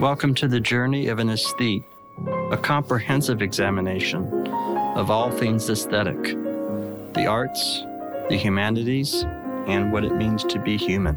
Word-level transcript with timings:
Welcome 0.00 0.34
to 0.36 0.48
the 0.48 0.60
journey 0.60 1.08
of 1.08 1.18
an 1.18 1.28
aesthete, 1.28 1.84
a 2.50 2.56
comprehensive 2.56 3.42
examination 3.42 4.46
of 4.96 5.10
all 5.10 5.30
things 5.30 5.68
aesthetic, 5.68 6.22
the 7.12 7.26
arts, 7.28 7.82
the 8.30 8.36
humanities, 8.38 9.24
and 9.66 9.92
what 9.92 10.06
it 10.06 10.14
means 10.14 10.42
to 10.44 10.58
be 10.58 10.78
human. 10.78 11.16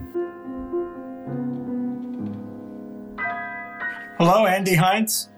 Hello, 4.18 4.46
Andy 4.46 4.76
Heintz. 4.76 5.30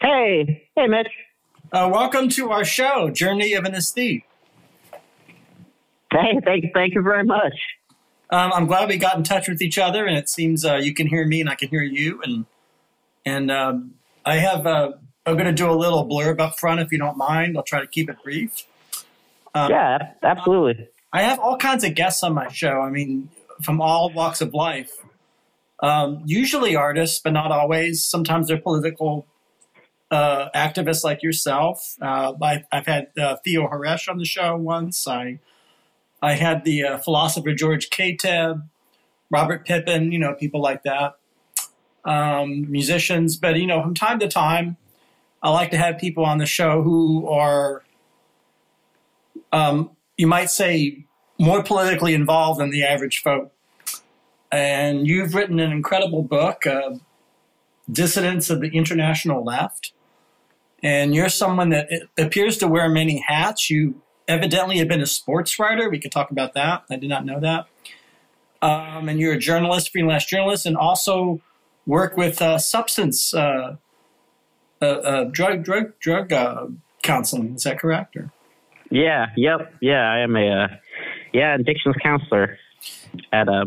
Hey, 0.00 0.66
hey, 0.76 0.86
Mitch. 0.86 1.08
Uh, 1.72 1.90
welcome 1.92 2.30
to 2.30 2.50
our 2.50 2.64
show, 2.64 3.10
Journey 3.10 3.52
of 3.52 3.66
an 3.66 3.74
Aesthete. 3.74 4.22
Hey, 6.10 6.40
thank, 6.42 6.64
thank 6.72 6.94
you 6.94 7.02
very 7.02 7.24
much. 7.24 7.52
Um, 8.30 8.52
I'm 8.52 8.66
glad 8.66 8.88
we 8.88 8.98
got 8.98 9.16
in 9.16 9.22
touch 9.22 9.48
with 9.48 9.62
each 9.62 9.78
other, 9.78 10.04
and 10.04 10.16
it 10.16 10.28
seems 10.28 10.64
uh, 10.64 10.76
you 10.76 10.94
can 10.94 11.06
hear 11.06 11.26
me 11.26 11.40
and 11.40 11.48
I 11.48 11.54
can 11.54 11.68
hear 11.68 11.82
you. 11.82 12.20
And 12.22 12.46
and 13.24 13.50
um, 13.50 13.94
I 14.24 14.36
have 14.36 14.66
uh, 14.66 14.92
I'm 15.24 15.34
going 15.34 15.46
to 15.46 15.52
do 15.52 15.70
a 15.70 15.72
little 15.72 16.06
blurb 16.06 16.40
up 16.40 16.58
front 16.58 16.80
if 16.80 16.92
you 16.92 16.98
don't 16.98 17.16
mind. 17.16 17.56
I'll 17.56 17.62
try 17.62 17.80
to 17.80 17.86
keep 17.86 18.10
it 18.10 18.16
brief. 18.22 18.64
Um, 19.54 19.70
yeah, 19.70 20.12
absolutely. 20.22 20.88
I 21.12 21.22
have 21.22 21.38
all 21.38 21.56
kinds 21.56 21.84
of 21.84 21.94
guests 21.94 22.22
on 22.22 22.34
my 22.34 22.48
show. 22.48 22.80
I 22.80 22.90
mean, 22.90 23.30
from 23.62 23.80
all 23.80 24.10
walks 24.10 24.40
of 24.40 24.54
life. 24.54 24.92
Um, 25.80 26.22
usually 26.26 26.74
artists, 26.76 27.20
but 27.22 27.32
not 27.32 27.52
always. 27.52 28.04
Sometimes 28.04 28.48
they're 28.48 28.60
political 28.60 29.26
uh, 30.10 30.48
activists 30.54 31.04
like 31.04 31.22
yourself. 31.22 31.96
Uh, 32.00 32.32
I, 32.42 32.64
have 32.72 32.86
had 32.86 33.08
uh, 33.18 33.36
Theo 33.44 33.68
Horesh 33.68 34.08
on 34.08 34.18
the 34.18 34.24
show 34.24 34.56
once. 34.56 35.06
I 35.06 35.38
I 36.22 36.34
had 36.34 36.64
the 36.64 36.82
uh, 36.84 36.98
philosopher 36.98 37.54
George 37.54 37.90
Kateb, 37.90 38.62
Robert 39.30 39.66
Pippin, 39.66 40.10
you 40.10 40.18
know, 40.18 40.34
people 40.34 40.60
like 40.60 40.82
that, 40.82 41.18
um, 42.04 42.70
musicians. 42.70 43.36
But, 43.36 43.56
you 43.56 43.66
know, 43.66 43.82
from 43.82 43.94
time 43.94 44.18
to 44.20 44.28
time, 44.28 44.76
I 45.42 45.50
like 45.50 45.70
to 45.70 45.76
have 45.76 45.98
people 45.98 46.24
on 46.24 46.38
the 46.38 46.46
show 46.46 46.82
who 46.82 47.28
are, 47.28 47.82
um, 49.52 49.90
you 50.16 50.26
might 50.26 50.50
say, 50.50 51.04
more 51.38 51.62
politically 51.62 52.14
involved 52.14 52.58
than 52.60 52.70
the 52.70 52.84
average 52.84 53.22
folk. 53.22 53.52
And 54.50 55.06
you've 55.06 55.34
written 55.34 55.60
an 55.60 55.70
incredible 55.70 56.22
book, 56.22 56.66
uh, 56.66 56.96
Dissidents 57.90 58.50
of 58.50 58.60
the 58.60 58.68
International 58.68 59.44
Left. 59.44 59.92
And 60.82 61.14
you're 61.14 61.28
someone 61.28 61.70
that 61.70 61.88
appears 62.18 62.58
to 62.58 62.68
wear 62.68 62.88
many 62.88 63.22
hats. 63.26 63.70
You 63.70 64.00
evidently 64.28 64.78
have 64.78 64.88
been 64.88 65.00
a 65.00 65.06
sports 65.06 65.58
writer. 65.58 65.88
We 65.88 65.98
could 65.98 66.12
talk 66.12 66.30
about 66.30 66.54
that. 66.54 66.84
I 66.90 66.96
did 66.96 67.08
not 67.08 67.24
know 67.24 67.40
that. 67.40 67.66
Um, 68.60 69.08
and 69.08 69.18
you're 69.18 69.32
a 69.32 69.38
journalist, 69.38 69.90
freelance 69.90 70.26
journalist, 70.26 70.66
and 70.66 70.76
also 70.76 71.40
work 71.86 72.16
with 72.16 72.42
uh, 72.42 72.58
substance 72.58 73.32
uh, 73.32 73.76
uh, 74.80 74.84
uh 74.84 75.24
drug 75.24 75.64
drug 75.64 75.98
drug 75.98 76.32
uh, 76.32 76.66
counseling. 77.02 77.54
Is 77.54 77.64
that 77.64 77.78
correct? 77.78 78.16
Or? 78.16 78.30
Yeah. 78.90 79.26
Yep. 79.36 79.74
Yeah. 79.80 80.10
I 80.10 80.20
am 80.20 80.36
a 80.36 80.64
uh, 80.64 80.68
yeah 81.32 81.54
addictions 81.54 81.96
counselor 82.02 82.58
at 83.32 83.48
uh, 83.48 83.66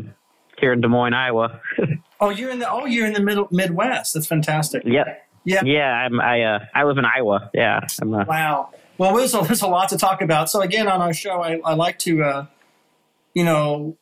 here 0.59 0.73
in 0.73 0.81
Des 0.81 0.87
Moines, 0.87 1.13
Iowa. 1.13 1.61
oh, 2.19 2.29
you're 2.29 2.51
in 2.51 2.59
the 2.59 2.69
oh 2.69 2.85
you're 2.85 3.07
in 3.07 3.13
the 3.13 3.21
middle 3.21 3.47
Midwest. 3.51 4.13
That's 4.13 4.27
fantastic. 4.27 4.83
Yep. 4.85 5.27
Yeah. 5.43 5.61
Yeah. 5.63 5.91
I'm 5.93 6.19
I 6.19 6.41
uh, 6.43 6.59
I 6.73 6.83
live 6.83 6.97
in 6.97 7.05
Iowa. 7.05 7.49
Yeah. 7.53 7.79
I'm, 8.01 8.13
uh, 8.13 8.25
wow. 8.25 8.69
Well, 9.01 9.15
there's 9.15 9.33
a, 9.33 9.41
there's 9.41 9.63
a 9.63 9.67
lot 9.67 9.89
to 9.89 9.97
talk 9.97 10.21
about. 10.21 10.51
So 10.51 10.61
again, 10.61 10.87
on 10.87 11.01
our 11.01 11.11
show, 11.13 11.41
I, 11.41 11.59
I 11.65 11.73
like 11.73 11.97
to, 11.99 12.23
uh, 12.23 12.45
you 13.33 13.43
know, 13.43 13.97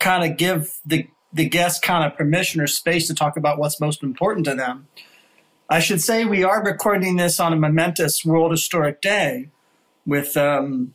kind 0.00 0.28
of 0.28 0.36
give 0.36 0.78
the 0.84 1.06
the 1.32 1.48
guests 1.48 1.78
kind 1.78 2.04
of 2.04 2.16
permission 2.18 2.60
or 2.60 2.66
space 2.66 3.06
to 3.06 3.14
talk 3.14 3.36
about 3.36 3.58
what's 3.58 3.80
most 3.80 4.02
important 4.02 4.46
to 4.46 4.54
them. 4.54 4.88
I 5.68 5.80
should 5.80 6.00
say 6.00 6.24
we 6.24 6.42
are 6.42 6.64
recording 6.64 7.16
this 7.16 7.38
on 7.38 7.52
a 7.52 7.56
momentous 7.56 8.24
World 8.24 8.50
Historic 8.50 9.00
Day 9.00 9.50
with 10.06 10.36
um, 10.36 10.94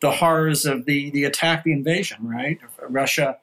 the 0.00 0.12
horrors 0.12 0.64
of 0.64 0.86
the 0.86 1.10
the 1.10 1.24
attack, 1.24 1.64
the 1.64 1.72
invasion, 1.72 2.26
right, 2.26 2.58
of 2.62 2.94
Russia 2.94 3.36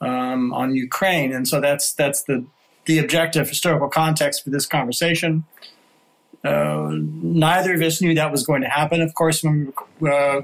um, 0.00 0.52
on 0.52 0.76
Ukraine, 0.76 1.32
and 1.32 1.48
so 1.48 1.60
that's 1.60 1.92
that's 1.92 2.22
the 2.22 2.46
the 2.84 3.00
objective 3.00 3.48
historical 3.48 3.88
context 3.88 4.44
for 4.44 4.50
this 4.50 4.64
conversation. 4.64 5.44
Uh, 6.44 6.90
neither 6.92 7.74
of 7.74 7.82
us 7.82 8.00
knew 8.00 8.14
that 8.14 8.30
was 8.30 8.46
going 8.46 8.62
to 8.62 8.68
happen, 8.68 9.00
of 9.00 9.14
course, 9.14 9.42
when 9.42 9.66
we 9.66 9.72
were 10.00 10.12
uh, 10.12 10.40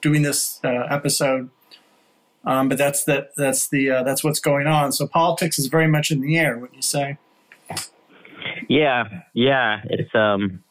doing 0.00 0.22
this 0.22 0.60
uh, 0.64 0.86
episode. 0.90 1.50
Um, 2.44 2.68
but 2.68 2.78
that's 2.78 3.04
that. 3.04 3.34
That's 3.36 3.68
the 3.68 3.90
uh, 3.90 4.02
that's 4.02 4.22
what's 4.22 4.40
going 4.40 4.66
on. 4.66 4.92
So 4.92 5.06
politics 5.06 5.58
is 5.58 5.66
very 5.66 5.88
much 5.88 6.10
in 6.10 6.20
the 6.20 6.38
air. 6.38 6.58
What 6.58 6.74
you 6.74 6.82
say? 6.82 7.18
Yeah, 8.68 9.04
yeah. 9.32 9.80
It's 9.84 10.14
um. 10.14 10.62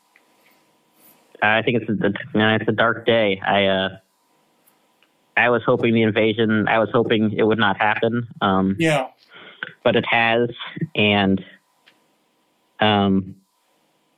I 1.42 1.62
think 1.62 1.82
it's 1.82 1.90
a, 1.90 2.14
it's 2.36 2.70
a 2.70 2.72
dark 2.72 3.06
day. 3.06 3.42
I 3.46 3.66
uh. 3.66 3.90
I 5.36 5.50
was 5.50 5.64
hoping 5.66 5.96
the 5.96 6.04
invasion. 6.04 6.68
I 6.68 6.78
was 6.78 6.90
hoping 6.94 7.34
it 7.36 7.44
would 7.44 7.58
not 7.58 7.78
happen. 7.78 8.28
Um, 8.40 8.76
yeah. 8.80 9.08
But 9.84 9.96
it 9.96 10.06
has, 10.10 10.50
and 10.96 11.44
um, 12.80 13.36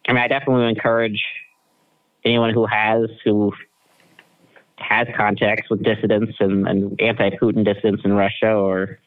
I 0.08 0.14
mean, 0.14 0.22
I 0.22 0.28
definitely 0.28 0.70
encourage 0.70 1.24
anyone 2.24 2.54
who 2.54 2.66
has 2.66 3.10
who 3.24 3.54
has 4.78 5.08
contacts 5.16 5.70
with 5.70 5.84
dissidents 5.84 6.34
and, 6.40 6.68
and 6.68 7.02
anti-Putin 7.02 7.64
dissidents 7.64 8.04
in 8.04 8.14
Russia, 8.14 8.52
or 8.54 9.00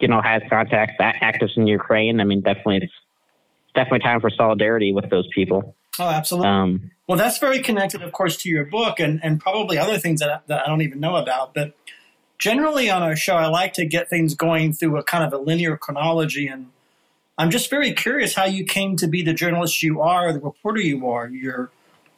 you 0.00 0.08
know, 0.08 0.20
has 0.22 0.42
contacts 0.50 0.94
actives 1.00 1.56
in 1.56 1.66
Ukraine. 1.66 2.20
I 2.20 2.24
mean, 2.24 2.40
definitely, 2.40 2.78
it's 2.82 2.92
definitely 3.74 4.00
time 4.00 4.20
for 4.20 4.30
solidarity 4.30 4.92
with 4.92 5.10
those 5.10 5.26
people. 5.34 5.74
Oh, 5.98 6.08
absolutely. 6.08 6.48
Um, 6.48 6.90
well, 7.06 7.16
that's 7.16 7.38
very 7.38 7.60
connected, 7.60 8.02
of 8.02 8.12
course, 8.12 8.36
to 8.38 8.48
your 8.48 8.64
book 8.64 9.00
and, 9.00 9.20
and 9.22 9.40
probably 9.40 9.78
other 9.78 9.98
things 9.98 10.20
that, 10.20 10.46
that 10.48 10.62
I 10.64 10.66
don't 10.66 10.82
even 10.82 11.00
know 11.00 11.16
about. 11.16 11.54
But 11.54 11.74
generally 12.38 12.90
on 12.90 13.02
our 13.02 13.16
show, 13.16 13.36
I 13.36 13.46
like 13.46 13.72
to 13.74 13.86
get 13.86 14.10
things 14.10 14.34
going 14.34 14.72
through 14.72 14.98
a 14.98 15.02
kind 15.02 15.24
of 15.24 15.32
a 15.32 15.42
linear 15.42 15.76
chronology 15.76 16.46
and 16.46 16.66
I'm 17.38 17.50
just 17.50 17.68
very 17.68 17.92
curious 17.92 18.34
how 18.34 18.44
you 18.44 18.64
came 18.64 18.96
to 18.96 19.06
be 19.06 19.22
the 19.22 19.34
journalist 19.34 19.82
you 19.82 20.00
are, 20.00 20.32
the 20.32 20.40
reporter 20.40 20.80
you 20.80 21.08
are. 21.08 21.28
Your 21.28 21.70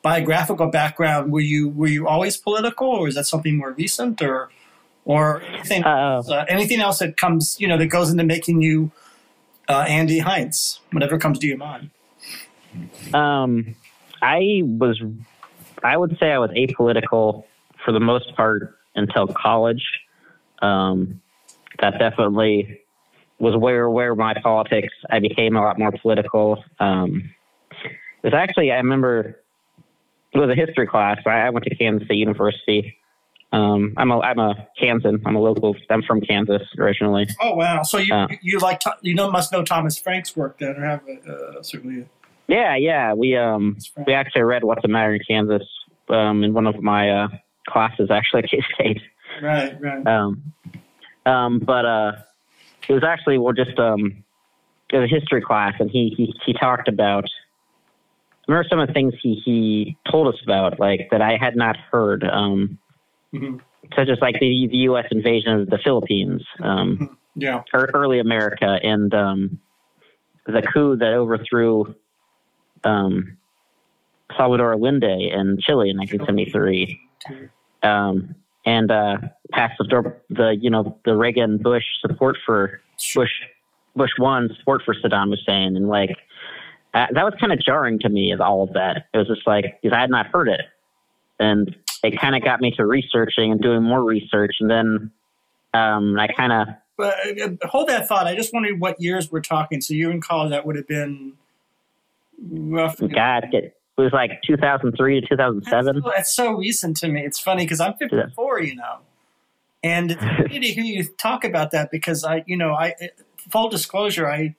biographical 0.03 0.69
background 0.69 1.33
were 1.33 1.41
you 1.41 1.69
were 1.71 1.89
you 1.89 2.07
always 2.07 2.37
political, 2.37 2.89
or 2.89 3.09
is 3.09 3.17
that 3.17 3.27
something 3.27 3.57
more 3.57 3.73
recent, 3.73 4.23
or 4.23 4.51
or 5.05 5.43
anything 5.43 5.85
uh, 5.85 6.23
anything 6.49 6.81
else 6.81 7.01
that 7.01 7.17
comes 7.17 7.57
you 7.59 7.67
know 7.67 7.77
that 7.79 7.87
goes 7.87 8.11
into 8.11 8.25
making 8.25 8.63
you 8.63 8.93
uh, 9.69 9.85
Andy 9.89 10.21
Heintz, 10.21 10.81
whatever 10.93 11.19
comes 11.19 11.39
to 11.41 11.47
your 11.47 11.59
mind. 11.59 11.91
Um, 13.13 13.75
I 14.23 14.63
was, 14.65 15.01
I 15.83 15.97
would 15.97 16.17
say 16.19 16.33
I 16.33 16.39
was 16.39 16.51
apolitical 16.51 17.45
for 17.85 17.93
the 17.93 18.01
most 18.01 18.35
part 18.35 18.79
until 18.95 19.27
college. 19.27 19.85
Um, 20.61 21.21
that 21.81 21.99
definitely 21.99 22.81
was 23.39 23.57
where 23.57 23.89
where 23.89 24.15
my 24.15 24.35
politics 24.43 24.93
I 25.11 25.21
became 25.21 25.57
a 25.57 25.61
lot 25.61 25.79
more 25.79 25.93
political. 25.93 26.63
Um, 26.81 27.31
it 28.23 28.25
was 28.25 28.35
actually 28.35 28.73
I 28.73 28.77
remember 28.77 29.41
it 30.33 30.39
was 30.39 30.51
a 30.51 30.55
history 30.55 30.87
class. 30.87 31.19
I, 31.27 31.47
I 31.47 31.51
went 31.51 31.65
to 31.67 31.75
Kansas 31.75 32.07
State 32.07 32.17
University. 32.17 32.97
Um, 33.53 33.95
I'm 33.97 34.11
a 34.11 34.21
I'm 34.21 34.39
a 34.39 34.55
Kansan. 34.79 35.23
I'm 35.25 35.37
a 35.37 35.41
local. 35.41 35.75
I'm 35.89 36.03
from 36.03 36.21
Kansas 36.21 36.63
originally. 36.79 37.27
Oh 37.41 37.55
wow! 37.55 37.83
So 37.83 37.99
you 37.99 38.15
uh, 38.15 38.29
you 38.43 38.59
like 38.59 38.83
you 39.03 39.15
know 39.15 39.31
must 39.31 39.53
know 39.53 39.65
Thomas 39.65 39.99
Frank's 39.99 40.37
work 40.37 40.59
then, 40.59 40.77
or 40.77 40.85
have 40.85 41.03
uh, 41.27 41.63
certainly. 41.63 42.07
Yeah, 42.47 42.77
yeah. 42.77 43.15
We 43.15 43.37
um 43.37 43.79
we 44.07 44.13
actually 44.13 44.43
read 44.43 44.65
What's 44.65 44.83
the 44.83 44.89
Matter 44.89 45.15
in 45.15 45.21
Kansas 45.27 45.63
um 46.09 46.45
in 46.45 46.53
one 46.53 46.67
of 46.67 46.83
my 46.83 47.11
uh, 47.11 47.29
classes 47.69 48.11
actually 48.11 48.43
at 48.43 48.51
K 48.51 48.63
State. 48.75 49.01
Right, 49.43 49.81
right. 49.81 50.07
Um, 50.07 50.53
um, 51.25 51.59
but 51.59 51.85
uh, 51.85 52.13
it 52.89 52.93
was 52.93 53.05
actually 53.05 53.39
well 53.39 53.53
just 53.53 53.79
um 53.79 54.25
it 54.91 54.97
was 54.97 55.11
a 55.11 55.15
history 55.15 55.41
class 55.41 55.75
and 55.79 55.91
he 55.91 56.13
he 56.17 56.35
he 56.45 56.53
talked 56.53 56.89
about 56.89 57.25
I 57.25 58.53
remember 58.53 58.69
some 58.69 58.79
of 58.81 58.89
the 58.89 58.95
things 58.95 59.15
he 59.23 59.41
he 59.45 59.97
told 60.11 60.35
us 60.35 60.41
about 60.43 60.81
like 60.81 61.09
that 61.11 61.21
I 61.21 61.37
had 61.37 61.57
not 61.57 61.77
heard 61.77 62.25
um 62.25 62.79
mm-hmm. 63.33 63.59
such 63.97 64.09
as 64.09 64.19
like 64.21 64.37
the 64.41 64.69
the 64.71 64.79
U.S. 64.79 65.07
invasion 65.11 65.61
of 65.61 65.71
the 65.71 65.79
Philippines 65.79 66.43
um 66.63 66.97
mm-hmm. 66.97 67.15
yeah 67.37 67.63
early 67.75 68.19
America 68.19 68.79
and 68.83 69.13
um 69.15 69.61
the 70.47 70.63
coup 70.63 70.97
that 70.97 71.13
overthrew 71.13 71.95
um 72.85 73.37
Salvador 74.37 74.73
Allende 74.75 75.31
in 75.33 75.59
Chile 75.61 75.91
in 75.91 75.97
1973 75.99 77.01
um 77.83 78.35
and 78.69 78.91
uh, 78.91 79.17
passed 79.53 79.75
the, 79.79 80.15
the 80.31 80.57
you 80.61 80.71
know 80.71 80.99
the 81.05 81.17
Reagan 81.17 81.59
Bush 81.59 81.85
support 82.01 82.37
for 82.45 82.81
Bush 83.15 83.31
Bush 83.97 84.11
one 84.19 84.49
support 84.59 84.83
for 84.85 84.95
Saddam 84.95 85.31
Hussein, 85.31 85.77
and 85.77 85.89
like 85.89 86.17
uh, 86.95 87.07
that 87.13 87.25
was 87.25 87.35
kind 87.41 87.53
of 87.53 87.61
jarring 87.61 87.99
to 88.01 88.09
me 88.09 88.33
of 88.33 88.41
all 88.41 88.63
of 88.63 88.73
that. 88.75 89.09
It 89.13 89.19
was 89.19 89.29
just 89.29 89.47
like 89.47 89.79
because 89.83 89.97
I 89.97 90.01
had 90.01 90.11
not 90.11 90.27
heard 90.27 90.49
it, 90.49 90.63
and 91.39 91.75
it 92.03 92.19
kind 92.19 92.37
of 92.37 92.43
got 92.43 92.61
me 92.61 92.73
to 92.77 92.87
researching 92.87 93.53
and 93.53 93.61
doing 93.61 93.83
more 93.83 94.03
research, 94.03 94.57
and 94.61 94.71
then 94.71 95.11
um, 95.75 96.19
I 96.19 96.29
kind 96.29 96.53
of 96.53 96.69
uh, 96.99 97.13
hold 97.69 97.89
that 97.89 98.09
thought. 98.09 98.27
I 98.27 98.35
just 98.35 98.53
wondered 98.53 98.81
what 98.81 99.01
years 99.01 99.31
we're 99.31 99.41
talking. 99.41 99.81
So 99.81 99.95
you 99.95 100.11
in 100.11 100.21
college, 100.21 100.51
that 100.51 100.67
would 100.67 100.77
have 100.77 100.89
been 100.89 101.35
roughly. 102.51 103.09
God, 103.09 103.47
it 103.53 103.75
was 103.97 104.13
like 104.13 104.43
2003 104.47 105.21
to 105.21 105.27
2007. 105.27 105.63
That's 105.71 106.05
so, 106.05 106.11
that's 106.17 106.35
so 106.35 106.53
recent 106.53 106.97
to 106.99 107.09
me. 107.09 107.23
It's 107.23 107.39
funny 107.39 107.65
because 107.65 107.81
I'm 107.81 107.95
54, 107.95 108.63
you 108.63 108.77
know, 108.77 108.99
and 109.89 110.13
it's 110.13 110.23
funny 110.37 110.61
to 110.61 110.67
hear 110.69 110.85
you 110.85 111.05
talk 111.05 111.45
about 111.45 111.71
that 111.73 111.91
because 111.91 112.25
I, 112.25 112.45
you 112.47 112.57
know, 112.57 112.73
I 112.73 112.95
full 113.51 113.69
disclosure, 113.69 114.29
I 114.29 114.55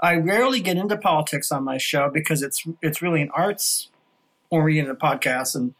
I 0.00 0.16
rarely 0.16 0.60
get 0.60 0.76
into 0.76 0.96
politics 0.96 1.52
on 1.52 1.64
my 1.64 1.78
show 1.78 2.10
because 2.12 2.42
it's 2.42 2.64
it's 2.82 3.00
really 3.00 3.22
an 3.22 3.30
arts 3.34 3.88
oriented 4.50 4.98
podcast 4.98 5.54
and 5.54 5.74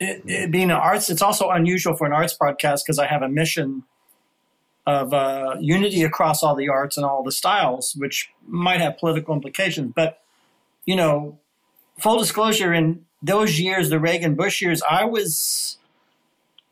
it, 0.00 0.22
it 0.24 0.50
being 0.50 0.70
an 0.70 0.76
arts, 0.76 1.10
it's 1.10 1.22
also 1.22 1.50
unusual 1.50 1.94
for 1.94 2.06
an 2.06 2.12
arts 2.12 2.36
podcast 2.36 2.80
because 2.84 2.98
I 2.98 3.06
have 3.06 3.22
a 3.22 3.28
mission 3.28 3.84
of 4.86 5.12
uh, 5.12 5.56
unity 5.60 6.02
across 6.02 6.42
all 6.42 6.56
the 6.56 6.68
arts 6.68 6.96
and 6.96 7.04
all 7.04 7.22
the 7.22 7.30
styles, 7.30 7.94
which 7.96 8.30
might 8.46 8.80
have 8.80 8.96
political 8.98 9.34
implications. 9.34 9.92
But 9.94 10.20
you 10.86 10.96
know, 10.96 11.38
full 11.98 12.18
disclosure, 12.18 12.72
in 12.72 13.04
those 13.22 13.60
years, 13.60 13.90
the 13.90 14.00
Reagan 14.00 14.34
Bush 14.34 14.62
years, 14.62 14.82
I 14.88 15.04
was 15.04 15.76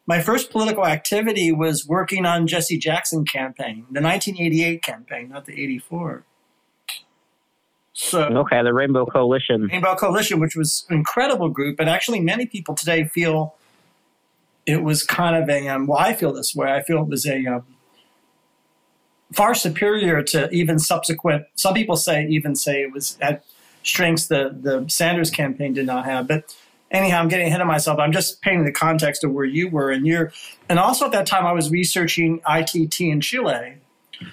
my 0.08 0.22
first 0.22 0.50
political 0.50 0.86
activity 0.86 1.52
was 1.52 1.86
working 1.86 2.24
on 2.24 2.46
Jesse 2.46 2.78
Jackson 2.78 3.26
campaign, 3.26 3.84
the 3.90 4.00
1988 4.00 4.82
campaign, 4.82 5.28
not 5.28 5.44
the 5.44 5.52
84. 5.52 6.24
So 7.92 8.22
okay, 8.22 8.62
the 8.62 8.72
Rainbow 8.72 9.04
Coalition. 9.04 9.64
Rainbow 9.64 9.94
Coalition, 9.96 10.40
which 10.40 10.56
was 10.56 10.86
an 10.88 10.96
incredible 10.96 11.50
group, 11.50 11.78
and 11.78 11.90
actually 11.90 12.20
many 12.20 12.46
people 12.46 12.74
today 12.74 13.04
feel 13.04 13.54
it 14.64 14.82
was 14.82 15.02
kind 15.02 15.36
of 15.36 15.48
a. 15.50 15.68
Um, 15.68 15.86
well, 15.86 15.98
I 15.98 16.14
feel 16.14 16.32
this 16.32 16.54
way. 16.54 16.72
I 16.72 16.82
feel 16.82 17.02
it 17.02 17.08
was 17.08 17.26
a 17.26 17.44
um, 17.46 17.66
far 19.34 19.54
superior 19.54 20.22
to 20.22 20.48
even 20.50 20.78
subsequent. 20.78 21.46
Some 21.54 21.74
people 21.74 21.96
say 21.96 22.26
even 22.28 22.54
say 22.54 22.82
it 22.82 22.92
was 22.92 23.18
at 23.20 23.44
strengths 23.82 24.28
the 24.28 24.56
the 24.58 24.88
Sanders 24.88 25.30
campaign 25.30 25.74
did 25.74 25.84
not 25.84 26.06
have, 26.06 26.28
but 26.28 26.54
anyhow, 26.90 27.20
I'm 27.20 27.28
getting 27.28 27.46
ahead 27.46 27.60
of 27.60 27.66
myself. 27.66 27.98
I'm 27.98 28.12
just 28.12 28.42
painting 28.42 28.64
the 28.64 28.72
context 28.72 29.24
of 29.24 29.32
where 29.32 29.44
you 29.44 29.68
were 29.68 29.90
and 29.90 30.06
you're, 30.06 30.32
and 30.68 30.78
also 30.78 31.06
at 31.06 31.12
that 31.12 31.26
time 31.26 31.46
I 31.46 31.52
was 31.52 31.70
researching 31.70 32.40
ITT 32.48 33.00
in 33.00 33.20
Chile 33.20 33.78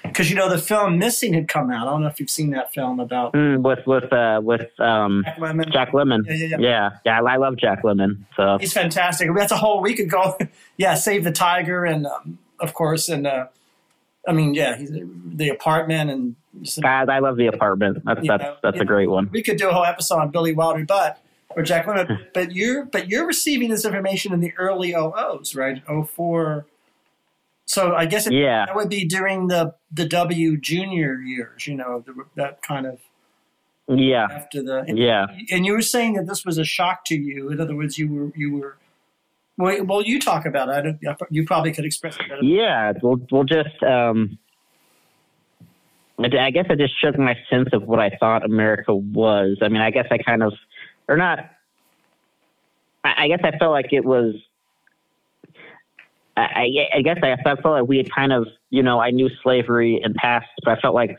because 0.02 0.30
you 0.30 0.36
know 0.36 0.48
the 0.48 0.58
film 0.58 0.98
Missing 0.98 1.34
had 1.34 1.48
come 1.48 1.70
out. 1.70 1.86
I 1.86 1.90
don't 1.90 2.02
know 2.02 2.08
if 2.08 2.18
you've 2.20 2.30
seen 2.30 2.50
that 2.50 2.72
film 2.72 3.00
about 3.00 3.32
mm, 3.32 3.62
with 3.62 3.86
with 3.86 4.12
uh, 4.12 4.40
with 4.42 4.68
um, 4.80 5.22
Jack 5.24 5.38
Lemmon. 5.38 5.72
Jack 5.72 5.92
Lemmon. 5.92 6.26
Yeah, 6.26 6.34
yeah, 6.34 6.46
yeah. 6.46 6.56
yeah, 6.58 6.90
yeah. 7.04 7.20
I 7.20 7.36
love 7.36 7.56
Jack 7.56 7.82
Lemmon. 7.82 8.24
So 8.36 8.58
He's 8.58 8.72
fantastic. 8.72 9.28
That's 9.34 9.52
a 9.52 9.56
whole 9.56 9.80
week 9.80 9.98
ago. 9.98 10.36
yeah, 10.76 10.94
Save 10.94 11.24
the 11.24 11.32
Tiger, 11.32 11.84
and 11.84 12.06
um, 12.06 12.38
of 12.60 12.74
course, 12.74 13.08
and 13.08 13.26
uh, 13.26 13.46
I 14.26 14.32
mean, 14.32 14.54
yeah, 14.54 14.76
he's, 14.76 14.90
the 14.92 15.50
apartment, 15.50 16.10
and 16.10 16.36
just- 16.62 16.82
God, 16.82 17.08
I 17.08 17.20
love 17.20 17.36
the 17.36 17.46
apartment. 17.46 18.02
That's 18.04 18.26
that's 18.26 18.60
that's 18.62 18.76
yeah. 18.76 18.82
a 18.82 18.86
great 18.86 19.10
one. 19.10 19.30
we 19.30 19.42
could 19.42 19.56
do 19.56 19.68
a 19.68 19.72
whole 19.72 19.84
episode 19.84 20.18
on 20.18 20.30
Billy 20.30 20.54
Wilder, 20.54 20.84
but 20.84 21.22
or 21.56 21.62
Jack 21.62 21.86
Lemmon. 21.86 22.18
but 22.34 22.52
you're 22.52 22.84
but 22.84 23.08
you're 23.08 23.26
receiving 23.26 23.70
this 23.70 23.84
information 23.84 24.32
in 24.32 24.40
the 24.40 24.52
early 24.58 24.92
OOs, 24.94 25.56
right? 25.56 25.82
04. 25.88 26.66
So 27.64 27.94
I 27.96 28.06
guess 28.06 28.26
it, 28.28 28.32
Yeah. 28.34 28.66
that 28.66 28.76
would 28.76 28.88
be 28.90 29.04
during 29.04 29.48
the 29.48 29.74
the 29.90 30.06
W 30.06 30.56
junior 30.58 31.14
years, 31.20 31.66
you 31.66 31.74
know, 31.74 32.04
the, 32.06 32.14
that 32.36 32.62
kind 32.62 32.86
of 32.86 33.00
Yeah, 33.88 34.28
after 34.30 34.62
the 34.62 34.84
yeah. 34.88 35.26
and 35.50 35.66
you 35.66 35.72
were 35.72 35.82
saying 35.82 36.12
that 36.14 36.26
this 36.26 36.44
was 36.44 36.58
a 36.58 36.64
shock 36.64 37.04
to 37.06 37.16
you. 37.16 37.50
In 37.50 37.60
other 37.60 37.74
words, 37.74 37.98
you 37.98 38.12
were 38.12 38.32
you 38.36 38.54
were. 38.54 38.76
Well, 39.58 39.84
well 39.86 40.02
you 40.02 40.20
talk 40.20 40.44
about 40.44 40.68
it. 40.68 40.72
I 40.72 40.80
don't, 40.82 41.18
you 41.30 41.44
probably 41.46 41.72
could 41.72 41.86
express 41.86 42.16
it 42.16 42.28
better. 42.28 42.44
Yeah, 42.44 42.92
we'll 43.02 43.18
we'll 43.32 43.44
just. 43.44 43.82
Um, 43.82 44.38
I 46.18 46.28
I 46.38 46.50
guess 46.50 46.66
I 46.70 46.74
just 46.74 46.98
shook 47.00 47.18
my 47.18 47.36
sense 47.50 47.68
of 47.72 47.82
what 47.84 47.98
I 47.98 48.10
thought 48.20 48.44
America 48.44 48.94
was. 48.94 49.58
I 49.62 49.68
mean, 49.68 49.82
I 49.82 49.90
guess 49.90 50.06
I 50.10 50.18
kind 50.18 50.42
of, 50.42 50.52
or 51.08 51.16
not. 51.16 51.50
I, 53.04 53.28
guess 53.28 53.40
I 53.44 53.56
felt 53.56 53.72
like 53.72 53.92
it 53.92 54.04
was. 54.04 54.34
I, 56.36 56.68
I 56.94 57.02
guess 57.02 57.18
I 57.22 57.36
felt 57.42 57.64
like 57.64 57.88
we 57.88 57.96
had 57.96 58.12
kind 58.12 58.32
of, 58.32 58.46
you 58.68 58.82
know, 58.82 58.98
I 58.98 59.10
knew 59.10 59.30
slavery 59.42 60.00
in 60.02 60.12
past, 60.14 60.48
but 60.64 60.76
I 60.76 60.80
felt 60.80 60.94
like 60.94 61.16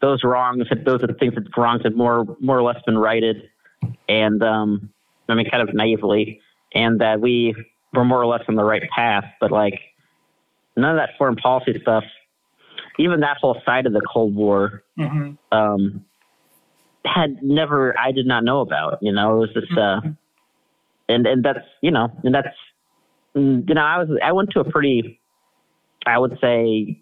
those 0.00 0.24
wrongs, 0.24 0.66
those 0.84 1.02
are 1.02 1.06
the 1.06 1.14
things 1.14 1.34
that 1.34 1.44
wrongs 1.56 1.82
had 1.82 1.94
more 1.94 2.24
more 2.40 2.58
or 2.58 2.62
less 2.62 2.80
been 2.86 2.96
righted, 2.96 3.50
and 4.08 4.42
um, 4.42 4.90
I 5.28 5.34
mean, 5.34 5.48
kind 5.50 5.68
of 5.68 5.74
naively, 5.74 6.40
and 6.74 7.00
that 7.00 7.20
we 7.20 7.54
were 7.92 8.04
more 8.04 8.22
or 8.22 8.26
less 8.26 8.42
on 8.48 8.54
the 8.54 8.64
right 8.64 8.88
path. 8.90 9.24
But 9.40 9.50
like, 9.50 9.78
none 10.76 10.90
of 10.90 10.96
that 10.96 11.10
foreign 11.18 11.36
policy 11.36 11.78
stuff, 11.80 12.04
even 12.98 13.20
that 13.20 13.38
whole 13.38 13.60
side 13.66 13.86
of 13.86 13.92
the 13.92 14.02
Cold 14.10 14.34
War, 14.34 14.82
hmm 14.96 15.32
um, 15.52 16.04
had 17.06 17.42
never, 17.42 17.98
I 17.98 18.12
did 18.12 18.26
not 18.26 18.44
know 18.44 18.60
about. 18.60 18.98
You 19.00 19.12
know, 19.12 19.36
it 19.36 19.38
was 19.38 19.52
just, 19.54 19.78
uh, 19.78 20.00
and 21.08 21.26
and 21.26 21.44
that's 21.44 21.64
you 21.82 21.90
know, 21.90 22.08
and 22.24 22.34
that's, 22.34 22.54
you 23.34 23.62
know, 23.68 23.80
I 23.82 23.98
was 23.98 24.08
I 24.22 24.32
went 24.32 24.50
to 24.50 24.60
a 24.60 24.64
pretty, 24.64 25.20
I 26.06 26.18
would 26.18 26.36
say, 26.40 27.00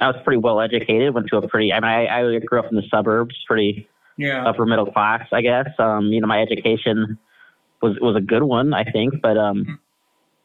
I 0.00 0.08
was 0.08 0.16
pretty 0.24 0.38
well 0.38 0.60
educated. 0.60 1.14
Went 1.14 1.28
to 1.28 1.36
a 1.38 1.48
pretty, 1.48 1.72
I 1.72 1.80
mean, 1.80 1.90
I, 1.90 2.20
I 2.20 2.38
grew 2.40 2.58
up 2.58 2.66
in 2.70 2.76
the 2.76 2.82
suburbs, 2.90 3.34
pretty 3.46 3.88
Yeah. 4.16 4.44
upper 4.46 4.66
middle 4.66 4.90
class, 4.92 5.26
I 5.32 5.40
guess. 5.40 5.68
Um, 5.78 6.06
you 6.06 6.20
know, 6.20 6.26
my 6.26 6.40
education 6.42 7.18
was 7.82 7.96
was 8.00 8.16
a 8.16 8.20
good 8.20 8.42
one, 8.42 8.74
I 8.74 8.84
think, 8.84 9.14
but 9.22 9.36
um, 9.38 9.78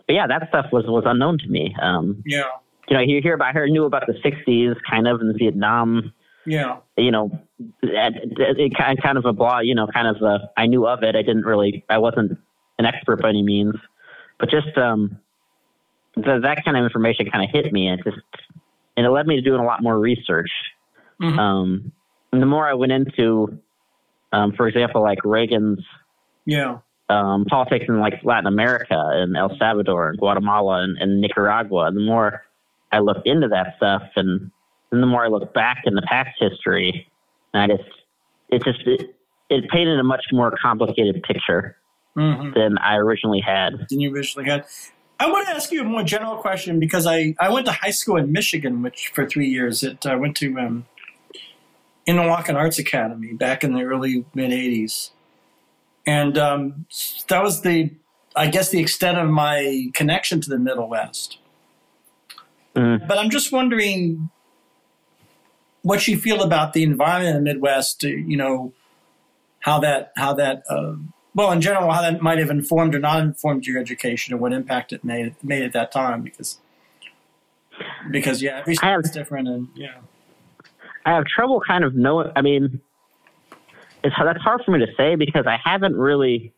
but 0.08 0.14
yeah, 0.14 0.28
that 0.28 0.48
stuff 0.50 0.68
was 0.72 0.86
was 0.88 1.04
unknown 1.06 1.38
to 1.40 1.48
me. 1.48 1.76
Um, 1.82 2.24
Yeah. 2.26 2.44
you 2.88 2.96
know, 2.96 3.02
you 3.04 3.22
hear 3.22 3.34
about, 3.36 3.54
her, 3.54 3.68
knew 3.68 3.86
about 3.86 4.08
the 4.08 4.14
'60s, 4.14 4.76
kind 4.90 5.08
of, 5.08 5.22
in 5.22 5.38
Vietnam. 5.38 6.14
Yeah. 6.46 6.78
You 6.98 7.12
know, 7.12 7.40
it, 7.82 8.74
kind 9.02 9.18
of 9.18 9.26
a 9.26 9.34
blah. 9.34 9.60
You 9.60 9.76
know, 9.76 9.88
kind 9.88 10.08
of 10.08 10.22
a, 10.22 10.50
I 10.58 10.66
knew 10.68 10.88
of 10.88 11.04
it. 11.04 11.16
I 11.16 11.22
didn't 11.22 11.44
really, 11.46 11.84
I 11.90 11.98
wasn't 11.98 12.38
an 12.78 12.86
expert 12.86 13.22
by 13.22 13.30
any 13.30 13.44
means, 13.44 13.76
but 14.40 14.50
just 14.50 14.78
um, 14.78 15.20
the, 16.16 16.40
that 16.42 16.64
kind 16.64 16.78
of 16.78 16.84
information 16.84 17.30
kind 17.32 17.44
of 17.44 17.52
hit 17.52 17.72
me, 17.74 17.88
and 17.88 18.00
it 18.00 18.04
just 18.04 18.18
and 18.98 19.06
it 19.06 19.10
led 19.10 19.28
me 19.28 19.36
to 19.36 19.42
doing 19.42 19.60
a 19.62 19.66
lot 19.66 19.82
more 19.84 19.98
research. 20.00 20.52
Mhm. 21.22 21.38
Um, 21.38 21.92
and 22.32 22.42
the 22.42 22.46
more 22.46 22.68
I 22.68 22.74
went 22.74 22.92
into, 22.92 23.60
um, 24.32 24.54
for 24.54 24.68
example, 24.68 25.02
like 25.02 25.20
Reagan's 25.26 25.84
Yeah. 26.46 26.78
um, 27.10 27.46
politics 27.46 27.86
in 27.90 28.00
like 28.00 28.22
Latin 28.24 28.48
America 28.48 28.96
and 28.98 29.36
El 29.36 29.58
Salvador 29.58 30.10
and 30.10 30.18
Guatemala 30.20 30.84
and, 30.84 30.98
and 31.00 31.20
Nicaragua, 31.22 31.92
the 31.92 32.00
more 32.00 32.44
I 32.92 33.00
looked 33.00 33.28
into 33.28 33.48
that 33.50 33.76
stuff 33.78 34.04
and, 34.16 34.52
and 34.92 35.02
the 35.04 35.08
more 35.08 35.26
I 35.26 35.28
look 35.28 35.54
back 35.54 35.84
in 35.86 35.96
the 35.96 36.02
past 36.02 36.30
history, 36.40 37.08
and 37.54 37.72
I 37.72 37.76
just, 37.76 37.90
it 38.50 38.64
just, 38.64 38.80
it, 38.86 39.16
it 39.50 39.70
painted 39.70 40.00
a 40.00 40.04
much 40.04 40.26
more 40.32 40.54
complicated 40.62 41.22
picture 41.24 41.76
hmm 42.16 42.52
than 42.54 42.78
I 42.80 42.96
originally 42.96 43.42
had. 43.42 43.88
Than 43.90 44.00
you 44.00 44.14
originally 44.14 44.50
had. 44.50 44.66
I 45.20 45.30
want 45.30 45.48
to 45.48 45.54
ask 45.54 45.72
you 45.72 45.82
a 45.82 45.84
more 45.84 46.04
general 46.04 46.38
question 46.38 46.80
because 46.80 47.06
I, 47.06 47.36
I 47.40 47.50
went 47.50 47.66
to 47.66 47.74
high 47.74 47.92
school 47.92 48.16
in 48.16 48.32
Michigan, 48.32 48.82
which 48.82 49.12
for 49.14 49.28
three 49.28 49.48
years 49.48 49.84
it 49.84 50.06
I 50.06 50.16
went 50.16 50.38
to 50.38 50.58
um, 50.58 50.86
Interlochen 52.08 52.56
Arts 52.56 52.80
Academy 52.80 53.34
back 53.34 53.64
in 53.64 53.74
the 53.74 53.84
early 53.84 54.26
mid 54.34 54.52
'80s, 54.52 55.12
and 56.08 56.38
um, 56.38 56.86
that 57.28 57.44
was 57.44 57.62
the 57.62 57.92
I 58.36 58.48
guess 58.48 58.70
the 58.70 58.80
extent 58.80 59.18
of 59.18 59.30
my 59.30 59.90
connection 59.94 60.40
to 60.42 60.50
the 60.50 60.58
Middle 60.60 60.88
West. 60.88 61.38
Mm. 62.76 63.08
But 63.08 63.18
I'm 63.18 63.30
just 63.30 63.52
wondering 63.52 64.30
what 65.82 66.08
you 66.08 66.18
feel 66.18 66.42
about 66.44 66.74
the 66.74 66.84
environment 66.84 67.38
in 67.38 67.44
the 67.44 67.54
Midwest. 67.54 68.04
uh, 68.04 68.10
You 68.10 68.38
know, 68.38 68.74
how 69.62 69.80
that 69.80 70.12
how 70.16 70.34
that 70.34 70.64
uh, 70.70 70.96
well 71.36 71.52
in 71.52 71.62
general 71.62 71.92
how 71.92 72.02
that 72.02 72.22
might 72.22 72.38
have 72.38 72.50
informed 72.50 72.96
or 72.96 73.00
not 73.00 73.22
informed 73.22 73.66
your 73.66 73.80
education 73.80 74.34
and 74.34 74.42
what 74.42 74.54
impact 74.54 74.94
it 74.94 75.04
made 75.04 75.36
made 75.44 75.64
at 75.64 75.74
that 75.74 75.92
time 75.92 76.22
because 76.22 76.60
because 78.10 78.42
yeah 78.42 78.60
every 78.60 78.76
state's 78.76 79.12
different 79.12 79.48
and 79.48 79.68
yeah 79.76 79.98
I 81.06 81.14
have 81.16 81.26
trouble 81.26 81.62
kind 81.66 81.86
of 81.86 81.96
knowing, 81.96 82.30
I 82.36 82.42
mean, 82.42 82.82
it's, 84.04 84.16
that's 84.22 84.42
hard 84.42 84.62
for 84.66 84.72
me 84.72 84.80
to 84.86 84.92
say 84.98 85.16
because 85.16 85.48
I 85.48 85.58
haven't 85.64 85.96
really 85.96 86.54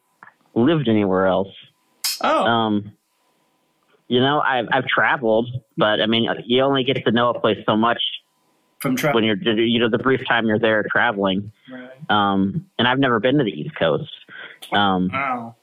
lived 0.56 0.90
anywhere 0.90 1.28
else. 1.28 1.48
oh 2.22 2.44
Um, 2.44 2.92
you 4.08 4.20
know, 4.20 4.42
I've 4.42 4.66
I've 4.74 4.86
traveled, 4.88 5.48
but 5.78 6.02
I 6.02 6.06
mean, 6.06 6.28
you 6.46 6.64
only 6.64 6.84
get 6.84 7.04
to 7.06 7.12
know 7.12 7.30
a 7.30 7.40
place 7.40 7.60
so 7.66 7.78
much 7.78 8.02
from 8.82 8.96
travel 8.96 9.22
when 9.22 9.24
you're 9.24 9.38
you 9.38 9.80
know 9.80 9.90
the 9.90 9.98
brief 9.98 10.22
time 10.28 10.46
you're 10.46 10.60
there 10.60 10.84
traveling. 10.92 11.52
right. 11.72 11.92
Um, 12.10 12.68
and 12.78 12.88
I've 12.88 13.00
never 13.00 13.20
been 13.20 13.38
to 13.38 13.44
the 13.44 13.52
East 13.52 13.76
Coast. 13.76 14.12
Um, 14.72 15.10
wow 15.12 15.56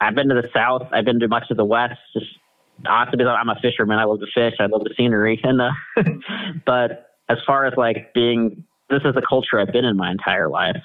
I've 0.00 0.14
been 0.14 0.28
to 0.28 0.34
the 0.34 0.48
South. 0.54 0.86
I've 0.92 1.04
been 1.04 1.18
to 1.18 1.28
much 1.28 1.50
of 1.50 1.56
the 1.56 1.64
West. 1.64 1.98
Just 2.12 2.26
honestly, 2.86 3.16
because 3.16 3.36
I'm 3.36 3.48
a 3.48 3.58
fisherman. 3.60 3.98
I 3.98 4.04
love 4.04 4.20
the 4.20 4.28
fish. 4.32 4.54
I 4.60 4.66
love 4.66 4.84
the 4.84 4.94
scenery. 4.96 5.40
And 5.44 5.60
uh, 5.60 5.70
but 6.66 7.16
as 7.28 7.38
far 7.44 7.66
as 7.66 7.74
like 7.76 8.14
being, 8.14 8.64
this 8.88 9.02
is 9.04 9.14
the 9.14 9.22
culture 9.28 9.58
I've 9.58 9.72
been 9.72 9.84
in 9.84 9.96
my 9.96 10.10
entire 10.10 10.48
life. 10.48 10.80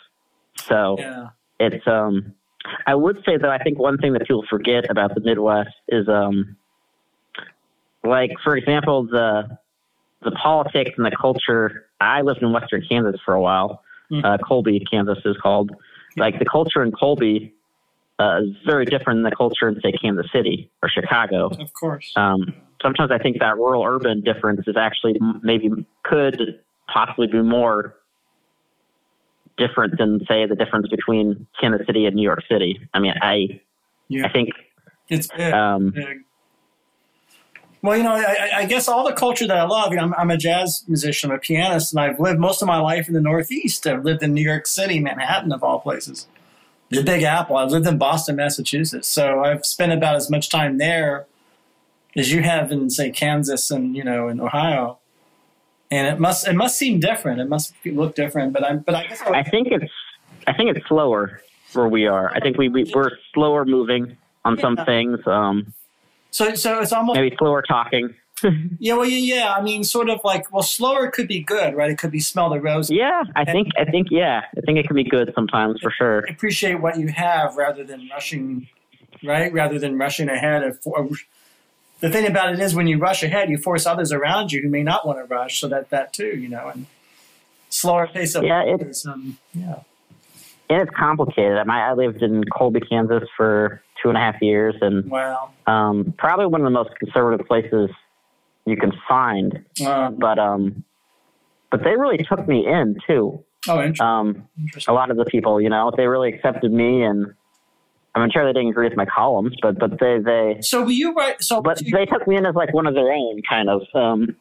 So 0.55 0.95
yeah 0.97 1.27
it's 1.59 1.87
um 1.87 2.33
I 2.87 2.95
would 2.95 3.17
say 3.25 3.37
that 3.37 3.49
I 3.49 3.57
think 3.57 3.79
one 3.79 3.97
thing 3.97 4.13
that 4.13 4.21
people 4.21 4.45
forget 4.49 4.89
about 4.89 5.15
the 5.15 5.21
Midwest 5.21 5.75
is 5.87 6.07
um 6.07 6.55
like 8.03 8.31
for 8.43 8.55
example 8.55 9.05
the 9.05 9.57
the 10.23 10.31
politics 10.31 10.91
and 10.97 11.05
the 11.05 11.15
culture. 11.19 11.87
I 12.01 12.21
lived 12.21 12.41
in 12.41 12.51
Western 12.51 12.83
Kansas 12.87 13.19
for 13.25 13.33
a 13.33 13.41
while. 13.41 13.83
Mhm. 14.11 14.23
Uh, 14.23 14.37
Colby, 14.39 14.79
Kansas 14.91 15.19
is 15.25 15.35
called. 15.41 15.71
Like 16.17 16.37
the 16.39 16.45
culture 16.45 16.83
in 16.83 16.91
Colby 16.91 17.53
uh, 18.19 18.41
is 18.43 18.55
very 18.65 18.85
different 18.85 19.17
than 19.17 19.23
the 19.23 19.35
culture 19.35 19.67
in 19.67 19.79
say 19.81 19.91
Kansas 19.93 20.27
City 20.31 20.69
or 20.83 20.89
Chicago. 20.89 21.47
Of 21.47 21.73
course. 21.73 22.11
Um, 22.15 22.53
sometimes 22.81 23.11
I 23.11 23.17
think 23.17 23.39
that 23.39 23.57
rural 23.57 23.83
urban 23.83 24.21
difference 24.21 24.61
is 24.67 24.75
actually 24.77 25.19
maybe 25.41 25.69
could 26.03 26.59
possibly 26.87 27.27
be 27.27 27.41
more 27.41 27.95
different 29.57 29.97
than 29.97 30.19
say 30.27 30.45
the 30.45 30.55
difference 30.55 30.87
between 30.89 31.47
Kansas 31.59 31.85
City 31.87 32.05
and 32.05 32.15
New 32.15 32.23
York 32.23 32.41
City. 32.49 32.79
I 32.93 32.99
mean, 32.99 33.13
I 33.21 33.59
Yeah. 34.09 34.25
I 34.25 34.29
think 34.31 34.49
It's 35.09 35.27
big. 35.27 35.53
um, 35.53 35.91
big. 35.91 36.23
Well, 37.83 37.97
you 37.97 38.03
know, 38.03 38.13
I, 38.15 38.49
I- 38.59 38.65
guess 38.65 38.87
all 38.87 39.05
the 39.05 39.13
culture 39.13 39.45
that 39.45 39.57
I 39.57 39.63
love, 39.63 39.91
you 39.91 39.97
know, 39.97 40.03
I'm, 40.03 40.13
I'm 40.15 40.31
a 40.31 40.37
jazz 40.37 40.83
musician, 40.87 41.29
I'm 41.29 41.35
a 41.35 41.39
pianist, 41.39 41.93
and 41.93 41.99
I've 41.99 42.19
lived 42.19 42.39
most 42.39 42.61
of 42.61 42.67
my 42.67 42.79
life 42.79 43.07
in 43.09 43.13
the 43.13 43.21
Northeast. 43.21 43.85
I've 43.85 44.05
lived 44.05 44.23
in 44.23 44.33
New 44.33 44.41
York 44.41 44.65
City, 44.65 44.99
Manhattan, 44.99 45.51
of 45.51 45.63
all 45.63 45.79
places. 45.81 46.27
The 46.89 47.03
Big 47.03 47.23
Apple. 47.23 47.57
I've 47.57 47.71
lived 47.71 47.85
in 47.85 47.97
Boston, 47.97 48.37
Massachusetts. 48.37 49.07
So 49.07 49.43
I've 49.43 49.65
spent 49.65 49.91
about 49.91 50.15
as 50.15 50.29
much 50.29 50.49
time 50.49 50.77
there 50.77 51.25
as 52.15 52.31
you 52.31 52.41
have 52.43 52.71
in, 52.71 52.89
say, 52.89 53.09
Kansas 53.09 53.69
and, 53.69 53.95
you 53.95 54.03
know, 54.03 54.27
in 54.29 54.39
Ohio. 54.39 54.99
And 55.91 56.07
it 56.07 56.19
must 56.19 56.47
it 56.47 56.53
must 56.55 56.77
seem 56.77 56.99
different. 56.99 57.41
It 57.41 57.49
must 57.49 57.73
look 57.85 58.15
different. 58.15 58.53
But 58.53 58.63
I'm 58.63 58.79
but 58.79 58.95
I 58.95 59.07
guess 59.07 59.21
I, 59.21 59.39
I 59.39 59.43
think 59.43 59.67
it's 59.71 59.91
I 60.47 60.53
think 60.53 60.75
it's 60.75 60.87
slower 60.87 61.41
where 61.73 61.87
we 61.87 62.07
are. 62.07 62.31
I 62.33 62.39
think 62.39 62.57
we, 62.57 62.69
we 62.69 62.91
we're 62.95 63.11
slower 63.33 63.65
moving 63.65 64.17
on 64.45 64.57
some 64.59 64.75
things. 64.85 65.19
Um, 65.27 65.73
so 66.33 66.55
so 66.55 66.79
it's 66.81 66.91
almost 66.91 67.19
maybe 67.19 67.35
slower 67.37 67.61
talking. 67.61 68.13
yeah 68.79 68.95
well 68.95 69.05
yeah, 69.05 69.35
yeah 69.35 69.53
I 69.53 69.61
mean 69.61 69.83
sort 69.83 70.09
of 70.09 70.19
like 70.23 70.51
well 70.51 70.63
slower 70.63 71.09
could 71.09 71.27
be 71.27 71.39
good 71.39 71.75
right 71.75 71.89
it 71.91 71.97
could 71.97 72.11
be 72.11 72.19
smell 72.19 72.49
the 72.49 72.59
rose 72.59 72.89
Yeah, 72.91 73.23
I 73.35 73.45
think 73.45 73.69
I 73.77 73.85
think 73.85 74.07
yeah, 74.11 74.41
I 74.57 74.61
think 74.61 74.77
it 74.79 74.87
can 74.87 74.95
be 74.95 75.03
good 75.05 75.31
sometimes 75.35 75.79
for 75.81 75.91
sure. 75.91 76.19
appreciate 76.25 76.81
what 76.81 76.97
you 76.99 77.07
have 77.09 77.55
rather 77.55 77.83
than 77.85 78.09
rushing, 78.11 78.67
right? 79.23 79.53
Rather 79.53 79.79
than 79.79 79.97
rushing 79.97 80.27
ahead. 80.27 80.63
Of, 80.63 80.79
the 82.01 82.09
thing 82.09 82.27
about 82.27 82.51
it 82.53 82.59
is, 82.59 82.75
when 82.75 82.87
you 82.87 82.97
rush 82.97 83.23
ahead, 83.23 83.49
you 83.49 83.57
force 83.57 83.85
others 83.85 84.11
around 84.11 84.51
you 84.51 84.61
who 84.61 84.67
may 84.69 84.83
not 84.83 85.07
want 85.07 85.19
to 85.19 85.25
rush. 85.25 85.61
So 85.61 85.67
that 85.69 85.89
that 85.91 86.11
too, 86.11 86.35
you 86.43 86.49
know, 86.49 86.67
and 86.67 86.87
slower 87.69 88.07
pace 88.07 88.35
of 88.35 88.43
Yeah, 88.43 88.63
it- 88.63 88.81
is, 88.81 89.05
um, 89.05 89.37
yeah, 89.53 89.75
And 90.69 90.81
it's 90.81 90.91
complicated. 90.97 91.57
I, 91.57 91.63
mean, 91.63 91.71
I 91.71 91.93
lived 91.93 92.21
in 92.21 92.43
Colby, 92.45 92.81
Kansas 92.81 93.23
for 93.37 93.81
two 94.03 94.10
and 94.10 94.17
a 94.17 94.22
half 94.22 94.36
years, 94.41 94.75
and 94.81 95.10
wow. 95.10 95.50
um, 95.65 96.13
probably 96.17 96.45
one 96.45 96.60
of 96.62 96.65
the 96.65 96.72
most 96.72 96.89
conservative 97.00 97.48
places 97.48 97.89
you 98.65 98.75
can 98.77 98.91
find. 99.07 99.63
Um, 99.86 100.17
But 100.19 100.38
um, 100.38 100.83
but 101.72 101.83
they 101.83 101.95
really 101.95 102.17
took 102.17 102.48
me 102.48 102.67
in 102.67 102.98
too. 103.07 103.43
oh, 103.67 103.79
interesting. 103.81 104.05
Um, 104.05 104.48
a 104.88 104.93
lot 104.93 105.10
of 105.10 105.17
the 105.17 105.25
people, 105.25 105.60
you 105.62 105.69
know, 105.69 105.91
they 105.95 106.05
really 106.05 106.31
accepted 106.33 106.72
me, 106.72 107.03
and 107.03 107.33
I'm 108.13 108.29
sure 108.29 108.45
they 108.45 108.53
didn't 108.53 108.69
agree 108.69 108.88
with 108.89 108.98
my 108.98 109.05
columns, 109.05 109.55
but 109.62 109.79
but 109.79 110.00
they 110.00 110.19
they 110.19 110.57
So 110.62 110.83
were 110.83 110.91
you 110.91 111.13
right? 111.13 111.41
So 111.41 111.62
but 111.62 111.81
you- 111.81 111.91
they 111.95 112.05
took 112.05 112.27
me 112.27 112.36
in 112.36 112.45
as 112.45 112.55
like 112.55 112.74
one 112.74 112.86
of 112.88 112.93
their 112.93 113.12
own, 113.12 113.41
kind 113.50 113.69
of. 113.69 113.81
Um, 113.95 114.36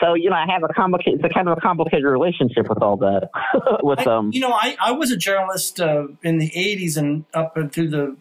so 0.00 0.14
you 0.14 0.30
know, 0.30 0.36
I 0.36 0.46
have 0.50 0.62
a 0.64 0.68
complicated, 0.72 1.20
it's 1.20 1.30
a 1.30 1.34
kind 1.34 1.46
of 1.48 1.56
a 1.58 1.60
complicated 1.60 2.04
relationship 2.04 2.68
with 2.68 2.82
all 2.82 2.96
that. 2.98 3.28
with 3.82 4.06
I- 4.06 4.16
um, 4.16 4.30
you 4.32 4.40
know, 4.40 4.52
I, 4.52 4.76
I 4.80 4.92
was 4.92 5.10
a 5.10 5.16
journalist 5.16 5.78
uh, 5.80 6.08
in 6.22 6.38
the 6.38 6.50
80s 6.50 6.96
and 6.96 7.24
up 7.34 7.56
and 7.56 7.70
through 7.72 7.88
the 7.90 8.16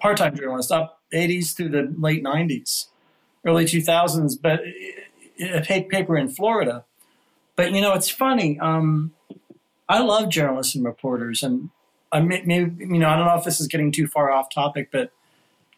part 0.00 0.16
time 0.16 0.36
journalist, 0.36 0.72
up 0.72 1.00
80s 1.12 1.54
through 1.54 1.70
the 1.70 1.94
late 1.98 2.22
90s, 2.22 2.86
early 3.44 3.64
2000s, 3.64 4.34
but 4.40 4.60
a 5.40 5.60
paper 5.62 6.16
in 6.16 6.28
Florida. 6.28 6.84
But, 7.56 7.72
you 7.72 7.80
know, 7.80 7.94
it's 7.94 8.08
funny. 8.08 8.58
Um, 8.60 9.12
I 9.88 10.00
love 10.00 10.28
journalists 10.28 10.74
and 10.74 10.84
reporters. 10.84 11.42
And 11.42 11.70
I 12.12 12.20
may, 12.20 12.42
maybe, 12.44 12.84
you 12.84 12.98
know, 12.98 13.08
I 13.08 13.16
don't 13.16 13.26
know 13.26 13.36
if 13.36 13.44
this 13.44 13.60
is 13.60 13.66
getting 13.66 13.90
too 13.90 14.06
far 14.06 14.30
off 14.30 14.50
topic, 14.50 14.90
but 14.92 15.10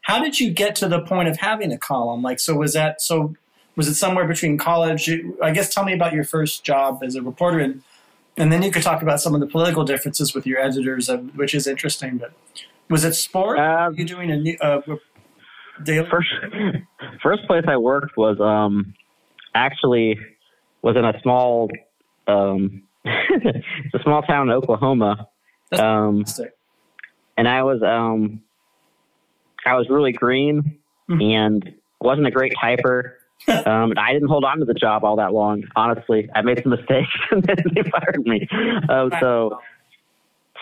how 0.02 0.22
did 0.22 0.40
you 0.40 0.50
get 0.50 0.74
to 0.76 0.88
the 0.88 1.00
point 1.00 1.28
of 1.28 1.38
having 1.38 1.72
a 1.72 1.78
column? 1.78 2.22
Like, 2.22 2.40
so 2.40 2.54
was 2.54 2.72
that, 2.74 3.00
so 3.00 3.34
was 3.76 3.86
it 3.88 3.94
somewhere 3.94 4.26
between 4.26 4.58
college? 4.58 5.10
I 5.42 5.52
guess 5.52 5.72
tell 5.72 5.84
me 5.84 5.92
about 5.92 6.12
your 6.12 6.24
first 6.24 6.64
job 6.64 7.02
as 7.02 7.14
a 7.14 7.22
reporter 7.22 7.60
and 7.60 7.82
and 8.36 8.50
then 8.50 8.62
you 8.62 8.70
could 8.70 8.82
talk 8.82 9.02
about 9.02 9.20
some 9.20 9.34
of 9.34 9.40
the 9.40 9.46
political 9.46 9.84
differences 9.84 10.34
with 10.34 10.46
your 10.46 10.58
editors, 10.58 11.10
uh, 11.10 11.18
which 11.18 11.54
is 11.54 11.66
interesting. 11.66 12.16
But 12.16 12.32
was 12.90 13.04
it 13.04 13.14
sport? 13.14 13.58
Uh, 13.58 13.90
you 13.94 14.04
doing 14.04 14.30
a 14.30 14.36
new, 14.36 14.56
uh, 14.60 14.80
daily? 15.84 16.06
first 16.10 16.28
first 17.22 17.46
place 17.46 17.64
I 17.66 17.76
worked 17.76 18.16
was 18.16 18.38
um 18.40 18.94
actually 19.54 20.18
was 20.82 20.96
in 20.96 21.04
a 21.04 21.14
small 21.22 21.68
um 22.28 22.82
it's 23.04 23.94
a 23.94 24.02
small 24.02 24.22
town 24.22 24.48
in 24.50 24.54
Oklahoma. 24.54 25.28
That's 25.70 25.82
Um 25.82 26.18
fantastic. 26.18 26.52
and 27.38 27.48
I 27.48 27.62
was 27.62 27.82
um 27.82 28.42
I 29.66 29.74
was 29.76 29.86
really 29.88 30.12
green 30.12 30.78
Mhm. 31.08 31.34
and 31.34 31.74
wasn't 32.00 32.26
a 32.26 32.30
great 32.30 32.52
typer. 32.62 33.14
um, 33.48 33.90
and 33.90 33.98
I 33.98 34.12
didn't 34.12 34.28
hold 34.28 34.44
on 34.44 34.58
to 34.58 34.64
the 34.66 34.74
job 34.74 35.02
all 35.02 35.16
that 35.16 35.32
long. 35.32 35.64
Honestly, 35.74 36.28
I 36.34 36.42
made 36.42 36.62
some 36.62 36.70
mistakes 36.70 37.08
and 37.30 37.42
then 37.42 37.56
they 37.74 37.82
fired 37.90 38.20
me. 38.26 38.46
Uh, 38.88 39.08
so, 39.18 39.58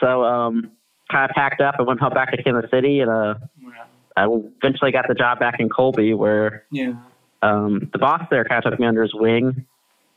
so 0.00 0.22
um, 0.22 0.70
kind 1.10 1.28
of 1.30 1.34
packed 1.34 1.60
up 1.60 1.76
and 1.78 1.86
went 1.86 2.00
home 2.00 2.12
back 2.12 2.30
to 2.32 2.42
Kansas 2.42 2.70
City, 2.70 3.00
and 3.00 3.10
uh, 3.10 3.34
Wow. 3.62 3.72
I 4.16 4.26
eventually 4.62 4.90
got 4.92 5.06
the 5.08 5.14
job 5.14 5.38
back 5.38 5.60
in 5.60 5.68
Colby, 5.68 6.12
where 6.14 6.64
Yeah. 6.70 6.94
um, 7.42 7.88
the 7.92 7.98
boss 7.98 8.22
there 8.30 8.44
kind 8.44 8.64
of 8.64 8.70
took 8.72 8.80
me 8.80 8.86
under 8.86 9.02
his 9.02 9.14
wing. 9.14 9.64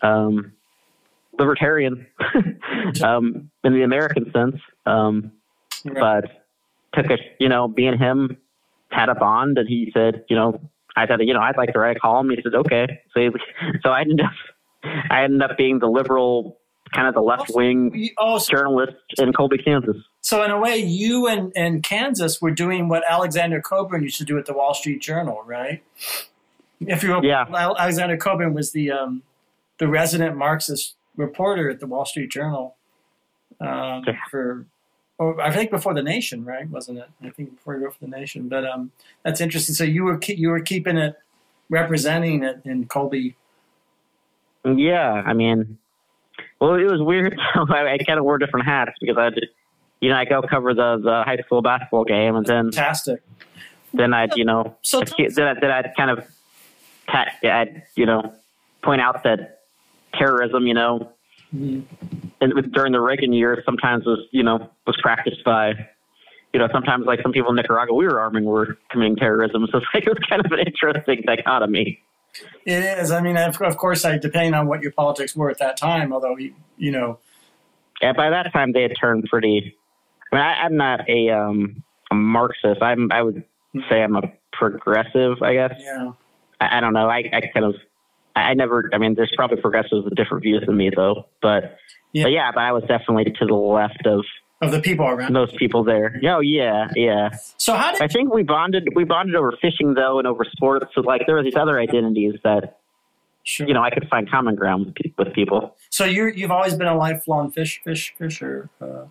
Um, 0.02 0.54
libertarian, 1.40 2.08
um, 3.04 3.50
in 3.64 3.74
the 3.74 3.84
American 3.84 4.32
sense. 4.32 4.56
Um, 4.86 5.32
Right. 5.86 6.24
but 6.94 7.02
took 7.04 7.10
a 7.12 7.18
you 7.40 7.50
know 7.50 7.68
me 7.70 7.88
and 7.88 8.00
him 8.00 8.38
had 8.92 9.10
a 9.10 9.16
bond 9.16 9.58
and 9.58 9.68
he 9.68 9.90
said 9.96 10.24
you 10.30 10.36
know 10.36 10.60
i 10.96 11.08
said 11.08 11.20
you 11.22 11.34
know 11.34 11.40
i'd 11.40 11.58
like 11.58 11.72
to 11.74 11.80
write 11.80 11.96
a 11.98 12.00
column 12.00 12.30
he 12.30 12.38
said 12.44 12.54
okay 12.54 12.86
so 13.14 13.20
he, 13.22 13.30
so 13.82 13.90
i 13.90 14.02
ended 14.02 14.22
up 14.22 14.32
i 15.10 15.24
ended 15.24 15.42
up 15.42 15.58
being 15.58 15.80
the 15.80 15.88
liberal 15.88 16.60
kind 16.94 17.08
of 17.08 17.16
the 17.16 17.22
left 17.22 17.50
wing 17.56 18.10
oh, 18.20 18.38
so, 18.38 18.52
journalist 18.52 18.94
in 19.18 19.34
colby 19.34 19.58
kansas 19.58 19.96
so 20.22 20.44
in 20.44 20.52
a 20.52 20.60
way, 20.60 20.78
you 20.78 21.28
and, 21.28 21.52
and 21.56 21.84
Kansas 21.84 22.42
were 22.42 22.52
doing 22.52 22.88
what 22.90 23.04
Alexander 23.10 23.60
Cockburn 23.62 24.04
used 24.04 24.18
to 24.20 24.24
do 24.26 24.38
at 24.38 24.46
the 24.46 24.54
Wall 24.54 24.74
Street 24.74 25.02
Journal, 25.02 25.42
right? 25.46 25.84
If 26.80 27.04
you 27.04 27.20
Yeah. 27.24 27.46
Alexander 27.54 28.18
Cockburn 28.18 28.54
was 28.54 28.72
the 28.72 28.92
um, 28.92 29.24
the 29.80 29.88
resident 29.88 30.38
Marxist 30.38 30.96
reporter 31.18 31.70
at 31.70 31.80
the 31.80 31.88
Wall 31.88 32.06
Street 32.06 32.32
Journal 32.32 32.76
um, 33.60 34.04
Yeah. 34.08 34.14
for, 34.30 34.66
or 35.18 35.40
I 35.42 35.52
think 35.52 35.70
before 35.72 35.94
the 35.94 36.04
Nation, 36.04 36.46
right? 36.46 36.68
Wasn't 36.70 36.98
it? 37.00 37.10
I 37.24 37.30
think 37.32 37.56
before 37.56 37.76
he 37.78 37.84
wrote 37.84 37.94
for 37.96 38.06
the 38.06 38.12
Nation. 38.12 38.48
But 38.48 38.66
um, 38.66 38.92
that's 39.24 39.42
interesting. 39.42 39.76
So 39.76 39.84
you 39.84 40.04
were 40.04 40.18
ke- 40.18 40.30
you 40.38 40.50
were 40.50 40.62
keeping 40.62 40.98
it, 40.98 41.16
representing 41.70 42.44
it 42.44 42.62
in 42.66 42.86
Colby. 42.86 43.36
yeah 44.66 45.24
i 45.26 45.34
mean 45.34 45.78
well 46.60 46.76
it 46.76 46.84
was 46.84 47.02
weird 47.02 47.36
i, 47.56 47.94
I 47.94 47.98
kind 48.06 48.20
of 48.20 48.26
wore 48.26 48.38
different 48.38 48.66
hats 48.68 48.92
because 49.02 49.18
i 49.18 49.30
did 49.32 49.46
you 50.02 50.10
know 50.10 50.16
i 50.18 50.26
go 50.26 50.42
cover 50.42 50.74
the 50.74 50.98
the 51.04 51.24
high 51.26 51.38
school 51.46 51.62
basketball 51.62 52.04
game 52.04 52.36
and 52.36 52.46
then 52.46 52.72
Fantastic. 52.72 53.22
then 53.94 54.14
i'd 54.14 54.36
you 54.36 54.44
know 54.46 54.76
So 54.82 55.00
then, 55.02 55.48
I, 55.48 55.54
then 55.60 55.72
I'd 55.72 55.94
kind 55.96 56.12
of, 56.12 56.26
I'd, 57.08 57.84
you 57.96 58.06
know, 58.06 58.34
point 58.84 59.02
out 59.02 59.24
that 59.24 59.60
terrorism, 60.18 60.66
you 60.68 60.74
know, 60.74 61.12
Mhm. 61.54 61.84
and 62.40 62.54
with, 62.54 62.72
during 62.72 62.94
the 62.94 63.02
Reagan 63.02 63.34
years, 63.34 63.60
sometimes 63.66 64.06
was, 64.06 64.20
you 64.32 64.42
know, 64.44 64.70
was 64.88 64.98
practiced 65.02 65.44
by, 65.44 65.74
you 66.54 66.60
know, 66.60 66.68
sometimes 66.72 67.06
like 67.06 67.20
some 67.22 67.34
people 67.34 67.50
in 67.50 67.58
Nicaragua 67.58 67.94
we 67.94 68.06
were 68.06 68.20
arming 68.22 68.46
were 68.46 68.78
committing 68.90 69.18
terrorism. 69.18 69.68
So 69.72 69.80
it's 69.80 69.88
like, 69.94 70.06
it 70.08 70.10
was 70.10 70.20
kind 70.30 70.46
of 70.46 70.50
an 70.54 70.60
interesting 70.60 71.24
dichotomy. 71.26 72.02
It 72.66 72.84
is. 73.00 73.12
I 73.12 73.20
mean, 73.22 73.36
of, 73.36 73.58
course, 73.78 74.06
I 74.06 74.18
depending 74.18 74.54
on 74.54 74.68
what 74.68 74.82
your 74.82 74.94
politics 74.94 75.36
were 75.36 75.50
at 75.50 75.58
that 75.60 75.76
time. 75.76 76.14
Although 76.14 76.38
you, 76.38 76.54
you 76.78 76.92
know, 76.92 77.20
And 78.02 78.16
by 78.16 78.30
that 78.30 78.54
time, 78.54 78.72
they 78.72 78.84
had 78.84 78.94
turned 79.00 79.26
pretty. 79.30 79.76
I 80.32 80.36
mean, 80.36 80.44
I, 80.44 80.54
I'm 80.64 80.78
not 80.78 81.10
a 81.10 81.30
um, 81.30 81.84
a 82.12 82.16
Marxist. 82.16 82.82
I'm. 82.82 83.12
I 83.12 83.22
would 83.22 83.44
say 83.90 84.02
I'm 84.02 84.16
a 84.16 84.22
progressive. 84.54 85.42
I 85.42 85.54
guess. 85.54 85.74
yeah. 85.80 86.12
I, 86.60 86.78
I 86.78 86.80
don't 86.80 86.94
know. 86.94 87.08
I, 87.10 87.24
I 87.34 87.42
kind 87.54 87.66
of. 87.66 87.76
I 88.36 88.54
never. 88.54 88.90
I 88.94 88.98
mean, 88.98 89.16
there's 89.16 89.34
probably 89.36 89.60
progressives 89.62 90.06
with 90.06 90.16
different 90.16 90.44
views 90.44 90.64
than 90.66 90.78
me, 90.78 90.90
though. 90.96 91.26
But 91.42 91.78
Yeah. 92.14 92.24
but 92.24 92.32
yeah, 92.32 92.52
but 92.54 92.62
I 92.62 92.72
was 92.72 92.84
definitely 92.84 93.26
to 93.26 93.46
the 93.46 93.54
left 93.56 94.06
of 94.06 94.24
Of 94.62 94.72
the 94.72 94.80
people 94.80 95.06
around. 95.06 95.34
most 95.34 95.56
people 95.58 95.84
there. 95.84 96.20
Oh 96.26 96.40
yeah, 96.40 96.88
yeah. 96.96 97.32
So 97.58 97.74
how 97.76 97.92
did 97.92 98.02
I 98.02 98.08
think 98.08 98.34
we 98.34 98.44
bonded. 98.44 98.88
We 98.96 99.04
bonded 99.04 99.36
over 99.36 99.52
fishing 99.62 99.96
though, 99.96 100.18
and 100.20 100.28
over 100.28 100.46
sports. 100.50 100.86
So 100.96 101.02
like, 101.02 101.24
there 101.26 101.36
were 101.36 101.44
these 101.44 101.56
other 101.58 101.78
identities 101.80 102.36
that 102.46 102.80
sure. 103.44 103.68
you 103.68 103.74
know 103.74 103.82
I 103.84 103.90
could 103.90 104.08
find 104.10 104.30
common 104.30 104.56
ground 104.56 104.98
with, 105.18 105.34
people. 105.34 105.76
So 105.90 106.06
you're 106.06 106.30
you've 106.30 106.52
always 106.52 106.76
been 106.76 106.88
a 106.88 106.96
lifelong 106.96 107.52
fish 107.52 107.82
fish 107.84 108.14
fisher. 108.18 108.70
Uh, 108.80 109.06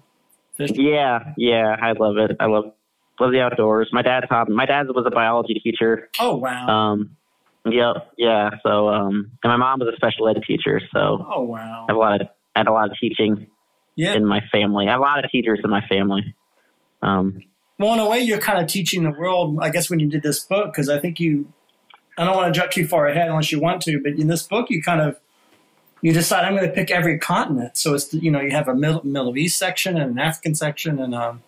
fish. 0.69 0.77
Yeah, 0.77 1.33
yeah. 1.37 1.77
I 1.81 1.93
love 1.93 2.17
it. 2.19 2.37
I 2.41 2.47
love 2.47 2.73
love 3.19 3.33
the 3.33 3.41
outdoors. 3.41 3.89
My 3.93 4.03
dad's 4.03 4.27
hobby. 4.31 4.53
My 4.53 4.67
dad 4.67 4.87
was 4.89 5.05
a 5.07 5.11
biology 5.11 5.55
teacher. 5.63 6.09
Oh 6.19 6.37
wow. 6.37 6.67
Um, 6.69 7.17
Yep. 7.67 8.13
Yeah. 8.17 8.51
So, 8.63 8.89
um, 8.89 9.33
and 9.45 9.51
my 9.53 9.57
mom 9.59 9.81
was 9.81 9.93
a 9.93 9.97
special 9.97 10.27
ed 10.29 10.41
teacher, 10.47 10.81
so 10.95 11.27
Oh 11.31 11.43
wow. 11.43 11.85
I 11.89 11.93
have 11.93 11.97
a 11.97 11.99
lot 11.99 12.21
of 12.23 12.29
I 12.57 12.61
had 12.61 12.69
a 12.69 12.73
lot 12.73 12.91
of 12.91 12.97
teaching 12.99 13.49
Yeah. 13.97 14.15
in 14.15 14.25
my 14.25 14.41
family. 14.51 14.89
I 14.89 14.93
have 14.93 15.01
a 15.01 15.03
lot 15.03 15.23
of 15.23 15.31
teachers 15.31 15.61
in 15.63 15.69
my 15.69 15.83
family. 15.87 16.35
Um, 17.03 17.41
Well, 17.79 17.93
in 17.95 17.99
a 18.01 18.09
way, 18.09 18.21
you're 18.21 18.39
kind 18.41 18.59
of 18.61 18.67
teaching 18.67 19.03
the 19.05 19.11
world, 19.11 19.59
I 19.61 19.69
guess, 19.71 19.91
when 19.91 20.01
you 20.01 20.09
did 20.09 20.23
this 20.23 20.41
book, 20.41 20.73
because 20.73 20.89
I 20.89 20.99
think 20.99 21.21
you, 21.21 21.53
I 22.19 22.25
don't 22.25 22.35
want 22.37 22.53
to 22.53 22.59
jump 22.59 22.73
too 22.73 22.87
far 22.87 23.07
ahead 23.07 23.29
unless 23.29 23.53
you 23.53 23.61
want 23.61 23.83
to, 23.83 24.01
but 24.03 24.13
in 24.13 24.27
this 24.27 24.43
book, 24.43 24.67
you 24.71 24.83
kind 24.83 25.01
of, 25.03 25.19
you 26.03 26.13
decide 26.13 26.45
I'm 26.45 26.57
going 26.57 26.69
to 26.69 26.75
pick 26.75 26.91
every 26.91 27.19
continent. 27.19 27.77
So 27.77 27.95
it's, 27.95 28.13
you 28.15 28.31
know, 28.31 28.41
you 28.41 28.51
have 28.51 28.69
a 28.69 28.75
Middle, 28.75 29.05
Middle 29.05 29.37
East 29.37 29.59
section 29.59 29.97
and 29.97 30.13
an 30.13 30.19
African 30.19 30.55
section 30.55 30.99
and 30.99 31.15
um, 31.15 31.43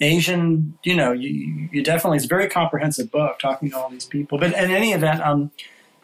Asian, 0.00 0.76
you 0.82 0.94
know, 0.94 1.12
you, 1.12 1.30
you 1.72 1.82
definitely, 1.82 2.16
it's 2.16 2.26
a 2.26 2.28
very 2.28 2.48
comprehensive 2.48 3.10
book 3.10 3.38
talking 3.38 3.70
to 3.70 3.78
all 3.78 3.88
these 3.88 4.04
people. 4.04 4.38
But 4.38 4.52
in 4.52 4.70
any 4.70 4.92
event, 4.92 5.20
um, 5.22 5.52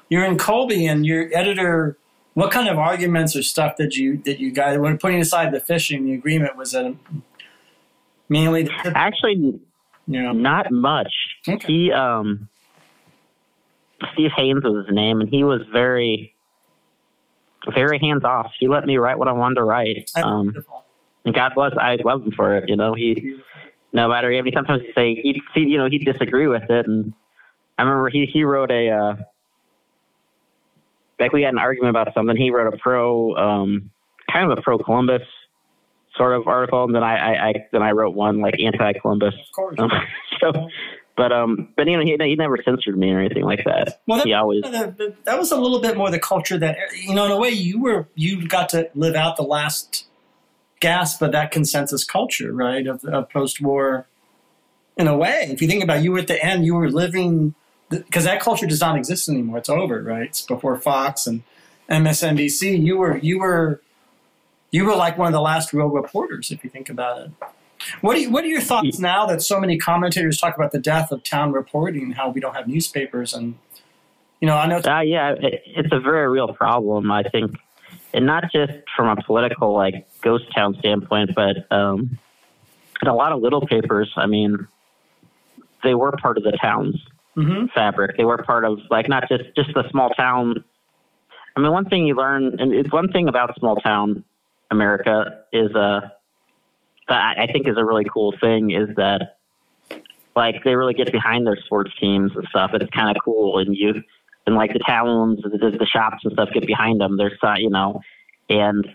you're 0.09 0.25
in 0.25 0.39
Colby 0.39 0.87
and 0.87 1.05
your 1.05 1.29
editor, 1.35 1.99
what 2.35 2.53
kind 2.53 2.69
of 2.69 2.79
arguments 2.79 3.35
or 3.37 3.43
stuff 3.43 3.77
did 3.77 3.97
you, 3.97 4.19
that 4.19 4.39
you 4.39 4.53
guys, 4.53 4.79
when 4.79 4.97
putting 4.97 5.21
aside 5.21 5.53
the 5.53 5.61
fishing, 5.61 6.07
the 6.07 6.15
agreement 6.15 6.57
was 6.57 6.73
that 6.73 6.95
mainly 8.29 8.63
the 8.63 8.93
actually, 8.95 9.35
you 10.07 10.23
know, 10.23 10.33
not 10.33 10.71
much. 10.71 11.13
Okay. 11.47 11.67
He, 11.67 11.93
um, 11.93 12.49
Steve 14.15 14.31
Haynes 14.37 14.63
was 14.65 14.87
his 14.87 14.95
name, 14.95 15.21
and 15.21 15.29
he 15.29 15.45
was 15.45 15.61
very, 15.73 16.35
very 17.75 17.99
hands 17.99 18.25
off. 18.25 18.53
He 18.59 18.69
let 18.69 18.85
me 18.87 18.97
write 18.97 19.19
what 19.19 19.29
I 19.29 19.33
wanted 19.33 19.57
to 19.57 19.65
write. 19.65 20.11
Um, 20.17 20.55
and 21.25 21.35
God 21.35 21.53
bless, 21.55 21.73
I 21.79 21.99
love 22.05 22.23
him 22.23 22.33
for 22.33 22.57
it. 22.57 22.69
You 22.69 22.77
know, 22.77 22.95
he, 22.95 23.37
no 23.93 24.09
matter, 24.09 24.33
I 24.33 24.41
mean, 24.41 24.55
sometimes 24.55 24.83
he'd 24.83 24.95
say, 24.95 25.15
he'd, 25.15 25.41
see, 25.55 25.61
you 25.61 25.79
know, 25.79 25.89
he'd 25.89 26.05
disagree 26.05 26.47
with 26.47 26.63
it. 26.71 26.87
And 26.87 27.13
I 27.79 27.83
remember 27.83 28.09
he, 28.09 28.27
he 28.27 28.45
wrote 28.45 28.71
a, 28.71 28.91
uh, 28.91 29.17
like 31.19 31.33
we 31.33 31.43
had 31.43 31.53
an 31.53 31.59
argument 31.59 31.91
about 31.91 32.15
something. 32.15 32.37
He 32.37 32.51
wrote 32.51 32.73
a 32.73 32.77
pro, 32.79 33.37
um, 33.37 33.91
kind 34.33 34.51
of 34.51 34.59
a 34.59 34.63
pro 34.63 34.79
Columbus 34.79 35.23
sort 36.17 36.35
of 36.35 36.47
article. 36.47 36.85
And 36.85 36.95
then 36.95 37.03
I, 37.03 37.17
I, 37.17 37.49
I 37.49 37.55
then 37.73 37.83
I 37.83 37.91
wrote 37.91 38.15
one 38.15 38.41
like 38.41 38.55
anti 38.61 38.93
Columbus. 39.01 39.35
Of 39.35 39.55
course. 39.55 39.77
Um, 39.79 39.91
so, 40.41 40.69
but, 41.21 41.33
um, 41.33 41.69
but 41.77 41.87
you 41.87 41.99
know, 41.99 42.03
he, 42.03 42.17
he 42.19 42.35
never 42.35 42.57
censored 42.65 42.97
me 42.97 43.11
or 43.11 43.21
anything 43.21 43.45
like 43.45 43.63
that. 43.67 44.01
Well, 44.07 44.17
that, 44.17 44.27
he 44.27 44.33
always, 44.33 44.63
that, 44.63 44.97
that 45.25 45.39
was 45.39 45.53
a 45.53 45.61
little 45.61 45.79
bit 45.79 45.95
more 45.95 46.11
the 46.11 46.19
culture 46.19 46.57
that 46.57 46.79
you 46.97 47.15
know. 47.15 47.27
In 47.27 47.31
a 47.31 47.37
way, 47.37 47.51
you 47.51 47.79
were 47.79 48.09
you 48.15 48.49
got 48.49 48.71
to 48.71 48.89
live 48.95 49.15
out 49.15 49.37
the 49.37 49.43
last 49.43 50.07
gasp 50.81 51.21
of 51.21 51.33
that 51.33 51.51
consensus 51.51 52.05
culture, 52.05 52.55
right? 52.55 52.87
Of, 52.87 53.05
of 53.05 53.29
post-war. 53.29 54.07
In 54.97 55.09
a 55.09 55.17
way, 55.17 55.49
if 55.51 55.61
you 55.61 55.69
think 55.69 55.85
about, 55.85 55.99
it, 55.99 56.05
you 56.05 56.13
were 56.13 56.21
at 56.21 56.27
the 56.27 56.43
end, 56.43 56.65
you 56.65 56.75
were 56.75 56.91
living 56.91 57.55
because 57.91 58.25
that 58.25 58.41
culture 58.41 58.67
does 58.67 58.81
not 58.81 58.97
exist 58.97 59.29
anymore. 59.29 59.59
It's 59.59 59.69
over, 59.69 60.03
right? 60.03 60.29
It's 60.29 60.41
before 60.41 60.79
Fox 60.79 61.27
and 61.27 61.43
MSNBC. 61.91 62.83
You 62.83 62.97
were 62.97 63.19
you 63.19 63.41
were 63.41 63.83
you 64.71 64.87
were 64.87 64.97
like 64.97 65.19
one 65.19 65.27
of 65.27 65.35
the 65.35 65.43
last 65.43 65.75
real 65.75 65.89
reporters, 65.89 66.51
if 66.51 66.65
you 66.65 66.71
think 66.71 66.89
about 66.89 67.21
it. 67.21 67.31
What 68.01 68.17
are, 68.17 68.21
you, 68.21 68.31
what 68.31 68.45
are 68.45 68.49
your 68.49 68.61
thoughts 68.61 68.99
now 68.99 69.27
that 69.27 69.43
so 69.43 69.59
many 69.61 69.79
commentators 69.79 70.39
talk 70.39 70.57
about 70.57 70.73
the 70.73 70.79
death 70.79 71.11
of 71.11 71.23
town 71.23 71.53
reporting, 71.53 72.13
how 72.13 72.31
we 72.31 72.41
don't 72.41 72.55
have 72.55 72.69
newspapers, 72.69 73.33
and 73.33 73.57
you 74.41 74.47
know, 74.47 74.57
I 74.57 74.67
know 74.67 74.79
Uh, 74.79 75.01
yeah, 75.01 75.35
it, 75.39 75.63
it's 75.67 75.93
a 75.93 76.01
very 76.01 76.29
real 76.29 76.53
problem, 76.55 77.11
I 77.11 77.23
think, 77.23 77.59
and 78.13 78.27
not 78.27 78.45
just 78.53 78.73
from 78.97 79.09
a 79.09 79.23
political 79.23 79.75
like 79.75 80.07
ghost 80.23 80.45
town 80.55 80.77
standpoint, 80.79 81.31
but 81.35 81.71
um, 81.71 82.19
in 83.03 83.09
a 83.09 83.15
lot 83.15 83.33
of 83.33 83.41
little 83.41 83.67
papers. 83.67 84.11
I 84.17 84.27
mean, 84.27 84.67
they 85.83 85.95
were 85.95 86.13
part 86.13 86.37
of 86.37 86.45
the 86.45 86.57
town's 86.61 86.97
hmm 87.35 87.67
fabric. 87.75 88.17
They 88.17 88.25
were 88.25 88.39
part 88.39 88.65
of 88.65 88.79
like 88.91 89.09
not 89.09 89.29
just 89.29 89.45
just 89.55 89.73
the 89.75 89.89
small 89.91 90.11
town. 90.11 90.65
I 91.57 91.61
mean, 91.61 91.73
one 91.73 91.85
thing 91.89 92.07
you 92.07 92.15
learn, 92.15 92.59
and 92.61 92.73
it's 92.73 92.93
one 92.93 93.11
thing 93.13 93.29
about 93.29 93.57
small 93.59 93.77
town 93.77 94.25
America 94.71 95.45
is 95.53 95.75
uh, 95.75 96.09
that 97.11 97.39
I 97.39 97.47
think 97.47 97.69
is 97.69 97.77
a 97.77 97.85
really 97.85 98.05
cool 98.05 98.33
thing 98.41 98.71
is 98.71 98.89
that 98.97 99.37
like 100.35 100.65
they 100.65 100.75
really 100.75 100.95
get 100.95 101.13
behind 101.13 101.47
their 101.47 101.59
sports 101.67 101.91
teams 102.01 102.33
and 102.35 102.47
stuff. 102.49 102.71
And 102.73 102.83
it's 102.83 102.91
kind 102.93 103.15
of 103.15 103.23
cool, 103.23 103.59
and 103.59 103.77
you 103.77 104.03
and 104.47 104.55
like 104.57 104.73
the 104.73 104.79
towns, 104.79 105.41
the, 105.43 105.77
the 105.79 105.87
shops 105.87 106.25
and 106.25 106.33
stuff 106.33 106.49
get 106.55 106.67
behind 106.67 107.01
them. 107.01 107.19
There's 107.19 107.39
uh, 107.43 107.55
you 107.59 107.69
know, 107.69 108.01
and 108.49 108.87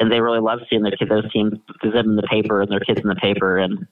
and 0.00 0.10
they 0.10 0.20
really 0.20 0.40
love 0.40 0.60
seeing 0.70 0.82
their 0.82 0.92
kids, 0.92 1.10
those 1.10 1.30
teams, 1.30 1.52
them 1.82 2.10
in 2.10 2.16
the 2.16 2.22
paper 2.22 2.62
and 2.62 2.70
their 2.70 2.80
kids 2.80 3.00
in 3.00 3.08
the 3.08 3.14
paper, 3.16 3.58
and 3.58 3.86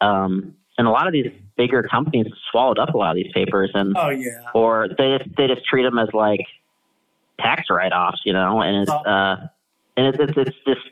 um, 0.00 0.54
and 0.78 0.86
a 0.86 0.90
lot 0.90 1.06
of 1.06 1.12
these 1.12 1.30
bigger 1.56 1.82
companies 1.82 2.26
swallowed 2.50 2.78
up 2.78 2.94
a 2.94 2.96
lot 2.96 3.10
of 3.10 3.16
these 3.16 3.32
papers, 3.32 3.70
and 3.74 3.96
Oh 3.96 4.10
yeah. 4.10 4.50
or 4.54 4.88
they 4.96 5.18
just 5.18 5.36
they 5.36 5.46
just 5.48 5.64
treat 5.66 5.82
them 5.82 5.98
as 5.98 6.08
like 6.12 6.46
tax 7.40 7.64
write-offs, 7.70 8.20
you 8.24 8.32
know, 8.32 8.62
and 8.62 8.82
it's 8.82 8.90
uh, 8.90 9.48
and 9.96 10.06
it's 10.06 10.18
it's, 10.20 10.32
it's 10.36 10.56
just 10.66 10.86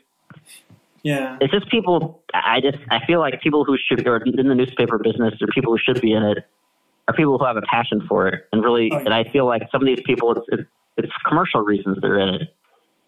Yeah. 1.05 1.37
it's 1.39 1.53
just 1.53 1.69
people. 1.69 2.23
I 2.33 2.61
just 2.61 2.79
I 2.89 3.05
feel 3.05 3.19
like 3.19 3.39
people 3.39 3.63
who 3.63 3.77
should 3.77 4.05
or 4.07 4.17
in 4.17 4.47
the 4.47 4.55
newspaper 4.55 4.97
business 4.97 5.35
or 5.39 5.47
people 5.53 5.71
who 5.71 5.77
should 5.77 6.01
be 6.01 6.11
in 6.13 6.23
it 6.23 6.39
are 7.07 7.13
people 7.13 7.37
who 7.37 7.45
have 7.45 7.57
a 7.57 7.61
passion 7.61 8.03
for 8.09 8.27
it 8.27 8.47
and 8.51 8.63
really. 8.63 8.89
Oh, 8.91 8.97
yeah. 8.97 9.05
And 9.05 9.13
I 9.13 9.23
feel 9.25 9.45
like 9.45 9.61
some 9.71 9.81
of 9.83 9.85
these 9.85 10.01
people, 10.03 10.31
it's 10.31 10.47
it's, 10.49 10.69
it's 10.97 11.13
commercial 11.27 11.61
reasons 11.61 11.99
they're 12.01 12.17
in 12.19 12.29
it, 12.29 12.55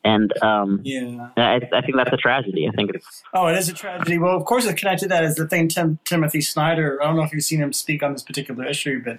and 0.04 0.32
um, 0.44 0.82
Yeah. 0.84 1.30
I, 1.38 1.56
I 1.74 1.82
think 1.82 1.96
that's 1.96 2.14
a 2.14 2.18
tragedy. 2.18 2.70
I 2.72 2.76
think 2.76 2.92
it's 2.94 3.24
Oh, 3.34 3.48
it 3.48 3.58
is 3.58 3.68
a 3.68 3.74
tragedy. 3.74 4.20
Well, 4.20 4.38
of 4.38 4.46
course, 4.46 4.66
it's 4.68 4.80
connected 4.80 5.06
to 5.06 5.10
that 5.10 5.24
is 5.24 5.34
the 5.34 5.48
thing. 5.48 5.68
Tim, 5.68 5.98
Timothy 6.06 6.42
Snyder. 6.42 7.02
I 7.02 7.08
don't 7.08 7.16
know 7.16 7.24
if 7.24 7.34
you've 7.34 7.44
seen 7.44 7.62
him 7.62 7.74
speak 7.74 8.04
on 8.04 8.14
this 8.14 8.22
particular 8.22 8.64
issue, 8.66 9.02
but 9.04 9.18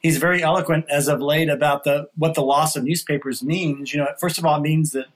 he's 0.00 0.18
very 0.18 0.42
eloquent 0.42 0.84
as 0.90 1.08
of 1.08 1.22
late 1.22 1.48
about 1.48 1.84
the 1.84 2.10
what 2.16 2.34
the 2.34 2.42
loss 2.42 2.76
of 2.76 2.84
newspapers 2.84 3.42
means. 3.42 3.94
You 3.94 4.00
know, 4.00 4.08
first 4.20 4.36
of 4.36 4.44
all, 4.44 4.56
it 4.58 4.62
means 4.62 4.92
that 4.92 5.06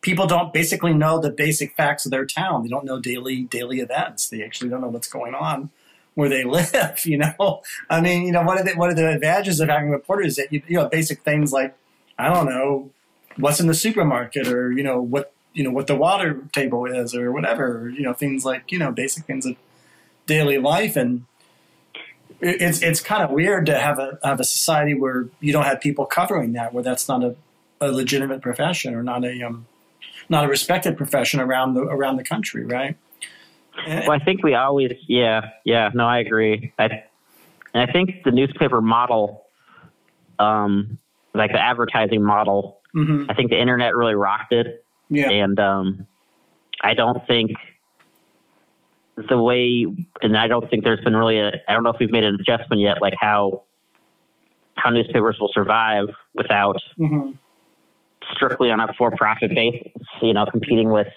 people 0.00 0.26
don't 0.26 0.52
basically 0.52 0.94
know 0.94 1.20
the 1.20 1.30
basic 1.30 1.74
facts 1.76 2.04
of 2.04 2.10
their 2.10 2.26
town. 2.26 2.62
They 2.62 2.68
don't 2.68 2.84
know 2.84 3.00
daily 3.00 3.42
daily 3.42 3.80
events. 3.80 4.28
They 4.28 4.42
actually 4.42 4.70
don't 4.70 4.80
know 4.80 4.88
what's 4.88 5.08
going 5.08 5.34
on 5.34 5.70
where 6.14 6.28
they 6.28 6.44
live. 6.44 7.04
You 7.04 7.18
know, 7.18 7.62
I 7.88 8.00
mean, 8.00 8.24
you 8.24 8.32
know, 8.32 8.42
one 8.42 8.58
of 8.58 8.66
the 8.66 8.74
one 8.74 8.90
of 8.90 8.96
the 8.96 9.08
advantages 9.08 9.60
of 9.60 9.68
having 9.68 9.90
reporters 9.90 10.32
is 10.32 10.36
that 10.36 10.52
you, 10.52 10.62
you 10.66 10.76
know 10.76 10.88
basic 10.88 11.22
things 11.22 11.52
like 11.52 11.76
I 12.18 12.32
don't 12.32 12.46
know 12.46 12.90
what's 13.36 13.60
in 13.60 13.66
the 13.66 13.74
supermarket 13.74 14.48
or 14.48 14.72
you 14.72 14.82
know 14.82 15.00
what 15.00 15.32
you 15.52 15.64
know 15.64 15.70
what 15.70 15.86
the 15.86 15.94
water 15.94 16.42
table 16.52 16.86
is 16.86 17.14
or 17.14 17.32
whatever 17.32 17.92
you 17.96 18.02
know 18.02 18.12
things 18.12 18.44
like 18.44 18.70
you 18.70 18.78
know 18.78 18.92
basic 18.92 19.24
things 19.24 19.46
of 19.46 19.56
daily 20.26 20.58
life 20.58 20.96
and 20.96 21.24
it's 22.40 22.82
it's 22.82 23.00
kind 23.00 23.22
of 23.22 23.30
weird 23.30 23.66
to 23.66 23.78
have 23.78 23.98
a 23.98 24.18
have 24.22 24.40
a 24.40 24.44
society 24.44 24.94
where 24.94 25.26
you 25.40 25.52
don't 25.52 25.64
have 25.64 25.80
people 25.80 26.04
covering 26.04 26.52
that 26.52 26.72
where 26.72 26.84
that's 26.84 27.08
not 27.08 27.24
a, 27.24 27.34
a 27.80 27.90
legitimate 27.90 28.42
profession 28.42 28.94
or 28.94 29.02
not 29.02 29.24
a 29.24 29.42
um 29.42 29.66
not 30.28 30.44
a 30.44 30.48
respected 30.48 30.96
profession 30.96 31.40
around 31.40 31.74
the 31.74 31.82
around 31.82 32.16
the 32.16 32.24
country 32.24 32.64
right 32.64 32.96
Well, 33.86 34.10
I 34.10 34.18
think 34.18 34.42
we 34.42 34.54
always, 34.54 34.92
yeah, 35.06 35.50
yeah. 35.64 35.90
No, 35.94 36.06
I 36.06 36.18
agree. 36.18 36.72
I, 36.78 37.04
and 37.74 37.88
I 37.88 37.92
think 37.92 38.24
the 38.24 38.32
newspaper 38.32 38.80
model, 38.80 39.44
um, 40.38 40.98
like 41.34 41.52
the 41.52 41.60
advertising 41.60 42.22
model, 42.22 42.80
mhm, 42.94 43.26
I 43.28 43.34
think 43.34 43.50
the 43.50 43.60
internet 43.60 43.94
really 43.94 44.14
rocked 44.14 44.52
it, 44.52 44.84
yeah 45.10 45.30
and 45.30 45.58
um, 45.60 46.06
I 46.82 46.94
don't 46.94 47.26
think 47.26 47.52
the 49.28 49.38
way, 49.38 49.86
and 50.22 50.36
I 50.36 50.46
don't 50.46 50.68
think 50.70 50.84
there's 50.84 51.02
been 51.04 51.16
really 51.16 51.38
a. 51.38 51.52
I 51.68 51.72
don't 51.72 51.82
know 51.82 51.90
if 51.90 51.98
we've 51.98 52.10
made 52.10 52.24
an 52.24 52.36
adjustment 52.36 52.80
yet, 52.80 53.00
like 53.00 53.14
how 53.18 53.62
how 54.76 54.90
newspapers 54.90 55.36
will 55.40 55.50
survive 55.52 56.06
without 56.34 56.76
mhm. 56.98 57.36
Strictly 58.34 58.70
on 58.70 58.80
a 58.80 58.92
for-profit 58.96 59.54
basis, 59.54 59.92
you 60.22 60.34
know, 60.34 60.46
competing 60.50 60.90
with, 60.90 61.08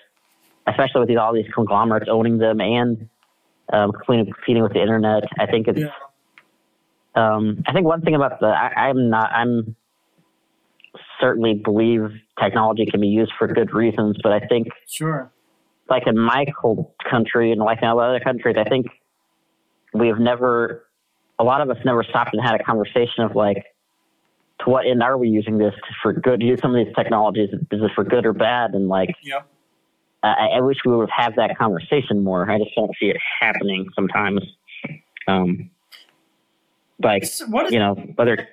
especially 0.67 0.99
with 0.99 1.09
these, 1.09 1.17
all 1.17 1.33
these 1.33 1.49
conglomerates 1.53 2.07
owning 2.09 2.37
them 2.37 2.61
and 2.61 3.09
um, 3.73 3.91
competing, 3.91 4.25
competing 4.33 4.63
with 4.63 4.73
the 4.73 4.81
internet. 4.81 5.23
I 5.39 5.45
think 5.45 5.67
it's, 5.67 5.79
yeah 5.79 5.89
um, 7.13 7.61
I 7.67 7.73
think 7.73 7.85
one 7.85 8.01
thing 8.01 8.15
about 8.15 8.39
the, 8.39 8.47
I, 8.47 8.87
I'm 8.87 9.09
not, 9.09 9.31
I'm 9.33 9.75
certainly 11.19 11.53
believe 11.53 12.09
technology 12.41 12.85
can 12.89 13.01
be 13.01 13.07
used 13.07 13.33
for 13.37 13.47
good 13.47 13.73
reasons, 13.73 14.17
but 14.23 14.31
I 14.31 14.39
think 14.47 14.67
sure 14.87 15.31
like 15.89 16.07
in 16.07 16.17
my 16.17 16.45
whole 16.59 16.95
country 17.07 17.51
and 17.51 17.59
like 17.59 17.79
in 17.81 17.87
other 17.89 18.21
countries, 18.21 18.55
I 18.57 18.67
think 18.67 18.87
we 19.93 20.07
have 20.07 20.19
never, 20.19 20.85
a 21.37 21.43
lot 21.43 21.59
of 21.59 21.69
us 21.69 21.77
never 21.83 22.03
stopped 22.03 22.29
and 22.33 22.41
had 22.41 22.59
a 22.59 22.63
conversation 22.63 23.25
of 23.25 23.35
like, 23.35 23.65
to 24.63 24.69
what 24.69 24.85
end 24.85 25.01
are 25.03 25.17
we 25.17 25.29
using 25.29 25.57
this 25.57 25.73
for 26.01 26.13
good? 26.13 26.41
Use 26.41 26.59
some 26.61 26.75
of 26.75 26.85
these 26.85 26.93
technologies. 26.95 27.49
Is 27.51 27.59
it 27.71 27.91
for 27.95 28.03
good 28.03 28.25
or 28.25 28.33
bad? 28.33 28.71
And 28.71 28.87
like, 28.87 29.15
Yep. 29.23 29.47
I, 30.23 30.57
I 30.57 30.61
wish 30.61 30.77
we 30.85 30.95
would 30.95 31.09
have 31.15 31.35
that 31.35 31.57
conversation 31.57 32.23
more. 32.23 32.49
I 32.49 32.59
just 32.59 32.71
don't 32.75 32.91
see 32.99 33.07
it 33.07 33.17
happening 33.39 33.87
sometimes. 33.95 34.41
Um, 35.27 35.71
like, 37.01 37.25
So 37.25 37.45
what 37.47 37.65
is 37.67 37.73
you 37.73 37.79
know, 37.79 37.95
whether 38.15 38.47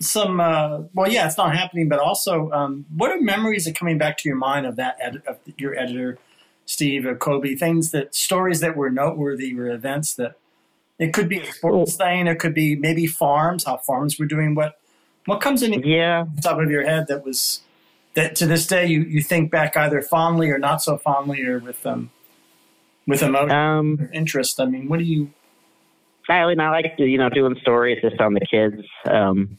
some 0.00 0.40
uh, 0.40 0.80
well 0.94 1.10
yeah 1.10 1.26
it's 1.26 1.36
not 1.36 1.54
happening 1.54 1.88
but 1.88 1.98
also 1.98 2.50
um, 2.52 2.86
what 2.96 3.10
are 3.10 3.20
memories 3.20 3.66
that 3.66 3.74
coming 3.74 3.98
back 3.98 4.16
to 4.16 4.28
your 4.28 4.38
mind 4.38 4.64
of 4.64 4.76
that 4.76 4.96
ed- 4.98 5.22
of 5.26 5.38
your 5.58 5.78
editor 5.78 6.18
steve 6.64 7.04
or 7.04 7.14
Colby 7.14 7.54
things 7.54 7.90
that 7.90 8.14
stories 8.14 8.60
that 8.60 8.76
were 8.76 8.88
noteworthy 8.88 9.54
or 9.58 9.68
events 9.68 10.14
that 10.14 10.36
It 10.98 11.12
could 11.12 11.28
be 11.28 11.40
a 11.40 11.52
sports 11.52 11.96
thing. 11.96 12.26
It 12.26 12.38
could 12.38 12.54
be 12.54 12.76
maybe 12.76 13.06
farms, 13.06 13.64
how 13.64 13.78
farms 13.78 14.18
were 14.18 14.26
doing. 14.26 14.54
What 14.54 14.79
what 15.30 15.40
comes 15.40 15.62
in 15.62 15.72
Yeah. 15.84 16.24
the 16.34 16.42
top 16.42 16.58
of 16.58 16.70
your 16.70 16.84
head 16.84 17.06
that 17.08 17.24
was 17.24 17.60
that 18.14 18.34
to 18.36 18.46
this 18.46 18.66
day 18.66 18.86
you, 18.86 19.02
you 19.02 19.22
think 19.22 19.50
back 19.50 19.76
either 19.76 20.02
fondly 20.02 20.50
or 20.50 20.58
not 20.58 20.82
so 20.82 20.98
fondly 20.98 21.42
or 21.44 21.58
with 21.60 21.86
um 21.86 22.10
with 23.06 23.22
emotion 23.22 23.50
Um, 23.50 23.98
or 24.00 24.10
interest. 24.12 24.60
I 24.60 24.66
mean, 24.66 24.88
what 24.88 24.98
do 24.98 25.04
you? 25.04 25.30
I 26.28 26.46
mean, 26.46 26.60
I 26.60 26.70
like 26.70 26.94
you 26.98 27.18
know 27.18 27.28
doing 27.28 27.56
stories 27.60 27.98
just 28.02 28.20
on 28.20 28.34
the 28.34 28.40
kids. 28.40 28.82
Um, 29.08 29.56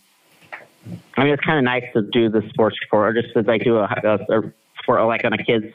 I 1.18 1.24
mean, 1.24 1.34
it's 1.34 1.44
kind 1.44 1.58
of 1.58 1.64
nice 1.64 1.84
to 1.94 2.02
do 2.02 2.30
the 2.30 2.42
sports 2.50 2.78
report, 2.82 3.04
or 3.16 3.22
just 3.22 3.34
to 3.34 3.42
like 3.42 3.64
do 3.64 3.78
a, 3.78 3.84
a, 4.04 4.16
a 4.40 4.54
for 4.86 5.04
like 5.06 5.24
on 5.26 5.34
a 5.34 5.38
kid's 5.44 5.74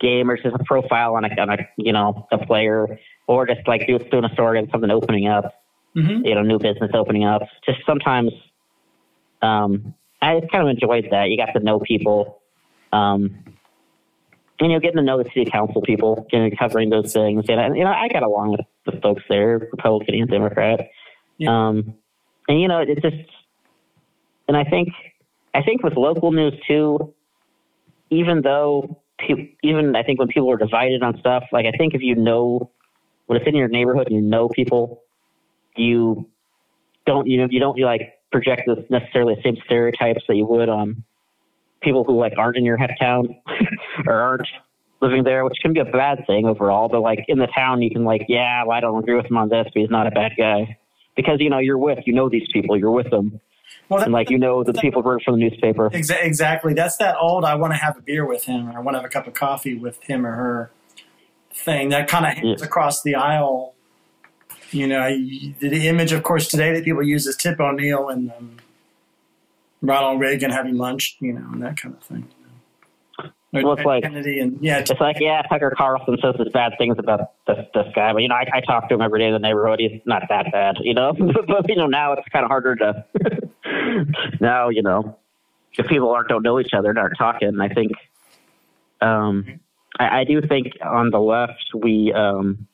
game, 0.00 0.30
or 0.30 0.36
just 0.36 0.54
a 0.54 0.64
profile 0.64 1.14
on 1.16 1.24
a, 1.24 1.28
on 1.40 1.50
a 1.50 1.58
you 1.76 1.92
know 1.92 2.26
a 2.32 2.38
player, 2.38 2.98
or 3.26 3.46
just 3.46 3.66
like 3.68 3.86
do, 3.86 3.98
doing 3.98 4.24
a 4.24 4.32
story 4.34 4.58
on 4.58 4.68
something 4.70 4.90
opening 4.90 5.26
up, 5.28 5.62
Mhm. 5.96 6.24
you 6.26 6.34
know, 6.34 6.42
new 6.42 6.58
business 6.58 6.90
opening 6.94 7.24
up. 7.24 7.42
Just 7.66 7.78
sometimes, 7.86 8.32
um, 9.42 9.94
I 10.20 10.38
just 10.40 10.52
kind 10.52 10.66
of 10.68 10.70
enjoyed 10.70 11.08
that. 11.10 11.28
You 11.30 11.36
got 11.36 11.52
to 11.52 11.60
know 11.60 11.80
people. 11.80 12.40
Um, 12.92 13.44
and 14.60 14.70
you 14.70 14.76
know, 14.76 14.80
getting 14.80 14.98
to 14.98 15.02
know 15.02 15.18
the 15.22 15.28
city 15.30 15.50
council 15.50 15.82
people, 15.82 16.26
you 16.30 16.38
know, 16.38 16.50
covering 16.58 16.90
those 16.90 17.12
things. 17.12 17.44
And, 17.48 17.60
I- 17.60 17.74
you 17.74 17.84
know, 17.84 17.90
I 17.92 18.08
got 18.08 18.22
along 18.22 18.52
with 18.52 18.60
the 18.94 19.00
folks 19.00 19.22
there, 19.28 19.58
Republican 19.72 20.14
and 20.14 20.28
Democrat. 20.30 20.88
Yeah. 21.38 21.68
Um, 21.68 21.94
and 22.48 22.60
you 22.60 22.68
know, 22.68 22.80
it 22.80 23.00
just, 23.02 23.16
and 24.46 24.56
I 24.56 24.64
think, 24.64 24.88
I 25.54 25.62
think 25.62 25.82
with 25.82 25.96
local 25.96 26.30
news 26.32 26.54
too, 26.68 27.12
even 28.10 28.42
though, 28.42 29.02
pe- 29.18 29.54
even 29.62 29.96
I 29.96 30.02
think 30.02 30.18
when 30.18 30.28
people 30.28 30.50
are 30.50 30.56
divided 30.56 31.02
on 31.02 31.18
stuff, 31.18 31.44
like 31.52 31.66
I 31.66 31.72
think 31.76 31.94
if 31.94 32.02
you 32.02 32.14
know 32.14 32.70
when 33.26 33.38
it's 33.40 33.48
in 33.48 33.56
your 33.56 33.68
neighborhood, 33.68 34.08
and 34.08 34.16
you 34.16 34.22
know 34.22 34.48
people, 34.48 35.02
you 35.76 36.28
don't, 37.06 37.26
you 37.26 37.38
know, 37.38 37.48
you 37.50 37.58
don't 37.60 37.78
you 37.78 37.86
like 37.86 38.12
project 38.32 38.62
the 38.66 38.84
necessarily 38.90 39.34
the 39.34 39.42
same 39.42 39.56
stereotypes 39.66 40.22
that 40.26 40.34
you 40.36 40.46
would 40.46 40.68
on 40.68 41.04
people 41.82 42.04
who 42.04 42.16
like 42.18 42.32
aren't 42.38 42.56
in 42.56 42.64
your 42.64 42.78
town 43.00 43.36
or 44.06 44.14
aren't 44.14 44.46
living 45.00 45.24
there, 45.24 45.44
which 45.44 45.58
can 45.60 45.72
be 45.72 45.80
a 45.80 45.84
bad 45.84 46.24
thing 46.26 46.46
overall. 46.46 46.88
But 46.88 47.00
like 47.00 47.24
in 47.28 47.38
the 47.38 47.48
town, 47.48 47.82
you 47.82 47.90
can 47.90 48.04
like, 48.04 48.26
yeah, 48.28 48.62
well, 48.64 48.76
I 48.76 48.80
don't 48.80 48.98
agree 49.02 49.16
with 49.16 49.26
him 49.26 49.36
on 49.36 49.48
this, 49.48 49.64
but 49.72 49.80
he's 49.80 49.90
not 49.90 50.06
a 50.06 50.10
bad 50.12 50.32
guy 50.38 50.78
because 51.16 51.38
you 51.40 51.50
know 51.50 51.58
you're 51.58 51.78
with, 51.78 51.98
you 52.06 52.12
know 52.14 52.28
these 52.28 52.46
people, 52.52 52.78
you're 52.78 52.90
with 52.92 53.10
them, 53.10 53.40
Well, 53.88 53.98
that, 53.98 54.04
and 54.06 54.12
like 54.12 54.30
you 54.30 54.38
know 54.38 54.62
the 54.64 54.72
people 54.74 55.02
who 55.02 55.08
work 55.08 55.22
for 55.24 55.32
the 55.32 55.38
newspaper. 55.38 55.90
Exa- 55.90 56.22
exactly. 56.24 56.72
That's 56.72 56.96
that 56.98 57.16
old. 57.20 57.44
I 57.44 57.54
want 57.56 57.72
to 57.72 57.76
have 57.78 57.96
a 57.98 58.00
beer 58.00 58.24
with 58.24 58.44
him, 58.44 58.68
or 58.68 58.78
I 58.78 58.80
want 58.80 58.94
to 58.94 59.00
have 59.00 59.04
a 59.04 59.08
cup 59.12 59.26
of 59.26 59.34
coffee 59.34 59.74
with 59.76 60.02
him 60.04 60.24
or 60.24 60.32
her 60.32 60.70
thing. 61.54 61.90
That 61.90 62.08
kind 62.08 62.24
of 62.24 62.32
hangs 62.34 62.60
Yeah. 62.60 62.66
across 62.66 63.02
the 63.02 63.16
aisle. 63.16 63.71
You 64.72 64.86
know, 64.86 65.00
y- 65.02 65.54
the 65.60 65.88
image, 65.88 66.12
of 66.12 66.22
course, 66.22 66.48
today 66.48 66.72
that 66.72 66.84
people 66.84 67.02
use 67.02 67.26
is 67.26 67.36
Tip 67.36 67.60
O'Neill 67.60 68.08
and 68.08 68.32
um, 68.32 68.56
Ronald 69.80 70.20
Reagan 70.20 70.50
having 70.50 70.76
lunch. 70.76 71.16
You 71.20 71.34
know, 71.34 71.48
and 71.52 71.62
that 71.62 71.76
kind 71.76 71.94
of 71.94 72.02
thing. 72.02 72.28
You 72.28 73.62
know. 73.62 73.68
Or 73.68 73.76
like- 73.84 74.02
Kennedy 74.02 74.40
and 74.40 74.58
yeah, 74.62 74.78
It's 74.78 74.90
like, 74.98 75.16
yeah, 75.20 75.42
Tucker 75.42 75.74
Carlson 75.76 76.16
says 76.22 76.36
this 76.38 76.48
bad 76.52 76.72
things 76.78 76.96
about 76.98 77.32
this, 77.46 77.58
this 77.74 77.86
guy, 77.94 78.12
but 78.14 78.22
you 78.22 78.28
know, 78.28 78.34
I, 78.34 78.46
I 78.50 78.60
talk 78.62 78.88
to 78.88 78.94
him 78.94 79.02
every 79.02 79.20
day 79.20 79.26
in 79.26 79.34
the 79.34 79.38
neighborhood. 79.38 79.78
He's 79.78 80.00
not 80.06 80.22
that 80.30 80.50
bad, 80.50 80.76
you 80.80 80.94
know. 80.94 81.12
but 81.46 81.68
you 81.68 81.76
know, 81.76 81.86
now 81.86 82.14
it's 82.14 82.26
kind 82.28 82.44
of 82.44 82.48
harder 82.50 82.76
to. 82.76 83.04
now 84.40 84.70
you 84.70 84.82
know, 84.82 85.18
if 85.76 85.86
people 85.86 86.10
aren't 86.10 86.28
don't 86.28 86.42
know 86.42 86.58
each 86.60 86.72
other 86.72 86.90
and 86.90 86.98
aren't 86.98 87.18
talking, 87.18 87.60
I 87.60 87.68
think. 87.68 87.92
Um, 89.02 89.60
I, 89.98 90.20
I 90.20 90.24
do 90.24 90.40
think 90.40 90.72
on 90.82 91.10
the 91.10 91.18
left 91.18 91.74
we 91.74 92.12
um, 92.14 92.66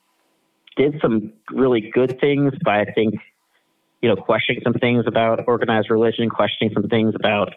did 0.78 0.98
some 1.02 1.32
really 1.50 1.90
good 1.92 2.18
things, 2.20 2.52
by, 2.64 2.80
I 2.80 2.92
think 2.92 3.14
you 4.00 4.08
know 4.08 4.16
questioning 4.16 4.62
some 4.64 4.74
things 4.74 5.04
about 5.06 5.46
organized 5.46 5.90
religion, 5.90 6.30
questioning 6.30 6.72
some 6.72 6.88
things 6.88 7.14
about 7.14 7.52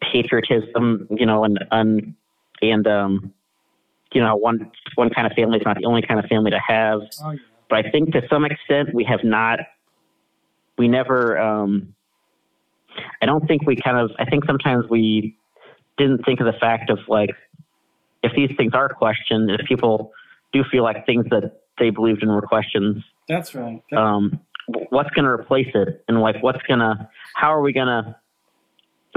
patriotism, 0.00 1.06
you 1.10 1.26
know, 1.26 1.44
and 1.44 1.58
and 1.70 2.14
and 2.62 2.86
um, 2.86 3.34
you 4.12 4.20
know, 4.20 4.36
one 4.36 4.70
one 4.94 5.10
kind 5.10 5.26
of 5.26 5.32
family 5.34 5.58
is 5.58 5.64
not 5.64 5.76
the 5.78 5.86
only 5.86 6.02
kind 6.02 6.18
of 6.18 6.26
family 6.26 6.50
to 6.50 6.60
have. 6.66 7.00
oh, 7.22 7.30
yeah. 7.30 7.38
But 7.68 7.86
I 7.86 7.90
think 7.90 8.12
to 8.12 8.22
some 8.28 8.44
extent 8.44 8.94
we 8.94 9.04
have 9.04 9.20
not. 9.22 9.60
We 10.78 10.88
never. 10.88 11.38
Um, 11.38 11.94
I 13.22 13.26
don't 13.26 13.46
think 13.46 13.66
we 13.66 13.76
kind 13.76 13.96
of. 13.96 14.10
I 14.18 14.24
think 14.24 14.44
sometimes 14.46 14.86
we 14.90 15.36
didn't 15.96 16.24
think 16.24 16.40
of 16.40 16.46
the 16.46 16.58
fact 16.58 16.90
of 16.90 16.98
like, 17.06 17.30
if 18.22 18.32
these 18.34 18.50
things 18.56 18.72
are 18.74 18.88
questioned, 18.88 19.50
if 19.50 19.66
people 19.66 20.12
do 20.52 20.64
feel 20.70 20.82
like 20.82 21.06
things 21.06 21.26
that 21.30 21.59
they 21.80 21.90
believed 21.90 22.22
in 22.22 22.28
were 22.28 22.42
questions, 22.42 23.02
that's 23.28 23.54
right. 23.54 23.82
Um, 23.96 24.38
what's 24.90 25.10
going 25.10 25.24
to 25.24 25.30
replace 25.30 25.70
it 25.74 26.04
and 26.08 26.20
like 26.20 26.42
what's 26.42 26.62
going 26.68 26.80
to 26.80 27.08
how 27.34 27.52
are 27.52 27.60
we 27.60 27.72
going 27.72 27.88
to 27.88 28.16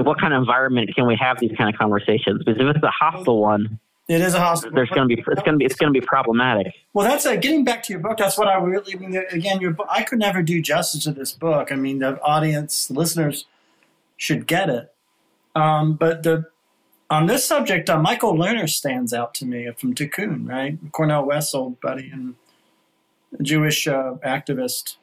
what 0.02 0.20
kind 0.20 0.34
of 0.34 0.40
environment 0.40 0.90
can 0.94 1.06
we 1.06 1.16
have 1.20 1.38
these 1.38 1.52
kind 1.56 1.72
of 1.72 1.78
conversations 1.78 2.42
because 2.44 2.60
if 2.60 2.74
it's 2.74 2.84
a 2.84 2.90
hostile 2.90 3.40
one 3.40 3.78
it 4.08 4.20
is 4.20 4.34
a 4.34 4.40
hospital. 4.40 4.74
there's 4.74 4.90
going 4.90 5.08
to 5.08 5.16
be 5.16 5.22
it's 5.26 5.42
going 5.42 5.54
to 5.54 5.58
be 5.58 5.64
it's 5.64 5.76
going 5.76 5.92
to 5.92 5.98
be 5.98 6.04
problematic 6.04 6.74
Well, 6.92 7.08
that's 7.08 7.24
uh, 7.24 7.36
getting 7.36 7.64
back 7.64 7.82
to 7.84 7.92
your 7.92 8.00
book. 8.00 8.18
That's 8.18 8.36
what 8.36 8.48
I 8.48 8.56
really 8.56 8.94
I 8.94 8.98
mean. 8.98 9.16
Again, 9.30 9.60
your 9.60 9.76
I 9.88 10.02
could 10.02 10.18
never 10.18 10.42
do 10.42 10.60
justice 10.60 11.04
to 11.04 11.12
this 11.12 11.32
book. 11.32 11.72
I 11.72 11.76
mean, 11.76 12.00
the 12.00 12.20
audience, 12.20 12.86
the 12.86 12.94
listeners, 12.94 13.46
should 14.16 14.46
get 14.46 14.68
it. 14.68 14.92
Um, 15.54 15.94
but 15.94 16.22
the 16.22 16.46
on 17.08 17.26
this 17.26 17.46
subject, 17.46 17.88
uh, 17.88 17.98
Michael 17.98 18.34
Lerner 18.34 18.68
stands 18.68 19.14
out 19.14 19.32
to 19.34 19.46
me 19.46 19.70
from 19.78 19.94
Tikkun, 19.94 20.48
right? 20.48 20.78
Cornel 20.92 21.24
West's 21.24 21.54
old 21.54 21.80
buddy 21.80 22.10
and 22.12 22.34
Jewish 23.42 23.86
uh, 23.86 24.14
activist, 24.24 24.96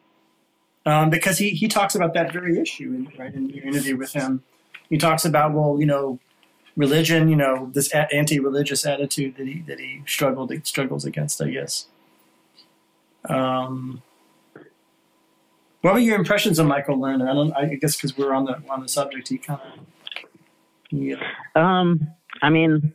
um, 0.86 1.10
because 1.10 1.38
he 1.38 1.52
he 1.52 1.68
talks 1.68 1.96
about 1.96 2.14
that 2.14 2.32
very 2.32 2.60
issue, 2.60 2.94
in, 2.94 3.12
right? 3.18 3.34
In 3.34 3.50
your 3.50 3.66
interview 3.66 3.98
with 3.98 4.14
him, 4.14 4.44
he 4.90 4.98
talks 4.98 5.26
about 5.26 5.54
well, 5.54 5.78
you 5.80 5.86
know, 5.86 6.20
religion, 6.76 7.30
you 7.30 7.36
know, 7.36 7.70
this 7.74 7.92
anti-religious 7.94 8.86
attitude 8.86 9.36
that 9.38 9.48
he 9.48 9.62
that 9.68 9.80
he 9.80 10.02
struggled 10.06 10.54
struggles 10.66 11.06
against, 11.06 11.42
I 11.42 11.50
guess. 11.50 11.88
Um, 13.30 14.02
what 15.82 15.94
were 15.94 16.00
your 16.00 16.18
impressions 16.18 16.60
of 16.60 16.68
Michael 16.68 16.98
Lerner? 16.98 17.30
I 17.30 17.34
don't. 17.34 17.54
I 17.54 17.76
guess 17.76 17.96
because 17.96 18.18
we're 18.18 18.34
on 18.34 18.46
the 18.46 18.62
on 18.70 18.82
the 18.82 18.88
subject, 18.88 19.28
he 19.28 19.38
kind 19.38 19.60
of. 19.62 19.86
Yeah. 20.94 21.16
um 21.56 22.06
i 22.42 22.50
mean 22.50 22.92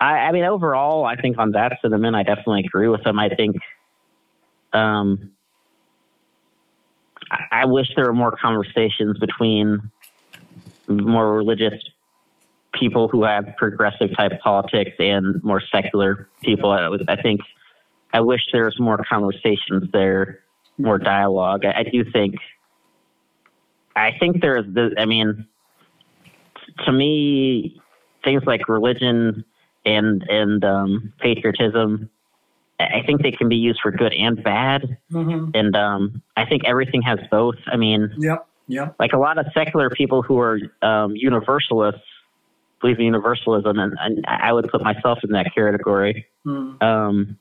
I, 0.00 0.12
I 0.14 0.32
mean 0.32 0.44
overall 0.44 1.04
i 1.04 1.14
think 1.14 1.36
on 1.36 1.52
that 1.52 1.76
sentiment 1.82 2.16
i 2.16 2.22
definitely 2.22 2.64
agree 2.64 2.88
with 2.88 3.06
him 3.06 3.18
i 3.18 3.28
think 3.28 3.56
um 4.72 5.32
I, 7.50 7.64
wish 7.64 7.86
there 7.96 8.06
were 8.06 8.12
more 8.12 8.36
conversations 8.36 9.18
between 9.18 9.90
more 10.86 11.34
religious 11.34 11.74
people 12.78 13.08
who 13.08 13.24
have 13.24 13.44
progressive 13.56 14.10
type 14.16 14.32
politics 14.42 14.90
and 14.98 15.42
more 15.42 15.62
secular 15.72 16.28
people. 16.42 16.70
I, 16.70 16.88
I 17.08 17.20
think 17.20 17.40
I 18.12 18.20
wish 18.20 18.40
there 18.52 18.64
was 18.64 18.78
more 18.78 19.02
conversations 19.08 19.90
there, 19.92 20.40
more 20.78 20.98
dialogue. 20.98 21.64
I, 21.64 21.80
I 21.80 21.82
do 21.84 22.04
think. 22.12 22.34
I 23.96 24.10
think 24.18 24.40
there's 24.40 24.64
the. 24.72 24.94
I 24.98 25.04
mean, 25.06 25.46
to 26.84 26.92
me, 26.92 27.80
things 28.24 28.42
like 28.46 28.68
religion 28.68 29.44
and 29.84 30.22
and 30.28 30.64
um, 30.64 31.12
patriotism, 31.20 32.10
I 32.82 33.04
think 33.06 33.22
they 33.22 33.32
can 33.32 33.48
be 33.48 33.56
used 33.56 33.80
for 33.82 33.90
good 33.90 34.12
and 34.12 34.42
bad. 34.42 34.98
Mm-hmm. 35.10 35.50
And 35.54 35.76
um, 35.76 36.22
I 36.36 36.44
think 36.46 36.64
everything 36.64 37.02
has 37.02 37.18
both. 37.30 37.56
I 37.66 37.76
mean, 37.76 38.12
Yep. 38.18 38.46
Yep. 38.68 38.96
like 38.98 39.12
a 39.12 39.18
lot 39.18 39.38
of 39.38 39.46
secular 39.52 39.90
people 39.90 40.22
who 40.22 40.38
are 40.38 40.58
um, 40.82 41.14
universalists 41.16 42.00
believe 42.80 42.98
in 42.98 43.06
universalism, 43.06 43.78
and, 43.78 43.94
and 44.00 44.24
I 44.26 44.52
would 44.52 44.68
put 44.68 44.82
myself 44.82 45.20
in 45.22 45.30
that 45.30 45.54
category. 45.54 46.26
Mm. 46.46 46.82
Um, 46.82 47.38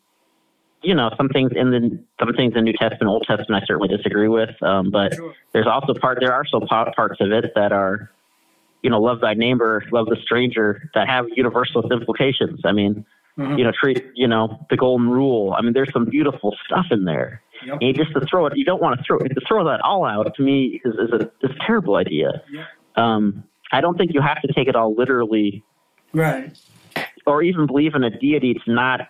you 0.84 0.96
know, 0.96 1.12
some 1.18 1.30
things 1.30 1.52
in 1.56 1.72
the 1.72 2.04
some 2.20 2.34
things 2.34 2.54
in 2.56 2.64
New 2.64 2.74
Testament, 2.74 3.08
Old 3.08 3.26
Testament, 3.28 3.64
I 3.64 3.66
certainly 3.66 3.96
disagree 3.96 4.28
with. 4.28 4.50
Um, 4.64 4.90
but 4.90 5.14
Sure. 5.16 5.34
there's 5.54 5.68
also 5.68 5.94
part 5.94 6.20
there 6.20 6.34
are 6.34 6.46
some 6.46 6.62
parts 6.68 7.20
of 7.20 7.32
it 7.32 7.52
that 7.56 7.72
are, 7.72 8.10
you 8.82 8.90
know, 8.90 9.00
love 9.00 9.22
thy 9.22 9.34
neighbor, 9.36 9.84
love 9.92 10.08
the 10.08 10.18
stranger, 10.24 10.90
that 10.96 11.08
have 11.08 11.26
universalist 11.36 11.92
implications. 11.92 12.62
I 12.66 12.72
mean, 12.72 13.06
Mhm. 13.38 13.58
you 13.58 13.64
know, 13.64 13.72
treat 13.72 14.04
you 14.14 14.28
know 14.28 14.66
the 14.70 14.78
golden 14.78 15.10
rule. 15.10 15.54
I 15.58 15.62
mean, 15.62 15.74
there's 15.74 15.92
some 15.94 16.06
beautiful 16.06 16.56
stuff 16.66 16.88
in 16.92 17.06
there. 17.06 17.42
Yep. 17.66 17.78
And 17.82 17.96
just 17.96 18.12
to 18.14 18.22
throw 18.30 18.46
it, 18.48 18.54
you 18.58 18.66
don't 18.66 18.82
want 18.82 18.98
to 19.00 19.04
throw 19.06 19.18
it. 19.20 19.30
To 19.30 19.42
throw 19.48 19.64
that 19.66 19.80
all 19.82 20.04
out 20.06 20.34
to 20.36 20.42
me 20.44 20.82
is, 20.84 20.94
is 20.96 21.12
a 21.14 21.22
is 21.46 21.52
a 21.52 21.66
terrible 21.66 21.96
idea. 21.96 22.42
Yep. 22.52 22.66
Um, 22.98 23.44
I 23.72 23.80
don't 23.82 23.98
think 23.98 24.14
you 24.14 24.22
have 24.22 24.42
to 24.42 24.52
take 24.54 24.68
it 24.68 24.76
all 24.76 24.94
literally, 24.96 25.64
Right. 26.14 26.58
or 27.26 27.42
even 27.42 27.68
believe 27.68 27.96
in 27.96 28.04
a 28.04 28.10
deity 28.10 28.54
to 28.66 28.72
not 28.74 29.02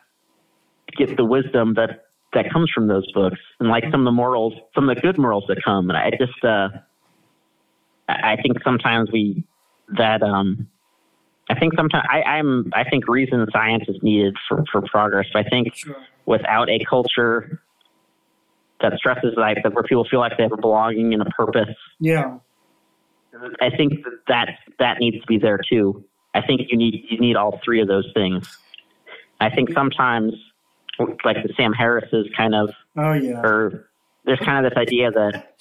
get 0.97 1.17
the 1.17 1.25
wisdom 1.25 1.73
that 1.75 2.05
that 2.33 2.51
comes 2.53 2.69
from 2.69 2.87
those 2.87 3.09
books, 3.13 3.39
and 3.59 3.69
like 3.69 3.83
some 3.91 4.01
of 4.01 4.05
the 4.05 4.11
morals, 4.11 4.53
some 4.75 4.87
of 4.87 4.95
the 4.95 5.01
good 5.01 5.17
morals 5.17 5.45
that 5.47 5.61
come. 5.65 5.89
And 5.89 5.97
I 5.97 6.11
just, 6.11 6.43
uh, 6.45 6.69
I 8.07 8.33
I 8.33 8.35
think 8.41 8.57
sometimes 8.63 9.09
we 9.11 9.43
that 9.97 10.21
um, 10.21 10.67
I 11.51 11.59
think 11.59 11.73
sometimes 11.75 12.05
I, 12.09 12.21
I'm 12.23 12.71
I 12.73 12.83
think 12.89 13.07
reason 13.07 13.39
and 13.41 13.49
science 13.51 13.83
is 13.87 13.97
needed 14.01 14.35
for 14.47 14.63
for 14.71 14.81
progress. 14.81 15.25
But 15.33 15.45
I 15.45 15.49
think 15.49 15.75
Sure. 15.75 15.95
without 16.25 16.69
a 16.69 16.79
culture 16.89 17.61
that 18.81 18.93
stresses 18.97 19.33
life, 19.37 19.57
that 19.63 19.73
where 19.73 19.83
people 19.83 20.05
feel 20.09 20.19
like 20.19 20.37
they 20.37 20.43
have 20.43 20.53
a 20.53 20.57
belonging 20.57 21.13
and 21.13 21.21
a 21.21 21.25
purpose. 21.25 21.75
Yeah. 21.99 22.37
I 23.61 23.69
think 23.69 24.03
that 24.03 24.13
that, 24.27 24.47
that 24.79 24.97
needs 24.99 25.19
to 25.21 25.27
be 25.27 25.37
there 25.37 25.59
too. 25.69 26.03
I 26.33 26.41
think 26.41 26.61
you 26.69 26.77
need 26.77 27.05
you 27.09 27.19
need 27.19 27.35
all 27.35 27.59
three 27.63 27.81
of 27.81 27.87
those 27.87 28.09
things. 28.13 28.57
I 29.39 29.49
think 29.49 29.71
sometimes, 29.73 30.33
like 31.25 31.37
the 31.43 31.53
Sam 31.57 31.73
Harris's 31.73 32.27
kind 32.35 32.53
of, 32.55 32.69
Oh 32.97 33.13
yeah. 33.13 33.41
or 33.41 33.89
there's 34.25 34.39
kind 34.39 34.63
of 34.65 34.71
this 34.71 34.77
idea 34.77 35.11
that 35.11 35.55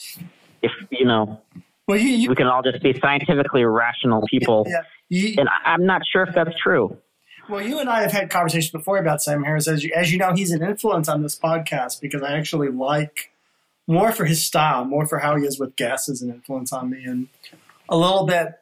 if 0.63 0.73
you 0.91 1.05
know 1.07 1.41
Well, 1.89 1.99
you, 1.99 2.09
you 2.11 2.29
we 2.29 2.35
can 2.37 2.47
all 2.47 2.63
just 2.63 2.83
be 2.83 2.99
scientifically 3.01 3.65
rational 3.65 4.23
people, 4.29 4.67
yeah. 4.69 4.83
You, 5.11 5.35
and 5.39 5.49
I- 5.49 5.73
I'm 5.73 5.85
not 5.85 6.03
sure 6.11 6.23
if 6.23 6.35
that's 6.35 6.59
true. 6.63 6.97
Well, 7.49 7.61
you 7.61 7.79
and 7.81 7.91
I 7.91 8.03
have 8.03 8.13
had 8.13 8.31
conversations 8.31 8.71
before 8.71 8.97
about 8.99 9.21
Sam 9.23 9.43
Harris. 9.43 9.67
As 9.69 9.83
you, 9.85 9.93
as 9.95 10.13
you 10.13 10.19
know, 10.19 10.33
he's 10.35 10.53
an 10.53 10.63
influence 10.63 11.09
on 11.09 11.23
this 11.23 11.37
podcast 11.39 12.01
because 12.01 12.23
I 12.23 12.39
actually 12.39 12.69
like 12.69 13.33
more 13.89 14.13
for 14.13 14.25
his 14.25 14.43
style, 14.45 14.85
more 14.85 15.05
for 15.05 15.19
how 15.19 15.37
he 15.37 15.45
is 15.45 15.59
with 15.59 15.75
guests 15.75 16.09
is 16.09 16.23
an 16.23 16.31
influence 16.31 16.73
on 16.73 16.89
me, 16.91 17.03
and 17.05 17.27
a 17.89 17.97
little 17.97 18.25
bit 18.25 18.53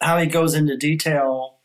how 0.00 0.18
he 0.18 0.26
goes 0.26 0.54
into 0.54 0.76
detail. 0.78 1.56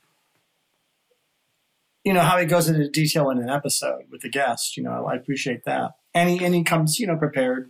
You 2.03 2.11
know 2.11 2.19
how 2.21 2.37
he 2.37 2.45
goes 2.45 2.67
into 2.67 2.89
detail 2.89 3.29
in 3.29 3.37
an 3.37 3.49
episode 3.49 4.03
with 4.11 4.21
the 4.21 4.29
guest. 4.29 4.75
You 4.75 4.83
know, 4.83 5.05
I 5.05 5.15
appreciate 5.15 5.63
that, 5.63 5.91
and 6.13 6.29
he 6.29 6.43
and 6.43 6.53
he 6.53 6.63
comes 6.63 6.99
you 6.99 7.07
know 7.07 7.15
prepared. 7.15 7.69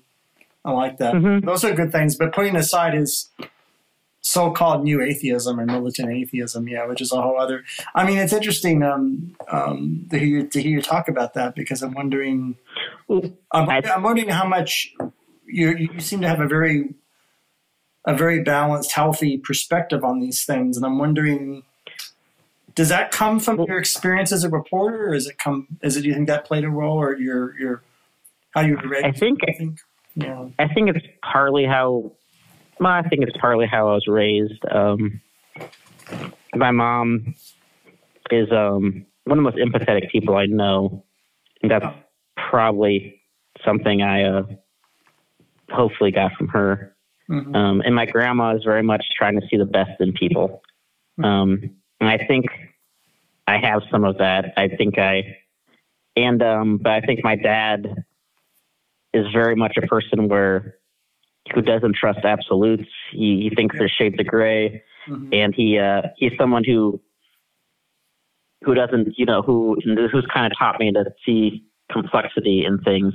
I 0.65 0.71
like 0.71 0.97
that. 0.97 1.13
Mhm. 1.13 1.45
Those 1.45 1.63
are 1.65 1.73
good 1.75 1.91
things. 1.91 2.15
But 2.15 2.33
putting 2.33 2.55
aside 2.55 2.93
his 2.95 3.29
so-called 4.23 4.83
new 4.83 5.01
atheism 5.01 5.59
or 5.59 5.65
militant 5.65 6.09
atheism, 6.09 6.67
yeah, 6.67 6.85
which 6.87 7.01
is 7.01 7.11
a 7.11 7.21
whole 7.21 7.39
other. 7.39 7.63
I 7.93 8.05
mean, 8.05 8.17
it's 8.17 8.33
interesting 8.33 8.81
um, 8.81 9.35
um, 9.49 10.07
to, 10.09 10.17
hear, 10.17 10.47
to 10.47 10.61
hear 10.61 10.71
you 10.71 10.81
talk 10.81 11.09
about 11.09 11.33
that 11.35 11.55
because 11.55 11.83
I'm 11.83 11.93
wondering. 11.93 12.55
I'm, 13.51 13.69
I'm 13.69 14.01
wondering 14.01 14.29
how 14.29 14.47
much 14.47 14.95
you 15.45 15.75
you 15.75 15.99
seem 15.99 16.21
to 16.21 16.27
have 16.27 16.39
a 16.39 16.47
very 16.47 16.95
a 18.05 18.15
very 18.15 18.41
balanced, 18.41 18.91
healthy 18.93 19.37
perspective 19.37 20.03
on 20.03 20.19
these 20.19 20.45
things, 20.45 20.77
and 20.77 20.85
I'm 20.85 20.97
wondering. 20.97 21.63
Does 22.75 22.89
that 22.89 23.11
come 23.11 23.39
from 23.39 23.61
your 23.67 23.77
experience 23.77 24.31
as 24.31 24.43
a 24.43 24.49
reporter, 24.49 25.09
or 25.09 25.13
is 25.13 25.27
it 25.27 25.37
come? 25.37 25.67
Is 25.83 25.95
it? 25.95 26.01
Do 26.01 26.07
you 26.07 26.15
think 26.15 26.27
that 26.27 26.45
played 26.45 26.63
a 26.63 26.69
role, 26.69 26.97
or 26.97 27.15
your 27.17 27.59
your 27.59 27.83
how 28.51 28.61
you 28.61 28.77
were 28.77 28.87
raised? 28.87 29.05
I 29.05 29.11
think 29.11 29.39
I 29.47 29.51
think. 29.51 29.79
Yeah. 30.15 30.47
I 30.59 30.67
think 30.67 30.89
it's 30.89 31.05
partly 31.21 31.65
how. 31.65 32.13
Well, 32.79 32.91
I 32.91 33.01
think 33.03 33.23
it's 33.23 33.37
partly 33.37 33.65
how 33.65 33.89
I 33.89 33.93
was 33.93 34.07
raised. 34.07 34.63
Um, 34.71 35.21
my 36.55 36.71
mom 36.71 37.35
is 38.31 38.51
um, 38.51 39.05
one 39.25 39.37
of 39.39 39.43
the 39.43 39.51
most 39.51 39.57
empathetic 39.57 40.11
people 40.11 40.35
I 40.35 40.45
know. 40.45 41.03
And 41.61 41.71
that's 41.71 41.85
probably 42.35 43.21
something 43.63 44.01
I 44.01 44.23
uh, 44.23 44.43
hopefully 45.71 46.11
got 46.11 46.33
from 46.33 46.49
her. 46.49 46.95
Mhm. 47.29 47.55
Um, 47.55 47.81
and 47.85 47.95
my 47.95 48.05
grandma 48.05 48.55
is 48.55 48.63
very 48.63 48.83
much 48.83 49.05
trying 49.17 49.39
to 49.39 49.47
see 49.47 49.57
the 49.57 49.65
best 49.65 50.01
in 50.01 50.11
people. 50.13 50.61
Um, 51.23 51.77
and 52.01 52.09
I 52.09 52.17
think 52.17 52.47
I 53.47 53.57
have 53.57 53.83
some 53.89 54.03
of 54.03 54.17
that. 54.17 54.53
I 54.57 54.67
think 54.67 54.97
I, 54.97 55.37
and, 56.15 56.41
um, 56.43 56.77
but 56.77 56.91
I 56.91 57.01
think 57.01 57.23
my 57.23 57.35
dad 57.35 58.03
is 59.13 59.25
very 59.31 59.55
much 59.55 59.77
a 59.77 59.87
person 59.87 60.27
where 60.27 60.75
who 61.53 61.61
doesn't 61.61 61.95
trust 61.95 62.19
absolutes. 62.23 62.87
He, 63.11 63.47
he 63.49 63.55
thinks 63.55 63.75
there's 63.77 63.91
shades 63.91 64.15
of 64.19 64.27
gray, 64.27 64.83
Mhm. 65.09 65.33
and 65.35 65.53
he 65.53 65.77
uh, 65.77 66.03
he's 66.17 66.31
someone 66.37 66.63
who 66.63 67.01
who 68.63 68.73
doesn't 68.73 69.13
you 69.17 69.25
know 69.25 69.41
who 69.41 69.77
who's 69.83 70.25
kind 70.33 70.45
of 70.51 70.57
taught 70.57 70.79
me 70.79 70.91
to 70.91 71.05
see 71.25 71.65
complexity 71.91 72.63
in 72.65 72.79
things, 72.79 73.13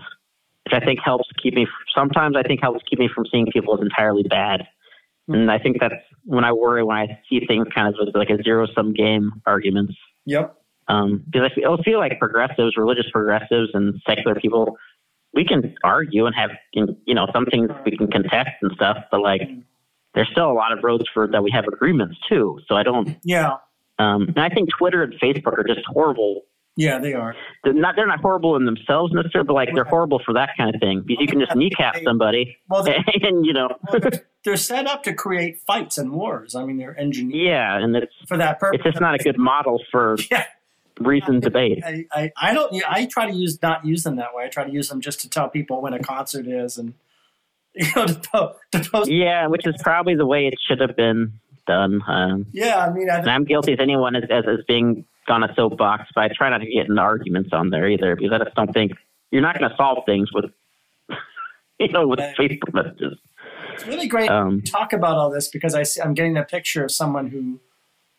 which 0.64 0.74
I 0.74 0.84
think 0.84 1.00
helps 1.02 1.28
keep 1.42 1.54
me. 1.54 1.66
Sometimes 1.94 2.36
I 2.36 2.42
think 2.42 2.60
helps 2.62 2.84
keep 2.88 2.98
me 2.98 3.08
from 3.12 3.24
seeing 3.32 3.46
people 3.46 3.74
as 3.74 3.80
entirely 3.80 4.22
bad. 4.22 4.66
And 5.28 5.50
I 5.50 5.58
think 5.58 5.76
that's 5.80 5.94
when 6.24 6.44
I 6.44 6.52
worry 6.52 6.82
when 6.82 6.96
I 6.96 7.18
see 7.28 7.40
things 7.46 7.66
kind 7.74 7.88
of 7.88 7.94
as 8.06 8.14
like 8.14 8.30
a 8.30 8.42
zero 8.42 8.66
sum 8.74 8.92
game 8.94 9.30
arguments. 9.46 9.94
Yep. 10.26 10.54
Um, 10.88 11.22
because 11.30 11.50
I 11.50 11.54
feel, 11.54 11.76
I 11.78 11.82
feel 11.82 11.98
like 11.98 12.18
progressives, 12.18 12.76
religious 12.78 13.10
progressives, 13.12 13.70
and 13.74 14.00
secular 14.08 14.34
people, 14.40 14.78
we 15.34 15.44
can 15.44 15.74
argue 15.84 16.26
and 16.26 16.34
have, 16.34 16.50
you 16.72 17.14
know, 17.14 17.26
some 17.32 17.46
things 17.46 17.70
we 17.84 17.96
can 17.96 18.08
contest 18.10 18.50
and 18.62 18.72
stuff, 18.74 18.96
but 19.10 19.20
like, 19.20 19.42
there's 20.14 20.28
still 20.32 20.50
a 20.50 20.54
lot 20.54 20.72
of 20.72 20.82
roads 20.82 21.04
for 21.12 21.28
that 21.28 21.42
we 21.42 21.50
have 21.52 21.64
agreements 21.66 22.16
too. 22.28 22.58
So 22.66 22.74
I 22.74 22.82
don't, 22.82 23.16
Yeah. 23.24 23.56
um, 23.98 24.22
and 24.28 24.38
I 24.40 24.48
think 24.48 24.70
Twitter 24.76 25.02
and 25.02 25.12
Facebook 25.20 25.58
are 25.58 25.64
just 25.64 25.80
horrible. 25.86 26.42
Yeah, 26.76 26.98
they 27.00 27.12
are. 27.12 27.34
They're 27.64 27.72
not, 27.72 27.96
they're 27.96 28.06
not 28.06 28.20
horrible 28.20 28.54
in 28.56 28.64
themselves 28.64 29.12
necessarily, 29.12 29.46
but 29.48 29.54
like 29.54 29.68
they're 29.74 29.84
horrible 29.84 30.20
for 30.24 30.32
that 30.34 30.50
kind 30.56 30.72
of 30.74 30.80
thing 30.80 31.02
because 31.06 31.20
you 31.20 31.26
can 31.26 31.40
just 31.40 31.56
kneecap 31.56 31.96
somebody 32.04 32.56
Well, 32.68 32.86
and, 33.22 33.44
you 33.44 33.52
know, 33.52 33.68
well, 33.90 34.00
they're- 34.00 34.26
they're 34.44 34.56
set 34.56 34.86
up 34.86 35.02
to 35.02 35.12
create 35.12 35.58
fights 35.66 35.98
and 35.98 36.12
wars. 36.12 36.54
I 36.54 36.64
mean, 36.64 36.78
they're 36.78 36.98
engineered 36.98 37.42
yeah, 37.44 37.76
and 37.76 37.94
it's, 37.96 38.12
for 38.28 38.36
that 38.38 38.60
purpose. 38.60 38.80
it's 38.82 38.92
just 38.92 39.00
not 39.00 39.14
a 39.16 39.18
good 39.18 39.36
model 39.36 39.82
for 39.90 40.16
Yeah. 40.30 40.44
Reasoned 41.00 41.42
debate. 41.42 41.82
I, 41.84 42.04
I, 42.12 42.32
I 42.40 42.54
don't. 42.54 42.82
I 42.88 43.06
try 43.06 43.30
to 43.30 43.36
use 43.36 43.60
not 43.62 43.84
use 43.84 44.02
them 44.02 44.16
that 44.16 44.34
way. 44.34 44.44
I 44.44 44.48
try 44.48 44.64
to 44.64 44.72
use 44.72 44.88
them 44.88 45.00
just 45.00 45.20
to 45.20 45.28
tell 45.30 45.48
people 45.48 45.80
when 45.80 45.92
a 45.92 45.98
concert 45.98 46.46
is, 46.46 46.78
and 46.78 46.94
you 47.74 47.86
know, 47.94 48.06
to, 48.06 48.14
po- 48.14 48.54
to 48.72 48.80
post. 48.90 49.10
Yeah, 49.10 49.46
which 49.46 49.66
is 49.66 49.74
probably 49.82 50.14
the 50.16 50.26
way 50.26 50.46
it 50.46 50.54
should 50.66 50.80
have 50.80 50.96
been 50.96 51.34
done. 51.66 52.00
Um, 52.06 52.46
Yeah, 52.52 52.78
I 52.78 52.90
mean, 52.92 53.10
I, 53.10 53.18
I'm 53.20 53.44
guilty 53.44 53.72
as 53.72 53.78
anyone 53.80 54.16
as, 54.16 54.24
as, 54.30 54.44
as 54.48 54.64
being 54.66 55.04
on 55.28 55.44
a 55.44 55.54
soapbox, 55.54 56.04
but 56.14 56.24
I 56.24 56.28
try 56.34 56.48
not 56.50 56.58
to 56.58 56.66
get 56.66 56.88
into 56.88 57.00
arguments 57.00 57.50
on 57.52 57.70
there 57.70 57.86
either 57.88 58.16
because 58.16 58.32
I 58.32 58.42
just 58.44 58.56
don't 58.56 58.72
think 58.72 58.92
you're 59.30 59.42
not 59.42 59.58
going 59.58 59.70
to 59.70 59.76
solve 59.76 59.98
things 60.06 60.30
with, 60.32 60.46
you 61.78 61.88
know, 61.88 62.08
with 62.08 62.20
Facebook 62.20 62.72
messages. 62.72 63.18
it's 63.74 63.86
really 63.86 64.08
great 64.08 64.30
Um, 64.30 64.62
to 64.62 64.72
talk 64.72 64.94
about 64.94 65.18
all 65.18 65.30
this 65.30 65.48
because 65.48 65.74
I 65.74 65.82
see, 65.82 66.00
I'm 66.00 66.14
getting 66.14 66.36
a 66.38 66.44
picture 66.44 66.82
of 66.84 66.90
someone 66.90 67.28
who 67.28 67.60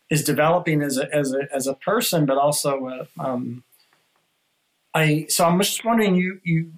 is 0.10 0.24
developing 0.24 0.82
as 0.82 0.98
a 0.98 1.14
as 1.16 1.34
a 1.34 1.48
as 1.54 1.68
a 1.68 1.74
person, 1.76 2.26
but 2.26 2.38
also 2.38 2.88
uh, 2.88 3.06
um, 3.20 3.64
I. 4.94 5.26
So 5.30 5.46
I'm 5.46 5.60
just 5.60 5.86
wondering, 5.86 6.16
you 6.16 6.40
you, 6.44 6.72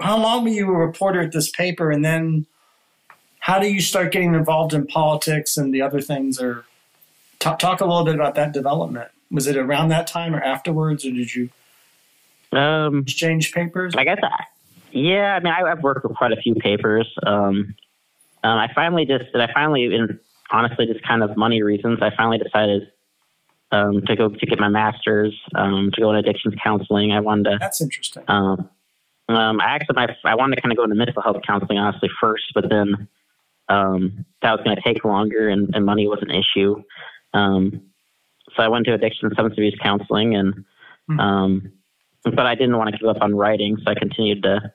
how 0.00 0.18
long 0.18 0.44
were 0.44 0.50
you 0.50 0.68
a 0.68 0.72
reporter 0.72 1.20
at 1.20 1.32
this 1.32 1.50
paper, 1.50 1.90
and 1.90 2.04
then 2.04 2.46
how 3.38 3.58
do 3.58 3.68
you 3.68 3.80
start 3.80 4.12
getting 4.12 4.34
involved 4.34 4.74
in 4.74 4.86
politics 4.86 5.56
and 5.56 5.72
the 5.72 5.82
other 5.82 6.00
things? 6.00 6.40
Or 6.40 6.64
talk 7.38 7.58
talk 7.58 7.80
a 7.80 7.86
little 7.86 8.04
bit 8.04 8.14
about 8.14 8.34
that 8.34 8.52
development. 8.52 9.10
Was 9.30 9.46
it 9.46 9.56
around 9.56 9.88
that 9.90 10.06
time 10.08 10.34
or 10.34 10.42
afterwards, 10.42 11.06
or 11.06 11.12
did 11.12 11.34
you 11.34 11.50
um, 12.52 12.98
exchange 12.98 13.52
papers? 13.52 13.94
I 13.96 14.04
guess, 14.04 14.18
I, 14.22 14.44
yeah, 14.90 15.36
I 15.36 15.40
mean, 15.40 15.52
I, 15.52 15.70
I've 15.70 15.82
worked 15.82 16.04
with 16.04 16.16
quite 16.16 16.32
a 16.32 16.36
few 16.36 16.54
papers. 16.56 17.06
Um, 17.24 17.76
um, 18.42 18.58
I 18.58 18.68
finally 18.74 19.04
just, 19.04 19.24
I 19.34 19.52
finally, 19.52 19.84
in 19.84 20.18
honestly, 20.52 20.86
just 20.86 21.06
kind 21.06 21.22
of 21.22 21.36
money 21.36 21.62
reasons, 21.62 21.98
I 22.02 22.10
finally 22.16 22.38
decided 22.38 22.90
um, 23.72 24.02
to 24.06 24.16
go 24.16 24.28
to 24.28 24.46
get 24.46 24.58
my 24.58 24.68
master's, 24.68 25.38
um, 25.54 25.90
to 25.94 26.00
go 26.00 26.10
into 26.10 26.28
addictions 26.28 26.54
counseling. 26.62 27.12
I 27.12 27.20
wanted 27.20 27.44
to 27.50 27.56
That's 27.60 27.80
interesting. 27.80 28.24
Um, 28.28 28.68
um, 29.28 29.60
I 29.60 29.66
actually, 29.66 29.94
my, 29.94 30.08
I 30.24 30.34
wanted 30.34 30.56
to 30.56 30.62
kind 30.62 30.72
of 30.72 30.76
go 30.76 30.84
into 30.84 30.96
mental 30.96 31.22
health 31.22 31.36
counseling 31.46 31.78
honestly 31.78 32.10
first, 32.20 32.52
but 32.54 32.68
then 32.68 33.08
um, 33.68 34.24
that 34.42 34.52
was 34.52 34.60
going 34.64 34.76
to 34.76 34.82
take 34.82 35.04
longer 35.04 35.48
and, 35.48 35.74
and 35.74 35.84
money 35.86 36.08
was 36.08 36.18
an 36.22 36.30
issue. 36.30 36.82
Um, 37.32 37.82
so 38.56 38.62
I 38.64 38.68
went 38.68 38.86
to 38.86 38.94
addiction 38.94 39.26
and 39.28 39.36
substance 39.36 39.54
abuse 39.54 39.78
counseling, 39.80 40.34
and 40.34 40.64
Hmm. 41.10 41.20
um, 41.20 41.72
but 42.24 42.46
I 42.46 42.54
didn't 42.54 42.76
want 42.76 42.90
to 42.90 42.98
give 42.98 43.08
up 43.08 43.22
on 43.22 43.34
writing, 43.34 43.76
so 43.78 43.90
I 43.90 43.94
continued 43.94 44.42
to. 44.44 44.72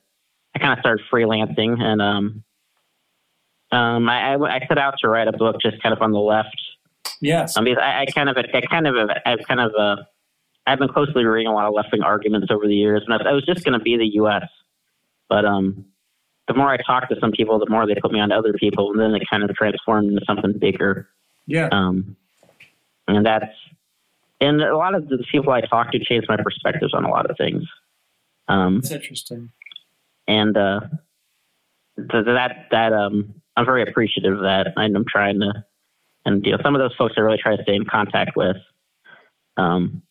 I 0.56 0.60
kind 0.60 0.74
of 0.74 0.80
started 0.80 1.06
freelancing, 1.12 1.82
and 1.82 2.02
um, 2.02 2.44
um, 3.76 4.10
I, 4.10 4.34
I, 4.34 4.56
I 4.56 4.66
set 4.68 4.78
out 4.78 4.96
to 5.00 5.10
write 5.10 5.28
a 5.28 5.34
book 5.34 5.58
just 5.62 5.82
kind 5.84 5.94
of 5.94 6.02
on 6.02 6.12
the 6.12 6.20
left 6.20 6.62
Yes. 7.22 7.58
I 7.58 7.62
mean, 7.62 7.78
I, 7.78 8.02
I 8.02 8.06
kind 8.06 8.30
of, 8.30 8.38
I 8.38 8.62
kind 8.62 8.88
of, 8.88 8.96
I've 9.26 9.40
kind 9.48 9.60
of, 9.60 9.74
uh, 9.78 10.04
I've 10.68 10.80
been 10.80 10.90
closely 10.90 11.26
reading 11.26 11.48
a 11.48 11.54
lot 11.54 11.68
of 11.68 11.74
left 11.74 11.92
wing 11.92 12.02
arguments 12.02 12.48
over 12.50 12.68
the 12.68 12.76
years, 12.76 13.04
and 13.06 13.14
I, 13.14 13.30
I 13.30 13.34
was 13.34 13.46
just 13.46 13.64
going 13.64 13.78
to 13.78 13.84
be 13.84 13.98
the 13.98 14.16
U.S. 14.16 14.48
But 15.30 15.46
um, 15.46 15.86
the 16.48 16.54
more 16.54 16.70
I 16.70 16.78
talked 16.78 17.10
to 17.12 17.20
some 17.20 17.32
people, 17.32 17.60
the 17.60 17.70
more 17.70 17.86
they 17.86 17.96
put 17.96 18.12
me 18.12 18.20
on 18.20 18.30
to 18.30 18.36
other 18.36 18.54
people, 18.54 18.92
and 18.92 19.00
then 19.00 19.16
it 19.16 19.24
kind 19.30 19.44
of 19.44 19.56
transformed 19.56 20.10
into 20.10 20.26
something 20.26 20.54
bigger. 20.58 21.08
Yeah. 21.46 21.70
Um, 21.72 22.16
and 23.08 23.26
that's, 23.26 23.54
and 24.42 24.62
a 24.62 24.76
lot 24.76 24.96
of 24.96 25.08
the 25.08 25.24
people 25.32 25.54
I 25.54 25.62
talk 25.62 25.92
to 25.92 26.04
changed 26.04 26.28
my 26.28 26.38
perspectives 26.38 26.94
on 26.94 27.06
a 27.06 27.10
lot 27.10 27.30
of 27.30 27.38
things. 27.38 27.64
Um, 28.48 28.82
That's 28.82 28.92
interesting. 28.92 29.52
and 30.28 30.56
uh, 30.56 30.82
th- 31.98 32.26
that 32.26 32.68
that 32.70 32.94
um, 32.94 33.42
I'm 33.56 33.66
very 33.66 33.84
appreciative 33.84 34.34
of 34.34 34.42
that. 34.42 34.68
And 34.76 34.96
I'm 34.96 35.06
trying 35.08 35.40
to, 35.40 35.66
and 36.26 36.46
you 36.46 36.52
know, 36.52 36.58
some 36.64 36.76
of 36.76 36.80
those 36.80 36.96
folks 36.98 37.14
I 37.18 37.22
really 37.22 37.38
try 37.42 37.56
to 37.56 37.64
stay 37.64 37.76
in 37.76 37.86
contact 37.86 38.36
with. 38.36 38.58
Um, 39.58 40.02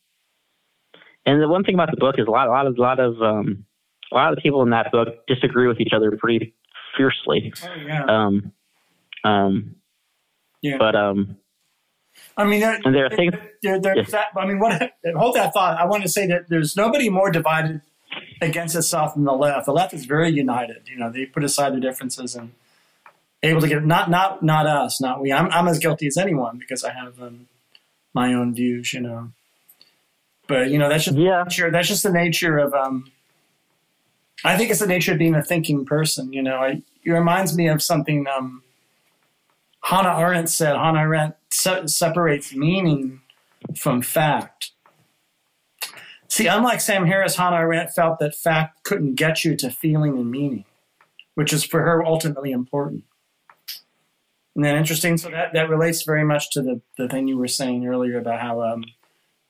and 1.27 1.41
the 1.41 1.49
one 1.49 1.65
thing 1.65 1.75
about 1.75 1.91
the 1.91 1.97
book 1.97 2.17
is 2.19 2.27
a 2.27 2.31
lot, 2.31 2.49
a 2.49 2.51
lot 2.51 2.67
of, 2.67 2.77
a 2.77 2.81
lot 2.81 3.01
of, 3.01 3.21
um, 3.23 3.65
a 4.13 4.15
lot 4.15 4.31
of 4.31 4.37
the 4.37 4.43
people 4.43 4.63
in 4.63 4.71
that 4.71 4.93
book 4.93 5.27
disagree 5.27 5.67
with 5.67 5.81
each 5.81 5.93
other 5.95 6.11
pretty 6.17 6.55
fiercely. 6.97 7.53
Oh 7.65 7.75
yeah. 7.87 8.05
Um, 8.05 8.53
um, 9.25 9.77
yeah. 10.63 10.77
but 10.79 10.95
um, 10.95 11.37
I 12.37 12.45
mean, 12.45 12.61
there, 12.61 12.79
there 12.85 13.07
are 13.07 13.11
things. 13.11 13.35
there, 13.63 13.81
there's 13.81 13.97
Yes. 13.97 14.11
that. 14.13 14.27
I 14.37 14.47
mean, 14.47 14.59
what? 14.61 14.93
Hold 15.17 15.37
that 15.37 15.53
thought. 15.53 15.79
I 15.79 15.87
want 15.87 16.03
to 16.05 16.09
say 16.09 16.27
that 16.29 16.49
there's 16.49 16.77
nobody 16.77 17.09
more 17.09 17.31
divided 17.31 17.81
against 18.41 18.77
itself 18.77 19.15
than 19.15 19.25
the 19.25 19.33
left. 19.33 19.67
The 19.67 19.73
left 19.73 19.95
is 19.95 20.05
very 20.05 20.31
united. 20.31 20.83
You 20.87 20.97
know, 20.97 21.11
they 21.11 21.27
put 21.27 21.43
aside 21.43 21.73
their 21.73 21.81
differences 21.81 22.35
and 22.37 22.53
able 23.51 23.61
to 23.61 23.69
get 23.69 23.85
not 23.85 24.11
not 24.11 24.43
not 24.43 24.67
us, 24.67 25.01
not 25.01 25.21
we. 25.21 25.33
I'm 25.33 25.51
I'm 25.51 25.69
as 25.69 25.79
guilty 25.79 26.07
as 26.07 26.17
anyone 26.17 26.59
because 26.59 26.85
I 26.85 26.93
have 26.93 27.21
um, 27.21 27.49
my 28.13 28.33
own 28.35 28.55
views. 28.55 28.93
You 28.93 29.01
know, 29.01 29.33
but 30.47 30.71
you 30.71 30.79
know 30.79 30.89
that's 30.89 31.05
just 31.05 31.17
Yeah. 31.17 31.43
nature. 31.45 31.71
That's 31.71 31.89
just 31.89 32.03
the 32.03 32.13
nature 32.13 32.59
of. 32.59 32.75
Um, 32.75 33.11
I 34.45 34.57
think 34.59 34.71
it's 34.71 34.81
the 34.81 34.87
nature 34.87 35.13
of 35.13 35.19
being 35.19 35.35
a 35.35 35.43
thinking 35.43 35.85
person. 35.87 36.33
You 36.33 36.43
know, 36.43 36.57
I, 36.57 36.83
it 37.05 37.11
reminds 37.11 37.57
me 37.57 37.69
of 37.69 37.83
something 37.83 38.27
um, 38.27 38.63
Hannah 39.83 40.19
Arendt 40.19 40.51
said. 40.51 40.77
Hannah 40.77 41.01
Arendt 41.01 41.35
se- 41.51 41.87
separates 41.87 42.55
meaning 42.55 43.21
from 43.77 44.03
fact. 44.03 44.73
See, 46.29 46.47
unlike 46.49 46.81
Sam 46.81 47.07
Harris, 47.07 47.37
Hannah 47.37 47.57
Arendt 47.57 47.93
felt 47.95 48.19
that 48.19 48.35
fact 48.35 48.83
couldn't 48.83 49.15
get 49.15 49.45
you 49.45 49.55
to 49.57 49.71
feeling 49.71 50.19
and 50.19 50.31
meaning, 50.31 50.65
which 51.37 51.53
is 51.53 51.65
for 51.65 51.81
her 51.83 52.05
ultimately 52.05 52.51
important. 52.51 53.05
And 54.55 54.65
then 54.65 54.77
interesting, 54.77 55.17
so 55.17 55.31
that, 55.31 55.53
that 55.53 55.69
relates 55.69 56.03
very 56.03 56.25
much 56.25 56.51
to 56.51 56.63
the, 56.63 56.81
the 56.97 57.09
thing 57.09 57.27
you 57.27 57.37
were 57.37 57.49
saying 57.49 57.87
earlier 57.87 58.19
about 58.19 58.41
how 58.41 58.63
um, 58.63 58.85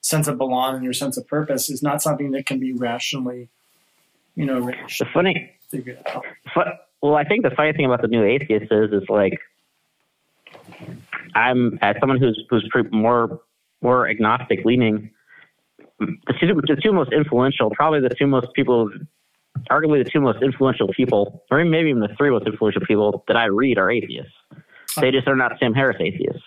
sense 0.00 0.28
of 0.28 0.38
belonging 0.38 0.82
your 0.82 0.92
sense 0.92 1.16
of 1.16 1.26
purpose 1.26 1.68
is 1.68 1.82
not 1.82 2.02
something 2.02 2.30
that 2.32 2.46
can 2.46 2.58
be 2.58 2.72
rationally, 2.72 3.48
you 4.34 4.46
know, 4.46 4.60
The 4.60 4.66
rationally 4.66 5.10
funny, 5.12 5.52
figured 5.70 5.98
out. 6.06 6.24
well, 7.02 7.16
I 7.16 7.24
think 7.24 7.44
the 7.44 7.50
funny 7.50 7.72
thing 7.72 7.84
about 7.84 8.00
the 8.02 8.08
new 8.08 8.24
atheist 8.24 8.72
is, 8.72 8.92
is 8.92 9.08
like, 9.08 9.38
I'm 11.34 11.78
as 11.82 11.96
someone 12.00 12.18
who's 12.18 12.42
who's 12.48 12.68
more 12.92 13.40
more 13.82 14.08
agnostic 14.08 14.64
leaning. 14.64 15.10
The 15.98 16.34
two, 16.40 16.54
the 16.54 16.80
two 16.82 16.92
most 16.92 17.12
influential, 17.12 17.70
probably 17.70 18.00
the 18.00 18.14
two 18.14 18.26
most 18.26 18.48
people, 18.54 18.90
arguably 19.70 20.02
the 20.02 20.10
two 20.10 20.20
most 20.20 20.42
influential 20.42 20.88
people, 20.94 21.44
or 21.50 21.64
maybe 21.64 21.90
even 21.90 22.00
the 22.00 22.14
three 22.16 22.30
most 22.30 22.46
influential 22.46 22.82
people 22.86 23.24
that 23.28 23.36
I 23.36 23.44
read 23.46 23.78
are 23.78 23.90
atheists. 23.90 24.32
They 25.00 25.10
just 25.10 25.28
are 25.28 25.36
not 25.36 25.52
Sam 25.58 25.74
Harris 25.74 25.96
atheists. 26.00 26.42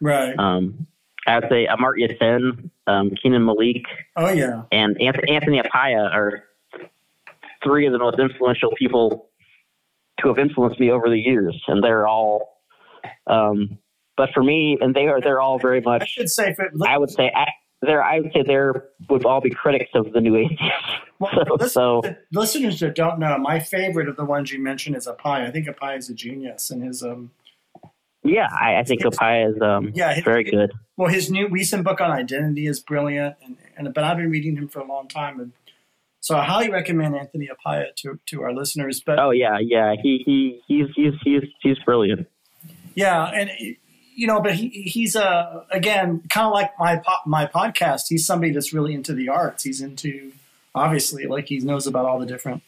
Right. 0.00 0.34
Um, 0.38 0.86
I 1.26 1.38
would 1.38 1.48
say 1.48 1.66
Amartya 1.66 2.18
Sen, 2.18 2.70
um, 2.86 3.10
Kenan 3.22 3.44
Malik, 3.44 3.84
oh, 4.16 4.30
yeah. 4.30 4.62
and 4.72 4.96
Anth- 4.98 5.30
Anthony 5.30 5.60
Appiah 5.62 6.12
are 6.12 6.44
three 7.62 7.86
of 7.86 7.92
the 7.92 7.98
most 7.98 8.18
influential 8.18 8.72
people 8.76 9.28
to 10.20 10.28
have 10.28 10.38
influenced 10.38 10.80
me 10.80 10.90
over 10.90 11.08
the 11.08 11.18
years, 11.18 11.60
and 11.68 11.82
they're 11.82 12.06
all. 12.08 12.60
Um, 13.26 13.78
but 14.16 14.30
for 14.34 14.42
me, 14.42 14.78
and 14.80 14.94
they 14.94 15.06
are 15.06 15.20
they're 15.20 15.40
all 15.40 15.58
very 15.58 15.80
much. 15.80 16.02
I 16.02 16.06
should 16.06 16.28
say, 16.30 16.54
for, 16.54 16.68
I 16.86 16.98
would 16.98 17.10
say 17.10 17.30
I, 17.34 17.46
they're 17.80 18.02
I 18.02 18.20
would 18.20 18.32
say 18.32 18.42
they're 18.46 18.88
would 19.08 19.24
all 19.24 19.40
be 19.40 19.50
critics 19.50 19.90
of 19.94 20.12
the 20.12 20.20
new 20.20 20.36
atheists. 20.36 20.64
Well, 21.22 21.30
so, 21.46 21.54
listen- 21.54 21.68
so 21.68 22.02
listeners 22.32 22.80
that 22.80 22.96
don't 22.96 23.20
know, 23.20 23.38
my 23.38 23.60
favorite 23.60 24.08
of 24.08 24.16
the 24.16 24.24
ones 24.24 24.50
you 24.50 24.60
mentioned 24.60 24.96
is 24.96 25.06
Appiah. 25.06 25.46
I 25.46 25.52
think 25.52 25.68
Appiah 25.68 25.96
is 25.98 26.10
a 26.10 26.14
genius, 26.14 26.68
and 26.72 26.82
his 26.82 27.04
um, 27.04 27.30
yeah, 28.24 28.48
I, 28.50 28.76
I 28.76 28.84
think 28.84 29.02
Appiah 29.02 29.54
is 29.54 29.60
um 29.62 29.92
Yeah, 29.94 30.14
his- 30.14 30.24
very 30.24 30.44
good. 30.44 30.72
well, 30.96 31.10
his 31.12 31.30
new 31.30 31.48
recent 31.48 31.84
book 31.84 32.00
on 32.00 32.10
identity 32.10 32.66
is 32.66 32.80
brilliant, 32.80 33.36
and, 33.44 33.56
and 33.76 33.92
but 33.94 34.04
I've 34.04 34.16
been 34.16 34.30
reading 34.30 34.56
him 34.56 34.68
for 34.68 34.80
a 34.80 34.84
long 34.86 35.08
time, 35.08 35.40
and 35.40 35.52
so 36.20 36.36
I 36.36 36.44
highly 36.44 36.70
recommend 36.70 37.16
Anthony 37.16 37.48
Appiah 37.48 37.94
to 37.96 38.18
to 38.26 38.42
our 38.42 38.52
listeners. 38.52 39.00
But 39.04 39.18
Oh 39.18 39.30
yeah, 39.30 39.58
yeah, 39.60 39.94
he 40.00 40.22
he 40.24 40.60
he's 40.68 40.86
he's 40.94 41.14
he's 41.24 41.42
he's 41.62 41.78
brilliant. 41.84 42.28
yeah, 42.94 43.24
and 43.26 43.50
you 44.14 44.26
know, 44.26 44.40
but 44.40 44.54
he 44.54 44.68
he's 44.68 45.16
uh 45.16 45.64
again 45.72 46.22
kind 46.30 46.46
of 46.46 46.52
like 46.52 46.70
my 46.78 47.02
my 47.26 47.46
podcast. 47.46 48.02
He's 48.08 48.24
somebody 48.26 48.52
that's 48.52 48.72
really 48.72 48.94
into 48.94 49.14
the 49.14 49.28
arts. 49.30 49.64
He's 49.64 49.80
into 49.80 50.32
obviously 50.74 51.26
like 51.26 51.46
he 51.48 51.58
knows 51.58 51.86
about 51.86 52.04
all 52.04 52.18
the 52.20 52.26
different 52.26 52.62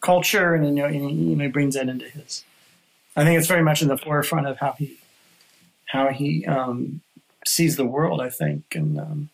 culture, 0.00 0.54
and 0.54 0.64
you 0.66 0.70
know, 0.72 0.84
and 0.84 0.94
he, 1.10 1.14
you 1.30 1.36
know, 1.36 1.44
he 1.44 1.50
brings 1.50 1.74
that 1.74 1.88
into 1.88 2.04
his. 2.06 2.44
I 3.16 3.24
think 3.24 3.38
it's 3.38 3.48
very 3.48 3.62
much 3.62 3.82
in 3.82 3.88
the 3.88 3.96
forefront 3.96 4.46
of 4.46 4.58
how 4.58 4.72
he 4.72 4.98
how 5.86 6.08
he 6.08 6.46
um, 6.46 7.00
sees 7.46 7.76
the 7.76 7.84
world. 7.84 8.20
I 8.20 8.30
think, 8.30 8.64
and 8.74 8.98
um, 8.98 9.30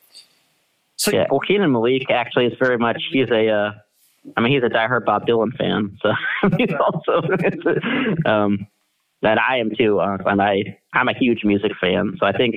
so 0.96 1.12
Yeah, 1.12 1.26
well, 1.30 1.40
Kenan 1.40 1.72
Malik 1.72 2.10
actually 2.10 2.46
is 2.46 2.54
very 2.58 2.76
much 2.76 3.02
he's 3.10 3.30
a. 3.30 3.48
Uh, 3.48 3.72
I 4.36 4.40
mean, 4.40 4.52
he's 4.52 4.64
a 4.64 4.68
diehard 4.68 5.04
Bob 5.04 5.26
Dylan 5.26 5.56
fan, 5.56 5.96
so 6.02 6.12
he's 6.58 6.74
also 6.78 7.22
um, 8.26 8.66
that 9.22 9.38
I 9.40 9.58
am 9.58 9.70
too. 9.74 10.00
Uh, 10.00 10.18
and 10.26 10.42
I 10.42 10.78
I'm 10.92 11.08
a 11.08 11.14
huge 11.16 11.44
music 11.44 11.72
fan, 11.80 12.16
so 12.18 12.26
I 12.26 12.32
think 12.32 12.56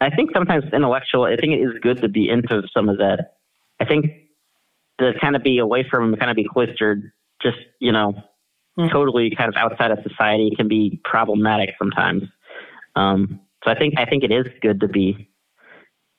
I 0.00 0.10
think 0.10 0.30
sometimes 0.34 0.64
intellectual. 0.72 1.24
I 1.24 1.36
think 1.36 1.54
it 1.54 1.60
is 1.60 1.72
good 1.80 2.02
to 2.02 2.08
be 2.08 2.28
into 2.28 2.62
some 2.72 2.88
of 2.88 2.98
that. 2.98 3.36
I 3.80 3.86
think 3.86 4.12
to 4.98 5.12
kind 5.20 5.36
of 5.36 5.42
be 5.42 5.58
away 5.58 5.86
from 5.88 6.12
him, 6.12 6.18
kind 6.18 6.30
of 6.30 6.36
be 6.36 6.44
cloistered, 6.44 7.12
just 7.42 7.58
you 7.80 7.92
know. 7.92 8.14
Totally 8.90 9.34
kind 9.36 9.48
of 9.48 9.56
outside 9.56 9.90
of 9.90 9.98
society 10.06 10.52
can 10.56 10.68
be 10.68 11.00
problematic 11.04 11.70
sometimes. 11.78 12.24
Um, 12.94 13.40
so 13.64 13.70
I 13.70 13.78
think 13.78 13.94
I 13.98 14.04
think 14.04 14.22
it 14.24 14.30
is 14.30 14.46
good 14.60 14.80
to 14.80 14.88
be 14.88 15.28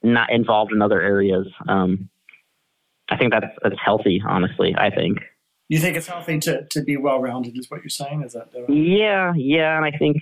not 0.04 0.32
involved 0.32 0.72
in 0.72 0.82
other 0.82 1.02
areas. 1.02 1.48
Um, 1.68 2.10
I 3.10 3.18
think 3.18 3.32
that's 3.32 3.48
that's 3.64 3.80
healthy, 3.84 4.22
honestly. 4.28 4.76
I 4.78 4.90
think. 4.90 5.20
you 5.70 5.80
think 5.80 5.98
it's 5.98 6.08
healthy 6.08 6.40
to, 6.40 6.66
to 6.66 6.82
be 6.82 6.98
well 6.98 7.20
rounded, 7.20 7.58
is 7.58 7.70
what 7.70 7.82
you're 7.82 7.90
saying? 7.90 8.24
Is 8.24 8.34
that 8.34 8.52
the, 8.52 8.66
Yeah, 8.72 9.34
yeah, 9.36 9.78
and 9.78 9.86
I 9.86 9.98
think, 9.98 10.18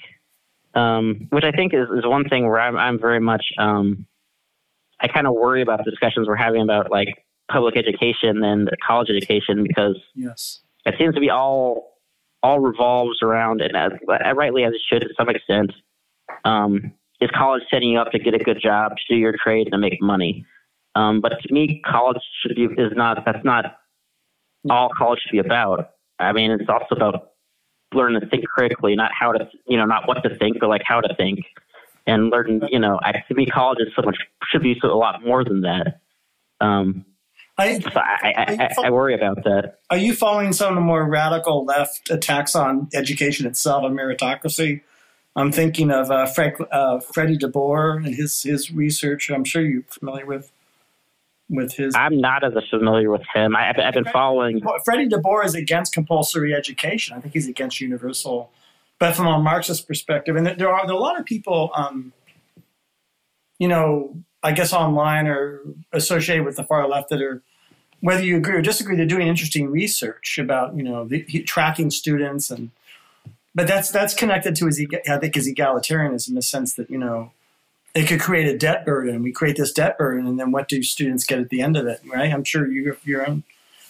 um, 0.75 1.27
which 1.29 1.43
I 1.43 1.51
think 1.51 1.73
is, 1.73 1.87
is 1.97 2.05
one 2.05 2.27
thing 2.29 2.47
where 2.47 2.59
I'm 2.59 2.77
I'm 2.77 2.99
very 2.99 3.19
much 3.19 3.45
um, 3.57 4.05
I 4.99 5.07
kind 5.07 5.27
of 5.27 5.33
worry 5.33 5.61
about 5.61 5.83
the 5.83 5.91
discussions 5.91 6.27
we're 6.27 6.35
having 6.35 6.61
about 6.61 6.91
like 6.91 7.25
public 7.51 7.77
education 7.77 8.43
and 8.43 8.69
college 8.85 9.09
education 9.09 9.63
because 9.63 9.97
yes? 10.15 10.61
it 10.85 10.95
seems 10.97 11.13
to 11.15 11.19
be 11.21 11.29
all 11.29 11.94
all 12.45 12.59
revolves 12.59 13.17
around 13.23 13.59
and 13.59 13.75
as, 13.75 13.91
rightly 14.35 14.63
as 14.63 14.73
it 14.73 14.81
should 14.87 15.01
to 15.01 15.09
some 15.17 15.29
extent. 15.29 15.71
Um, 16.43 16.93
is 17.19 17.29
college 17.35 17.63
setting 17.71 17.89
you 17.89 17.99
up 17.99 18.11
to 18.11 18.19
get 18.19 18.35
a 18.35 18.37
good 18.37 18.61
job, 18.61 18.91
to 18.97 19.13
do 19.13 19.19
your 19.19 19.33
trade, 19.43 19.67
and 19.67 19.71
to 19.71 19.77
make 19.79 19.99
money? 19.99 20.45
Um, 20.93 21.21
but 21.21 21.41
to 21.41 21.53
me, 21.53 21.81
college 21.85 22.21
should 22.41 22.55
be 22.55 22.65
is 22.65 22.91
not 22.95 23.23
that's 23.25 23.43
not 23.43 23.77
all 24.69 24.89
college 24.95 25.19
should 25.21 25.31
be 25.31 25.39
about. 25.39 25.91
I 26.19 26.33
mean, 26.33 26.51
it's 26.51 26.69
also 26.69 26.95
about 26.95 27.31
learning 27.93 28.21
to 28.21 28.27
think 28.27 28.45
critically, 28.45 28.95
not 28.95 29.11
how 29.17 29.31
to 29.31 29.49
you 29.67 29.77
know 29.77 29.85
not 29.85 30.07
what 30.07 30.21
to 30.23 30.35
think, 30.37 30.57
but 30.59 30.69
like 30.69 30.83
how 30.85 31.01
to 31.01 31.15
think, 31.15 31.39
and 32.05 32.29
learn. 32.29 32.61
You 32.69 32.79
know, 32.79 32.99
I, 33.01 33.23
to 33.27 33.33
me, 33.33 33.47
college 33.47 33.79
is 33.79 33.93
so 33.95 34.03
much 34.03 34.17
should 34.51 34.61
be 34.61 34.77
so 34.81 34.91
a 34.91 34.95
lot 34.95 35.25
more 35.25 35.43
than 35.43 35.61
that. 35.61 35.99
Um, 36.61 37.05
I, 37.57 37.79
so 37.79 37.89
I, 37.95 38.33
I, 38.59 38.69
I, 38.83 38.89
worry 38.89 39.15
about 39.15 39.43
that. 39.45 39.79
Are 39.89 39.97
you 39.97 40.13
following 40.13 40.51
some 40.51 40.69
of 40.69 40.75
the 40.75 40.81
more 40.81 41.07
radical 41.07 41.63
left 41.63 42.09
attacks 42.09 42.53
on 42.53 42.89
education 42.93 43.47
itself 43.47 43.85
and 43.85 43.97
meritocracy? 43.97 44.81
I'm 45.37 45.51
thinking 45.51 45.89
of 45.91 46.11
uh, 46.11 46.25
Frank, 46.25 46.57
uh, 46.71 46.99
Freddie 46.99 47.37
DeBoer 47.37 47.97
and 47.97 48.15
his 48.15 48.43
his 48.43 48.71
research. 48.71 49.29
I'm 49.29 49.45
sure 49.45 49.61
you're 49.61 49.83
familiar 49.83 50.25
with 50.25 50.51
with 51.49 51.73
his. 51.73 51.95
I'm 51.95 52.19
not 52.19 52.43
as 52.43 52.53
familiar 52.69 53.09
with 53.09 53.23
him. 53.33 53.55
I, 53.55 53.69
I've, 53.69 53.79
I've 53.79 53.93
been 53.93 54.05
following. 54.05 54.61
Freddie 54.83 55.07
DeBoer 55.07 55.45
is 55.45 55.55
against 55.55 55.93
compulsory 55.93 56.53
education. 56.53 57.15
I 57.15 57.21
think 57.21 57.33
he's 57.33 57.47
against 57.47 57.79
universal, 57.79 58.51
but 58.99 59.15
from 59.15 59.27
a 59.27 59.39
Marxist 59.39 59.87
perspective, 59.87 60.35
and 60.35 60.45
there 60.45 60.73
are, 60.73 60.85
there 60.87 60.95
are 60.95 60.99
a 60.99 61.01
lot 61.01 61.19
of 61.19 61.25
people, 61.25 61.71
um, 61.75 62.13
you 63.59 63.67
know, 63.67 64.17
I 64.45 64.51
guess 64.51 64.73
online 64.73 65.27
or 65.27 65.61
associated 65.91 66.45
with 66.45 66.55
the 66.55 66.63
far 66.63 66.87
left 66.87 67.09
that 67.09 67.21
are, 67.21 67.41
whether 68.01 68.23
you 68.23 68.37
agree 68.37 68.55
or 68.55 68.61
disagree, 68.61 68.95
they're 68.95 69.05
doing 69.05 69.27
interesting 69.27 69.69
research 69.69 70.37
about 70.37 70.75
you 70.75 70.83
know 70.83 71.05
the, 71.05 71.25
he- 71.27 71.43
tracking 71.43 71.89
students 71.91 72.51
and, 72.51 72.71
but 73.53 73.67
that's 73.67 73.89
that's 73.89 74.13
connected 74.13 74.55
to 74.57 74.67
his 74.67 74.85
I 75.09 75.17
think 75.17 75.35
his 75.35 75.47
egalitarianism 75.47 76.29
in 76.29 76.35
the 76.35 76.41
sense 76.41 76.75
that 76.75 76.89
you 76.89 76.97
know. 76.97 77.31
It 77.95 78.09
could 78.09 78.19
create 78.19 78.45
a 78.53 78.57
debt 78.57 78.85
burden. 78.85 79.23
We 79.23 79.31
create 79.31 79.55
this 79.55 79.71
debt 79.71 79.97
burden, 79.97 80.27
and 80.27 80.37
then 80.37 80.51
what 80.51 80.67
do 80.67 80.83
students 80.83 81.23
get 81.23 81.39
at 81.39 81.47
the 81.47 81.61
end 81.61 81.77
of 81.77 81.87
it? 81.87 82.01
Right? 82.05 82.29
I'm 82.33 82.43
sure 82.43 82.69
you, 82.69 82.97
your 83.05 83.25
own 83.25 83.43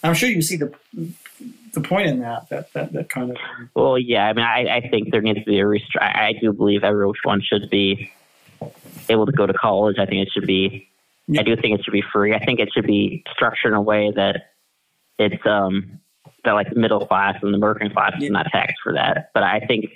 I'm 0.04 0.14
sure 0.14 0.28
you 0.28 0.42
see 0.42 0.56
the 0.56 0.72
the 1.72 1.80
point 1.80 2.06
in 2.06 2.20
that 2.20 2.48
that 2.48 2.72
that, 2.72 2.92
that 2.92 3.10
kind 3.10 3.30
of 3.30 3.36
Well, 3.74 3.98
yeah. 3.98 4.26
I 4.26 4.32
mean, 4.32 4.44
I, 4.44 4.76
I 4.76 4.88
think 4.88 5.10
there 5.10 5.20
needs 5.20 5.40
to 5.40 5.44
be 5.44 5.60
a 5.60 5.64
restri- 5.64 6.00
I, 6.00 6.28
I 6.28 6.32
do 6.40 6.52
believe 6.52 6.84
everyone 6.84 7.42
should 7.42 7.68
be 7.70 8.12
able 9.10 9.26
to 9.26 9.32
go 9.32 9.46
to 9.46 9.52
college. 9.52 9.96
I 9.98 10.06
think 10.06 10.26
it 10.26 10.32
should 10.32 10.46
be. 10.46 10.88
I 11.36 11.42
do 11.42 11.56
think 11.56 11.78
it 11.78 11.84
should 11.84 11.92
be 11.92 12.04
free. 12.12 12.34
I 12.34 12.44
think 12.44 12.60
it 12.60 12.68
should 12.72 12.86
be 12.86 13.24
structured 13.32 13.72
in 13.72 13.76
a 13.76 13.82
way 13.82 14.12
that 14.14 14.52
it's 15.18 15.44
um 15.44 16.00
that 16.44 16.52
like 16.52 16.70
the 16.70 16.78
middle 16.78 17.04
class 17.06 17.36
and 17.42 17.52
the 17.52 17.58
working 17.58 17.90
class 17.90 18.12
is 18.20 18.30
not 18.30 18.46
taxed 18.52 18.76
for 18.82 18.94
that. 18.94 19.30
But 19.34 19.42
I 19.42 19.60
think 19.60 19.86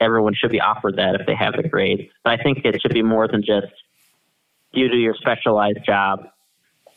everyone 0.00 0.34
should 0.34 0.50
be 0.50 0.60
offered 0.60 0.96
that 0.96 1.14
if 1.14 1.26
they 1.26 1.34
have 1.34 1.54
the 1.54 1.68
grades. 1.68 2.02
But 2.22 2.38
I 2.38 2.42
think 2.42 2.64
it 2.64 2.80
should 2.82 2.92
be 2.92 3.02
more 3.02 3.26
than 3.26 3.42
just 3.42 3.72
you 4.72 4.88
do 4.88 4.96
your 4.96 5.14
specialized 5.14 5.84
job, 5.84 6.26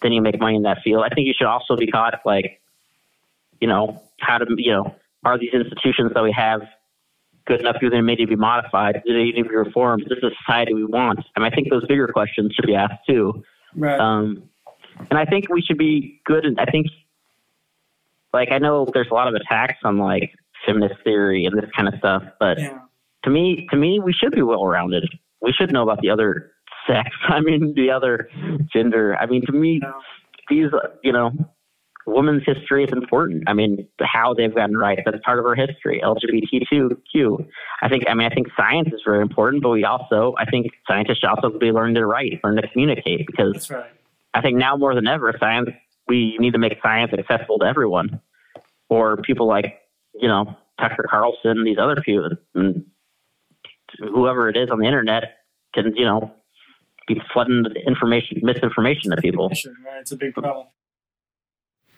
then 0.01 0.11
you 0.11 0.21
make 0.21 0.39
money 0.39 0.57
in 0.57 0.63
that 0.63 0.79
field. 0.83 1.03
I 1.03 1.13
think 1.13 1.27
you 1.27 1.33
should 1.37 1.47
also 1.47 1.75
be 1.75 1.87
taught 1.87 2.15
like, 2.25 2.59
you 3.61 3.67
know, 3.67 4.03
how 4.19 4.37
to 4.39 4.45
you 4.57 4.71
know, 4.71 4.95
are 5.23 5.37
these 5.37 5.53
institutions 5.53 6.11
that 6.13 6.23
we 6.23 6.31
have 6.31 6.61
good 7.47 7.61
enough? 7.61 7.77
Do 7.79 7.89
they 7.89 8.01
need 8.01 8.17
to 8.17 8.27
be 8.27 8.35
modified? 8.35 9.01
Do 9.05 9.13
they 9.13 9.23
need 9.23 9.35
to 9.41 9.43
be 9.49 9.55
reformed? 9.55 10.03
Is 10.03 10.09
this 10.09 10.19
the 10.21 10.31
society 10.45 10.73
we 10.73 10.85
want? 10.85 11.19
Mean, 11.37 11.45
I 11.45 11.49
think 11.49 11.69
those 11.69 11.85
bigger 11.87 12.07
questions 12.07 12.53
should 12.53 12.65
be 12.67 12.75
asked 12.75 13.01
too. 13.07 13.43
right. 13.75 13.99
Um, 13.99 14.43
and 15.09 15.19
I 15.19 15.25
think 15.25 15.49
we 15.49 15.61
should 15.61 15.77
be 15.77 16.21
good. 16.25 16.43
And 16.45 16.59
I 16.59 16.65
think 16.65 16.87
like 18.33 18.49
I 18.51 18.57
know 18.57 18.87
there's 18.93 19.07
a 19.11 19.13
lot 19.13 19.27
of 19.27 19.35
attacks 19.35 19.77
on 19.83 19.97
like 19.97 20.31
feminist 20.65 20.95
theory 21.03 21.45
and 21.45 21.57
this 21.57 21.69
kind 21.75 21.87
of 21.87 21.93
stuff, 21.99 22.23
but 22.39 22.57
Yeah. 22.59 22.79
to 23.23 23.29
me, 23.29 23.67
to 23.71 23.77
me, 23.77 23.99
we 23.99 24.11
should 24.13 24.31
be 24.33 24.41
well 24.41 24.65
rounded. 24.65 25.07
We 25.41 25.53
should 25.53 25.71
know 25.71 25.83
about 25.83 26.01
the 26.01 26.09
other 26.09 26.51
sex. 26.87 27.09
I 27.29 27.41
mean, 27.41 27.73
the 27.75 27.91
other 27.91 28.29
gender. 28.73 29.15
I 29.15 29.25
mean, 29.27 29.45
to 29.45 29.51
me, 29.51 29.81
these, 30.49 30.69
you 31.03 31.11
know, 31.13 31.31
women's 32.07 32.43
history 32.45 32.85
is 32.85 32.91
important. 32.91 33.43
I 33.47 33.53
mean, 33.53 33.87
how 34.01 34.33
they've 34.33 34.53
gotten 34.53 34.77
rights, 34.77 35.01
that's 35.05 35.23
part 35.23 35.39
of 35.39 35.45
our 35.45 35.55
history. 35.55 36.01
LGBTQ. 36.03 37.47
I 37.81 37.89
think, 37.89 38.05
I 38.07 38.13
mean, 38.13 38.25
I 38.31 38.33
think 38.33 38.47
science 38.55 38.87
is 38.93 39.01
very 39.05 39.21
important, 39.21 39.61
but 39.61 39.69
we 39.69 39.83
also, 39.83 40.33
I 40.37 40.45
think 40.45 40.67
scientists 40.87 41.19
should 41.19 41.29
also 41.29 41.49
be 41.59 41.71
learning 41.71 41.95
to 41.95 42.05
write, 42.05 42.39
learn 42.43 42.55
to 42.55 42.67
communicate, 42.69 43.27
because 43.27 43.69
right. 43.69 43.91
I 44.33 44.41
think 44.41 44.57
now 44.57 44.77
more 44.77 44.95
than 44.95 45.05
ever, 45.05 45.33
science, 45.39 45.69
we 46.07 46.37
need 46.39 46.53
to 46.53 46.59
make 46.59 46.73
science 46.81 47.11
accessible 47.11 47.59
to 47.59 47.65
everyone. 47.65 48.21
Or 48.89 49.17
people 49.17 49.47
like, 49.47 49.81
you 50.13 50.29
know, 50.29 50.55
Tucker 50.79 51.05
Carlson, 51.09 51.65
these 51.65 51.77
other 51.77 51.97
people, 51.97 52.29
and 52.55 52.85
whoever 53.99 54.47
it 54.47 54.55
is 54.55 54.69
on 54.69 54.79
the 54.79 54.85
internet 54.85 55.39
can, 55.73 55.93
you 55.95 56.05
know, 56.05 56.31
be 57.05 57.21
flooding 57.33 57.63
the 57.63 57.81
information, 57.85 58.39
misinformation 58.43 59.11
to 59.11 59.17
people. 59.17 59.49
Right. 59.49 59.99
It's 59.99 60.11
a 60.13 60.15
big 60.15 60.33
problem. 60.33 60.67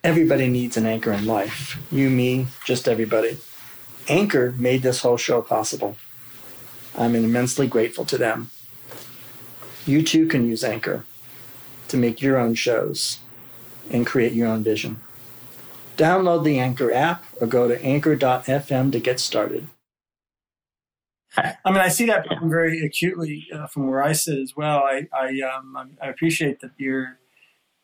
Everybody 0.04 0.47
needs 0.47 0.78
an 0.78 0.86
anchor 0.86 1.12
in 1.12 1.26
life. 1.26 1.78
You, 1.91 2.10
me, 2.10 2.47
just 2.64 2.88
everybody. 2.88 3.38
Anchor 4.08 4.54
made 4.58 4.82
this 4.82 5.02
whole 5.02 5.18
show 5.18 5.41
possible. 5.41 5.97
I'm 6.97 7.16
immensely 7.16 7.68
grateful 7.68 8.06
to 8.06 8.18
them. 8.18 8.50
You 9.86 10.02
too 10.02 10.28
can 10.28 10.47
use 10.47 10.64
Anchor 10.64 11.06
to 11.89 11.97
make 11.97 12.22
your 12.22 12.38
own 12.38 12.56
shows 12.56 13.20
and 13.91 14.08
create 14.08 14.34
your 14.34 14.47
own 14.47 14.64
vision. 14.64 15.02
Download 15.97 16.43
the 16.43 16.60
Anchor 16.60 16.93
app 16.93 17.26
or 17.41 17.47
go 17.47 17.68
to 17.68 17.82
anchor.fm 17.84 18.91
to 18.91 19.00
get 19.00 19.20
started. 19.20 19.68
I 21.38 21.54
mean, 21.68 21.78
I 21.78 21.89
see 21.89 22.06
that 22.06 22.26
problem 22.26 22.50
very 22.50 22.84
acutely 22.86 23.47
uh, 23.54 23.68
from 23.68 23.88
where 23.88 24.02
I 24.02 24.14
sit 24.14 24.39
as 24.39 24.54
well. 24.56 24.80
I 24.80 25.08
I, 25.14 25.39
um, 25.41 25.76
I 26.02 26.08
appreciate 26.08 26.60
that 26.62 26.72
you're 26.78 27.18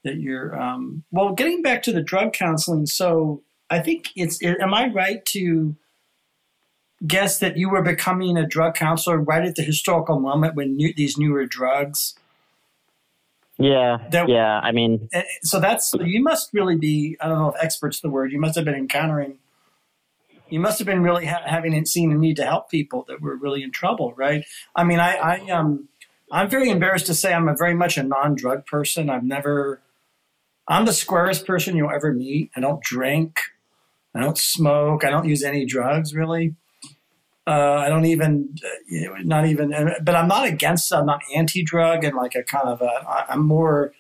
that 0.06 0.16
you're 0.16 0.60
um, 0.60 1.04
well. 1.12 1.34
Getting 1.34 1.62
back 1.62 1.84
to 1.84 1.92
the 1.92 2.02
drug 2.02 2.32
counseling, 2.34 2.86
so 2.86 3.44
I 3.70 3.80
think 3.80 4.10
it's. 4.16 4.42
Am 4.42 4.74
I 4.74 4.88
right 4.88 5.24
to 5.28 5.76
guess 7.06 7.40
that 7.40 7.58
you 7.58 7.70
were 7.70 7.82
becoming 7.82 8.38
a 8.38 8.48
drug 8.48 8.74
counselor 8.76 9.18
right 9.18 9.46
at 9.46 9.56
the 9.56 9.62
historical 9.64 10.20
moment 10.20 10.56
when 10.56 10.78
new, 10.78 10.94
these 10.96 11.18
newer 11.18 11.46
drugs? 11.46 12.16
Yeah, 13.58 14.00
That- 14.12 14.28
yeah. 14.30 14.60
I 14.60 14.72
mean, 14.72 15.08
eh, 15.14 15.24
So 15.44 15.60
that's 15.60 15.94
you 16.02 16.22
must 16.22 16.54
really 16.54 16.76
be. 16.76 17.18
I 17.22 17.28
don't 17.28 17.40
know 17.40 17.50
if 17.50 17.64
experts 17.64 18.00
the 18.02 18.10
word. 18.10 18.32
You 18.32 18.40
must 18.40 18.56
have 18.56 18.66
been 18.66 18.76
encountering. 18.76 19.38
You 20.50 20.60
must 20.60 20.78
have 20.80 20.86
been 20.86 21.02
really 21.02 21.26
ha- 21.26 21.42
having 21.46 21.86
seen 21.86 22.12
a 22.12 22.16
need 22.16 22.36
to 22.36 22.46
help 22.46 22.70
people 22.70 23.06
that 23.08 23.20
were 23.22 23.36
really 23.36 23.64
in 23.64 23.72
trouble, 23.72 24.14
right? 24.16 24.46
I 24.76 24.84
mean, 24.84 25.00
I, 25.00 25.16
I 25.16 25.50
um, 25.50 25.88
I'm 26.32 26.50
very 26.50 26.70
embarrassed 26.70 27.08
to 27.08 27.14
say 27.16 27.34
I'm 27.34 27.48
a 27.48 27.56
very 27.56 27.74
much 27.74 27.98
a 27.98 28.04
non-drug 28.04 28.66
person. 28.66 29.10
I've 29.10 29.24
never. 29.24 29.82
I'm 30.68 30.86
the 30.86 30.94
squarest 30.94 31.46
person 31.46 31.76
you'll 31.76 31.92
ever 31.92 32.12
meet. 32.12 32.52
I 32.56 32.60
don't 32.60 32.82
drink. 32.82 33.38
I 34.16 34.22
don't 34.22 34.38
smoke. 34.38 35.04
I 35.04 35.10
don't 35.10 35.28
use 35.28 35.44
any 35.44 35.66
drugs 35.66 36.14
really. 36.14 36.56
Uh, 37.48 37.76
I 37.86 37.90
don't 37.90 38.06
even, 38.06 38.56
uh, 38.64 38.68
you 38.88 39.08
know, 39.08 39.16
not 39.18 39.46
even. 39.46 39.70
But 40.02 40.16
I'm 40.16 40.28
not 40.28 40.48
against. 40.48 40.92
I'm 40.92 41.06
not 41.06 41.22
anti-drug 41.36 42.04
and 42.04 42.16
like 42.16 42.34
a 42.34 42.42
kind 42.42 42.68
of 42.68 42.82
a, 42.82 43.26
I'm 43.30 43.46
more. 43.46 43.94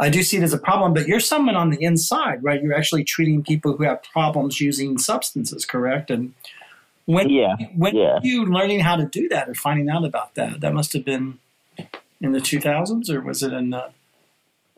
I 0.00 0.08
do 0.08 0.24
see 0.24 0.38
it 0.38 0.42
as 0.42 0.52
a 0.52 0.58
problem, 0.58 0.92
but 0.92 1.06
you're 1.06 1.20
someone 1.20 1.54
on 1.54 1.70
the 1.70 1.80
inside, 1.80 2.42
right? 2.42 2.60
You're 2.60 2.74
actually 2.74 3.04
treating 3.04 3.44
people 3.44 3.76
who 3.76 3.84
have 3.84 4.02
problems 4.02 4.60
using 4.60 4.98
substances, 4.98 5.64
correct? 5.64 6.10
And 6.10 6.34
when 7.04 7.30
Yeah, 7.30 7.54
when 7.76 7.94
yeah. 7.94 8.14
were 8.14 8.20
you 8.24 8.46
learning 8.46 8.80
how 8.80 8.96
to 8.96 9.04
do 9.04 9.28
that 9.28 9.48
or 9.48 9.54
finding 9.54 9.88
out 9.88 10.04
about 10.04 10.34
that? 10.34 10.60
That 10.60 10.74
must 10.74 10.92
have 10.94 11.04
been 11.04 11.38
in 12.20 12.32
the 12.32 12.40
2000s, 12.40 13.08
or 13.08 13.20
was 13.20 13.44
it 13.44 13.52
in 13.52 13.70
the? 13.70 13.90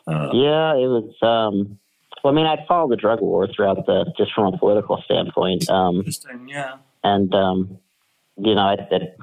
Uh, 0.07 0.31
yeah, 0.33 0.75
it 0.75 0.87
was. 0.89 1.15
Um, 1.23 1.79
well, 2.23 2.33
I 2.33 2.37
mean, 2.37 2.47
I 2.47 2.65
followed 2.67 2.91
the 2.91 2.97
drug 2.97 3.21
war 3.21 3.47
throughout 3.47 3.87
the 3.87 4.13
just 4.17 4.33
from 4.35 4.53
a 4.53 4.59
political 4.59 5.03
standpoint. 5.05 5.69
Um, 5.69 5.97
interesting, 5.99 6.49
yeah. 6.49 6.77
and 7.05 7.35
um, 7.35 7.79
you 8.37 8.55
know, 8.55 8.61
I, 8.63 8.75
it, 8.91 9.17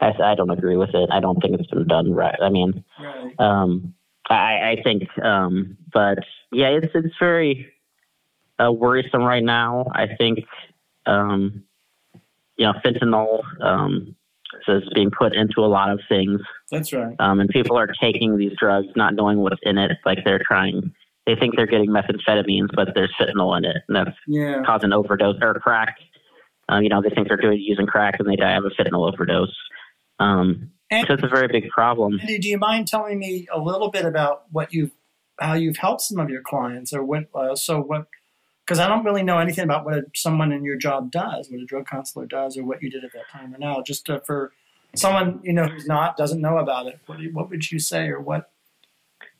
I 0.00 0.12
I 0.22 0.34
don't 0.34 0.50
agree 0.50 0.76
with 0.76 0.94
it. 0.94 1.08
I 1.12 1.20
don't 1.20 1.40
think 1.40 1.58
it's 1.58 1.68
been 1.70 1.86
done 1.86 2.12
right. 2.12 2.38
I 2.40 2.48
mean, 2.50 2.84
Right. 3.00 3.34
um, 3.38 3.94
I, 4.28 4.76
I 4.78 4.82
think, 4.82 5.02
um, 5.22 5.76
but 5.92 6.18
yeah, 6.50 6.68
it's 6.68 6.92
it's 6.94 7.14
very 7.18 7.72
uh, 8.58 8.72
worrisome 8.72 9.22
right 9.22 9.42
now. 9.42 9.86
I 9.92 10.06
think, 10.16 10.40
um, 11.06 11.64
you 12.56 12.66
know, 12.66 12.72
fentanyl 12.84 13.42
um, 13.60 14.14
is 14.68 14.82
being 14.94 15.10
put 15.10 15.34
into 15.34 15.60
a 15.60 15.66
lot 15.68 15.90
of 15.90 16.00
things, 16.08 16.40
That's 16.70 16.92
right. 16.92 17.14
um, 17.18 17.40
and 17.40 17.48
people 17.48 17.76
are 17.78 17.88
taking 18.00 18.36
these 18.36 18.52
drugs 18.58 18.88
not 18.96 19.14
knowing 19.14 19.38
what's 19.38 19.60
in 19.62 19.78
it. 19.78 19.92
Like 20.04 20.18
they're 20.24 20.40
trying, 20.46 20.92
they 21.26 21.34
think 21.36 21.56
they're 21.56 21.66
getting 21.66 21.90
methamphetamines, 21.90 22.68
but 22.74 22.88
there's 22.94 23.12
fentanyl 23.20 23.56
in 23.58 23.64
it, 23.64 23.76
and 23.88 23.96
that's 23.96 24.16
Yeah. 24.26 24.62
causing 24.66 24.92
overdose 24.92 25.36
or 25.42 25.54
crack. 25.54 25.96
Um, 26.68 26.82
you 26.82 26.88
know, 26.88 27.02
they 27.02 27.10
think 27.10 27.28
they're 27.28 27.36
doing 27.36 27.60
using 27.60 27.86
crack, 27.86 28.16
and 28.18 28.28
they 28.28 28.36
die 28.36 28.54
of 28.56 28.64
a 28.64 28.70
fentanyl 28.70 29.12
overdose. 29.12 29.54
Um, 30.18 30.70
And 30.90 31.06
so 31.06 31.14
it's 31.14 31.22
a 31.22 31.28
very 31.28 31.48
big 31.48 31.68
problem. 31.70 32.18
Andy, 32.20 32.38
do 32.38 32.48
you 32.48 32.58
mind 32.58 32.86
telling 32.88 33.18
me 33.18 33.46
a 33.52 33.58
little 33.58 33.90
bit 33.90 34.04
about 34.04 34.44
what 34.52 34.72
you, 34.72 34.90
how 35.40 35.54
you've 35.54 35.78
helped 35.78 36.02
some 36.02 36.18
of 36.18 36.30
your 36.30 36.42
clients, 36.42 36.92
or 36.92 37.02
what? 37.04 37.24
Uh, 37.34 37.54
so 37.56 37.80
what? 37.80 38.06
Because 38.66 38.78
I 38.78 38.88
don't 38.88 39.04
really 39.04 39.22
know 39.22 39.38
anything 39.38 39.64
about 39.64 39.84
what 39.84 39.94
a, 39.94 40.04
someone 40.14 40.50
in 40.52 40.64
your 40.64 40.76
job 40.76 41.10
does, 41.10 41.50
what 41.50 41.60
a 41.60 41.66
drug 41.66 41.86
counselor 41.86 42.26
does, 42.26 42.56
or 42.56 42.64
what 42.64 42.82
you 42.82 42.90
did 42.90 43.04
at 43.04 43.12
that 43.12 43.28
time 43.30 43.54
or 43.54 43.58
now. 43.58 43.82
Just 43.82 44.08
uh, 44.08 44.20
for 44.20 44.52
someone 44.94 45.40
you 45.42 45.52
know 45.52 45.66
who's 45.66 45.86
not 45.86 46.16
doesn't 46.16 46.40
know 46.40 46.58
about 46.58 46.86
it, 46.86 46.98
what 47.06 47.18
what 47.32 47.50
would 47.50 47.70
you 47.70 47.78
say, 47.78 48.08
or 48.08 48.20
what? 48.20 48.50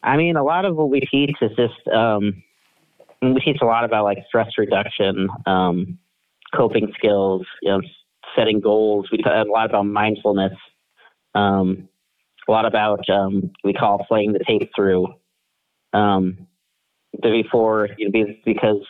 I 0.03 0.17
mean, 0.17 0.37
a 0.37 0.45
lot 0.45 0.67
of 0.67 0.77
what 0.77 0.91
we 0.91 1.01
teach 1.01 1.37
is 1.41 1.51
just 1.57 1.89
um, 1.89 2.43
we 3.23 3.41
teach 3.41 3.59
a 3.63 3.67
lot 3.67 3.85
about 3.85 4.05
like 4.05 4.19
stress 4.29 4.51
reduction, 4.59 5.29
um, 5.47 5.99
coping 6.55 6.93
skills, 6.97 7.47
you 7.63 7.71
know, 7.71 7.81
setting 8.37 8.61
goals. 8.61 9.09
We 9.11 9.19
talk 9.19 9.47
a 9.47 9.51
lot 9.51 9.71
about 9.71 9.87
mindfulness, 9.87 10.53
um, 11.35 11.89
a 12.47 12.51
lot 12.51 12.67
about 12.67 13.09
um, 13.09 13.51
we 13.63 13.73
call 13.73 14.05
playing 14.07 14.35
the 14.35 14.41
tape 14.47 14.71
through. 14.77 15.07
Um, 15.95 16.47
before 17.23 17.89
you 17.97 18.11
know, 18.11 18.35
because 18.45 18.85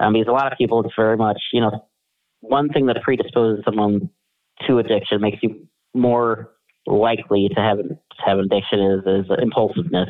um, 0.00 0.14
because 0.14 0.28
a 0.28 0.32
lot 0.32 0.50
of 0.50 0.58
people, 0.58 0.82
it's 0.84 0.94
very 0.96 1.16
much 1.16 1.40
you 1.52 1.60
know 1.60 1.86
one 2.40 2.68
thing 2.68 2.86
that 2.86 3.02
predisposes 3.02 3.64
someone 3.64 4.10
to 4.66 4.78
addiction 4.78 5.20
makes 5.20 5.38
you 5.42 5.66
more 5.94 6.50
likely 6.86 7.48
to 7.54 7.60
have 7.60 7.78
to 7.78 7.98
have 8.24 8.38
an 8.38 8.46
addiction 8.46 8.80
is 8.80 9.24
is 9.24 9.30
impulsiveness. 9.40 10.08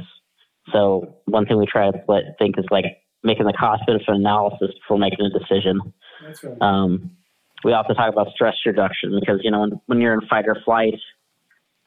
So 0.72 1.16
one 1.26 1.46
thing 1.46 1.58
we 1.58 1.66
try 1.66 1.90
to 1.90 1.98
let, 2.08 2.38
think 2.38 2.58
is 2.58 2.64
like 2.70 2.84
making 3.22 3.46
the 3.46 3.52
cost 3.52 3.82
benefit 3.86 4.08
analysis 4.08 4.70
before 4.80 4.98
making 4.98 5.26
a 5.26 5.38
decision. 5.38 5.80
That's 6.24 6.44
right. 6.44 6.56
Um, 6.60 7.16
we 7.64 7.72
also 7.72 7.92
talk 7.92 8.12
about 8.12 8.28
stress 8.34 8.54
reduction 8.64 9.18
because 9.18 9.40
you 9.42 9.50
know 9.50 9.60
when, 9.60 9.80
when 9.86 10.00
you're 10.00 10.14
in 10.14 10.26
fight 10.28 10.46
or 10.46 10.56
flight, 10.64 10.94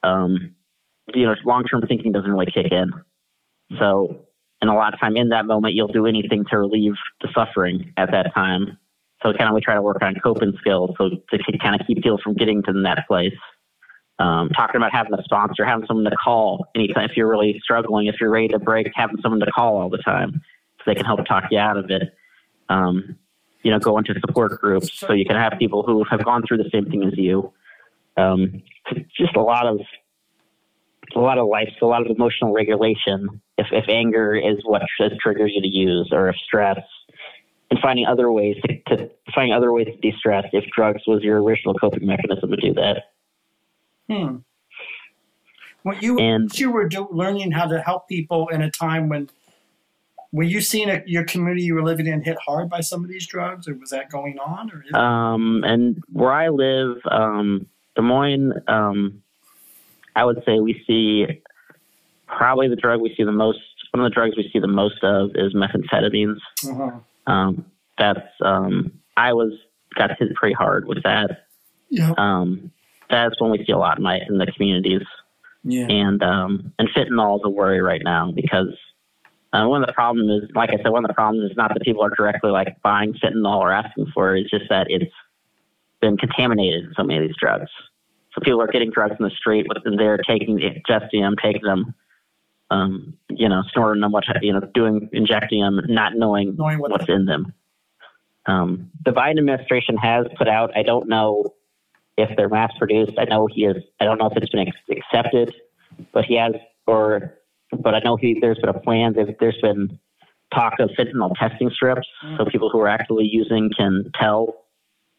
um, 0.02 0.54
you 1.14 1.26
know 1.26 1.34
long 1.44 1.64
term 1.64 1.82
thinking 1.88 2.12
doesn't 2.12 2.30
really 2.30 2.46
kick 2.46 2.70
in. 2.70 2.90
So 3.78 4.26
and 4.64 4.70
a 4.70 4.74
lot 4.74 4.94
of 4.94 4.98
time 4.98 5.14
in 5.14 5.28
that 5.28 5.44
moment 5.44 5.74
you'll 5.74 5.88
do 5.88 6.06
anything 6.06 6.42
to 6.48 6.58
relieve 6.58 6.94
the 7.20 7.28
suffering 7.34 7.92
at 7.98 8.10
that 8.12 8.32
time. 8.34 8.78
So 9.22 9.30
kind 9.34 9.50
of 9.50 9.54
we 9.54 9.60
try 9.60 9.74
to 9.74 9.82
work 9.82 10.00
on 10.00 10.14
coping 10.22 10.54
skills 10.58 10.92
so 10.96 11.10
to 11.10 11.58
kind 11.58 11.78
of 11.78 11.86
keep 11.86 11.98
people 11.98 12.18
from 12.24 12.32
getting 12.32 12.62
to 12.62 12.72
that 12.72 13.06
place. 13.06 13.34
Um, 14.18 14.48
talking 14.56 14.76
about 14.76 14.90
having 14.90 15.12
a 15.12 15.22
sponsor, 15.22 15.66
having 15.66 15.86
someone 15.86 16.04
to 16.06 16.16
call 16.16 16.66
anytime 16.74 17.10
if 17.10 17.14
you're 17.14 17.28
really 17.28 17.60
struggling, 17.62 18.06
if 18.06 18.14
you're 18.18 18.30
ready 18.30 18.48
to 18.48 18.58
break, 18.58 18.90
having 18.94 19.18
someone 19.20 19.40
to 19.40 19.50
call 19.50 19.76
all 19.76 19.90
the 19.90 19.98
time 19.98 20.40
so 20.78 20.82
they 20.86 20.94
can 20.94 21.04
help 21.04 21.26
talk 21.26 21.44
you 21.50 21.58
out 21.58 21.76
of 21.76 21.90
it. 21.90 22.14
Um, 22.70 23.18
you 23.64 23.70
know, 23.70 23.78
go 23.78 23.98
into 23.98 24.14
support 24.26 24.58
groups 24.62 24.98
so 24.98 25.12
you 25.12 25.26
can 25.26 25.36
have 25.36 25.58
people 25.58 25.82
who 25.82 26.04
have 26.04 26.24
gone 26.24 26.42
through 26.48 26.58
the 26.58 26.70
same 26.72 26.86
thing 26.86 27.04
as 27.04 27.18
you. 27.18 27.52
Um, 28.16 28.62
just 29.14 29.36
a 29.36 29.42
lot 29.42 29.66
of 29.66 29.80
a 31.14 31.20
lot 31.20 31.38
of 31.38 31.48
life, 31.48 31.68
a 31.82 31.86
lot 31.86 32.02
of 32.02 32.14
emotional 32.14 32.52
regulation. 32.52 33.40
If 33.58 33.66
if 33.72 33.84
anger 33.88 34.34
is 34.34 34.58
what 34.64 34.82
triggers 35.20 35.52
you 35.54 35.62
to 35.62 35.68
use, 35.68 36.10
or 36.12 36.28
if 36.28 36.36
stress, 36.36 36.80
and 37.70 37.78
finding 37.80 38.06
other 38.06 38.30
ways 38.32 38.56
to, 38.66 38.96
to 38.96 39.10
finding 39.34 39.54
other 39.54 39.72
ways 39.72 39.86
to 39.86 39.96
de-stress. 39.96 40.44
If 40.52 40.64
drugs 40.76 41.02
was 41.06 41.22
your 41.22 41.42
original 41.42 41.74
coping 41.74 42.06
mechanism 42.06 42.50
to 42.50 42.56
do 42.56 42.74
that, 42.74 43.04
Hmm. 44.08 44.36
Well, 45.82 45.96
you 46.00 46.18
and 46.18 46.56
you 46.58 46.70
were 46.70 46.88
do, 46.88 47.08
learning 47.10 47.52
how 47.52 47.66
to 47.66 47.80
help 47.80 48.08
people 48.08 48.48
in 48.48 48.62
a 48.62 48.70
time 48.70 49.08
when 49.08 49.28
were 50.32 50.42
you 50.42 50.60
seeing 50.60 50.90
a, 50.90 51.02
your 51.06 51.24
community 51.24 51.62
you 51.62 51.74
were 51.74 51.84
living 51.84 52.06
in 52.06 52.22
hit 52.22 52.36
hard 52.44 52.68
by 52.68 52.80
some 52.80 53.04
of 53.04 53.10
these 53.10 53.26
drugs, 53.26 53.68
or 53.68 53.74
was 53.74 53.90
that 53.90 54.10
going 54.10 54.38
on? 54.38 54.70
Or 54.70 54.82
is, 54.82 54.92
Um, 54.94 55.62
and 55.64 56.02
where 56.10 56.32
I 56.32 56.48
live, 56.48 56.98
um, 57.10 57.66
Des 57.96 58.02
Moines, 58.02 58.52
um, 58.66 59.22
I 60.16 60.24
would 60.24 60.42
say 60.46 60.60
we 60.60 60.82
see 60.86 61.42
probably 62.26 62.68
the 62.68 62.76
drug 62.76 63.00
we 63.00 63.14
see 63.16 63.24
the 63.24 63.32
most 63.32 63.58
one 63.92 64.04
of 64.04 64.10
the 64.10 64.14
drugs 64.14 64.36
we 64.36 64.50
see 64.52 64.58
the 64.58 64.66
most 64.66 65.02
of 65.04 65.30
is 65.34 65.54
methamphetamines. 65.54 66.38
Uh-huh. 66.68 66.90
Um, 67.32 67.64
that's 67.96 68.26
um, 68.44 68.92
I 69.16 69.32
was 69.32 69.52
got 69.96 70.10
hit 70.18 70.34
pretty 70.34 70.54
hard 70.54 70.86
with 70.86 71.02
that. 71.04 71.46
Yeah. 71.90 72.12
Um, 72.18 72.72
that's 73.08 73.40
when 73.40 73.50
we 73.50 73.64
see 73.64 73.72
a 73.72 73.78
lot 73.78 73.98
in 73.98 74.02
my 74.04 74.18
in 74.28 74.38
the 74.38 74.46
communities, 74.46 75.02
Yeah. 75.62 75.86
and 75.88 76.22
um, 76.22 76.72
and 76.78 76.88
fentanyl 76.96 77.36
is 77.36 77.42
a 77.44 77.50
worry 77.50 77.80
right 77.80 78.02
now 78.02 78.32
because 78.34 78.76
uh, 79.52 79.66
one 79.68 79.82
of 79.82 79.86
the 79.86 79.92
problems 79.92 80.42
is, 80.42 80.50
like 80.56 80.70
I 80.70 80.76
said, 80.82 80.88
one 80.88 81.04
of 81.04 81.08
the 81.08 81.14
problems 81.14 81.48
is 81.48 81.56
not 81.56 81.72
that 81.74 81.82
people 81.84 82.02
are 82.02 82.10
directly 82.16 82.50
like 82.50 82.82
buying 82.82 83.14
fentanyl 83.14 83.58
or 83.58 83.72
asking 83.72 84.06
for 84.12 84.34
it. 84.34 84.40
It's 84.42 84.50
just 84.50 84.64
that 84.70 84.86
it's 84.90 85.12
been 86.00 86.16
contaminated 86.16 86.84
in 86.86 86.94
so 86.96 87.04
many 87.04 87.20
of 87.20 87.28
these 87.28 87.36
drugs. 87.40 87.70
So 88.34 88.40
people 88.42 88.60
are 88.60 88.66
getting 88.66 88.90
drugs 88.90 89.14
in 89.18 89.24
the 89.24 89.30
street, 89.30 89.66
and 89.84 89.98
they're 89.98 90.18
taking, 90.18 90.58
ingesting 90.58 91.20
them, 91.20 91.36
taking 91.40 91.62
them, 91.62 91.94
um, 92.70 93.14
you 93.30 93.48
know, 93.48 93.62
snorting 93.72 94.00
them, 94.00 94.12
what 94.12 94.24
you 94.42 94.52
know, 94.52 94.60
doing, 94.74 95.08
injecting 95.12 95.60
them, 95.60 95.80
not 95.88 96.14
knowing, 96.16 96.56
Knowing 96.56 96.80
what 96.80 96.90
what's 96.90 97.08
in 97.08 97.26
them. 97.26 97.52
Um, 98.46 98.90
the 99.04 99.12
Biden 99.12 99.38
administration 99.38 99.96
has 99.96 100.26
put 100.36 100.48
out. 100.48 100.76
I 100.76 100.82
don't 100.82 101.08
know 101.08 101.54
if 102.16 102.30
they're 102.36 102.48
mass 102.48 102.72
produced. 102.78 103.12
I 103.18 103.24
know 103.24 103.46
he 103.50 103.64
is. 103.64 103.82
I 104.00 104.04
don't 104.04 104.18
know 104.18 104.26
if 104.26 104.36
it's 104.36 104.50
been 104.50 104.66
accepted, 104.90 105.54
but 106.12 106.24
he 106.24 106.36
has, 106.36 106.52
or 106.86 107.38
but 107.72 107.94
I 107.94 108.00
know 108.00 108.16
he. 108.16 108.38
There's 108.40 108.58
been 108.58 108.68
a 108.68 108.78
plan. 108.78 109.14
There's, 109.14 109.30
there's 109.40 109.58
been 109.62 109.98
talk 110.52 110.74
of 110.78 110.90
fentanyl 110.98 111.32
testing 111.38 111.70
strips, 111.70 112.06
so 112.36 112.44
people 112.44 112.70
who 112.70 112.80
are 112.80 112.88
actively 112.88 113.28
using 113.30 113.70
can 113.76 114.10
tell 114.14 114.63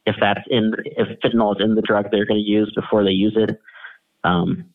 if 0.05 0.15
that's 0.19 0.41
in 0.49 0.73
if 0.85 1.19
fentanyl 1.19 1.55
is 1.55 1.63
in 1.63 1.75
the 1.75 1.81
drug 1.81 2.05
they're 2.11 2.25
going 2.25 2.39
to 2.39 2.49
use 2.49 2.71
before 2.75 3.03
they 3.03 3.11
use 3.11 3.35
it. 3.35 3.59
Um, 4.23 4.65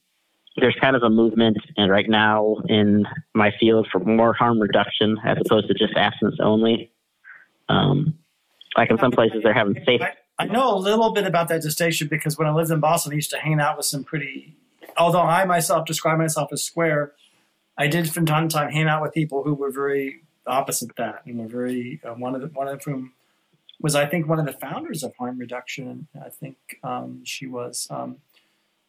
there's 0.57 0.77
kind 0.81 0.97
of 0.97 1.03
a 1.03 1.11
movement, 1.11 1.59
and 1.77 1.91
right 1.91 2.09
now 2.09 2.57
in 2.69 3.07
my 3.35 3.51
field 3.59 3.89
for 3.91 4.01
more 4.01 4.33
harm 4.33 4.61
reduction 4.61 5.17
as 5.25 5.39
opposed 5.45 5.69
to 5.69 5.75
just 5.75 5.97
abstinence 5.97 6.39
only. 6.43 6.93
Um, 7.69 8.19
like 8.77 8.91
in 8.91 8.99
some 8.99 9.13
places, 9.13 9.41
they're 9.43 9.55
having 9.55 9.77
safe. 9.87 10.01
I, 10.39 10.47
know 10.47 10.75
a 10.75 10.79
little 10.79 11.13
bit 11.13 11.25
about 11.25 11.49
that 11.49 11.63
distinction 11.63 12.09
because 12.09 12.39
when 12.39 12.49
I 12.49 12.53
lived 12.53 12.71
in 12.71 12.81
Boston, 12.81 13.13
I 13.13 13.17
used 13.17 13.31
to 13.31 13.39
hang 13.39 13.61
out 13.61 13.77
with 13.77 13.87
some 13.87 14.05
pretty. 14.05 14.57
Although 14.97 15.23
I 15.23 15.45
myself 15.45 15.87
describe 15.87 16.19
myself 16.19 16.51
as 16.53 16.63
square, 16.63 17.13
I 17.77 17.87
did 17.87 18.11
from 18.11 18.27
time 18.27 18.49
to 18.49 18.57
time 18.57 18.71
hang 18.71 18.89
out 18.89 19.03
with 19.03 19.13
people 19.13 19.43
who 19.45 19.55
were 19.55 19.71
very 19.71 20.23
opposite 20.47 20.97
that 20.97 21.23
and 21.27 21.39
were 21.39 21.49
very 21.49 22.01
uh, 22.05 22.15
one 22.15 22.35
of 22.35 22.41
the, 22.41 22.49
one 22.49 22.69
of 22.69 22.83
whom 22.83 23.13
was 23.81 23.95
I 23.95 24.07
think 24.07 24.29
one 24.29 24.39
of 24.39 24.47
the 24.47 24.53
founders 24.53 25.03
of 25.03 25.15
harm 25.17 25.39
reduction. 25.39 26.07
I 26.25 26.29
think 26.29 26.57
um, 26.85 27.23
she 27.25 27.47
was, 27.47 27.87
um, 27.91 28.19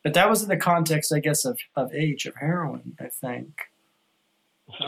but 0.03 0.13
that 0.13 0.29
was 0.29 0.43
in 0.43 0.49
the 0.49 0.57
context, 0.57 1.13
I 1.13 1.19
guess, 1.19 1.45
of 1.45 1.57
of 1.75 1.93
age 1.93 2.25
of 2.25 2.35
heroin. 2.35 2.95
I 2.99 3.07
think 3.07 3.49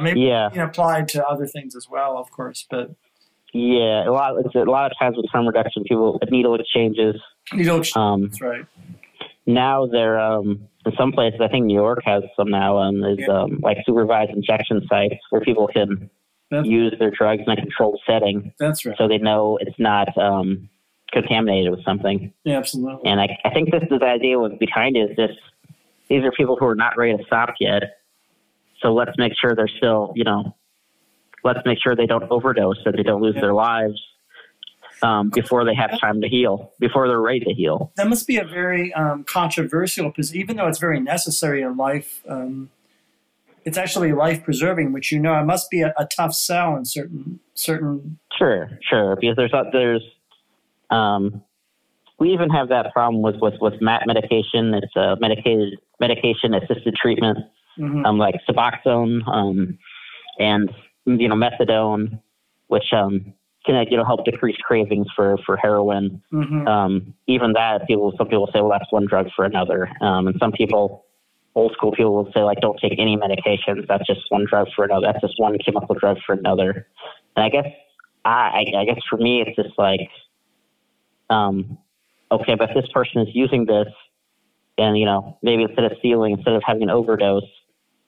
maybe 0.02 0.22
Yeah, 0.22 0.50
you 0.52 0.58
know, 0.58 0.66
applied 0.66 1.08
to 1.10 1.26
other 1.26 1.48
things 1.48 1.76
as 1.76 1.88
well, 1.90 2.18
of 2.18 2.32
course, 2.32 2.66
but 2.70 2.92
yeah. 3.54 4.08
A 4.08 4.12
lot. 4.12 4.36
It's 4.44 4.56
a 4.56 4.60
lot 4.64 4.92
of 4.92 4.98
times 4.98 5.16
with 5.16 5.28
harm 5.32 5.46
reduction, 5.48 5.84
people 5.84 6.20
needle 6.30 6.56
exchanges. 6.56 7.16
you 7.54 7.64
know, 7.66 7.84
Um, 7.96 8.24
that's 8.24 8.42
right. 8.42 8.66
now 9.46 9.86
they're 9.86 10.20
um, 10.20 10.68
in 10.86 10.92
some 10.98 11.12
places. 11.12 11.40
I 11.42 11.48
think 11.50 11.66
New 11.68 11.76
York 11.76 12.00
has 12.06 12.24
some 12.36 12.50
now. 12.50 12.78
Um, 12.80 13.04
is 13.04 13.20
Yeah. 13.20 13.28
um, 13.44 13.60
like 13.62 13.78
supervised 13.86 14.32
injection 14.32 14.82
sites 14.90 15.16
where 15.30 15.42
people 15.42 15.68
can 15.68 16.10
That's, 16.54 16.68
use 16.68 16.94
their 17.00 17.12
drugs 17.12 17.42
in 17.46 17.52
a 17.52 17.56
controlled 17.56 18.00
setting, 18.08 18.54
that's 18.60 18.86
right. 18.86 18.96
so 18.98 19.08
they 19.08 19.18
know 19.18 19.58
it's 19.62 19.78
not 19.80 20.16
um, 20.18 20.70
contaminated 21.12 21.72
with 21.72 21.84
something. 21.84 22.32
Yeah, 22.44 22.58
absolutely. 22.58 23.10
And 23.10 23.20
I, 23.20 23.38
I 23.44 23.50
think 23.50 23.72
this 23.72 23.84
is 23.84 24.00
the 24.00 24.06
idea 24.06 24.40
with 24.40 24.60
behind 24.60 24.96
it 24.96 25.12
is 25.12 25.16
this: 25.18 25.32
these 26.10 26.24
are 26.24 26.32
people 26.32 26.56
who 26.60 26.66
are 26.68 26.76
not 26.76 26.98
ready 26.98 27.18
to 27.18 27.24
stop 27.26 27.56
yet. 27.60 27.84
So 28.82 28.94
let's 28.94 29.18
make 29.18 29.34
sure 29.40 29.56
they're 29.56 29.68
still, 29.68 30.12
you 30.16 30.24
know, 30.26 30.56
let's 31.44 31.60
make 31.66 31.80
sure 31.82 31.96
they 31.96 32.06
don't 32.06 32.30
overdose, 32.30 32.78
that 32.86 32.96
they 32.98 33.04
don't 33.04 33.22
lose 33.22 33.36
Yeah. 33.36 33.42
their 33.42 33.54
lives 33.54 34.02
um, 35.02 35.30
before 35.30 35.66
they 35.66 35.74
have 35.76 36.00
time 36.00 36.22
to 36.22 36.28
heal, 36.30 36.72
before 36.80 37.08
they're 37.08 37.22
ready 37.22 37.40
to 37.42 37.54
heal. 37.54 37.92
that 37.98 38.08
must 38.08 38.28
be 38.28 38.38
a 38.38 38.44
very 38.46 38.94
um, 38.94 39.24
controversial 39.24 40.10
because 40.10 40.36
even 40.36 40.58
though 40.58 40.68
it's 40.68 40.80
very 40.80 41.00
necessary 41.00 41.62
in 41.62 41.76
life, 41.78 42.22
um, 42.28 42.70
it's 43.66 43.78
actually 43.78 44.12
life 44.14 44.44
preserving, 44.44 44.94
which 44.94 45.12
you 45.12 45.20
know 45.20 45.40
it 45.40 45.46
must 45.46 45.70
be 45.70 45.82
a, 45.82 45.94
a 45.98 46.06
tough 46.06 46.34
sell 46.34 46.76
in 46.76 46.86
certain 46.86 47.40
certain. 47.54 48.20
Sure, 48.38 48.70
sure. 48.82 49.16
Because 49.20 49.36
there's 49.36 49.54
there's 49.72 50.04
um, 50.90 51.42
we 52.20 52.32
even 52.34 52.50
have 52.50 52.70
that 52.70 52.92
problem 52.94 53.22
with 53.22 53.36
with 53.42 53.56
with 53.62 53.82
MAT 53.82 54.04
medication. 54.06 54.74
It's 54.74 54.96
a 54.96 55.16
medicated 55.20 55.80
medication 56.00 56.54
assisted 56.54 56.96
treatment, 56.96 57.40
Mhm. 57.80 58.06
um, 58.06 58.18
like 58.18 58.36
Suboxone, 58.50 59.28
um, 59.28 59.78
and 60.40 60.70
you 61.06 61.28
know 61.28 61.36
methadone, 61.36 62.20
which 62.68 62.92
um, 62.94 63.34
can 63.66 63.86
you 63.90 63.98
know 63.98 64.06
help 64.06 64.26
decrease 64.26 64.58
cravings 64.58 65.08
for 65.16 65.38
for 65.46 65.58
heroin. 65.58 66.22
Mhm. 66.32 66.68
Um, 66.68 67.14
even 67.28 67.54
that, 67.54 67.88
people 67.88 68.14
some 68.18 68.28
people 68.28 68.48
say, 68.54 68.60
well, 68.62 68.70
that's 68.70 68.92
one 68.92 69.06
drug 69.06 69.30
for 69.36 69.46
another, 69.46 69.90
um, 70.02 70.28
and 70.28 70.36
some 70.40 70.52
people. 70.52 71.06
Old 71.56 71.74
school 71.74 71.92
people 71.92 72.16
will 72.16 72.32
say 72.34 72.42
like, 72.42 72.60
don't 72.62 72.80
take 72.80 72.94
any 72.98 73.16
medications. 73.16 73.88
That's 73.88 74.06
just 74.08 74.22
one 74.30 74.46
drug 74.50 74.68
for 74.76 74.86
another. 74.86 75.08
That's 75.08 75.22
just 75.22 75.36
one 75.38 75.58
chemical 75.64 75.96
drug 75.96 76.18
for 76.26 76.34
another. 76.34 76.88
And 77.36 77.46
I 77.46 77.50
guess 77.50 77.68
I, 78.26 78.66
I 78.78 78.86
guess 78.86 79.00
for 79.10 79.18
me, 79.18 79.42
it's 79.42 79.56
just 79.56 79.78
like, 79.78 80.10
um, 81.30 81.78
okay, 82.32 82.56
but 82.56 82.70
if 82.70 82.76
this 82.76 82.92
person 82.94 83.22
is 83.22 83.28
using 83.34 83.66
this, 83.66 83.88
and 84.78 84.98
you 84.98 85.06
know, 85.06 85.38
maybe 85.44 85.64
instead 85.64 85.86
of 85.86 85.92
stealing, 86.00 86.34
instead 86.34 86.54
of 86.54 86.64
having 86.66 86.84
an 86.84 86.90
overdose, 86.90 87.44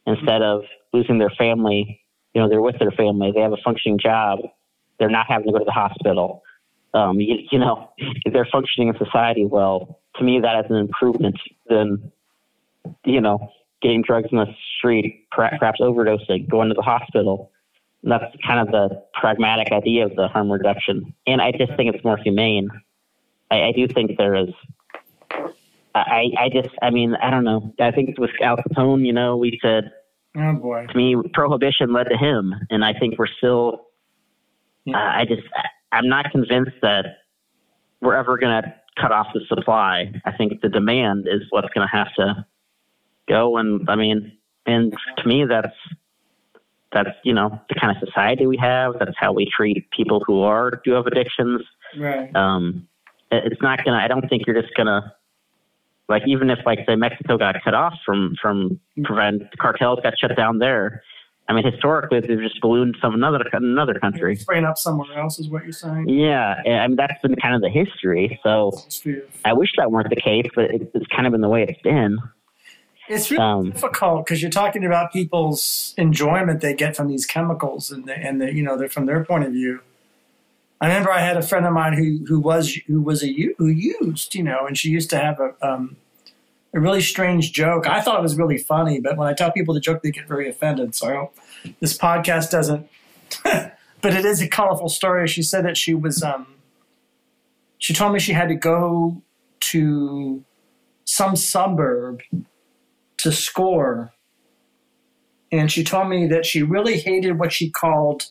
instead 0.07 0.41
of 0.41 0.63
losing 0.93 1.19
their 1.19 1.31
family, 1.37 2.01
you 2.33 2.41
know, 2.41 2.49
they're 2.49 2.61
with 2.61 2.79
their 2.79 2.91
family, 2.91 3.31
they 3.33 3.41
have 3.41 3.53
a 3.53 3.61
functioning 3.63 3.99
job, 4.01 4.39
they're 4.99 5.09
not 5.09 5.27
having 5.27 5.47
to 5.47 5.51
go 5.51 5.59
to 5.59 5.65
the 5.65 5.71
hospital. 5.71 6.43
Um, 6.93 7.19
you, 7.19 7.35
you 7.51 7.59
know, 7.59 7.91
if 7.97 8.33
they're 8.33 8.47
functioning 8.51 8.89
in 8.89 8.97
society 8.97 9.45
well, 9.45 9.99
to 10.15 10.23
me, 10.23 10.39
that 10.39 10.65
is 10.65 10.71
an 10.71 10.77
improvement 10.77 11.35
than, 11.67 12.11
you 13.05 13.21
know, 13.21 13.49
getting 13.81 14.01
drugs 14.01 14.29
in 14.31 14.38
the 14.38 14.47
street, 14.77 15.27
perhaps 15.31 15.79
overdosing, 15.81 16.49
going 16.49 16.69
to 16.69 16.75
the 16.75 16.81
hospital 16.81 17.51
that's 18.07 18.36
kind 18.45 18.59
of 18.59 18.67
the 18.71 19.03
pragmatic 19.19 19.71
idea 19.71 20.05
of 20.05 20.15
the 20.15 20.27
harm 20.27 20.51
reduction. 20.51 21.11
And 21.25 21.41
I 21.41 21.51
just 21.51 21.75
think 21.75 21.93
it's 21.93 22.03
more 22.05 22.17
humane. 22.17 22.69
I, 23.49 23.63
I 23.63 23.71
do 23.71 23.88
think 23.88 24.11
there 24.17 24.36
is. 24.36 24.49
I, 25.95 26.25
I 26.38 26.49
just, 26.53 26.69
I 26.81 26.89
mean, 26.89 27.15
I 27.15 27.31
don't 27.31 27.43
know. 27.45 27.73
I 27.79 27.91
think 27.91 28.17
with 28.19 28.31
Al 28.41 28.57
Capone, 28.57 29.05
you 29.05 29.13
know, 29.13 29.38
we 29.38 29.57
said, 29.61 29.91
Oh 30.38 30.53
boy. 30.53 30.86
to 30.88 30.95
me, 30.97 31.15
prohibition 31.33 31.93
led 31.93 32.09
to 32.09 32.17
him. 32.17 32.53
And 32.69 32.83
I 32.83 32.93
think 32.93 33.17
we're 33.17 33.27
still, 33.38 33.88
Yeah. 34.83 34.97
uh, 34.97 35.19
I 35.21 35.25
just, 35.25 35.43
I'm 35.91 36.07
not 36.09 36.29
convinced 36.31 36.75
that 36.81 37.05
we're 38.01 38.15
ever 38.15 38.38
going 38.38 38.61
to 38.61 38.73
cut 39.01 39.11
off 39.13 39.27
the 39.33 39.41
supply. 39.47 40.11
I 40.25 40.31
think 40.33 40.61
the 40.61 40.69
demand 40.69 41.27
is 41.27 41.41
what's 41.49 41.69
going 41.73 41.88
to 41.88 41.97
have 41.97 42.13
to 42.15 42.45
go. 43.28 43.57
And 43.57 43.89
I 43.89 43.95
mean, 43.95 44.38
and 44.65 44.93
to 45.17 45.28
me, 45.28 45.45
that's, 45.45 45.76
that's, 46.91 47.09
you 47.23 47.34
know, 47.34 47.59
the 47.69 47.76
kind 47.76 47.95
of 47.95 48.07
society 48.07 48.47
we 48.47 48.57
have. 48.57 48.93
That's 48.99 49.17
how 49.17 49.34
we 49.34 49.49
treat 49.55 49.89
people 49.91 50.23
who 50.26 50.41
are, 50.41 50.82
do 50.84 50.91
have 50.91 51.07
addictions. 51.07 51.61
Right. 51.97 52.34
Um, 52.36 52.88
it's 53.32 53.61
not 53.61 53.80
to, 53.86 53.91
I 53.91 54.07
don't 54.07 54.28
think 54.30 54.43
you're 54.47 54.61
just 54.61 54.73
to, 54.78 55.13
like, 56.07 56.23
even 56.28 56.49
if, 56.49 56.59
like, 56.65 56.80
say, 56.88 56.95
Mexico 56.95 57.38
got 57.38 57.55
cut 57.63 57.73
off 57.73 57.95
from, 58.05 58.36
from 58.41 58.80
prevent 59.03 59.43
cartels 59.57 59.99
got 60.03 60.13
shut 60.17 60.36
down 60.38 60.59
there. 60.59 61.01
I 61.47 61.53
mean, 61.53 61.63
historically, 61.63 62.21
they've 62.21 62.39
just 62.39 62.59
ballooned 62.59 62.97
some 62.99 63.13
another 63.13 63.39
another 63.53 63.99
country. 63.99 64.36
Spraying 64.36 64.65
up 64.65 64.80
somewhere 64.80 65.15
else 65.19 65.38
is 65.38 65.47
what 65.47 65.63
you're 65.63 65.73
saying. 65.73 66.09
Yeah, 66.09 66.59
and, 66.65 66.76
I 66.76 66.88
mean 66.88 66.95
that's 66.95 67.21
been 67.21 67.36
kind 67.36 67.53
of 67.53 67.61
the 67.61 67.69
history. 67.69 68.39
So 68.41 68.71
I 69.43 69.53
wish 69.53 69.69
that 69.78 69.91
weren't 69.91 70.09
the 70.09 70.15
case, 70.15 70.47
but 70.55 70.71
it, 70.71 70.89
it's 70.95 71.05
kind 71.07 71.28
of 71.28 71.34
been 71.34 71.41
the 71.41 71.49
way 71.49 71.61
it's 71.61 71.80
been. 71.84 72.17
It's 73.08 73.30
really 73.30 73.43
Um, 73.43 73.70
difficult 73.72 74.26
because 74.26 74.41
you're 74.41 74.51
talking 74.51 74.86
about 74.86 75.14
people's 75.14 75.93
enjoyment 75.97 76.62
they 76.62 76.74
get 76.74 76.95
from 76.95 77.08
these 77.08 77.26
chemicals, 77.26 77.91
and 77.91 78.06
the, 78.06 78.14
and 78.14 78.41
the, 78.41 78.53
you 78.53 78.64
know 78.64 78.78
they're 78.78 78.89
from 78.89 79.06
their 79.06 79.24
point 79.24 79.43
of 79.43 79.51
view. 79.51 79.82
I 80.82 80.88
remember 80.88 81.12
I 81.12 81.20
had 81.22 81.38
a 81.38 81.41
friend 81.41 81.66
of 81.66 81.74
mine 81.74 81.93
who 81.93 82.26
who 82.28 82.39
was 82.39 82.74
who 82.88 83.01
was 83.01 83.24
a 83.24 83.32
who 83.58 83.68
used, 83.68 84.36
you 84.36 84.43
know, 84.43 84.66
and 84.66 84.78
she 84.78 84.89
used 84.89 85.10
to 85.12 85.20
have 85.20 85.39
a 85.39 85.53
um, 85.62 85.97
a 86.74 86.80
really 86.80 87.01
strange 87.01 87.53
joke. 87.53 87.88
I 87.88 88.01
thought 88.01 88.20
it 88.20 88.24
was 88.24 88.36
really 88.36 88.58
funny, 88.58 88.99
but 88.99 89.18
when 89.18 89.28
I 89.28 89.34
tell 89.34 89.51
people 89.51 89.74
the 89.74 89.80
joke, 89.80 90.01
they 90.03 90.12
get 90.12 90.28
very 90.28 90.49
offended. 90.49 90.93
So 90.95 91.08
I 91.08 91.16
hope 91.16 91.38
this 91.80 91.97
podcast 91.97 92.51
doesn't. 92.51 92.88
but 93.43 94.14
it 94.14 94.26
is 94.26 94.41
a 94.41 94.47
colorful 94.47 94.89
story. 94.89 95.28
She 95.28 95.41
said 95.41 95.66
that 95.66 95.78
she 95.78 95.93
was. 95.93 96.22
Um, 96.22 96.47
she 97.78 97.93
told 97.93 98.14
me 98.14 98.20
she 98.20 98.34
had 98.34 98.49
to 98.49 98.56
go 98.56 99.22
to 99.60 100.43
some 101.06 101.36
suburb 101.36 102.22
to 103.26 103.32
score. 103.32 104.13
And 105.51 105.71
she 105.71 105.84
told 105.84 106.09
me 106.09 106.28
that 106.28 106.45
she 106.45 106.61
really 106.61 106.99
hated 106.99 107.39
what 107.39 107.51
she 107.51 107.71
called, 107.71 108.28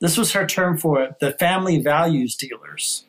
this 0.00 0.16
was 0.16 0.32
her 0.32 0.46
term 0.46 0.78
for 0.78 1.02
it, 1.02 1.20
the 1.20 1.32
family 1.32 1.78
values 1.78 2.34
dealers. 2.34 3.04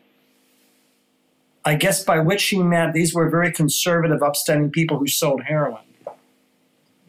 I 1.64 1.76
guess 1.76 2.04
by 2.04 2.20
which 2.20 2.41
she 2.41 2.62
meant 2.62 2.93
these 2.93 3.14
were 3.14 3.30
very 3.30 3.54
conservative, 3.54 4.22
upstanding 4.22 4.72
people 4.72 4.97
who 4.97 5.08
sold 5.08 5.43
heroin. 5.43 5.84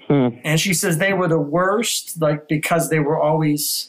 Hmm. 0.07 0.29
And 0.45 0.61
she 0.61 0.73
says 0.73 0.99
they 0.99 1.13
were 1.13 1.27
the 1.27 1.41
worst, 1.41 2.21
like 2.21 2.47
because 2.47 2.91
they 2.91 3.01
were 3.01 3.19
always. 3.19 3.89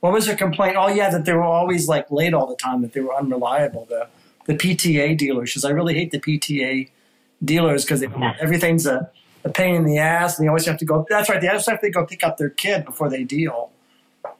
What 0.00 0.12
was 0.12 0.26
her 0.26 0.34
complaint? 0.34 0.76
Oh 0.76 0.88
yeah, 0.88 1.10
that 1.10 1.24
they 1.24 1.32
were 1.32 1.44
always 1.44 1.88
like 1.88 2.10
late 2.10 2.34
all 2.34 2.46
the 2.46 2.56
time. 2.56 2.82
That 2.82 2.92
they 2.92 3.00
were 3.00 3.14
unreliable. 3.14 3.86
The 3.88 4.08
the 4.46 4.54
PTA 4.54 5.16
dealers. 5.16 5.50
She 5.50 5.60
says 5.60 5.64
I 5.64 5.70
really 5.70 5.94
hate 5.94 6.10
the 6.10 6.18
PTA 6.18 6.88
dealers 7.44 7.84
because 7.84 8.02
everything's 8.40 8.86
a, 8.86 9.10
a 9.44 9.48
pain 9.50 9.74
in 9.74 9.84
the 9.84 9.98
ass, 9.98 10.38
and 10.38 10.44
they 10.44 10.48
always 10.48 10.66
have 10.66 10.78
to 10.78 10.84
go. 10.84 11.06
That's 11.08 11.28
right. 11.28 11.40
They 11.40 11.48
always 11.48 11.66
have 11.66 11.80
to 11.80 11.90
go 11.90 12.04
pick 12.06 12.22
up 12.24 12.36
their 12.36 12.50
kid 12.50 12.84
before 12.84 13.08
they 13.08 13.24
deal. 13.24 13.70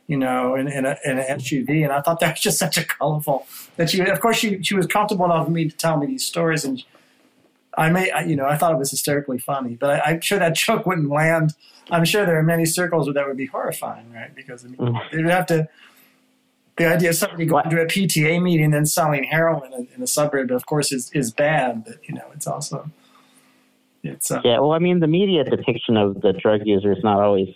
You 0.07 0.17
know, 0.17 0.57
in, 0.57 0.67
in, 0.67 0.85
a, 0.87 0.97
in 1.05 1.19
an 1.21 1.39
SUV, 1.39 1.85
and 1.85 1.93
I 1.93 2.01
thought 2.01 2.19
that 2.21 2.33
was 2.35 2.41
just 2.41 2.59
such 2.59 2.77
a 2.77 2.85
colorful 2.85 3.47
that 3.77 3.91
she. 3.91 4.01
Of 4.01 4.21
course, 4.21 4.37
she 4.39 4.61
she 4.63 4.75
was 4.75 4.87
comfortable 4.87 5.25
enough 5.25 5.45
for 5.47 5.53
me 5.53 5.69
to 5.71 5.77
tell 5.77 5.97
me 5.99 6.07
these 6.07 6.25
stories, 6.25 6.65
and 6.65 6.83
I 7.79 7.91
may, 7.91 8.11
I- 8.11 8.25
you 8.25 8.35
know, 8.37 8.45
I 8.47 8.57
thought 8.57 8.73
it 8.73 8.79
was 8.79 8.91
hysterically 8.91 9.39
funny, 9.39 9.77
but 9.77 9.91
I, 9.91 10.11
I'm 10.11 10.21
sure 10.21 10.39
that 10.41 10.55
joke 10.67 10.85
wouldn't 10.85 11.09
land. 11.09 11.55
I'm 11.93 12.05
sure 12.05 12.27
there 12.27 12.39
are 12.39 12.43
many 12.43 12.67
circles 12.67 13.07
where 13.07 13.15
that 13.15 13.27
would 13.27 13.37
be 13.37 13.47
horrifying, 13.47 14.13
right? 14.13 14.35
Because 14.35 14.65
I 14.65 14.69
mean, 14.69 14.79
Mm. 14.79 15.11
they 15.13 15.23
would 15.23 15.33
have 15.33 15.47
to. 15.47 15.69
The 16.81 16.87
idea 16.87 17.11
of 17.11 17.17
somebody 17.17 17.45
going 17.45 17.69
to 17.69 17.83
a 17.83 17.85
PTA 17.85 18.43
meeting 18.43 18.73
and 18.73 18.89
selling 18.89 19.25
heroin 19.25 19.71
in, 19.75 19.89
in 19.95 20.03
a 20.03 20.07
suburb, 20.07 20.51
of 20.51 20.65
course, 20.65 20.93
is 20.93 21.11
is 21.13 21.31
bad, 21.31 21.85
but 21.85 21.97
you 22.09 22.15
know, 22.15 22.25
it's 22.33 22.47
also 22.47 22.91
it's 24.03 24.31
uh, 24.31 24.41
Yeah, 24.47 24.61
well, 24.61 24.73
I 24.73 24.79
mean, 24.79 25.01
the 25.01 25.07
media 25.07 25.45
depiction 25.45 25.99
of 25.99 26.23
the 26.23 26.33
drug 26.33 26.63
user 26.65 26.91
is 26.91 27.05
not 27.05 27.21
always 27.21 27.49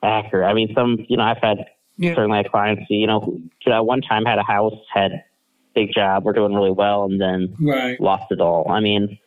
accurate. 0.00 0.48
I 0.48 0.54
mean, 0.54 0.72
some, 0.76 1.04
you 1.08 1.16
know, 1.16 1.24
I've 1.24 1.42
had 1.42 1.66
Yeah. 1.96 2.14
certainly 2.14 2.36
had 2.36 2.52
clients, 2.52 2.84
who, 2.88 2.94
you 2.94 3.08
know, 3.08 3.18
who, 3.18 3.32
you 3.64 3.72
know, 3.72 3.82
one 3.82 4.00
time 4.00 4.24
had 4.24 4.38
a 4.38 4.44
house, 4.44 4.78
had 4.94 5.24
big 5.74 5.92
job, 5.92 6.24
we're 6.24 6.32
doing 6.32 6.54
really 6.54 6.70
well, 6.70 7.02
and 7.02 7.20
then 7.20 7.52
right. 7.60 8.00
lost 8.00 8.30
it 8.30 8.40
all. 8.40 8.70
I 8.70 8.78
mean, 8.78 9.18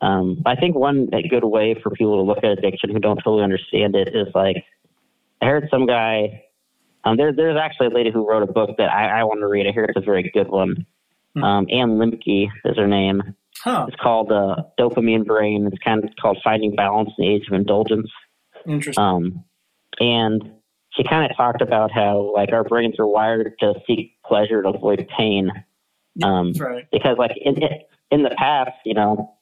um, 0.00 0.40
I 0.46 0.56
think 0.56 0.76
one 0.76 1.10
good 1.28 1.44
way 1.44 1.74
for 1.82 1.90
people 1.90 2.16
to 2.16 2.22
look 2.22 2.38
at 2.38 2.52
addiction 2.52 2.88
who 2.88 3.00
don't 3.00 3.18
totally 3.18 3.44
understand 3.44 3.94
it 3.94 4.16
is 4.16 4.28
like, 4.34 4.64
I 5.42 5.44
heard 5.44 5.68
some 5.70 5.84
guy. 5.84 6.44
Um, 7.04 7.16
there, 7.16 7.32
there's 7.32 7.58
actually 7.58 7.88
a 7.88 7.90
lady 7.90 8.10
who 8.12 8.28
wrote 8.28 8.42
a 8.42 8.52
book 8.52 8.76
that 8.78 8.90
I, 8.90 9.20
I 9.20 9.24
want 9.24 9.40
to 9.40 9.46
read. 9.48 9.66
I 9.66 9.72
hear 9.72 9.84
it's 9.84 9.96
a 9.96 10.00
very 10.00 10.30
good 10.32 10.48
one. 10.48 10.86
Hmm. 11.34 11.44
Um, 11.44 11.66
Ann 11.70 11.98
Lembke 11.98 12.48
is 12.64 12.76
her 12.76 12.86
name. 12.86 13.34
Huh. 13.62 13.86
It's 13.88 13.96
called 14.00 14.32
uh, 14.32 14.56
Dopamine 14.78 15.24
Brain. 15.24 15.66
It's 15.66 15.82
kind 15.82 16.02
of 16.02 16.10
called 16.20 16.38
Finding 16.42 16.74
Balance 16.74 17.10
in 17.18 17.24
the 17.24 17.34
Age 17.34 17.46
of 17.48 17.54
Indulgence. 17.54 18.10
Interesting. 18.66 19.02
Um, 19.02 19.44
and 20.00 20.52
she 20.90 21.04
kind 21.04 21.30
of 21.30 21.36
talked 21.36 21.62
about 21.62 21.90
how 21.90 22.32
like 22.34 22.52
our 22.52 22.64
brains 22.64 22.98
are 22.98 23.06
wired 23.06 23.54
to 23.60 23.74
seek 23.86 24.16
pleasure 24.24 24.62
to 24.62 24.70
avoid 24.70 25.08
pain. 25.16 25.50
Um, 26.22 26.52
That's 26.52 26.60
right. 26.60 26.86
because 26.92 27.16
like 27.18 27.32
in 27.40 27.56
in 28.10 28.22
the 28.22 28.34
past, 28.36 28.72
you 28.84 28.94
know, 28.94 29.34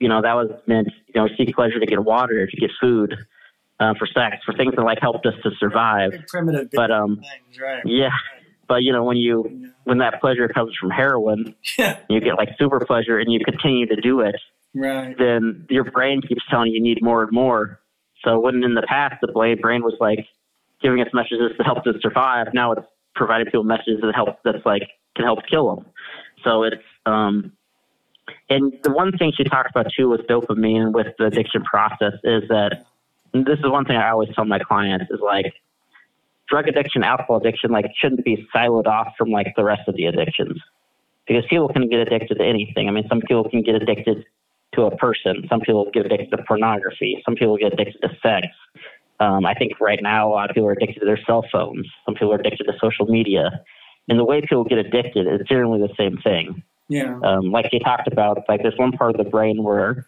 you 0.00 0.08
know 0.08 0.22
that 0.22 0.34
was 0.34 0.50
meant 0.66 0.88
you 1.08 1.20
know 1.20 1.28
seek 1.36 1.54
pleasure 1.54 1.78
to 1.78 1.86
get 1.86 2.02
water, 2.02 2.46
to 2.46 2.56
get 2.56 2.70
food, 2.80 3.14
uh, 3.80 3.94
for 3.98 4.06
sex, 4.06 4.36
for 4.44 4.54
things 4.54 4.74
that 4.76 4.82
like 4.82 4.98
helped 5.00 5.26
us 5.26 5.34
to 5.42 5.50
survive. 5.58 6.12
Primitive 6.28 6.70
But 6.72 6.90
um, 6.90 7.16
things, 7.16 7.60
right? 7.60 7.82
yeah, 7.84 8.10
but 8.68 8.82
you 8.82 8.92
know 8.92 9.04
when 9.04 9.16
you 9.16 9.72
when 9.84 9.98
that 9.98 10.20
pleasure 10.20 10.48
comes 10.48 10.74
from 10.80 10.90
heroin, 10.90 11.54
you 12.08 12.20
get 12.20 12.36
like 12.36 12.50
super 12.58 12.80
pleasure 12.80 13.18
and 13.18 13.32
you 13.32 13.40
continue 13.44 13.86
to 13.86 13.96
do 13.96 14.20
it. 14.20 14.36
right. 14.74 15.16
then 15.18 15.66
your 15.70 15.84
brain 15.84 16.20
keeps 16.20 16.42
telling 16.50 16.68
you 16.68 16.74
you 16.74 16.82
need 16.82 17.02
more 17.02 17.22
and 17.22 17.32
more. 17.32 17.80
So 18.24 18.40
when 18.40 18.64
in 18.64 18.74
the 18.74 18.82
past 18.82 19.16
the 19.20 19.30
brain 19.60 19.82
was 19.82 19.94
like 20.00 20.26
giving 20.82 21.00
us 21.00 21.08
messages 21.12 21.52
to 21.56 21.62
help 21.64 21.78
us 21.86 21.94
survive, 22.00 22.48
now 22.54 22.72
it's 22.72 22.86
providing 23.14 23.46
people 23.46 23.64
messages 23.64 24.00
that 24.02 24.14
help 24.14 24.38
that's 24.44 24.64
like 24.64 24.82
can 25.14 25.24
help 25.24 25.40
kill 25.48 25.74
them. 25.76 25.86
So 26.42 26.62
it's 26.64 26.82
um, 27.06 27.52
and 28.48 28.72
the 28.82 28.92
one 28.92 29.16
thing 29.16 29.32
she 29.36 29.44
talked 29.44 29.70
about 29.70 29.86
too 29.96 30.08
with 30.08 30.22
dopamine 30.22 30.92
with 30.92 31.08
the 31.18 31.26
addiction 31.26 31.62
process 31.62 32.14
is 32.24 32.48
that 32.48 32.86
this 33.34 33.58
is 33.58 33.70
one 33.70 33.84
thing 33.84 33.96
I 33.96 34.10
always 34.10 34.28
tell 34.34 34.44
my 34.44 34.60
clients 34.60 35.06
is 35.10 35.20
like 35.20 35.52
drug 36.48 36.68
addiction, 36.68 37.02
alcohol 37.02 37.38
addiction, 37.38 37.70
like 37.70 37.86
shouldn't 38.00 38.24
be 38.24 38.46
siloed 38.54 38.86
off 38.86 39.14
from 39.18 39.30
like 39.30 39.54
the 39.56 39.64
rest 39.64 39.82
of 39.88 39.96
the 39.96 40.06
addictions 40.06 40.60
because 41.26 41.44
people 41.48 41.68
can 41.68 41.88
get 41.88 42.00
addicted 42.00 42.36
to 42.36 42.44
anything. 42.44 42.88
I 42.88 42.92
mean, 42.92 43.06
some 43.08 43.20
people 43.20 43.48
can 43.48 43.62
get 43.62 43.74
addicted 43.74 44.24
to 44.74 44.82
a 44.82 44.96
person. 44.96 45.46
Some 45.48 45.60
people 45.60 45.88
get 45.92 46.06
addicted 46.06 46.36
to 46.36 46.42
pornography. 46.44 47.22
Some 47.24 47.34
people 47.34 47.56
get 47.56 47.72
addicted 47.72 48.00
to 48.02 48.08
sex. 48.22 48.46
Um, 49.20 49.46
I 49.46 49.54
think 49.54 49.80
right 49.80 50.00
now 50.02 50.28
a 50.28 50.32
lot 50.32 50.50
of 50.50 50.54
people 50.54 50.68
are 50.68 50.72
addicted 50.72 51.00
to 51.00 51.06
their 51.06 51.20
cell 51.26 51.44
phones. 51.50 51.86
Some 52.04 52.14
people 52.14 52.32
are 52.32 52.40
addicted 52.40 52.64
to 52.64 52.72
social 52.80 53.06
media. 53.06 53.62
And 54.08 54.18
the 54.18 54.24
way 54.24 54.40
people 54.40 54.64
get 54.64 54.78
addicted 54.78 55.26
is 55.26 55.46
generally 55.48 55.80
the 55.80 55.94
same 55.96 56.18
thing. 56.18 56.62
Yeah. 56.88 57.18
Um, 57.24 57.50
like 57.50 57.72
you 57.72 57.80
talked 57.80 58.08
about, 58.12 58.42
like 58.48 58.60
there's 58.62 58.76
one 58.76 58.92
part 58.92 59.18
of 59.18 59.24
the 59.24 59.30
brain 59.30 59.62
where 59.62 60.06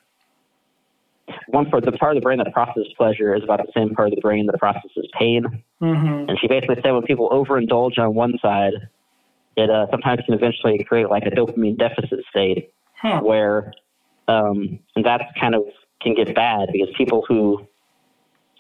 one 1.48 1.68
part, 1.70 1.84
the 1.84 1.92
part 1.92 2.16
of 2.16 2.22
the 2.22 2.24
brain 2.24 2.38
that 2.38 2.52
processes 2.52 2.92
pleasure 2.96 3.34
is 3.34 3.42
about 3.42 3.58
the 3.64 3.72
same 3.74 3.94
part 3.94 4.08
of 4.08 4.14
the 4.14 4.20
brain 4.20 4.46
that 4.46 4.58
processes 4.58 5.08
pain. 5.18 5.44
Mm-hmm. 5.82 6.28
And 6.28 6.38
she 6.40 6.46
basically 6.48 6.76
said 6.82 6.92
when 6.92 7.02
people 7.02 7.28
overindulge 7.30 7.98
on 7.98 8.14
one 8.14 8.34
side, 8.40 8.72
it 9.56 9.70
uh, 9.70 9.86
sometimes 9.90 10.20
can 10.24 10.34
eventually 10.34 10.82
create 10.84 11.08
like 11.10 11.24
a 11.24 11.30
dopamine 11.30 11.78
deficit 11.78 12.20
state 12.30 12.72
Huh. 12.98 13.20
where 13.22 13.72
um, 14.26 14.78
and 14.96 15.04
that's 15.04 15.24
kind 15.38 15.54
of 15.54 15.62
can 16.00 16.14
get 16.14 16.34
bad 16.34 16.70
because 16.72 16.88
people 16.96 17.22
who 17.28 17.66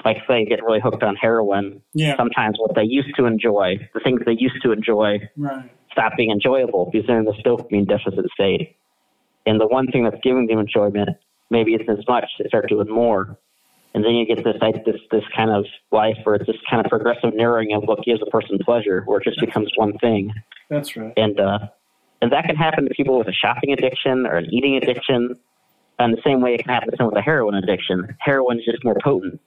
like 0.04 0.18
say 0.28 0.44
get 0.44 0.62
really 0.62 0.78
hooked 0.78 1.02
on 1.02 1.16
heroin 1.16 1.80
Yeah. 1.94 2.16
sometimes 2.18 2.58
what 2.58 2.74
they 2.74 2.82
used 2.84 3.16
to 3.16 3.24
enjoy 3.24 3.78
the 3.94 4.00
things 4.00 4.20
they 4.26 4.36
used 4.38 4.62
to 4.62 4.72
enjoy 4.72 5.20
Right. 5.38 5.70
stop 5.90 6.12
being 6.18 6.30
enjoyable 6.30 6.90
because 6.92 7.06
they're 7.06 7.18
in 7.18 7.24
this 7.24 7.36
dopamine 7.46 7.88
deficit 7.88 8.26
state 8.34 8.76
and 9.46 9.58
the 9.58 9.66
one 9.66 9.86
thing 9.90 10.04
that's 10.04 10.20
giving 10.22 10.46
them 10.46 10.58
enjoyment 10.58 11.08
maybe 11.50 11.74
isn't 11.74 11.88
as 11.88 12.04
much 12.08 12.24
they 12.38 12.48
start 12.48 12.68
doing 12.68 12.88
more 12.88 13.38
and 13.94 14.04
then 14.04 14.12
you 14.12 14.26
get 14.26 14.44
this 14.44 14.56
like, 14.60 14.84
this 14.84 15.00
this 15.10 15.24
kind 15.34 15.50
of 15.50 15.64
life 15.90 16.16
where 16.24 16.36
it's 16.36 16.46
this 16.46 16.56
kind 16.68 16.84
of 16.84 16.90
progressive 16.90 17.34
narrowing 17.34 17.72
of 17.74 17.84
what 17.84 18.04
gives 18.04 18.20
a 18.20 18.30
person 18.30 18.58
pleasure 18.64 19.02
where 19.06 19.20
it 19.20 19.24
just 19.24 19.40
becomes 19.40 19.70
one 19.76 19.96
thing 19.98 20.32
That's 20.68 20.96
right. 20.96 21.12
and 21.16 21.40
uh, 21.40 21.58
and 22.22 22.32
that 22.32 22.44
can 22.44 22.56
happen 22.56 22.84
to 22.84 22.94
people 22.94 23.18
with 23.18 23.28
a 23.28 23.32
shopping 23.32 23.72
addiction 23.72 24.26
or 24.26 24.36
an 24.36 24.46
eating 24.52 24.76
addiction. 24.76 25.36
And 25.98 26.16
the 26.16 26.20
same 26.24 26.42
way 26.42 26.54
it 26.54 26.58
can 26.62 26.72
happen 26.72 26.90
to 26.90 26.96
someone 26.96 27.14
with 27.14 27.20
a 27.20 27.24
heroin 27.24 27.54
addiction. 27.54 28.16
Heroin 28.20 28.58
is 28.58 28.66
just 28.66 28.84
more 28.84 28.96
potent. 29.02 29.40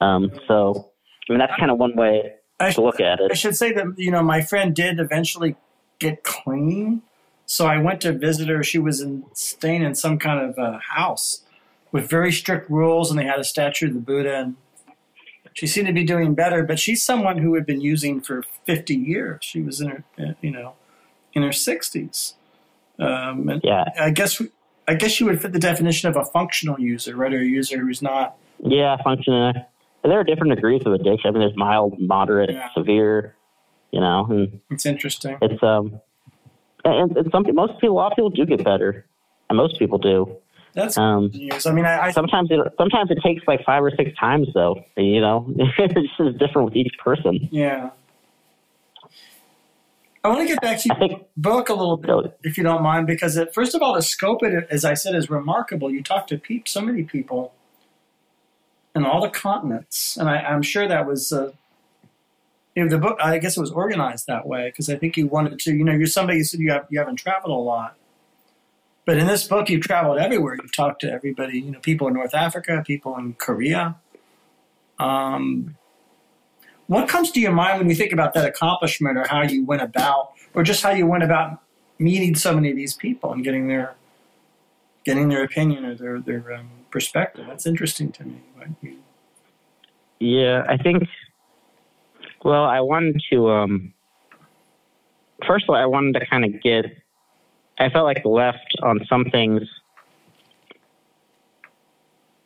Um, 0.00 0.30
so, 0.48 0.90
I 1.28 1.32
mean, 1.32 1.38
that's 1.38 1.52
kind 1.58 1.70
of 1.70 1.78
one 1.78 1.94
way 1.94 2.34
I 2.58 2.70
to 2.72 2.82
look 2.82 3.00
at 3.00 3.20
it. 3.20 3.30
I 3.30 3.34
should 3.34 3.56
say 3.56 3.72
that 3.72 3.94
you 3.96 4.10
know 4.10 4.22
my 4.22 4.40
friend 4.42 4.74
did 4.74 4.98
eventually 5.00 5.56
get 5.98 6.24
clean, 6.24 7.02
so 7.46 7.66
I 7.66 7.78
went 7.78 8.00
to 8.02 8.12
visit 8.12 8.48
her. 8.48 8.62
She 8.62 8.78
was 8.78 9.00
in, 9.00 9.24
staying 9.34 9.82
in 9.82 9.94
some 9.94 10.18
kind 10.18 10.40
of 10.40 10.58
uh, 10.58 10.78
house 10.78 11.42
with 11.92 12.08
very 12.08 12.32
strict 12.32 12.70
rules, 12.70 13.10
and 13.10 13.18
they 13.18 13.24
had 13.24 13.38
a 13.38 13.44
statue 13.44 13.88
of 13.88 13.94
the 13.94 14.00
Buddha. 14.00 14.34
And 14.36 14.56
she 15.52 15.66
seemed 15.66 15.86
to 15.86 15.92
be 15.92 16.04
doing 16.04 16.34
better, 16.34 16.62
but 16.64 16.78
she's 16.78 17.04
someone 17.04 17.38
who 17.38 17.54
had 17.54 17.64
been 17.66 17.80
using 17.80 18.20
for 18.20 18.42
fifty 18.64 18.94
years. 18.96 19.38
She 19.42 19.60
was 19.62 19.80
in 19.80 19.88
her, 19.88 20.04
uh, 20.18 20.32
you 20.40 20.50
know, 20.50 20.74
in 21.32 21.42
her 21.42 21.52
sixties. 21.52 22.34
Um, 22.98 23.48
and 23.48 23.60
Yeah, 23.64 23.84
I 24.00 24.10
guess 24.10 24.40
I 24.86 24.94
guess 24.94 25.10
she 25.12 25.24
would 25.24 25.40
fit 25.40 25.52
the 25.52 25.58
definition 25.58 26.08
of 26.08 26.16
a 26.16 26.24
functional 26.24 26.78
user, 26.80 27.16
right? 27.16 27.32
Or 27.32 27.40
a 27.40 27.44
user 27.44 27.78
who's 27.78 28.02
not. 28.02 28.36
yeah, 28.60 28.96
functioning. 29.02 29.54
There 30.02 30.18
are 30.20 30.24
different 30.24 30.54
degrees 30.54 30.82
of 30.84 30.92
addiction. 30.92 31.28
I 31.28 31.30
mean, 31.30 31.40
there's 31.40 31.56
mild, 31.56 31.98
moderate, 31.98 32.50
Yeah. 32.50 32.68
severe. 32.74 33.34
You 33.90 34.00
know, 34.00 34.48
It's 34.70 34.84
interesting. 34.84 35.38
it's 35.40 35.62
um, 35.62 36.00
and, 36.84 37.16
and 37.16 37.28
some 37.32 37.44
most 37.54 37.80
people, 37.80 37.96
a 37.96 37.98
lot 37.98 38.12
of 38.12 38.16
people 38.16 38.30
do 38.30 38.46
get 38.46 38.64
better, 38.64 39.06
and 39.48 39.56
most 39.56 39.78
people 39.78 39.98
do. 39.98 40.36
That's 40.74 40.98
Um. 40.98 41.30
I 41.32 41.72
mean, 41.72 41.84
I, 41.84 42.06
I 42.06 42.10
sometimes 42.10 42.50
it 42.50 42.60
sometimes 42.76 43.10
it 43.10 43.18
takes 43.22 43.46
like 43.46 43.64
five 43.64 43.82
or 43.82 43.92
six 43.96 44.10
times 44.18 44.48
though. 44.54 44.84
You 44.96 45.20
know, 45.20 45.46
it's 45.78 46.16
just 46.16 46.38
different 46.38 46.66
with 46.66 46.76
each 46.76 46.94
person. 47.02 47.48
Yeah. 47.50 47.90
I 50.24 50.28
want 50.28 50.40
to 50.40 50.46
get 50.46 50.62
back 50.62 50.78
to 50.78 50.88
your 50.88 50.96
think 50.96 51.26
book 51.36 51.68
a 51.68 51.74
little 51.74 51.98
bit, 51.98 52.38
if 52.42 52.56
you 52.56 52.64
don't 52.64 52.82
mind, 52.82 53.06
because 53.06 53.36
it, 53.36 53.52
first 53.52 53.74
of 53.74 53.82
all, 53.82 53.94
the 53.94 54.00
scope 54.00 54.42
of 54.42 54.54
it, 54.54 54.66
as 54.70 54.82
I 54.82 54.94
said, 54.94 55.14
is 55.14 55.28
remarkable. 55.28 55.90
You 55.90 56.02
talk 56.02 56.26
to 56.28 56.40
so 56.64 56.80
many 56.80 57.02
people 57.02 57.52
in 58.96 59.04
all 59.04 59.20
the 59.20 59.28
continents, 59.28 60.16
and 60.16 60.30
I, 60.30 60.38
I'm 60.38 60.62
sure 60.62 60.88
that 60.88 61.06
was 61.06 61.30
uh, 61.30 61.52
you 62.74 62.82
know, 62.82 62.90
the 62.90 62.98
book. 62.98 63.18
I 63.20 63.38
guess 63.38 63.56
it 63.56 63.60
was 63.60 63.70
organized 63.70 64.26
that 64.26 64.46
way 64.46 64.68
because 64.68 64.88
I 64.90 64.96
think 64.96 65.16
you 65.16 65.26
wanted 65.26 65.58
to. 65.60 65.72
You 65.72 65.84
know, 65.84 65.92
you're 65.92 66.06
somebody 66.06 66.38
you 66.38 66.44
said 66.44 66.60
you 66.60 66.70
have 66.72 66.86
you 66.90 66.98
haven't 66.98 67.16
traveled 67.16 67.52
a 67.52 67.60
lot, 67.60 67.96
but 69.04 69.18
in 69.18 69.26
this 69.26 69.46
book, 69.46 69.68
you've 69.68 69.82
traveled 69.82 70.18
everywhere. 70.18 70.56
You've 70.60 70.74
talked 70.74 71.00
to 71.02 71.12
everybody. 71.12 71.60
You 71.60 71.70
know, 71.72 71.80
people 71.80 72.08
in 72.08 72.14
North 72.14 72.34
Africa, 72.34 72.82
people 72.86 73.16
in 73.16 73.34
Korea. 73.34 73.96
Um, 74.98 75.76
what 76.86 77.08
comes 77.08 77.30
to 77.32 77.40
your 77.40 77.52
mind 77.52 77.78
when 77.78 77.88
you 77.88 77.94
think 77.94 78.12
about 78.12 78.34
that 78.34 78.44
accomplishment 78.44 79.16
or 79.16 79.26
how 79.26 79.42
you 79.42 79.64
went 79.64 79.82
about 79.82 80.32
or 80.52 80.62
just 80.62 80.82
how 80.82 80.90
you 80.90 81.06
went 81.06 81.24
about 81.24 81.60
meeting 81.98 82.34
so 82.34 82.54
many 82.54 82.70
of 82.70 82.76
these 82.76 82.94
people 82.94 83.32
and 83.32 83.42
getting 83.42 83.68
their 83.68 83.94
getting 85.04 85.28
their 85.28 85.42
opinion 85.42 85.84
or 85.84 85.94
their 85.94 86.20
their 86.20 86.54
um, 86.54 86.68
perspective 86.90 87.46
that's 87.48 87.66
interesting 87.66 88.12
to 88.12 88.24
me 88.24 88.40
Yeah, 90.20 90.64
I 90.68 90.76
think. 90.76 91.04
Well, 92.44 92.64
I 92.64 92.80
wanted 92.80 93.20
to. 93.32 93.50
Um, 93.50 93.92
first 95.46 95.64
of 95.64 95.70
all, 95.70 95.76
I 95.76 95.86
wanted 95.86 96.18
to 96.20 96.26
kind 96.26 96.44
of 96.44 96.62
get. 96.62 96.84
I 97.78 97.88
felt 97.90 98.04
like 98.04 98.24
left 98.24 98.76
on 98.82 99.00
some 99.08 99.24
things. 99.24 99.62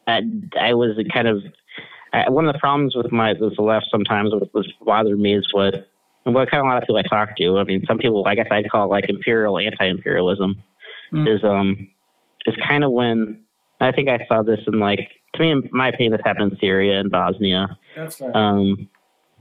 I, 0.06 0.22
I 0.58 0.72
was 0.72 0.98
kind 1.12 1.28
of 1.28 1.42
I, 2.14 2.30
one 2.30 2.46
of 2.46 2.52
the 2.54 2.58
problems 2.58 2.96
with 2.96 3.12
my 3.12 3.34
with 3.38 3.56
the 3.56 3.62
left 3.62 3.86
sometimes 3.90 4.32
what 4.32 4.52
was 4.54 4.66
bothered 4.84 5.18
me 5.18 5.36
is 5.36 5.46
what 5.52 5.74
and 6.24 6.34
what 6.34 6.50
kind 6.50 6.60
of 6.60 6.66
a 6.66 6.68
lot 6.68 6.78
of 6.78 6.82
people 6.84 6.96
I 6.96 7.02
talk 7.02 7.36
to. 7.36 7.58
I 7.58 7.64
mean, 7.64 7.84
some 7.86 7.98
people 7.98 8.26
I 8.26 8.34
guess 8.34 8.46
I'd 8.50 8.70
call 8.70 8.84
it 8.84 8.88
like 8.90 9.08
imperial 9.08 9.58
anti-imperialism 9.58 10.62
Mm. 11.10 11.26
is 11.26 11.42
um 11.42 11.88
is 12.44 12.54
kind 12.68 12.84
of 12.84 12.90
when 12.92 13.40
I 13.80 13.92
think 13.92 14.10
I 14.10 14.26
saw 14.28 14.42
this 14.42 14.60
in 14.66 14.78
like 14.78 15.08
to 15.34 15.40
me 15.40 15.50
in 15.52 15.66
my 15.72 15.88
opinion 15.88 16.12
this 16.12 16.20
happened 16.22 16.52
in 16.52 16.58
Syria 16.58 17.00
and 17.00 17.10
Bosnia 17.10 17.78
That's 17.96 18.20
right. 18.20 18.36
um, 18.36 18.90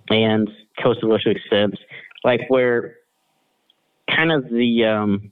and 0.10 0.50
Kosovo 0.82 1.18
to 1.18 1.30
extent, 1.30 1.76
like 2.24 2.42
where 2.50 2.96
kind 4.10 4.32
of 4.32 4.50
the 4.50 4.86
um, 4.86 5.32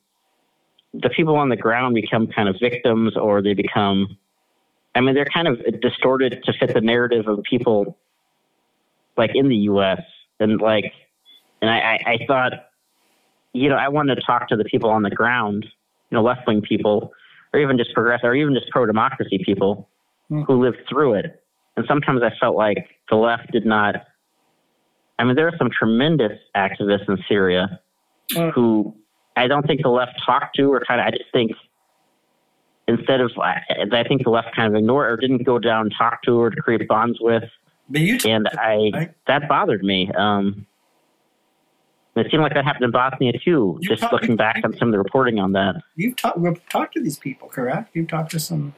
the 0.93 1.09
people 1.09 1.35
on 1.35 1.49
the 1.49 1.55
ground 1.57 1.95
become 1.95 2.27
kind 2.27 2.47
of 2.49 2.55
victims, 2.61 3.15
or 3.17 3.41
they 3.41 3.53
become, 3.53 4.17
I 4.95 5.01
mean, 5.01 5.15
they're 5.15 5.25
kind 5.25 5.47
of 5.47 5.59
distorted 5.81 6.41
to 6.45 6.53
fit 6.53 6.73
the 6.73 6.81
narrative 6.81 7.27
of 7.27 7.43
people 7.49 7.97
like 9.17 9.31
in 9.33 9.49
the 9.49 9.55
U.S. 9.55 10.01
and 10.39 10.59
like, 10.61 10.91
and 11.61 11.69
I, 11.69 11.77
I, 11.79 12.11
I 12.13 12.17
thought, 12.27 12.53
you 13.53 13.69
know, 13.69 13.75
I 13.75 13.87
wanted 13.89 14.15
to 14.15 14.21
talk 14.21 14.47
to 14.49 14.55
the 14.57 14.65
people 14.65 14.89
on 14.89 15.03
the 15.03 15.09
ground, 15.09 15.65
you 16.09 16.15
know, 16.15 16.23
left 16.23 16.47
wing 16.47 16.61
people, 16.61 17.11
or 17.53 17.59
even 17.59 17.77
just 17.77 17.93
progressive, 17.93 18.25
or 18.25 18.35
even 18.35 18.53
just 18.53 18.69
pro 18.71 18.85
democracy 18.85 19.41
people 19.43 19.89
Hmm. 20.27 20.41
who 20.41 20.59
lived 20.59 20.79
through 20.89 21.13
it. 21.13 21.43
And 21.77 21.85
sometimes 21.87 22.21
I 22.23 22.31
felt 22.39 22.55
like 22.55 22.87
the 23.11 23.15
left 23.15 23.51
did 23.51 23.63
not. 23.63 23.95
I 25.17 25.23
mean, 25.23 25.35
there 25.35 25.47
are 25.47 25.57
some 25.57 25.69
tremendous 25.71 26.37
activists 26.55 27.07
in 27.09 27.17
Syria 27.27 27.79
Mm. 28.31 28.51
who 28.53 28.95
I 29.35 29.47
don't 29.47 29.67
think 29.67 29.83
the 29.83 29.89
left 29.89 30.13
talked 30.25 30.55
to, 30.55 30.73
or 30.73 30.79
kind 30.83 30.99
of. 30.99 31.05
I 31.07 31.11
just 31.11 31.31
think 31.31 31.51
instead 32.87 33.21
of, 33.21 33.31
I 33.37 33.61
I 33.91 34.03
think 34.07 34.23
the 34.23 34.29
left 34.31 34.55
kind 34.55 34.67
of 34.67 34.75
ignored 34.79 35.11
or 35.11 35.17
didn't 35.17 35.43
go 35.43 35.59
down 35.59 35.81
and 35.87 35.93
talk 35.95 36.23
to 36.23 36.31
or 36.39 36.49
to 36.49 36.59
create 36.61 36.87
bonds 36.87 37.19
with, 37.21 37.43
but 37.89 38.01
you 38.01 38.17
t- 38.17 38.31
and 38.31 38.47
I 38.57 38.89
right? 38.93 39.11
that 39.27 39.47
bothered 39.47 39.83
me. 39.83 40.09
Um, 40.17 40.65
it 42.15 42.27
seemed 42.31 42.41
like 42.41 42.53
that 42.55 42.63
happened 42.65 42.85
in 42.85 42.91
Bosnia 42.91 43.33
too. 43.43 43.77
Just 43.83 44.01
looking 44.11 44.35
back 44.37 44.61
on 44.63 44.75
some 44.77 44.87
of 44.87 44.91
the 44.93 44.97
reporting 44.97 45.37
on 45.37 45.51
that. 45.51 45.75
you've 45.95 46.15
talked 46.15 46.37
we've 46.39 46.67
talked 46.69 46.93
to 46.95 47.01
these 47.01 47.19
people, 47.19 47.47
correct? 47.49 47.91
You've 47.93 48.07
talked 48.07 48.31
to 48.31 48.39
some. 48.39 48.73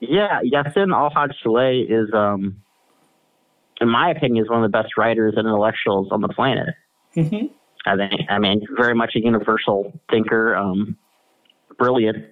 Yeah, 0.00 0.40
Yassin 0.42 0.94
Al 0.94 1.10
Haj 1.10 1.32
Saleh 1.42 1.84
is, 1.90 2.08
um, 2.14 2.62
in 3.80 3.88
my 3.88 4.10
opinion, 4.10 4.44
is 4.44 4.50
one 4.50 4.62
of 4.62 4.70
the 4.70 4.76
best 4.76 4.96
writers 4.96 5.34
and 5.36 5.46
intellectuals 5.46 6.08
on 6.10 6.20
the 6.20 6.28
planet. 6.28 6.74
hmm 7.14 7.46
I 7.86 7.96
think, 7.96 8.12
I 8.28 8.38
mean, 8.38 8.60
very 8.76 8.94
much 8.94 9.12
a 9.16 9.20
universal 9.20 9.98
thinker, 10.10 10.54
um, 10.54 10.98
brilliant, 11.78 12.26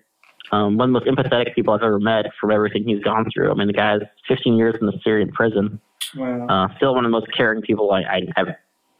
um, 0.52 0.76
one 0.76 0.94
of 0.94 1.02
the 1.02 1.10
most 1.10 1.18
empathetic 1.18 1.54
people 1.54 1.72
I've 1.72 1.82
ever 1.82 1.98
met 1.98 2.26
from 2.38 2.50
everything 2.50 2.84
he's 2.86 3.02
gone 3.02 3.30
through. 3.32 3.50
I 3.50 3.54
mean, 3.54 3.66
the 3.66 3.72
guy's 3.72 4.02
15 4.28 4.56
years 4.56 4.74
in 4.78 4.86
the 4.86 4.92
Syrian 5.02 5.32
prison, 5.32 5.80
Wow. 6.16 6.46
uh, 6.48 6.68
still 6.76 6.94
one 6.94 7.06
of 7.06 7.10
the 7.10 7.18
most 7.18 7.28
caring 7.34 7.62
people 7.62 7.92
I, 7.92 8.00
I 8.02 8.20
have 8.36 8.48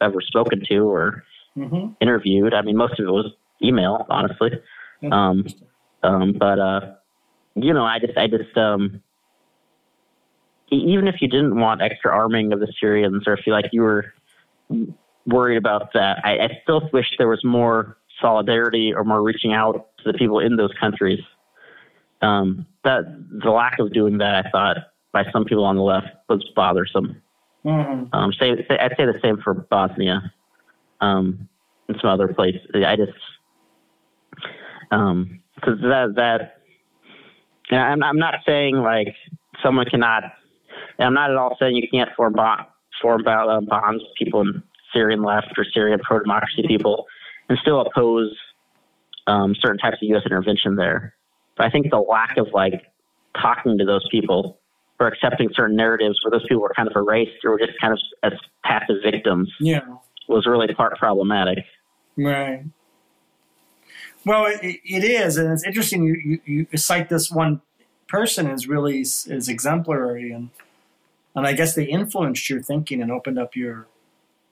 ever 0.01 0.21
spoken 0.21 0.63
to 0.69 0.77
or 0.89 1.23
hmm 1.55 1.87
interviewed. 2.01 2.53
I 2.53 2.61
mean, 2.63 2.77
most 2.77 2.99
of 2.99 3.05
it 3.07 3.11
was 3.11 3.31
email, 3.63 4.05
honestly. 4.09 4.51
Um, 5.11 5.45
um, 6.01 6.33
but 6.33 6.57
uh, 6.59 6.79
you 7.55 7.73
know, 7.73 7.83
I 7.83 7.99
just, 7.99 8.17
I 8.17 8.27
just, 8.27 8.57
um, 8.57 9.03
even 10.71 11.07
if 11.07 11.21
you 11.21 11.27
didn't 11.27 11.59
want 11.59 11.81
extra 11.81 12.11
arming 12.11 12.53
of 12.53 12.59
the 12.59 12.71
Syrians, 12.79 13.23
or 13.27 13.33
if 13.33 13.45
you 13.45 13.53
like 13.53 13.69
you 13.71 13.81
were 13.81 14.13
worried 15.25 15.57
about 15.57 15.93
that, 15.93 16.19
I, 16.23 16.37
I 16.37 16.59
still 16.63 16.89
wish 16.93 17.05
there 17.17 17.27
was 17.27 17.43
more 17.43 17.97
solidarity 18.21 18.93
or 18.93 19.03
more 19.03 19.21
reaching 19.21 19.53
out 19.53 19.89
to 20.03 20.11
the 20.11 20.17
people 20.17 20.39
in 20.39 20.55
those 20.55 20.71
countries. 20.79 21.19
Um, 22.21 22.65
that 22.83 23.03
the 23.43 23.49
lack 23.49 23.79
of 23.79 23.93
doing 23.93 24.17
that, 24.17 24.45
I 24.45 24.49
thought, 24.49 24.77
by 25.11 25.23
some 25.31 25.45
people 25.45 25.63
on 25.63 25.75
the 25.75 25.81
left 25.81 26.07
was 26.27 26.43
bothersome. 26.55 27.21
hmm 27.63 28.03
Um, 28.13 28.33
say, 28.33 28.65
say, 28.67 28.77
I'd 28.77 28.95
say 28.97 29.05
the 29.05 29.19
same 29.21 29.37
for 29.37 29.53
Bosnia 29.53 30.33
um, 31.01 31.47
and 31.87 31.97
some 32.01 32.09
other 32.09 32.27
places. 32.27 32.61
I 32.73 32.95
just 32.95 33.11
because 34.89 35.79
that 35.81 36.13
that 36.15 36.61
I'm 37.71 38.03
I'm 38.03 38.17
not 38.17 38.35
saying 38.45 38.75
like 38.77 39.15
someone 39.63 39.85
cannot. 39.85 40.23
And 40.97 41.07
I'm 41.07 41.13
not 41.13 41.31
at 41.31 41.37
all 41.37 41.55
saying 41.59 41.75
you 41.75 41.87
can't 41.91 42.09
form 42.15 42.33
bond, 42.33 42.61
form 43.01 43.25
uh, 43.27 43.61
bonds 43.61 44.03
with 44.03 44.13
people 44.17 44.41
in 44.41 44.63
Syrian 44.93 45.23
left 45.23 45.47
or 45.57 45.65
Syrian 45.73 45.99
pro 46.03 46.19
democracy 46.19 46.63
people 46.67 47.05
and 47.47 47.57
still 47.61 47.81
oppose 47.81 48.35
um, 49.27 49.55
certain 49.59 49.77
types 49.77 49.97
of 50.01 50.07
U.S. 50.09 50.23
intervention 50.25 50.75
there. 50.75 51.13
But 51.57 51.65
I 51.67 51.69
think 51.69 51.89
the 51.91 51.99
lack 51.99 52.37
of 52.37 52.47
like 52.53 52.81
talking 53.39 53.77
to 53.77 53.85
those 53.85 54.07
people 54.09 54.59
or 54.99 55.07
accepting 55.07 55.49
certain 55.53 55.75
narratives 55.75 56.19
where 56.23 56.31
those 56.31 56.43
people 56.47 56.61
were 56.61 56.73
kind 56.75 56.87
of 56.89 56.95
erased 56.95 57.43
or 57.43 57.51
were 57.51 57.59
just 57.59 57.71
kind 57.79 57.93
of 57.93 57.99
as 58.23 58.33
passive 58.63 58.97
victims 59.03 59.49
Yeah. 59.59 59.81
was 60.27 60.45
really 60.45 60.73
part 60.73 60.97
problematic. 60.97 61.59
Right. 62.17 62.63
Well, 64.25 64.45
it, 64.47 64.79
it 64.83 65.03
is, 65.03 65.37
and 65.37 65.51
it's 65.51 65.63
interesting. 65.63 66.03
You, 66.03 66.39
you, 66.45 66.65
you 66.69 66.77
cite 66.77 67.07
this 67.09 67.31
one 67.31 67.61
person 68.07 68.47
as 68.47 68.67
really 68.67 69.01
s- 69.01 69.25
as 69.29 69.47
exemplary, 69.47 70.31
and 70.31 70.49
and 71.35 71.45
I 71.47 71.53
guess 71.53 71.75
they 71.75 71.85
influenced 71.85 72.49
your 72.49 72.61
thinking 72.61 73.01
and 73.01 73.11
opened 73.11 73.37
up 73.39 73.55
your, 73.55 73.87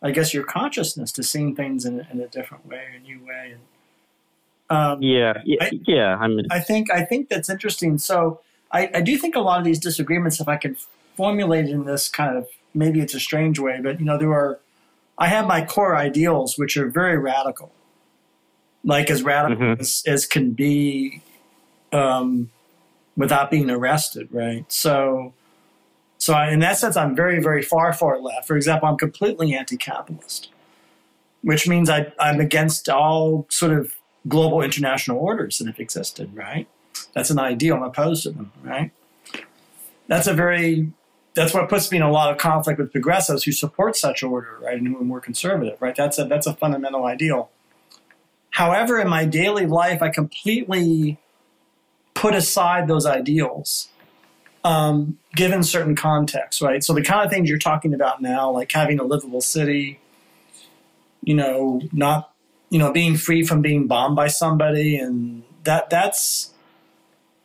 I 0.02 0.12
guess, 0.12 0.34
your 0.34 0.44
consciousness 0.44 1.12
to 1.14 1.24
seeing 1.24 1.56
things 1.56 1.86
in, 1.86 2.00
a- 2.02 2.08
in 2.12 2.20
a 2.22 2.28
different 2.28 2.66
way, 2.68 2.84
a 2.96 3.00
new 3.00 3.20
way. 3.26 3.54
And 3.56 3.62
um, 4.70 5.02
Yeah, 5.02 5.42
yeah, 5.46 5.58
I- 5.64 5.80
yeah. 5.88 6.16
I 6.18 6.28
mean, 6.28 6.46
I 6.52 6.60
think 6.60 6.92
I 6.92 7.04
think 7.06 7.30
that's 7.30 7.50
interesting. 7.50 7.98
So 7.98 8.42
I, 8.72 8.90
I 8.94 9.02
do 9.02 9.18
think 9.18 9.36
a 9.36 9.40
lot 9.40 9.60
of 9.60 9.66
these 9.66 9.80
disagreements, 9.80 10.40
if 10.40 10.48
I 10.48 10.58
could 10.58 10.78
formulate 11.16 11.68
in 11.70 11.86
this 11.86 12.10
kind 12.10 12.38
of 12.38 12.48
maybe 12.74 13.00
it's 13.00 13.14
a 13.16 13.20
strange 13.20 13.58
way, 13.60 13.80
but 13.82 14.00
you 14.00 14.06
know, 14.06 14.18
there 14.18 14.32
are 14.34 14.60
I 15.18 15.28
have 15.28 15.48
my 15.48 15.66
core 15.66 15.96
ideals 15.96 16.58
which 16.60 16.78
are 16.78 16.88
very 16.90 17.18
radical. 17.18 17.72
Like 18.84 19.10
as 19.10 19.24
radical 19.24 19.58
Mhm. 19.66 19.80
as, 19.80 20.04
as 20.06 20.26
can 20.26 20.52
be 20.52 21.22
um, 21.92 22.52
without 23.16 23.50
being 23.50 23.70
arrested, 23.70 24.28
right? 24.32 24.66
So 24.72 25.34
so 26.18 26.38
in 26.39 26.59
that 26.59 26.78
sense 26.78 26.97
I'm 26.97 27.15
very, 27.15 27.41
very 27.41 27.61
far 27.61 27.93
far 27.93 28.20
left. 28.20 28.47
For 28.47 28.55
example, 28.55 28.89
I'm 28.89 28.97
completely 28.97 29.53
anti 29.53 29.78
capitalist. 29.78 30.51
Which 31.43 31.68
means 31.68 31.89
I, 31.89 32.11
I'm 32.20 32.39
against 32.39 32.89
all 32.89 33.45
sort 33.49 33.72
of 33.72 33.93
global 34.28 34.61
international 34.61 35.20
orders 35.20 35.59
that 35.59 35.68
have 35.68 35.80
existed, 35.80 36.36
right? 36.36 36.68
That's 37.13 37.30
an 37.30 37.39
ideal. 37.39 37.76
I'm 37.76 37.84
opposed 37.84 38.24
to 38.24 38.32
them, 38.32 38.51
right? 38.63 38.91
That's 40.07 40.28
a 40.28 40.34
very 40.34 40.91
that's 41.38 41.53
what 41.53 41.70
puts 41.70 41.91
me 41.91 41.97
in 41.97 42.03
a 42.03 42.11
lot 42.11 42.32
of 42.32 42.39
conflict 42.39 42.80
with 42.80 42.91
progressives 42.91 43.43
who 43.43 43.51
support 43.51 43.95
such 43.95 44.24
order, 44.24 44.57
right, 44.59 44.76
and 44.76 44.88
who 44.88 44.99
are 44.99 45.03
more 45.03 45.22
conservative, 45.22 45.80
right? 45.80 45.95
That's 45.95 46.18
a 46.18 46.26
that's 46.26 46.47
a 46.47 46.53
fundamental 46.53 47.05
ideal. 47.05 47.51
However, 48.51 48.99
in 48.99 49.07
my 49.07 49.24
daily 49.26 49.68
life, 49.68 50.01
I 50.01 50.09
completely 50.09 51.20
put 52.15 52.34
aside 52.34 52.88
those 52.88 53.05
ideals, 53.05 53.89
um, 54.63 55.20
given 55.38 55.64
certain 55.64 55.96
contexts, 55.96 56.62
right? 56.62 56.84
So 56.84 56.94
the 56.94 57.02
kind 57.02 57.26
of 57.26 57.32
things 57.32 57.50
you're 57.50 57.60
talking 57.60 57.94
about 57.94 58.22
now, 58.22 58.52
like 58.52 58.72
having 58.72 59.00
a 59.00 59.04
livable 59.04 59.42
city, 59.42 60.00
you 61.24 61.36
know, 61.36 61.82
not 61.94 62.34
you 62.70 62.80
know 62.80 62.92
being 62.92 63.16
free 63.16 63.44
from 63.44 63.62
being 63.62 63.88
bombed 63.88 64.16
by 64.16 64.28
somebody, 64.28 64.98
and 64.98 65.44
that 65.64 65.90
that's 65.90 66.54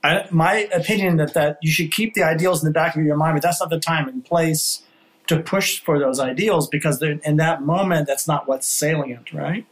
I, 0.02 0.26
my 0.30 0.68
opinion 0.74 1.18
that 1.18 1.34
that 1.34 1.58
you 1.62 1.70
should 1.70 1.92
keep 1.92 2.14
the 2.14 2.24
ideals 2.24 2.62
in 2.62 2.68
the 2.68 2.72
back 2.72 2.96
of 2.96 3.04
your 3.04 3.16
mind, 3.16 3.36
but 3.36 3.42
that's 3.42 3.60
not 3.60 3.70
the 3.70 3.78
time 3.78 4.08
and 4.08 4.24
place 4.24 4.82
to 5.28 5.40
push 5.40 5.80
for 5.80 5.98
those 5.98 6.18
ideals 6.18 6.68
because 6.68 7.00
in 7.00 7.36
that 7.36 7.62
moment, 7.62 8.08
that's 8.08 8.26
not 8.26 8.48
what's 8.48 8.66
salient, 8.66 9.32
right? 9.32 9.64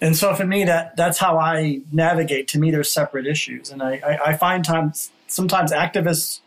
And 0.00 0.16
so 0.16 0.34
for 0.34 0.46
me, 0.46 0.64
that 0.64 0.96
that's 0.96 1.18
how 1.18 1.38
I 1.38 1.82
navigate. 1.92 2.48
To 2.48 2.58
me, 2.58 2.70
they're 2.70 2.84
separate 2.84 3.26
issues, 3.26 3.70
and 3.70 3.82
I, 3.82 4.00
I, 4.06 4.30
I 4.30 4.36
find 4.36 4.64
times 4.64 5.10
sometimes 5.26 5.72
activists 5.72 6.40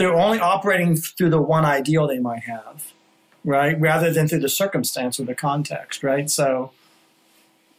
they're 0.00 0.14
only 0.14 0.40
operating 0.40 0.96
through 0.96 1.28
the 1.28 1.42
one 1.42 1.66
ideal 1.66 2.06
they 2.06 2.18
might 2.18 2.44
have, 2.44 2.94
right, 3.44 3.78
rather 3.78 4.10
than 4.10 4.26
through 4.26 4.40
the 4.40 4.48
circumstance 4.48 5.20
or 5.20 5.24
the 5.24 5.34
context, 5.34 6.02
right? 6.02 6.30
So 6.30 6.72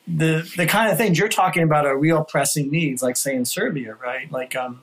the 0.08 0.48
the 0.56 0.68
kind 0.68 0.92
of 0.92 1.00
things 1.00 1.18
you're 1.18 1.30
talking 1.30 1.64
about 1.64 1.88
are 1.88 1.98
real 1.98 2.24
pressing 2.24 2.70
needs, 2.70 3.02
like 3.02 3.18
say 3.18 3.36
in 3.36 3.44
Serbia, 3.44 3.96
right? 3.96 4.32
Like, 4.32 4.56
um, 4.56 4.82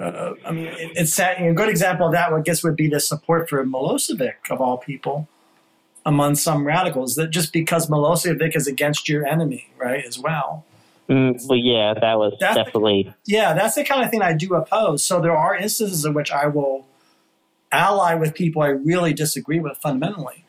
uh, 0.00 0.32
I 0.44 0.50
mean, 0.50 0.66
it, 0.66 0.90
it's 0.96 1.16
a 1.20 1.52
good 1.54 1.68
example 1.68 2.06
of 2.06 2.12
that. 2.12 2.32
I 2.32 2.40
guess 2.40 2.64
would 2.64 2.74
be 2.74 2.88
the 2.88 2.98
support 2.98 3.48
for 3.48 3.64
Milosevic 3.64 4.50
of 4.50 4.60
all 4.60 4.78
people 4.78 5.28
among 6.04 6.34
some 6.34 6.66
radicals. 6.66 7.14
That 7.14 7.30
just 7.30 7.52
because 7.52 7.86
Milosevic 7.86 8.56
is 8.56 8.66
against 8.66 9.08
your 9.08 9.24
enemy, 9.24 9.68
right, 9.78 10.04
as 10.04 10.18
well. 10.18 10.64
Mm, 11.10 11.48
well, 11.48 11.58
yeah, 11.58 11.94
that 12.00 12.18
was 12.18 12.34
That's- 12.40 12.56
definitely 12.56 13.12
Yeah, 13.26 13.52
that's 13.54 13.74
the 13.74 13.84
kind 13.84 14.04
of 14.04 14.10
thing 14.10 14.22
I 14.22 14.32
do 14.32 14.54
oppose. 14.54 15.04
So 15.04 15.20
there 15.20 15.36
are 15.36 15.54
instances 15.56 16.04
in 16.04 16.14
which 16.14 16.30
I 16.30 16.46
will 16.46 16.86
ally 17.72 18.14
with 18.14 18.34
people 18.34 18.62
I 18.62 18.68
really 18.68 19.12
disagree 19.12 19.60
with 19.60 19.76
fundamentally 19.78 20.44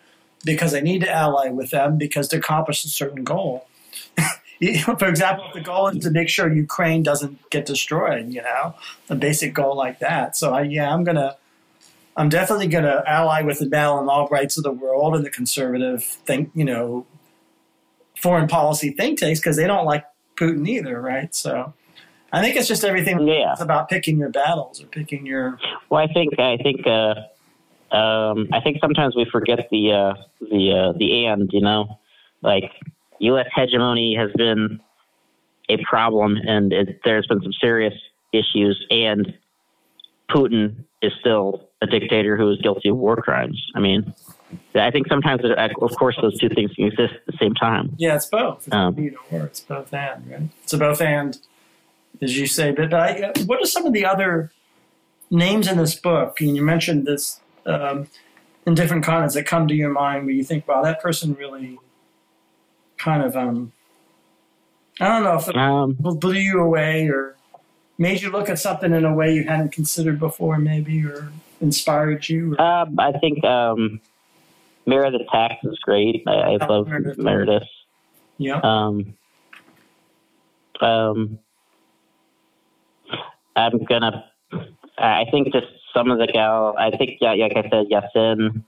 because 0.45 0.73
I 0.73 0.79
need 0.79 1.01
to 1.01 1.11
ally 1.11 1.49
with 1.49 1.69
them 1.71 1.97
because 1.97 2.27
to 2.29 2.37
accomplish 2.37 2.83
a 2.85 2.89
certain 2.89 3.23
goal. 3.23 3.67
For 4.99 5.07
example, 5.07 5.45
if 5.47 5.53
the 5.53 5.61
goal 5.61 5.87
is 5.87 6.03
to 6.03 6.11
make 6.11 6.29
sure 6.29 6.51
Ukraine 6.51 7.01
doesn't 7.01 7.49
get 7.49 7.65
destroyed, 7.65 8.29
you 8.29 8.43
know, 8.43 8.75
a 9.09 9.15
basic 9.15 9.53
goal 9.53 9.75
like 9.75 9.99
that. 9.99 10.37
So 10.37 10.53
I, 10.53 10.61
yeah, 10.61 10.93
I'm 10.93 11.03
gonna, 11.03 11.35
I'm 12.15 12.29
definitely 12.29 12.67
going 12.67 12.83
to 12.83 13.03
ally 13.07 13.41
with 13.41 13.59
the 13.59 13.67
Madeleine 13.67 14.07
Albrights 14.07 14.57
of 14.57 14.63
the 14.63 14.71
world 14.71 15.15
and 15.15 15.25
the 15.25 15.29
conservative 15.29 16.03
think, 16.03 16.51
you 16.53 16.65
know, 16.65 17.07
foreign 18.17 18.47
policy 18.47 18.91
think 18.91 19.19
tanks 19.19 19.39
because 19.39 19.55
they 19.55 19.65
don't 19.65 19.85
like 19.85 20.05
Putin 20.41 20.67
either, 20.67 20.99
right? 20.99 21.33
So 21.35 21.73
I 22.33 22.41
think 22.41 22.55
it's 22.55 22.67
just 22.67 22.83
everything. 22.83 23.27
Yeah. 23.27 23.51
It's 23.51 23.61
about 23.61 23.89
picking 23.89 24.17
your 24.17 24.29
battles 24.29 24.81
or 24.81 24.87
picking 24.87 25.25
your. 25.25 25.59
Well, 25.89 26.03
I 26.03 26.11
think 26.11 26.39
I 26.39 26.57
think 26.57 26.87
uh, 26.87 27.95
um, 27.95 28.47
I 28.51 28.61
think 28.61 28.77
sometimes 28.81 29.15
we 29.15 29.25
forget 29.31 29.67
the 29.69 29.91
uh, 29.91 30.13
the 30.39 30.71
uh, 30.71 30.97
the 30.97 31.25
and 31.25 31.49
you 31.53 31.61
know, 31.61 31.99
like 32.41 32.71
U.S. 33.19 33.47
hegemony 33.55 34.15
has 34.15 34.31
been 34.35 34.79
a 35.69 35.77
problem, 35.83 36.37
and 36.37 36.73
it, 36.73 37.01
there's 37.05 37.27
been 37.27 37.41
some 37.41 37.53
serious 37.53 37.93
issues, 38.33 38.83
and 38.89 39.33
Putin 40.29 40.85
is 41.01 41.11
still 41.19 41.69
a 41.81 41.87
dictator 41.87 42.37
who 42.37 42.49
is 42.51 42.61
guilty 42.61 42.89
of 42.89 42.97
war 42.97 43.17
crimes. 43.17 43.61
I 43.75 43.79
mean, 43.79 44.13
I 44.75 44.91
think 44.91 45.07
sometimes, 45.07 45.41
of 45.43 45.95
course, 45.97 46.17
those 46.21 46.37
two 46.39 46.49
things 46.49 46.71
can 46.73 46.85
exist 46.85 47.13
at 47.15 47.25
the 47.25 47.37
same 47.39 47.53
time. 47.53 47.93
Yeah, 47.97 48.15
it's 48.15 48.25
both. 48.25 48.67
It's 48.67 48.75
Um, 48.75 48.97
either 48.99 49.17
or. 49.31 49.45
It's 49.45 49.59
both 49.59 49.93
and, 49.93 50.29
right? 50.29 50.49
It's 50.63 50.73
a 50.73 50.77
both 50.77 51.01
and, 51.01 51.37
as 52.21 52.37
you 52.37 52.47
say. 52.47 52.71
But 52.71 52.93
I, 52.93 53.33
what 53.45 53.61
are 53.61 53.65
some 53.65 53.85
of 53.85 53.93
the 53.93 54.05
other 54.05 54.51
names 55.29 55.67
in 55.67 55.77
this 55.77 55.95
book? 55.95 56.41
And 56.41 56.55
you 56.55 56.63
mentioned 56.63 57.05
this 57.05 57.39
um, 57.65 58.07
in 58.65 58.75
different 58.75 59.03
continents 59.03 59.35
that 59.35 59.45
come 59.45 59.67
to 59.67 59.75
your 59.75 59.91
mind 59.91 60.25
where 60.25 60.35
you 60.35 60.43
think, 60.43 60.67
wow, 60.67 60.81
that 60.83 61.01
person 61.01 61.35
really 61.35 61.79
kind 62.97 63.23
of, 63.23 63.35
um, 63.35 63.71
I 64.99 65.07
don't 65.07 65.23
know 65.23 65.35
if 65.35 65.47
it 65.47 65.57
Um, 65.57 65.93
blew 65.93 66.33
you 66.33 66.59
away 66.59 67.07
or 67.07 67.35
made 67.97 68.21
you 68.21 68.29
look 68.29 68.49
at 68.49 68.59
something 68.59 68.93
in 68.93 69.05
a 69.05 69.13
way 69.13 69.33
you 69.33 69.43
hadn't 69.43 69.71
considered 69.71 70.19
before, 70.19 70.57
maybe, 70.57 71.03
or 71.05 71.31
inspired 71.59 72.27
you. 72.29 72.55
Or, 72.55 72.61
um, 72.61 72.99
I 72.99 73.11
think 73.13 73.43
um, 73.43 74.01
Meredith 74.85 75.21
Tax 75.31 75.55
is 75.63 75.77
great. 75.83 76.23
I, 76.27 76.31
I 76.31 76.65
love 76.65 76.87
Meredith. 76.87 77.17
Meredith. 77.17 77.63
yeah. 78.37 78.59
Um, 78.63 79.13
um, 80.81 81.39
I'm 83.55 83.83
gonna. 83.85 84.25
I 84.97 85.25
think 85.31 85.51
just 85.53 85.67
some 85.93 86.11
of 86.11 86.17
the 86.17 86.27
gal. 86.27 86.75
I 86.77 86.95
think 86.95 87.11
yeah, 87.21 87.33
like 87.33 87.53
I 87.55 87.63
said, 87.63 87.87
Yasin. 87.91 88.63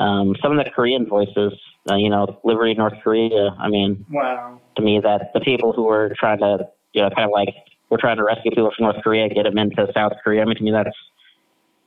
Um, 0.00 0.34
some 0.42 0.58
of 0.58 0.64
the 0.64 0.70
Korean 0.70 1.06
voices. 1.06 1.52
Uh, 1.88 1.96
you 1.96 2.08
know, 2.08 2.40
Liberty 2.44 2.74
North 2.74 2.94
Korea. 3.02 3.50
I 3.58 3.68
mean, 3.68 4.06
wow. 4.10 4.58
to 4.76 4.82
me, 4.82 5.00
that 5.02 5.32
the 5.34 5.40
people 5.40 5.74
who 5.74 5.84
were 5.84 6.14
trying 6.18 6.38
to, 6.38 6.66
you 6.94 7.02
know, 7.02 7.10
kind 7.10 7.26
of 7.26 7.30
like 7.30 7.54
we're 7.90 7.98
trying 7.98 8.16
to 8.16 8.24
rescue 8.24 8.50
people 8.50 8.72
from 8.74 8.84
North 8.84 9.04
Korea, 9.04 9.28
get 9.28 9.42
them 9.42 9.58
into 9.58 9.86
South 9.92 10.12
Korea. 10.24 10.42
I 10.42 10.44
mean, 10.46 10.56
to 10.56 10.62
me, 10.62 10.70
that's 10.70 10.96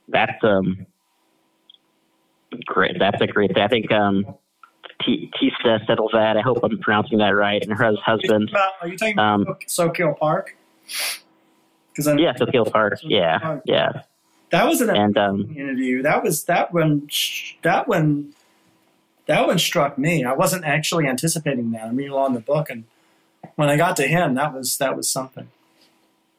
that's 0.08 0.44
um 0.44 0.86
great. 2.66 2.98
That's 3.00 3.22
a 3.22 3.28
great 3.28 3.54
thing. 3.54 3.64
I 3.64 3.68
think 3.68 3.92
um. 3.92 4.26
T- 5.06 5.30
Teesta 5.40 5.80
Setalvad, 5.88 6.38
I 6.38 6.42
hope 6.42 6.58
I'm 6.64 6.80
pronouncing 6.80 7.20
that 7.20 7.30
right, 7.30 7.62
and 7.62 7.72
her 7.78 7.94
husband. 8.04 8.50
Are 8.82 8.88
you 8.88 8.98
talking 8.98 9.14
about 9.14 9.34
Um, 9.34 9.46
Sokeel 9.68 10.18
Park? 10.18 10.56
Yeah, 11.98 12.34
Sophia 12.36 12.64
Park. 12.66 13.00
Yeah, 13.04 13.60
yeah, 13.66 14.02
that 14.50 14.66
was 14.66 14.82
an 14.82 14.90
and 14.90 15.18
um, 15.18 15.54
interview. 15.56 16.02
That 16.02 16.24
was 16.24 16.46
that 16.46 16.74
one. 16.74 17.10
That 17.64 17.88
one. 17.88 18.34
That 19.28 19.46
one 19.46 19.60
struck 19.60 19.98
me. 19.98 20.24
I 20.24 20.34
wasn't 20.34 20.64
actually 20.64 21.06
anticipating 21.06 21.72
that. 21.72 21.84
I 21.84 21.92
mean, 21.92 22.10
along 22.10 22.34
the 22.34 22.40
book, 22.40 22.70
and 22.70 22.86
when 23.56 23.70
I 23.70 23.76
got 23.78 23.98
to 23.98 24.08
him, 24.08 24.36
that 24.36 24.54
was 24.54 24.78
that 24.78 24.96
was 24.96 25.10
something. 25.10 25.50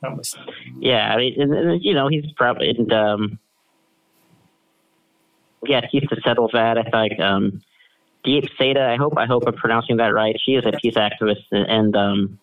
That 0.00 0.16
was 0.16 0.30
something. 0.30 0.54
yeah. 0.80 1.12
I 1.12 1.16
mean, 1.16 1.40
and, 1.40 1.52
and, 1.52 1.84
you 1.84 1.92
know, 1.92 2.08
he's 2.08 2.24
probably 2.36 2.70
and 2.70 2.92
um, 2.92 3.38
yeah, 5.64 5.80
peace 5.90 6.04
to 6.10 6.20
settle 6.22 6.48
that. 6.52 6.78
I 6.78 6.82
think 6.84 7.20
um, 7.20 7.62
Diep 8.24 8.48
Saeeda. 8.58 8.88
I 8.88 8.96
hope 8.96 9.14
I 9.16 9.26
hope 9.26 9.44
I'm 9.46 9.54
pronouncing 9.54 9.96
that 9.98 10.14
right. 10.14 10.36
She 10.44 10.52
is 10.52 10.64
a 10.66 10.72
peace 10.72 10.94
activist 10.94 11.44
in, 11.52 11.62
and 11.64 11.96
um, 11.96 12.38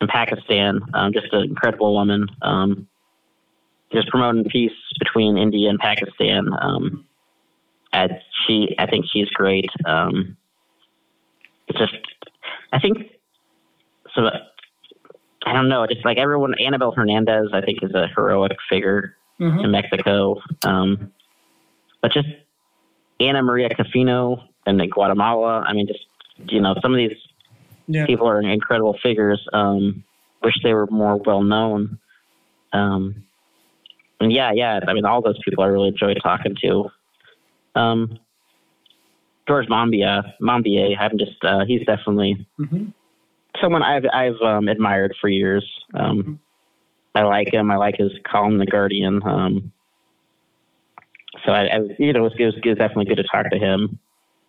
in 0.00 0.08
Pakistan. 0.08 0.80
Um, 0.94 1.12
just 1.12 1.32
an 1.32 1.42
incredible 1.44 1.94
woman. 1.94 2.26
Um, 2.42 2.88
just 3.92 4.08
promoting 4.08 4.44
peace 4.44 4.72
between 4.98 5.38
India 5.38 5.70
and 5.70 5.78
Pakistan. 5.78 6.48
Um, 6.60 7.04
and 7.92 8.12
she, 8.46 8.74
I 8.78 8.86
think 8.86 9.06
she's 9.10 9.28
great. 9.30 9.70
Um, 9.86 10.36
just, 11.76 11.94
I 12.72 12.78
think, 12.80 12.98
so. 14.14 14.28
I 15.46 15.52
don't 15.54 15.68
know. 15.70 15.86
Just 15.86 16.04
like 16.04 16.18
everyone, 16.18 16.54
Anabel 16.60 16.94
Hernandez, 16.94 17.48
I 17.54 17.62
think 17.62 17.78
is 17.82 17.94
a 17.94 18.08
heroic 18.14 18.52
figure 18.68 19.16
Mhm. 19.40 19.64
in 19.64 19.70
Mexico. 19.70 20.42
Um, 20.66 21.12
but 22.02 22.12
just 22.12 22.28
Anna 23.20 23.42
Maria 23.42 23.68
Cofiño 23.70 24.42
and 24.66 24.80
in 24.80 24.90
Guatemala. 24.90 25.64
I 25.66 25.72
mean, 25.72 25.86
just 25.86 26.00
you 26.48 26.60
know, 26.60 26.74
some 26.82 26.92
of 26.92 26.98
these 26.98 27.16
Yeah. 27.88 28.06
people 28.06 28.28
are 28.28 28.40
incredible 28.40 28.96
figures. 29.02 29.44
Um, 29.52 30.04
wish 30.42 30.54
they 30.62 30.72
were 30.74 30.86
more 30.86 31.16
well 31.16 31.42
known. 31.42 31.98
Um, 32.72 33.24
and 34.20 34.32
yeah, 34.32 34.52
yeah. 34.52 34.80
I 34.86 34.92
mean, 34.92 35.04
all 35.04 35.20
those 35.22 35.38
people 35.44 35.64
I 35.64 35.68
really 35.68 35.88
enjoy 35.88 36.14
talking 36.14 36.54
to. 36.62 36.90
Um, 37.74 38.18
George 39.48 39.66
Monbiot, 39.68 40.34
Monbiot, 40.42 40.96
I'm 40.98 41.16
just 41.18 41.42
uh, 41.42 41.64
he's 41.66 41.84
definitely 41.86 42.46
Mhm. 42.60 42.92
someone 43.60 43.82
I've 43.82 44.04
I've 44.12 44.40
um, 44.42 44.68
admired 44.68 45.16
for 45.20 45.28
years. 45.28 45.64
Um, 45.94 46.38
I 47.14 47.22
like 47.22 47.52
him. 47.52 47.70
I 47.70 47.76
like 47.76 47.96
his 47.96 48.12
column, 48.30 48.58
The 48.58 48.66
Guardian. 48.66 49.22
Um, 49.24 49.72
so 51.44 51.52
I, 51.52 51.66
I, 51.66 51.78
you 51.98 52.12
know, 52.12 52.20
it 52.20 52.22
was, 52.22 52.32
it 52.38 52.68
was 52.68 52.76
definitely 52.78 53.06
good 53.06 53.16
to 53.16 53.24
talk 53.24 53.50
to 53.50 53.58
him. 53.58 53.98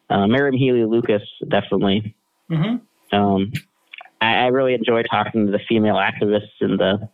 Uh, 0.09 0.25
Marieme 0.25 0.59
Hélie-Lucas, 0.59 1.21
definitely. 1.47 2.15
Mhm. 2.49 2.81
Um, 3.11 3.51
I, 4.21 4.33
I 4.35 4.45
really 4.47 4.73
enjoy 4.73 5.03
talking 5.03 5.45
to 5.45 5.51
the 5.51 5.59
female 5.67 5.95
activists 5.95 6.61
in 6.61 6.77
the 6.77 7.09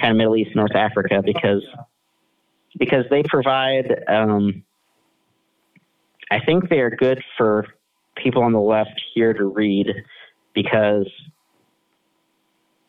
kind 0.00 0.10
of 0.10 0.16
Middle 0.16 0.36
East, 0.36 0.54
North 0.56 0.74
Africa, 0.74 1.22
because 1.24 1.62
because 2.78 3.04
they 3.10 3.22
provide. 3.22 4.04
Um, 4.08 4.64
I 6.30 6.40
think 6.40 6.70
they 6.70 6.80
are 6.80 6.90
good 6.90 7.22
for 7.36 7.66
people 8.16 8.42
on 8.42 8.52
the 8.52 8.60
left 8.60 9.00
here 9.14 9.32
to 9.34 9.44
read 9.44 9.88
because 10.54 11.06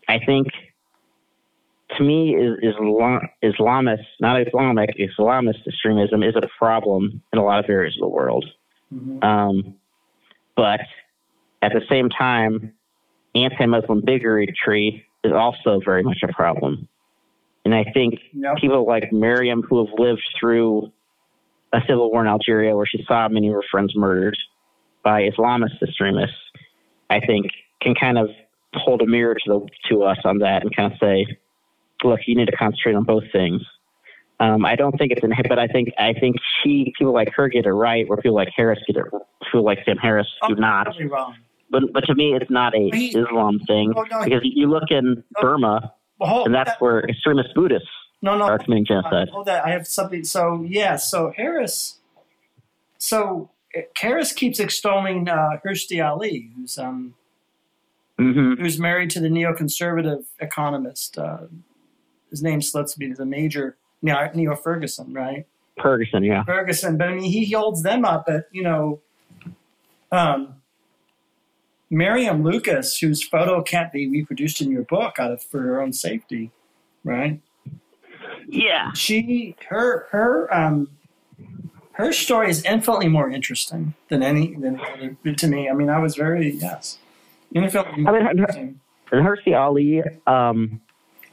I 0.07 0.19
think 0.25 0.47
to 1.97 2.03
me 2.03 2.35
is 2.35 2.57
Islam, 2.61 3.21
Islamist, 3.43 4.05
not 4.19 4.41
Islamic, 4.41 4.97
Islamist 4.97 5.67
extremism 5.67 6.23
is 6.23 6.35
a 6.35 6.47
problem 6.57 7.21
in 7.31 7.39
a 7.39 7.43
lot 7.43 7.63
of 7.63 7.69
areas 7.69 7.95
of 7.97 8.01
the 8.01 8.07
world. 8.07 8.45
Mhm. 8.93 9.23
Um, 9.23 9.75
but 10.55 10.81
at 11.61 11.73
the 11.73 11.81
same 11.89 12.09
time, 12.09 12.73
anti-Muslim 13.35 14.01
bigotry 14.01 15.05
is 15.23 15.31
also 15.31 15.79
very 15.83 16.03
much 16.03 16.21
a 16.23 16.27
problem. 16.27 16.87
And 17.65 17.73
I 17.73 17.85
think 17.85 18.19
Yep. 18.33 18.57
people 18.57 18.85
like 18.85 19.11
Miriam, 19.11 19.63
who 19.63 19.85
have 19.85 19.97
lived 19.97 20.23
through 20.39 20.91
a 21.71 21.81
civil 21.87 22.11
war 22.11 22.21
in 22.21 22.27
Algeria 22.27 22.75
where 22.75 22.85
she 22.85 23.03
saw 23.07 23.27
many 23.29 23.47
of 23.47 23.55
her 23.55 23.63
friends 23.71 23.95
murdered 23.95 24.37
by 25.01 25.23
Islamist 25.29 25.81
extremists, 25.81 26.37
I 27.09 27.19
think 27.19 27.47
can 27.81 27.95
kind 27.95 28.17
of 28.17 28.29
hold 28.75 29.01
a 29.01 29.05
mirror 29.05 29.35
to 29.35 29.41
the, 29.47 29.67
to 29.89 30.03
us 30.03 30.17
on 30.23 30.39
that 30.39 30.61
and 30.61 30.75
kind 30.75 30.91
of 30.91 30.99
say, 30.99 31.25
look, 32.03 32.21
you 32.27 32.35
need 32.35 32.45
to 32.47 32.55
concentrate 32.55 32.95
on 32.95 33.03
both 33.03 33.23
things. 33.31 33.61
Um, 34.39 34.65
I 34.65 34.75
don't 34.75 34.97
think 34.97 35.11
it's 35.11 35.23
in, 35.23 35.31
but 35.47 35.59
I 35.59 35.67
think 35.67 35.89
I 35.97 36.13
think 36.13 36.35
she 36.63 36.93
people 36.97 37.13
like 37.13 37.29
her 37.35 37.47
get 37.47 37.65
it 37.65 37.71
right, 37.71 38.07
where 38.09 38.17
people 38.17 38.35
like 38.35 38.49
Harris 38.55 38.79
get 38.87 38.97
it, 38.97 39.05
people 39.45 39.63
like 39.63 39.79
Sam 39.85 39.97
Harris 39.97 40.27
do 40.47 40.55
Oh, 40.57 40.59
not. 40.59 40.87
But 41.69 41.83
but 41.93 42.01
to 42.05 42.15
me, 42.15 42.33
it's 42.35 42.49
not 42.51 42.75
a 42.75 42.89
He- 42.93 43.09
Islam 43.17 43.59
thing 43.67 43.93
Oh, 43.95 44.03
no, 44.03 44.23
because 44.23 44.41
you 44.43 44.69
look 44.69 44.89
in 44.89 45.23
Burma, 45.39 45.93
and 46.19 46.53
that's 46.53 46.71
that- 46.71 46.81
where 46.81 47.07
extremist 47.07 47.49
Buddhists 47.55 47.87
no, 48.21 48.37
no. 48.37 48.45
are 48.45 48.57
committing 48.59 48.85
genocide. 48.85 49.29
Hold 49.29 49.45
that. 49.45 49.65
I 49.65 49.69
have 49.71 49.87
something. 49.87 50.23
So 50.23 50.63
yeah. 50.67 50.97
So 50.97 51.31
Harris. 51.37 51.99
So 52.97 53.49
Harris 53.95 54.31
keeps 54.31 54.59
extolling 54.59 55.27
uh, 55.29 55.57
Hirsi 55.65 56.03
Ali, 56.05 56.51
who's 56.55 56.77
um 56.77 57.13
hmm 58.17 58.55
who's 58.55 58.77
married 58.79 59.09
to 59.11 59.19
the 59.19 59.29
neoconservative 59.29 60.25
economist. 60.39 61.17
Uh, 61.17 61.37
his 62.34 62.41
name 62.41 62.63
slips 62.63 62.97
me. 62.97 63.05
He's 63.07 63.19
a 63.19 63.25
major 63.25 63.77
Neo, 64.01 64.27
Niall 64.34 64.55
Ferguson, 64.55 65.13
right? 65.13 65.45
Ferguson, 65.79 66.23
yeah. 66.23 66.43
Ferguson, 66.43 66.97
but 66.97 67.09
I 67.09 67.13
mean, 67.13 67.29
he 67.31 67.51
holds 67.51 67.84
them 67.84 68.03
up. 68.05 68.25
But 68.25 68.47
you 68.51 68.63
know, 68.63 69.01
um, 70.11 70.55
Miriam 71.91 72.43
Lucas, 72.43 72.97
whose 72.97 73.21
photo 73.21 73.61
can't 73.61 73.91
be 73.91 74.09
reproduced 74.09 74.61
in 74.61 74.71
your 74.71 74.81
book 74.84 75.19
out 75.19 75.31
of 75.31 75.43
for 75.43 75.61
her 75.61 75.79
own 75.79 75.93
safety, 75.93 76.49
right? 77.03 77.39
Yeah. 78.47 78.91
She, 78.93 79.55
her, 79.69 80.07
her, 80.11 80.51
um, 80.53 80.89
her 81.93 82.11
story 82.11 82.49
is 82.49 82.63
infinitely 82.65 83.09
more 83.09 83.29
interesting 83.29 83.93
than 84.09 84.23
any 84.23 84.55
than 84.55 84.79
any- 85.23 85.36
to 85.36 85.47
me. 85.47 85.69
I 85.69 85.73
mean, 85.73 85.89
I 85.89 85.99
was 85.99 86.15
very 86.15 86.51
yes, 86.53 86.97
infinitely 87.53 88.01
more 88.01 88.13
I 88.13 88.17
mean, 88.17 88.25
her- 88.25 88.31
interesting. 88.31 88.79
And 89.11 89.23
Hirsi 89.27 89.55
Ali, 89.55 90.01
um, 90.25 90.81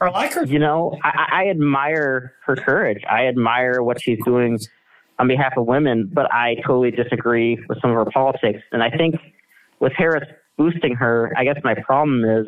or 0.01 0.09
like 0.09 0.33
her. 0.33 0.45
You 0.45 0.59
know, 0.59 0.97
I, 1.03 1.43
I 1.43 1.49
admire 1.49 2.33
her 2.45 2.55
courage. 2.55 3.03
I 3.09 3.27
admire 3.27 3.81
what 3.83 4.01
she's 4.01 4.17
doing 4.25 4.59
on 5.19 5.27
behalf 5.27 5.53
of 5.55 5.67
women, 5.67 6.09
but 6.11 6.33
I 6.33 6.55
totally 6.65 6.91
disagree 6.91 7.63
with 7.69 7.79
some 7.81 7.91
of 7.91 7.95
her 7.95 8.11
politics. 8.11 8.59
And 8.71 8.81
I 8.81 8.89
think 8.89 9.15
with 9.79 9.93
Harris 9.95 10.27
boosting 10.57 10.95
her, 10.95 11.31
I 11.37 11.43
guess 11.43 11.57
my 11.63 11.75
problem 11.75 12.25
is, 12.25 12.47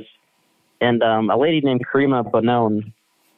and 0.82 1.01
um, 1.04 1.30
a 1.30 1.38
lady 1.38 1.62
named 1.62 1.86
Karima 1.88 2.30
Bennoune, 2.30 2.91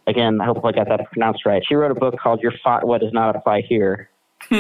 again, 0.08 0.40
I 0.42 0.46
hope 0.46 0.64
I 0.64 0.72
got 0.72 0.88
that 0.88 1.12
pronounced 1.12 1.46
right. 1.46 1.62
She 1.68 1.76
wrote 1.76 1.92
a 1.92 2.00
book 2.00 2.16
called 2.18 2.42
Your 2.42 2.54
Fatwa 2.66 3.00
Does 3.00 3.12
Not 3.12 3.36
Apply 3.36 3.62
Here, 3.68 4.10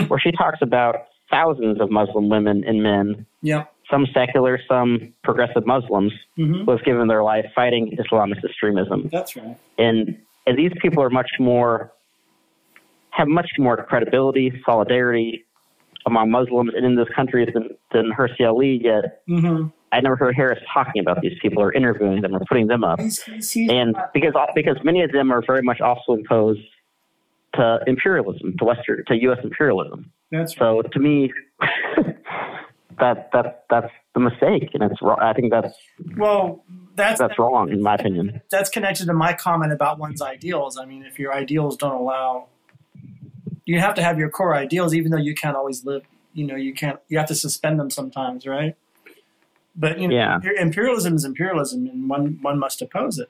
where 0.08 0.20
she 0.20 0.32
talks 0.32 0.60
about 0.62 1.08
thousands 1.32 1.80
of 1.80 1.89
Muslim 1.89 2.30
women 2.30 2.64
and 2.68 2.84
men, 2.84 3.26
Yep. 3.41 3.72
Some 3.90 4.08
secular, 4.14 4.60
some 4.68 5.14
progressive 5.24 5.66
Muslims, 5.66 6.12
hmm 6.36 6.64
who 6.66 6.72
have 6.72 6.84
given 6.84 7.08
their 7.08 7.24
life 7.24 7.46
fighting 7.54 7.96
Islamist 7.98 8.44
extremism. 8.44 9.10
That's 9.12 9.36
right. 9.36 9.58
And, 9.78 10.18
and 10.48 10.58
these 10.58 10.72
people 10.82 11.04
are 11.04 11.10
much 11.10 11.32
more, 11.40 11.92
have 13.12 13.28
much 13.28 13.52
more 13.60 13.78
credibility, 13.84 14.62
solidarity 14.66 15.46
among 16.08 16.32
Muslims 16.32 16.72
and 16.76 16.86
in 16.86 16.96
this 16.96 17.08
country 17.16 17.46
than, 17.52 17.70
than 17.92 18.12
Hirsi 18.12 18.46
Ali, 18.48 18.82
yet 18.84 19.22
hmm 19.28 19.68
I 19.92 20.02
never 20.02 20.18
heard 20.18 20.36
Harris 20.36 20.60
talking 20.74 21.00
about 21.02 21.22
these 21.22 21.38
people 21.42 21.62
or 21.64 21.72
interviewing 21.72 22.22
them 22.22 22.36
or 22.36 22.42
putting 22.50 22.68
them 22.68 22.84
up. 22.84 23.00
He's, 23.00 23.24
he's, 23.24 23.70
And 23.70 23.96
because 24.14 24.34
because 24.54 24.76
many 24.84 25.02
of 25.04 25.12
them 25.14 25.32
are 25.32 25.42
very 25.48 25.62
much 25.62 25.80
also 25.80 26.14
opposed 26.14 26.60
to 27.54 27.80
imperialism, 27.88 28.58
to 28.58 28.66
Western, 28.66 29.06
to 29.08 29.16
U.S. 29.22 29.40
imperialism. 29.42 30.12
that's 30.32 30.60
right. 30.60 30.84
So 30.84 30.90
to 30.92 31.00
me, 31.00 31.32
that 33.00 33.32
that 33.34 33.66
that's 33.70 33.91
the 34.14 34.20
mistake, 34.20 34.70
and 34.74 34.84
it's 34.84 35.02
wrong. 35.02 35.18
I 35.22 35.34
think 35.34 35.52
that's 35.52 35.74
Well, 36.18 36.64
that's 36.96 37.20
that's 37.20 37.38
wrong 37.39 37.70
in 37.72 37.82
my 37.82 37.96
opinion. 37.96 38.41
that's 38.50 38.70
connected 38.70 39.06
to 39.08 39.14
my 39.14 39.34
comment 39.34 39.72
about 39.74 40.00
one's 40.00 40.22
ideals. 40.22 40.78
I 40.78 40.86
mean, 40.86 41.04
if 41.04 41.18
your 41.20 41.34
ideals 41.34 41.78
don't 41.78 41.96
allow, 41.96 42.48
you 43.66 43.80
have 43.80 43.96
to 43.96 44.04
have 44.04 44.18
your 44.20 44.30
core 44.30 44.56
ideals, 44.56 44.93
even 44.93 45.12
though 45.12 45.18
you 45.18 45.34
can't 45.36 45.56
always 45.58 45.86
live. 45.86 46.04
You 46.34 46.46
know, 46.46 46.56
you 46.56 46.74
can't. 46.74 47.00
You 47.10 47.18
have 47.18 47.28
to 47.28 47.36
suspend 47.36 47.80
them 47.80 47.89
sometimes, 47.89 48.46
right? 48.46 48.76
But 49.76 50.00
you 50.00 50.08
know, 50.08 50.16
Yeah. 50.16 50.39
imperialism 50.60 51.16
is 51.16 51.26
imperialism, 51.26 51.88
and 51.88 52.10
one 52.10 52.39
one 52.41 52.60
must 52.60 52.82
oppose 52.82 53.20
it. 53.20 53.30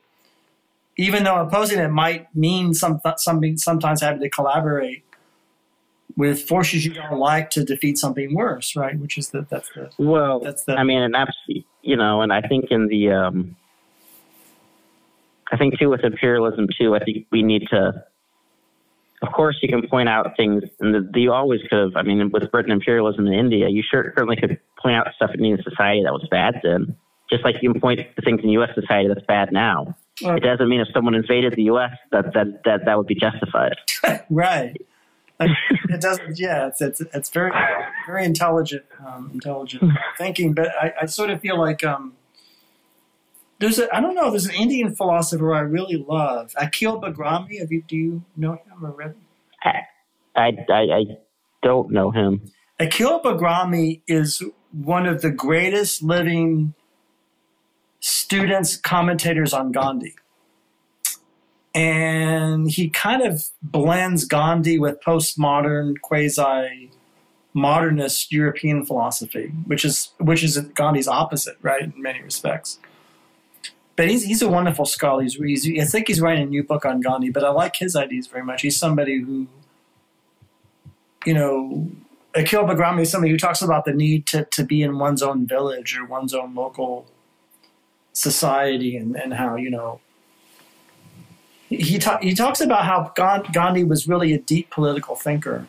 Even 0.98 1.24
though 1.24 1.38
opposing 1.38 1.80
it 1.80 1.90
might 1.90 2.34
mean 2.36 2.74
some 2.74 3.02
something 3.18 3.58
sometimes 3.58 4.02
having 4.02 4.22
to 4.22 4.30
collaborate 4.30 5.04
with 6.18 6.42
forces 6.48 6.86
you 6.86 6.94
don't 6.94 7.20
like 7.20 7.50
to 7.52 7.64
defeat 7.64 7.98
something 7.98 8.34
worse, 8.34 8.76
right? 8.76 8.98
Which 8.98 9.18
is 9.18 9.30
the 9.30 9.46
that's 9.50 9.70
the 9.76 9.90
Well, 9.98 10.40
that's 10.40 10.64
the 10.64 10.74
I 10.76 10.84
mean, 10.84 11.02
and 11.02 11.14
that's 11.14 11.36
you 11.82 11.96
know, 11.96 12.22
and 12.22 12.32
I 12.34 12.42
think 12.42 12.66
in 12.72 12.88
the, 12.88 13.12
um, 13.12 13.56
I 15.52 15.58
think 15.58 15.78
too 15.78 15.90
with 15.90 16.04
imperialism 16.04 16.68
too. 16.80 16.96
I 16.96 17.00
think 17.04 17.28
we 17.32 17.44
need 17.44 17.68
to. 17.70 18.04
Of 19.22 19.32
course, 19.32 19.58
you 19.62 19.70
can 19.70 19.88
point 19.88 20.10
out 20.10 20.36
things, 20.38 20.64
and 20.80 20.94
the, 21.14 21.20
you 21.20 21.32
always 21.32 21.62
could 21.70 21.80
have. 21.80 21.96
I 21.96 22.04
mean, 22.04 22.30
with 22.32 22.52
Britain 22.52 22.72
imperialism 22.72 23.26
in 23.28 23.34
India, 23.34 23.70
you 23.70 23.82
sure, 23.90 24.14
certainly 24.16 24.36
could 24.36 24.60
point 24.82 24.96
out 24.96 25.08
stuff 25.16 25.32
in 25.34 25.40
Indian 25.40 25.64
society 25.64 26.04
that 26.04 26.12
was 26.12 26.28
bad 26.30 26.56
then. 26.64 26.96
Just 27.32 27.44
like 27.44 27.56
you 27.62 27.72
can 27.72 27.82
point 27.82 28.00
to 28.00 28.22
things 28.22 28.42
in 28.44 28.50
U.S. 28.50 28.70
society 28.76 29.08
that's 29.08 29.26
bad 29.26 29.52
now. 29.52 29.96
Well- 30.22 30.36
It 30.36 30.42
doesn't 30.44 30.70
mean 30.70 30.82
if 30.82 30.90
someone 30.94 31.16
invaded 31.16 31.54
the 31.56 31.64
U.S. 31.64 31.92
that 32.12 32.34
that 32.34 32.64
that, 32.66 32.86
that 32.86 32.98
would 32.98 33.08
be 33.08 33.16
justified. 33.16 33.76
right. 34.30 34.80
It 35.90 36.02
doesn't. 36.02 36.40
Yeah, 36.40 36.68
it's 36.68 36.82
it's 36.82 37.02
it's 37.14 37.30
very 37.30 37.52
very 38.06 38.26
intelligent, 38.26 38.84
um, 39.06 39.30
intelligent 39.34 39.94
thinking. 40.18 40.54
But 40.54 40.70
I, 40.82 40.94
I 41.02 41.06
sort 41.06 41.30
of 41.30 41.40
feel 41.40 41.58
like 41.58 41.84
um, 41.86 42.14
there's 43.60 43.80
a 43.80 43.94
I 43.96 44.02
don't 44.02 44.16
know. 44.16 44.30
There's 44.30 44.46
an 44.46 44.56
Indian 44.56 44.96
philosopher 44.96 45.54
I 45.54 45.62
really 45.62 45.96
love, 45.96 46.54
Akeel 46.58 47.02
Bilgrami. 47.02 47.60
Have 47.60 47.72
you 47.72 47.84
do 47.88 47.96
you 47.96 48.24
know 48.36 48.54
him 48.54 48.86
or 48.86 48.92
read? 48.92 49.16
I, 49.64 49.82
I 50.36 50.54
I 50.70 51.06
don't 51.64 51.92
know 51.92 52.12
him. 52.12 52.52
Akeel 52.80 53.24
Bilgrami 53.24 54.02
is 54.08 54.44
one 54.72 55.06
of 55.06 55.22
the 55.22 55.32
greatest 55.32 56.04
living 56.04 56.74
students 58.02 58.76
commentators 58.76 59.54
on 59.54 59.72
Gandhi. 59.72 60.16
And 61.76 62.72
he 62.72 62.90
kind 62.90 63.22
of 63.22 63.44
blends 63.62 64.24
Gandhi 64.24 64.80
with 64.80 65.02
postmodern, 65.02 66.00
quasi 66.02 66.90
modernist 67.54 68.32
European 68.32 68.86
philosophy, 68.86 69.52
which 69.66 69.84
is 69.84 70.12
which 70.20 70.42
is 70.42 70.58
Gandhi's 70.58 71.08
opposite, 71.08 71.58
right, 71.62 71.84
in 71.84 71.94
many 71.98 72.22
respects. 72.22 72.80
But 73.98 74.10
he's, 74.10 74.24
he's 74.24 74.42
a 74.42 74.50
wonderful 74.50 74.86
scholar. 74.86 75.22
He's, 75.22 75.36
he's, 75.36 75.80
I 75.80 75.86
think 75.86 76.08
he's 76.08 76.20
writing 76.20 76.44
a 76.44 76.50
new 76.50 76.64
book 76.64 76.86
on 76.86 77.00
Gandhi, 77.02 77.30
but 77.30 77.44
I 77.44 77.50
like 77.50 77.78
his 77.78 77.96
ideas 77.96 78.28
very 78.28 78.44
much. 78.44 78.62
He's 78.62 78.78
somebody 78.78 79.22
who, 79.22 79.48
you 81.26 81.34
know, 81.34 81.90
Akeel 82.36 82.68
Bilgrami 82.68 83.02
is 83.02 83.12
somebody 83.12 83.32
who 83.32 83.38
talks 83.38 83.62
about 83.62 83.86
the 83.86 83.94
need 83.94 84.28
to, 84.28 84.44
to 84.46 84.66
be 84.66 84.82
in 84.82 85.00
one's 85.00 85.24
own 85.24 85.48
village 85.48 85.98
or 85.98 86.06
one's 86.06 86.34
own 86.34 86.54
local 86.56 87.06
society 88.12 88.98
and, 88.98 89.16
and 89.16 89.34
how, 89.34 89.56
you 89.56 89.70
know, 89.70 90.02
he, 91.70 91.98
ta- 92.00 92.20
he 92.22 92.34
talks 92.34 92.62
about 92.62 92.86
how 92.86 93.12
Gandhi 93.52 93.84
was 93.84 94.08
really 94.08 94.34
a 94.34 94.40
deep 94.40 94.70
political 94.70 95.16
thinker, 95.16 95.68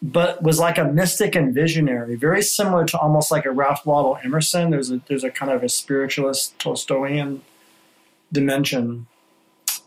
but 0.00 0.42
was 0.42 0.58
like 0.58 0.78
a 0.78 0.84
mystic 0.84 1.34
and 1.34 1.52
visionary, 1.54 2.14
very 2.14 2.42
similar 2.42 2.84
to 2.86 2.98
almost 2.98 3.30
like 3.30 3.44
a 3.44 3.50
Ralph 3.50 3.84
Waldo 3.84 4.14
Emerson. 4.24 4.70
There's 4.70 4.90
a, 4.90 5.00
there's 5.08 5.24
a 5.24 5.30
kind 5.30 5.50
of 5.50 5.62
a 5.62 5.68
spiritualist 5.68 6.58
Tolstoyan 6.58 7.40
dimension 8.32 9.06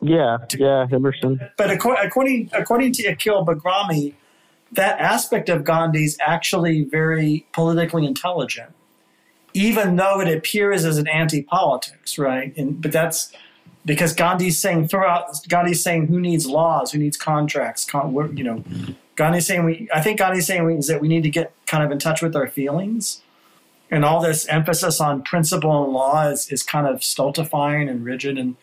Yeah, 0.01 0.37
yeah, 0.57 0.87
Emerson. 0.91 1.39
but 1.57 1.71
according 1.71 2.49
according 2.53 2.91
to 2.93 3.03
Akeel 3.03 3.45
Bilgrami, 3.45 4.13
that 4.71 4.99
aspect 4.99 5.49
of 5.49 5.63
Gandhi 5.63 6.03
is 6.03 6.17
actually 6.21 6.83
very 6.83 7.45
politically 7.53 8.05
intelligent, 8.05 8.71
even 9.53 9.95
though 9.95 10.19
it 10.19 10.27
appears 10.27 10.85
as 10.85 10.97
an 10.97 11.07
anti-politics, 11.07 12.17
right? 12.17 12.55
And 12.57 12.81
but 12.81 12.91
that's 12.91 13.31
because 13.87 14.13
Gandhi's 14.13 14.59
saying 14.59 14.89
throughout 14.89 15.47
Gandhi's 15.47 15.81
saying 15.81 16.07
who 16.07 16.19
needs 16.19 16.45
laws, 16.45 16.91
who 16.91 16.99
needs 16.99 17.17
contracts, 17.17 17.85
con- 17.85 18.37
you 18.37 18.43
know. 18.43 18.63
Gandhi's 19.15 19.47
saying 19.47 19.65
we. 19.65 19.89
I 19.91 20.01
think 20.01 20.19
Gandhi's 20.19 20.45
saying 20.45 20.63
we, 20.63 20.75
is 20.75 20.87
that 20.87 21.01
we 21.01 21.07
need 21.07 21.23
to 21.23 21.29
get 21.31 21.53
kind 21.65 21.83
of 21.83 21.91
in 21.91 21.97
touch 21.97 22.21
with 22.21 22.35
our 22.35 22.47
feelings, 22.47 23.21
and 23.89 24.05
all 24.05 24.21
this 24.21 24.45
emphasis 24.47 25.01
on 25.01 25.23
principle 25.23 25.85
and 25.85 25.93
law 25.93 26.27
is, 26.27 26.51
is 26.51 26.61
kind 26.61 26.85
of 26.85 27.03
stultifying 27.03 27.89
and 27.89 28.05
rigid 28.05 28.37
and 28.37 28.57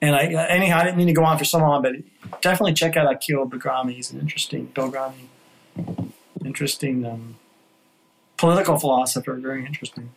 and 0.00 0.14
I, 0.14 0.24
anyhow, 0.48 0.78
I 0.78 0.84
didn't 0.84 0.98
mean 0.98 1.06
to 1.06 1.12
go 1.12 1.24
on 1.24 1.38
for 1.38 1.44
so 1.44 1.58
long, 1.58 1.82
but 1.82 1.94
definitely 2.42 2.74
check 2.74 2.96
out 2.96 3.12
Akeel 3.12 3.48
Bilgrami. 3.48 3.92
He's 3.92 4.12
an 4.12 4.20
interesting, 4.20 4.70
Bilgrami, 4.74 5.28
interesting 6.44 7.06
um, 7.06 7.36
political 8.36 8.78
philosopher. 8.78 9.34
Very 9.34 9.64
interesting. 9.64 10.10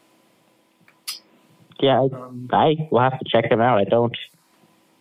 Yeah, 1.79 2.01
I, 2.01 2.15
Um, 2.15 2.49
I 2.51 2.75
will 2.91 2.99
have 3.01 3.17
to 3.19 3.25
check 3.27 3.49
him 3.51 3.61
out. 3.61 3.79
I 3.79 3.83
don't 3.85 4.15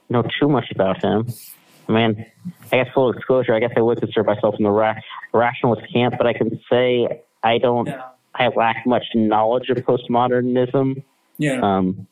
know 0.08 0.22
too 0.40 0.48
much 0.48 0.70
about 0.70 1.02
him. 1.02 1.26
I 1.88 1.92
mean, 1.92 2.26
I 2.70 2.76
guess 2.76 2.88
full 2.94 3.12
disclosure, 3.12 3.54
I 3.54 3.60
guess 3.60 3.72
I 3.76 3.80
would 3.80 3.98
consider 3.98 4.22
myself 4.24 4.54
in 4.58 4.64
the 4.64 4.70
ra- 4.70 4.94
rationalist 5.32 5.90
camp, 5.92 6.14
but 6.18 6.26
I 6.26 6.34
can 6.34 6.60
say 6.70 7.22
I 7.42 7.58
don't, 7.58 7.88
I 8.34 8.48
lack 8.48 8.86
much 8.86 9.04
knowledge 9.14 9.70
of 9.70 9.78
postmodernism 9.78 11.02
yeah, 11.38 11.60
um, 11.62 12.06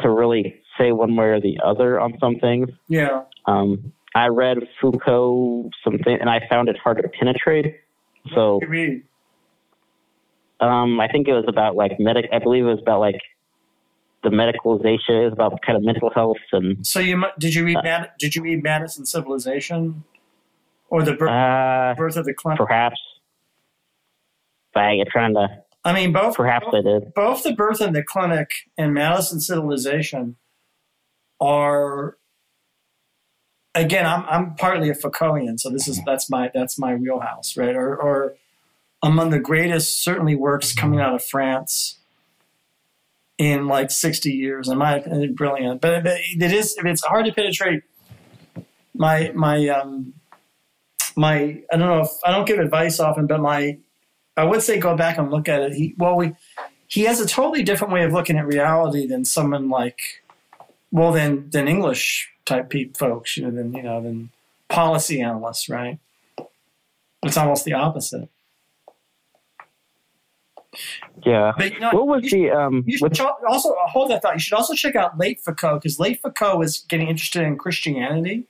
to 0.00 0.08
really 0.10 0.60
say 0.78 0.92
one 0.92 1.14
way 1.16 1.26
or 1.26 1.40
the 1.40 1.58
other 1.64 2.00
on 2.00 2.14
some 2.18 2.36
things. 2.36 2.68
yeah. 2.88 3.22
Um, 3.46 3.92
I 4.16 4.28
read 4.28 4.58
Foucault 4.80 5.70
something, 5.82 6.16
and 6.20 6.30
I 6.30 6.40
found 6.48 6.68
it 6.68 6.78
hard 6.78 6.98
to 7.02 7.08
penetrate. 7.08 7.80
So 8.34 8.60
Good 8.60 8.70
read. 8.70 9.02
um, 10.60 11.00
I 11.00 11.08
think 11.08 11.26
it 11.28 11.32
was 11.32 11.44
about 11.48 11.74
like 11.76 11.98
medic. 11.98 12.26
I 12.32 12.38
believe 12.38 12.64
it 12.64 12.68
was 12.68 12.80
about 12.80 13.00
like 13.00 13.20
the 14.24 14.30
medicalization. 14.30 15.26
is 15.28 15.32
about 15.32 15.60
kind 15.62 15.76
of 15.76 15.84
mental 15.84 16.10
health 16.14 16.38
and 16.52 16.84
So 16.86 16.98
you 16.98 17.22
did 17.38 17.54
you 17.54 17.64
read 17.64 17.78
Mad- 17.84 18.10
did 18.18 18.34
you 18.34 18.42
read 18.42 18.62
Madness 18.62 18.98
and 18.98 19.06
Civilization, 19.06 20.02
or 20.88 21.02
the 21.04 21.12
birth, 21.14 21.30
uh, 21.30 21.94
birth 21.96 22.16
of 22.16 22.24
the 22.24 22.34
Clinic? 22.34 22.58
perhaps. 22.58 23.00
But 24.72 24.84
I 24.84 24.96
get 24.96 25.08
trying 25.08 25.34
to. 25.34 25.46
I 25.84 25.92
mean, 25.92 26.12
both 26.12 26.34
Perhaps 26.36 26.66
I 26.72 26.80
did. 26.80 27.12
both 27.14 27.42
the 27.44 27.52
birth 27.54 27.80
and 27.82 27.94
the 27.94 28.02
clinic 28.02 28.48
and 28.78 28.94
Madness 28.94 29.30
and 29.30 29.42
Civilization 29.42 30.36
are 31.40 32.16
again 33.74 34.06
I'm 34.06 34.24
I'm 34.28 34.54
partly 34.54 34.88
a 34.88 34.94
Foucaultian, 34.94 35.58
so 35.58 35.70
this 35.70 35.86
is 35.86 36.00
that's 36.06 36.30
my 36.30 36.50
that's 36.54 36.78
my 36.78 36.94
wheelhouse, 36.94 37.56
right? 37.56 37.76
Or 37.76 37.94
or 37.96 38.34
among 39.02 39.30
the 39.30 39.38
greatest 39.38 40.02
certainly 40.02 40.34
works 40.34 40.72
coming 40.74 41.00
out 41.00 41.14
of 41.14 41.22
France 41.22 42.00
in 43.38 43.66
like 43.66 43.90
60 43.90 44.32
years. 44.32 44.68
In 44.68 44.78
my 44.78 44.96
opinion, 44.96 45.34
brilliant. 45.34 45.80
But, 45.80 46.06
it 46.06 46.52
is 46.52 46.76
it's 46.84 47.04
hard 47.04 47.26
to 47.26 47.32
penetrate 47.32 47.82
my 48.96 49.32
my 49.34 49.68
um 49.68 50.14
my 51.16 51.34
I 51.72 51.76
don't 51.76 51.88
know 51.88 52.02
if 52.02 52.10
I 52.24 52.30
don't 52.30 52.46
give 52.46 52.58
advice 52.58 53.00
often, 53.00 53.26
but 53.26 53.40
my 53.40 53.78
I 54.36 54.44
would 54.44 54.62
say 54.62 54.78
go 54.78 54.96
back 54.96 55.18
and 55.18 55.30
look 55.30 55.48
at 55.48 55.62
it. 55.62 55.72
He 55.72 55.94
well 55.98 56.16
we 56.16 56.34
he 56.86 57.02
has 57.02 57.20
a 57.20 57.26
totally 57.26 57.62
different 57.62 57.92
way 57.92 58.04
of 58.04 58.12
looking 58.12 58.38
at 58.38 58.46
reality 58.46 59.06
than 59.06 59.24
someone 59.24 59.68
like 59.68 60.22
well, 60.94 61.10
then 61.10 61.48
then 61.50 61.66
English 61.66 62.30
type 62.44 62.70
pe- 62.70 62.92
folks, 62.96 63.36
you 63.36 63.42
know, 63.42 63.50
then 63.50 63.74
you 63.74 63.82
know, 63.82 64.00
then 64.00 64.30
policy 64.68 65.20
analysts, 65.20 65.68
right? 65.68 65.98
It's 67.24 67.36
almost 67.36 67.64
the 67.64 67.72
opposite. 67.72 68.28
Yeah. 71.24 71.52
But 71.56 71.72
you 71.74 71.80
know, 71.80 71.90
What 71.92 72.06
was 72.06 72.22
you 72.24 72.28
should- 72.28 72.50
um? 72.52 72.84
You 72.86 72.98
should 72.98 73.20
also 73.48 73.74
hold 73.86 74.10
that 74.10 74.22
thought. 74.22 74.34
You 74.34 74.40
should 74.40 74.54
also 74.54 74.74
check 74.74 74.96
out 74.96 75.18
Late 75.18 75.40
Foucault 75.40 75.76
because 75.80 75.98
Late 75.98 76.20
Foucault 76.22 76.62
is 76.62 76.84
getting 76.88 77.08
interested 77.08 77.42
in 77.42 77.56
Christianity, 77.56 78.44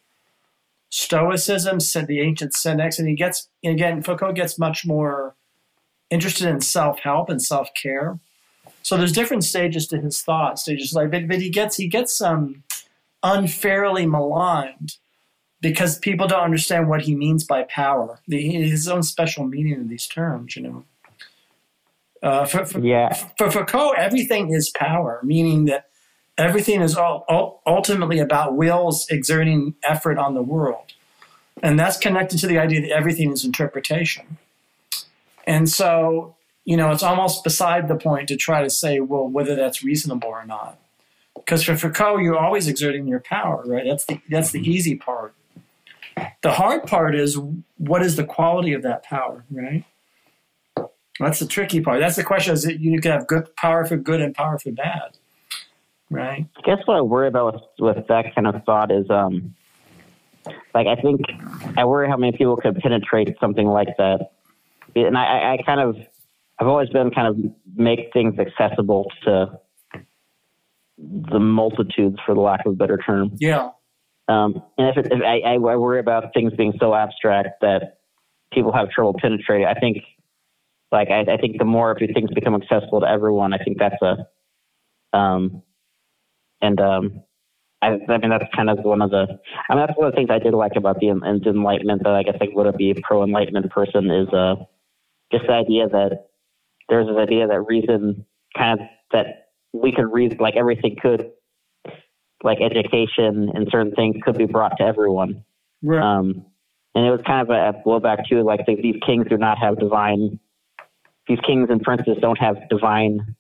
Stoicism, 0.91 1.81
said 1.81 2.07
the 2.07 2.21
ancient 2.21 2.55
Cynics, 2.55 2.99
and 2.99 3.09
he 3.09 3.15
gets 3.15 3.49
and 3.63 3.75
again 3.75 4.03
Foucault 4.03 4.33
gets 4.33 4.59
much 4.59 4.87
more 4.87 5.35
interested 6.11 6.47
in 6.49 6.61
self 6.61 7.01
help 7.01 7.29
and 7.29 7.43
self 7.43 7.69
care. 7.75 8.19
So 8.83 8.97
there's 8.97 9.13
different 9.13 9.45
stages 9.45 9.87
to 9.89 9.99
his 10.01 10.23
thought 10.23 10.59
stages, 10.59 10.93
like 10.93 11.11
but, 11.11 11.27
but 11.27 11.41
he 11.41 11.49
gets 11.51 11.77
he 11.77 11.89
gets 11.89 12.21
um, 12.21 12.63
unfairly 13.23 14.07
maligned 14.07 14.97
because 15.61 15.99
people 15.99 16.27
don't 16.29 16.43
understand 16.45 16.89
what 16.89 17.03
he 17.03 17.15
means 17.17 17.43
by 17.45 17.63
power. 17.65 18.21
The, 18.29 18.41
his 18.51 18.87
own 18.87 19.03
special 19.03 19.47
meaning 19.47 19.81
of 19.81 19.89
these 19.89 20.07
terms, 20.07 20.55
you 20.57 20.63
know. 20.63 20.85
Uh, 22.25 22.47
for, 22.47 22.65
for, 22.65 22.79
yeah. 22.81 23.13
for 23.37 23.51
Foucault, 23.51 23.91
everything 23.99 24.51
is 24.51 24.71
power, 24.71 25.21
meaning 25.23 25.67
that 25.67 25.91
everything 26.39 26.81
is 26.81 26.97
all, 26.97 27.27
all, 27.29 27.61
ultimately 27.67 28.19
about 28.19 28.57
wills 28.57 29.07
exerting 29.11 29.75
effort 29.85 30.17
on 30.17 30.33
the 30.33 30.43
world. 30.43 30.95
And 31.63 31.79
that's 31.79 31.99
connected 31.99 32.39
to 32.39 32.47
the 32.47 32.59
idea 32.59 32.81
that 32.81 32.93
everything 32.93 33.31
is 33.31 33.45
interpretation. 33.45 34.39
And 35.47 35.69
so, 35.69 36.35
you 36.65 36.79
know, 36.79 36.91
it's 36.93 37.03
almost 37.03 37.45
beside 37.45 37.89
the 37.89 37.97
point 37.97 38.29
to 38.29 38.37
try 38.37 38.63
to 38.63 38.71
say, 38.71 39.01
well, 39.01 39.29
whether 39.29 39.55
that's 39.55 39.85
reasonable 39.85 40.31
or 40.31 40.47
not. 40.47 40.79
Because 41.35 41.63
for 41.63 41.77
Foucault, 41.77 42.19
you're 42.21 42.39
always 42.39 42.69
exerting 42.69 43.07
your 43.07 43.21
power, 43.21 43.63
right? 43.67 43.85
That's 43.87 44.07
the, 44.07 44.19
that's 44.31 44.51
the 44.51 44.61
easy 44.61 44.97
part. 44.97 45.35
The 46.43 46.53
hard 46.53 46.87
part 46.87 47.15
is 47.15 47.39
what 47.77 48.01
is 48.03 48.17
the 48.17 48.25
quality 48.25 48.73
of 48.73 48.81
that 48.81 49.03
power, 49.03 49.45
right? 49.51 49.85
That's 51.21 51.39
the 51.39 51.47
tricky 51.47 51.81
part. 51.81 52.01
That's 52.01 52.17
the 52.17 52.25
question: 52.25 52.55
is 52.55 52.63
that 52.65 52.81
you 52.81 53.01
can 53.01 53.13
have 53.13 53.27
good 53.27 53.55
power 53.57 53.85
for 53.85 53.97
good 53.97 54.21
and 54.21 54.35
power 54.35 54.59
for 54.59 54.73
bad, 54.73 55.17
right? 56.11 56.47
I 56.57 56.61
guess 56.63 56.79
what 56.87 56.97
I 56.97 57.01
worry 57.03 57.29
about 57.29 57.55
with, 57.55 57.97
with 57.97 58.07
that 58.09 58.35
kind 58.35 58.47
of 58.47 58.63
thought 58.65 58.91
is 58.91 59.09
um, 59.11 59.55
like 60.75 60.87
I 60.87 60.97
think 60.97 61.21
I 61.77 61.85
worry 61.85 62.09
how 62.09 62.17
many 62.17 62.37
people 62.37 62.57
could 62.57 62.77
penetrate 62.77 63.37
something 63.41 63.67
like 63.67 63.97
that, 63.99 64.31
and 64.97 65.17
I, 65.17 65.55
I, 65.55 65.63
kind 65.65 65.81
of 65.81 65.97
I've 66.59 66.67
always 66.67 66.89
been 66.89 67.11
kind 67.11 67.29
of 67.29 67.39
make 67.77 68.13
things 68.13 68.39
accessible 68.39 69.11
to 69.25 69.61
the 70.99 71.39
multitudes, 71.41 72.19
for 72.25 72.35
the 72.35 72.41
lack 72.41 72.67
of 72.67 72.73
a 72.73 72.77
better 72.77 72.99
term. 72.99 73.33
Yeah, 73.41 73.71
Um, 74.29 74.63
and 74.79 74.89
if, 74.89 74.97
it, 74.97 75.13
if 75.13 75.21
I, 75.23 75.55
I 75.55 75.59
worry 75.59 76.01
about 76.01 76.33
things 76.33 76.53
being 76.55 76.73
so 76.81 76.95
abstract 76.95 77.61
that 77.61 77.99
people 78.53 78.73
have 78.73 78.91
trouble 78.91 79.15
penetrating, 79.21 79.67
I 79.67 79.75
think, 79.75 79.99
like, 80.95 81.11
I, 81.11 81.21
I 81.33 81.37
think 81.37 81.59
the 81.59 81.65
more 81.65 81.97
if 81.99 82.15
things 82.15 82.31
become 82.35 82.55
accessible 82.55 83.01
to 83.01 83.09
everyone, 83.09 83.53
I 83.53 83.59
think 83.59 83.79
that's 83.79 84.01
a, 84.01 85.17
um, 85.17 85.63
and 86.63 86.81
um, 86.81 87.23
I, 87.83 87.99
I 88.09 88.19
mean 88.19 88.31
that's 88.31 88.45
kind 88.57 88.71
of 88.71 88.79
one 88.83 89.03
of 89.03 89.11
the, 89.11 89.27
I 89.69 89.75
mean 89.75 89.87
that's 89.87 89.99
one 89.99 90.07
of 90.09 90.13
the 90.13 90.17
things 90.17 90.31
I 90.31 90.39
did 90.39 90.55
like 90.55 90.77
about 90.77 91.01
the, 91.01 91.09
the 91.09 91.51
Enlightenment 91.51 92.03
that 92.05 92.15
I 92.15 92.23
guess 92.23 92.37
I 92.41 92.47
would 92.53 92.77
be 92.77 92.93
a 92.93 92.95
pro 93.03 93.23
Enlightenment 93.23 93.71
person 93.71 94.11
is 94.11 94.29
uh, 94.33 94.55
just 95.31 95.47
the 95.47 95.53
idea 95.53 95.89
that 95.89 96.29
there's 96.89 97.09
this 97.09 97.17
idea 97.17 97.47
that 97.47 97.61
reason 97.61 98.25
kind 98.57 98.81
of 98.81 98.87
that 99.13 99.51
we 99.73 99.93
could 99.93 100.13
reason 100.13 100.39
like 100.39 100.57
everything 100.57 100.97
could 101.01 101.33
like 102.43 102.59
education 102.61 103.51
and 103.55 103.69
certain 103.71 103.93
things 103.93 104.17
could 104.23 104.39
be 104.39 104.47
brought 104.47 104.77
to 104.79 104.85
everyone. 104.85 105.45
right. 105.83 106.03
Um, 106.03 106.47
and 106.95 107.07
it 107.07 107.11
was 107.11 107.21
kind 107.27 107.43
of 107.43 107.51
a, 107.51 107.71
a 107.71 107.83
blowback 107.83 108.29
too, 108.29 108.43
like 108.43 108.61
the, 108.67 108.77
these 108.77 109.01
kings 109.05 109.27
do 109.29 109.37
not 109.37 109.59
have 109.59 109.81
divine, 109.81 110.39
these 111.29 111.39
kings 111.47 111.69
and 111.71 111.81
princes 111.81 112.17
don't 112.21 112.39
have 112.39 112.57
divine 112.69 113.35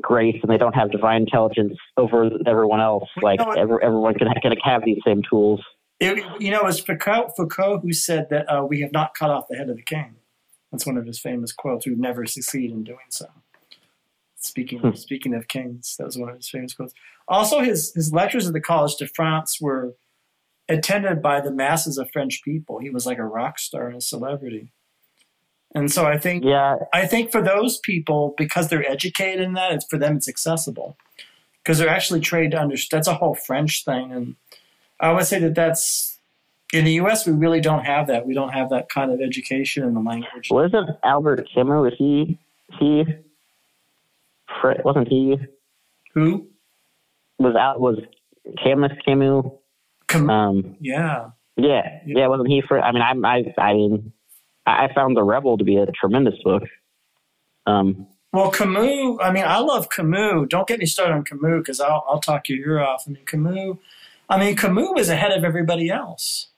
grace 0.00 0.36
and 0.42 0.50
they 0.50 0.56
don't 0.56 0.74
have 0.74 0.90
divine 0.90 1.22
intelligence 1.22 1.74
over 1.96 2.30
everyone 2.46 2.80
else. 2.80 3.08
Like 3.22 3.40
you 3.40 3.46
know 3.46 3.52
every, 3.52 3.78
everyone 3.82 4.14
can, 4.14 4.28
can 4.40 4.52
have 4.64 4.82
these 4.84 4.98
same 5.04 5.22
tools. 5.28 5.60
It, 6.00 6.24
you 6.40 6.50
know, 6.50 6.60
it 6.60 6.64
was 6.64 6.80
Foucault, 6.80 7.32
Foucault 7.36 7.80
who 7.80 7.92
said 7.92 8.28
that 8.30 8.46
uh, 8.52 8.64
we 8.64 8.80
have 8.80 8.90
not 8.92 9.14
cut 9.14 9.30
off 9.30 9.46
the 9.48 9.56
head 9.56 9.70
of 9.70 9.76
the 9.76 9.84
king. 9.84 10.16
That's 10.72 10.86
one 10.86 10.96
of 10.96 11.06
his 11.06 11.20
famous 11.20 11.52
quotes. 11.52 11.86
We've 11.86 11.98
never 11.98 12.26
succeed 12.26 12.72
in 12.72 12.82
doing 12.82 12.98
so. 13.10 13.26
Speaking 14.36 14.80
Hmm. 14.80 14.94
speaking 14.94 15.34
of 15.34 15.46
kings, 15.46 15.94
that 15.98 16.04
was 16.04 16.18
one 16.18 16.30
of 16.30 16.36
his 16.36 16.48
famous 16.48 16.74
quotes. 16.74 16.94
Also, 17.28 17.60
his 17.60 17.92
his 17.94 18.12
lectures 18.12 18.48
at 18.48 18.52
the 18.52 18.60
College 18.60 18.96
de 18.96 19.06
France 19.06 19.58
were 19.60 19.94
attended 20.68 21.22
by 21.22 21.40
the 21.40 21.52
masses 21.52 21.98
of 21.98 22.10
French 22.12 22.42
people. 22.42 22.80
He 22.80 22.90
was 22.90 23.06
like 23.06 23.18
a 23.18 23.24
rock 23.24 23.58
star 23.58 23.86
and 23.86 23.98
a 23.98 24.00
celebrity. 24.00 24.72
And 25.74 25.90
so 25.90 26.04
I 26.04 26.18
think 26.18 26.44
Yeah, 26.44 26.76
I 26.92 27.06
think 27.06 27.32
for 27.32 27.40
those 27.42 27.78
people, 27.78 28.34
because 28.36 28.68
they're 28.68 28.88
educated 28.88 29.40
in 29.40 29.54
that, 29.54 29.72
it's 29.72 29.86
for 29.86 29.98
them 29.98 30.16
it's 30.16 30.28
accessible 30.28 30.96
because 31.62 31.78
they're 31.78 31.88
actually 31.88 32.20
trained 32.20 32.52
to 32.52 32.58
understand. 32.58 32.98
That's 32.98 33.08
a 33.08 33.14
whole 33.14 33.34
French 33.34 33.84
thing, 33.84 34.12
and 34.12 34.36
I 35.00 35.12
would 35.12 35.24
say 35.24 35.38
that 35.38 35.54
that's 35.54 36.18
in 36.72 36.84
the 36.84 36.92
U.S. 36.94 37.26
We 37.26 37.32
really 37.32 37.60
don't 37.60 37.84
have 37.84 38.06
that. 38.08 38.26
We 38.26 38.34
don't 38.34 38.52
have 38.52 38.68
that 38.70 38.88
kind 38.88 39.10
of 39.10 39.20
education 39.20 39.82
in 39.84 39.94
the 39.94 40.00
language. 40.00 40.48
wasn't 40.50 40.90
Albert 41.02 41.48
Camus? 41.54 41.82
Was 41.82 41.94
he 41.98 42.38
he? 42.78 43.04
Wasn't 44.84 45.08
he? 45.08 45.36
Who? 46.14 46.46
Was 47.38 47.56
out? 47.56 47.80
Was 47.80 47.98
Camus 48.62 48.92
Camus? 49.04 49.46
Com- 50.08 50.30
Um, 50.30 50.76
yeah, 50.80 51.30
Yeah, 51.56 52.00
yeah, 52.06 52.26
wasn't 52.26 52.48
he 52.48 52.60
for? 52.66 52.80
I 52.80 52.92
mean, 52.92 53.02
I, 53.02 53.14
I, 53.26 53.54
I 53.60 53.72
mean, 53.74 54.12
I 54.66 54.84
I 54.86 54.94
found 54.94 55.16
the 55.16 55.22
Rebel 55.22 55.58
to 55.58 55.64
be 55.64 55.76
a 55.76 55.86
tremendous 55.86 56.34
book. 56.42 56.62
Um, 57.66 58.06
Well, 58.32 58.50
Camus. 58.50 59.18
I 59.22 59.30
mean, 59.32 59.44
I 59.44 59.58
love 59.58 59.88
Camus. 59.90 60.46
Don't 60.48 60.66
get 60.66 60.78
me 60.78 60.86
started 60.86 61.14
on 61.14 61.24
Camus 61.24 61.58
because 61.60 61.80
I'll 61.80 62.04
I'll 62.08 62.20
talk 62.20 62.48
your 62.48 62.58
ear 62.58 62.80
off. 62.80 63.04
I 63.06 63.10
mean, 63.10 63.24
Camus. 63.26 63.76
I 64.28 64.38
mean, 64.38 64.56
Camus 64.56 64.88
was 64.94 65.08
ahead 65.08 65.32
of 65.32 65.44
everybody 65.44 65.90
else. 65.90 66.48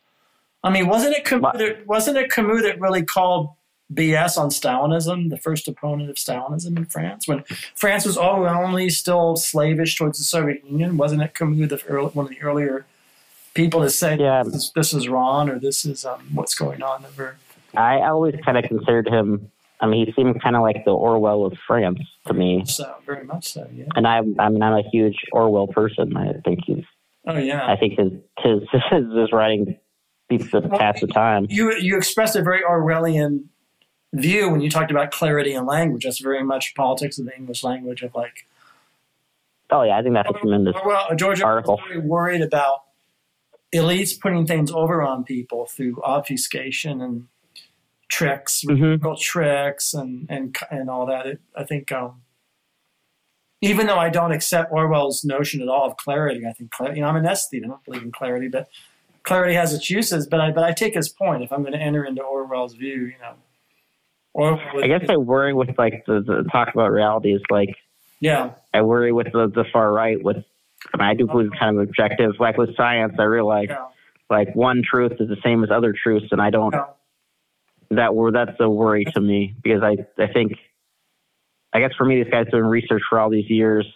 I 0.63 0.71
mean, 0.71 0.87
wasn't 0.89 1.17
it 1.17 1.25
Camus? 1.25 1.53
That, 1.59 1.87
wasn't 1.87 2.17
it 2.17 2.31
Camus 2.31 2.63
that 2.63 2.81
really 2.81 3.03
called 3.03 3.51
BS 3.93 4.39
on 4.39 4.49
Stalinism, 4.49 5.29
the 5.29 5.37
first 5.37 5.69
opponent 5.69 6.09
of 6.09 6.17
Stalinism 6.17 6.77
in 6.79 6.87
France, 6.87 7.29
when 7.29 7.45
France 7.75 8.07
was 8.07 8.17
overwhelmingly 8.17 8.89
still 8.89 9.37
slavish 9.37 9.97
towards 9.97 10.19
the 10.19 10.25
Soviet 10.25 10.65
Union? 10.65 10.97
Wasn't 10.97 11.21
it 11.21 11.35
Camus, 11.35 11.69
the 11.69 11.83
early, 11.87 12.09
one 12.11 12.27
of 12.27 12.31
the 12.31 12.41
earlier 12.41 12.87
people 13.53 13.83
to 13.83 13.91
say 13.91 14.17
Yeah. 14.19 14.43
this, 14.43 14.55
is, 14.55 14.73
this 14.75 14.95
is 14.95 15.07
wrong 15.09 15.51
or 15.51 15.59
this 15.59 15.85
is 15.85 16.05
um, 16.07 16.21
what's 16.33 16.55
going 16.55 16.83
on 16.83 17.05
over? 17.05 17.37
I 17.77 18.03
always 18.09 18.35
kind 18.45 18.59
of 18.59 18.65
considered 18.65 19.09
him. 19.09 19.51
I 19.81 19.87
mean, 19.87 20.07
he 20.07 20.13
seemed 20.13 20.41
kind 20.43 20.57
of 20.57 20.63
like 20.63 20.85
the 20.85 20.93
Orwell 20.93 21.45
of 21.45 21.59
France 21.67 21.99
to 22.27 22.33
me, 22.33 22.65
So 22.67 22.95
very 23.05 23.25
much 23.25 23.49
so, 23.49 23.69
yeah. 23.75 23.87
and 23.97 24.07
I, 24.07 24.19
I 24.19 24.23
mean, 24.23 24.41
I'm 24.41 24.59
not 24.59 24.79
a 24.79 24.89
huge 24.91 25.17
Orwell 25.33 25.67
person. 25.67 26.17
I 26.17 26.33
think 26.45 26.61
he's, 26.65 26.85
Oh 27.27 27.37
yeah. 27.37 27.67
I 27.67 27.77
think 27.77 27.99
his 27.99 28.13
his 28.39 28.61
his, 28.91 29.05
his 29.15 29.33
writing 29.33 29.79
beats 30.29 30.51
the 30.51 30.63
pass 30.63 31.01
the 31.01 31.07
time. 31.07 31.47
you 31.51 31.75
you 31.75 31.97
expressed 31.97 32.37
a 32.37 32.43
very 32.43 32.63
Orwellian 32.63 33.45
view 34.13 34.49
when 34.49 34.61
you 34.61 34.71
talked 34.71 34.91
about 34.91 35.11
clarity 35.11 35.53
in 35.55 35.67
language. 35.67 36.05
That's 36.05 36.21
very 36.21 36.43
much 36.45 36.75
politics 36.75 37.19
of 37.19 37.27
the 37.27 37.37
English 37.37 37.65
language 37.65 38.03
of 38.03 38.15
like 38.15 38.47
Oh 39.71 39.83
yeah, 39.83 39.99
I 39.99 40.03
think 40.03 40.15
that's 40.15 40.31
a 40.31 40.35
tremendous. 40.35 40.77
well, 40.85 41.09
George 41.17 41.41
Article. 41.41 41.81
very 41.89 41.99
worried 41.99 42.43
about 42.43 42.83
elites 43.75 44.19
putting 44.19 44.47
things 44.47 44.71
over 44.71 45.03
on 45.03 45.25
people 45.25 45.67
through 45.67 46.01
obfuscation 46.03 47.01
and 47.01 47.27
tricks, 48.15 48.65
Mhm. 48.69 49.19
tricks, 49.21 49.93
and 49.95 50.27
and 50.31 50.57
and 50.71 50.89
all 50.89 51.07
that. 51.07 51.27
It, 51.27 51.41
I 51.57 51.65
think. 51.65 51.91
Um, 51.93 52.23
even 53.61 53.87
though 53.87 53.99
I 53.99 54.11
don't 54.11 54.33
accept 54.33 54.71
Orwell's 54.73 55.25
notion 55.25 55.63
at 55.63 55.69
all 55.69 55.87
of 55.87 55.97
clarity, 55.97 56.43
I 56.47 56.53
think 56.53 56.71
you 56.95 57.01
know 57.03 57.09
I'm 57.09 57.17
an 57.17 57.25
aesthete. 57.25 57.65
I 57.65 57.69
don't 57.69 57.85
believe 57.85 58.03
in 58.03 58.13
clarity, 58.13 58.49
but 58.49 58.69
clarity 59.23 59.55
has 59.55 59.73
its 59.73 59.89
uses. 59.91 60.27
But 60.27 60.41
I 60.41 60.51
but 60.51 60.65
I 60.65 60.73
take 60.73 60.95
his 60.95 61.09
point. 61.09 61.43
If 61.43 61.53
I'm 61.53 61.63
going 61.63 61.73
to 61.73 61.79
enter 61.81 62.05
into 62.05 62.23
Orwell's 62.23 62.75
view, 62.75 63.07
you 63.07 63.15
know, 63.23 63.35
Orwell. 64.35 64.61
I 64.83 64.87
guess 64.87 65.09
I 65.09 65.17
worry 65.17 65.55
with 65.55 65.71
like 65.79 66.05
the, 66.07 66.21
the 66.21 66.45
talk 66.53 66.69
about 66.75 66.91
reality 66.93 67.33
is 67.35 67.43
like 67.51 67.75
yeah, 68.21 68.51
I 68.75 68.83
worry 68.83 69.13
with 69.13 69.33
the, 69.33 69.49
the 69.49 69.65
far 69.73 69.93
right 69.93 70.23
with. 70.23 70.45
I 70.93 70.99
mean, 70.99 71.09
I 71.09 71.15
do 71.15 71.27
believe 71.27 71.47
it's 71.51 71.59
kind 71.59 71.77
of 71.79 71.83
objective. 71.83 72.33
Like 72.39 72.59
with 72.59 72.77
science, 72.77 73.15
I 73.19 73.23
realize 73.23 73.69
yeah, 73.71 73.87
like 74.29 74.55
one 74.55 74.83
truth 74.85 75.13
is 75.19 75.29
the 75.29 75.39
same 75.43 75.65
as 75.65 75.71
other 75.71 75.95
truths, 75.95 76.27
and 76.33 76.41
I 76.43 76.51
don't. 76.51 76.75
yeah. 76.75 76.85
That 77.97 78.15
were 78.15 78.33
that's 78.33 78.59
a 78.61 78.69
worry 78.69 79.05
to 79.15 79.21
me 79.21 79.55
because 79.63 79.83
I 79.83 79.97
I 80.23 80.33
think 80.33 80.53
I 81.73 81.81
guess 81.81 81.93
for 81.97 82.05
me 82.05 82.23
these 82.23 82.31
guys 82.33 82.47
doing 82.51 82.65
research 82.65 83.03
for 83.09 83.19
all 83.19 83.31
these 83.31 83.49
years 83.51 83.87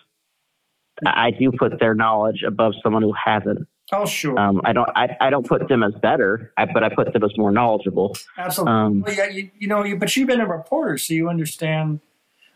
I 1.07 1.31
do 1.31 1.53
put 1.53 1.79
their 1.79 1.95
knowledge 1.95 2.43
above 2.47 2.73
someone 2.83 3.03
who 3.03 3.13
hasn't. 3.13 3.69
Oh, 3.93 4.05
sure, 4.05 4.39
Um, 4.39 4.61
I 4.65 4.73
don't 4.73 4.89
I, 4.95 5.17
I 5.21 5.31
don't 5.31 5.47
put 5.47 5.67
them 5.69 5.83
as 5.83 5.95
better, 6.03 6.53
I, 6.59 6.67
but 6.67 6.85
I 6.85 6.95
put 6.95 7.13
them 7.13 7.25
as 7.25 7.31
more 7.39 7.51
knowledgeable. 7.51 8.17
absolutely. 8.37 8.73
Um, 8.75 9.01
well, 9.01 9.15
yeah, 9.15 9.29
you, 9.29 9.51
you 9.59 9.67
know, 9.67 9.83
you, 9.85 9.97
but 9.97 10.15
you've 10.15 10.27
been 10.29 10.41
a 10.41 10.47
reporter, 10.47 10.99
so 10.99 11.15
you 11.15 11.29
understand. 11.29 12.01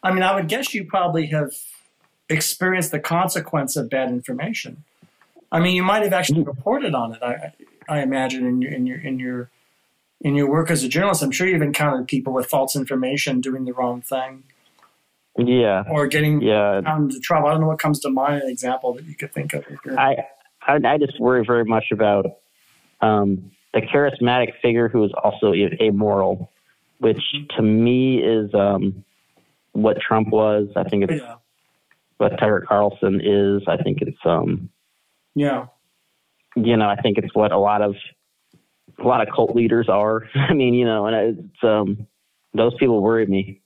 I 0.03 0.13
mean, 0.13 0.23
I 0.23 0.35
would 0.35 0.49
guess 0.49 0.75
you 0.75 0.85
probably 0.85 1.27
have 1.27 1.53
experienced 2.29 2.91
the 2.91 3.01
consequence 3.01 3.77
of 3.77 3.89
bad 3.89 4.11
information. 4.11 4.85
I 5.51 5.61
mean, 5.61 5.75
you 5.75 5.83
might 5.83 6.03
have 6.03 6.13
actually 6.13 6.43
reported 6.43 6.95
on 6.95 7.15
it. 7.15 7.23
I 7.23 7.53
I 7.89 8.03
imagine 8.03 8.45
in 8.45 8.61
your 8.61 8.73
in 8.73 8.87
your 8.87 8.99
in 8.99 9.19
your 9.19 9.51
in 10.23 10.35
your 10.35 10.49
work 10.49 10.71
as 10.71 10.83
a 10.85 10.89
journalist, 10.89 11.23
I'm 11.23 11.31
sure 11.31 11.47
you've 11.47 11.63
encountered 11.63 12.09
people 12.09 12.33
with 12.33 12.47
false 12.47 12.75
information 12.77 13.41
doing 13.41 13.65
the 13.65 13.73
wrong 13.73 14.01
thing 14.03 14.45
Yeah, 15.37 15.83
or 15.91 16.07
getting 16.07 16.41
yeah. 16.41 16.79
into 16.97 17.21
trouble. 17.21 17.49
I 17.49 17.53
don't 17.53 17.61
know 17.61 17.67
what 17.69 17.79
comes 17.81 18.01
to 18.01 18.11
mind. 18.11 18.43
An 18.43 18.49
example 18.51 18.95
that 18.95 19.05
you 19.05 19.15
could 19.17 19.33
think 19.35 19.53
of. 19.53 19.65
I, 19.99 20.17
I 20.67 20.75
I 20.85 20.99
just 20.99 21.19
worry 21.21 21.45
very 21.45 21.65
much 21.65 21.87
about 21.93 22.27
um, 23.01 23.51
the 23.75 23.81
charismatic 23.81 24.53
figure 24.63 24.89
who 24.89 25.05
is 25.05 25.11
also 25.25 25.53
a- 25.53 25.77
amoral, 25.83 26.51
which 26.99 27.21
to 27.57 27.63
me 27.63 28.23
is 28.23 28.53
um, 28.55 29.05
what 29.73 29.99
Trump 30.01 30.29
was. 30.29 30.69
I 30.77 30.85
think 30.85 31.05
it's 31.11 31.21
yeah, 31.23 31.37
what 32.19 32.31
Tucker 32.39 32.65
Carlson 32.69 33.21
is. 33.25 33.63
I 33.67 33.77
think 33.83 34.03
it's 34.03 34.19
um, 34.25 34.69
yeah, 35.35 35.67
you 36.55 36.77
know, 36.77 36.89
I 36.89 36.97
think 36.97 37.19
it's 37.19 37.35
what 37.35 37.51
a 37.51 37.59
lot 37.59 37.83
of 37.83 37.97
a 38.99 39.07
lot 39.07 39.27
of 39.27 39.35
cult 39.35 39.55
leaders 39.55 39.89
are. 39.89 40.29
I 40.35 40.53
mean, 40.53 40.75
you 40.75 40.85
know, 40.85 41.07
and 41.07 41.39
it's 41.39 41.65
um, 41.65 42.07
those 42.55 42.75
people 42.79 43.01
worry 43.03 43.27
me. 43.27 43.61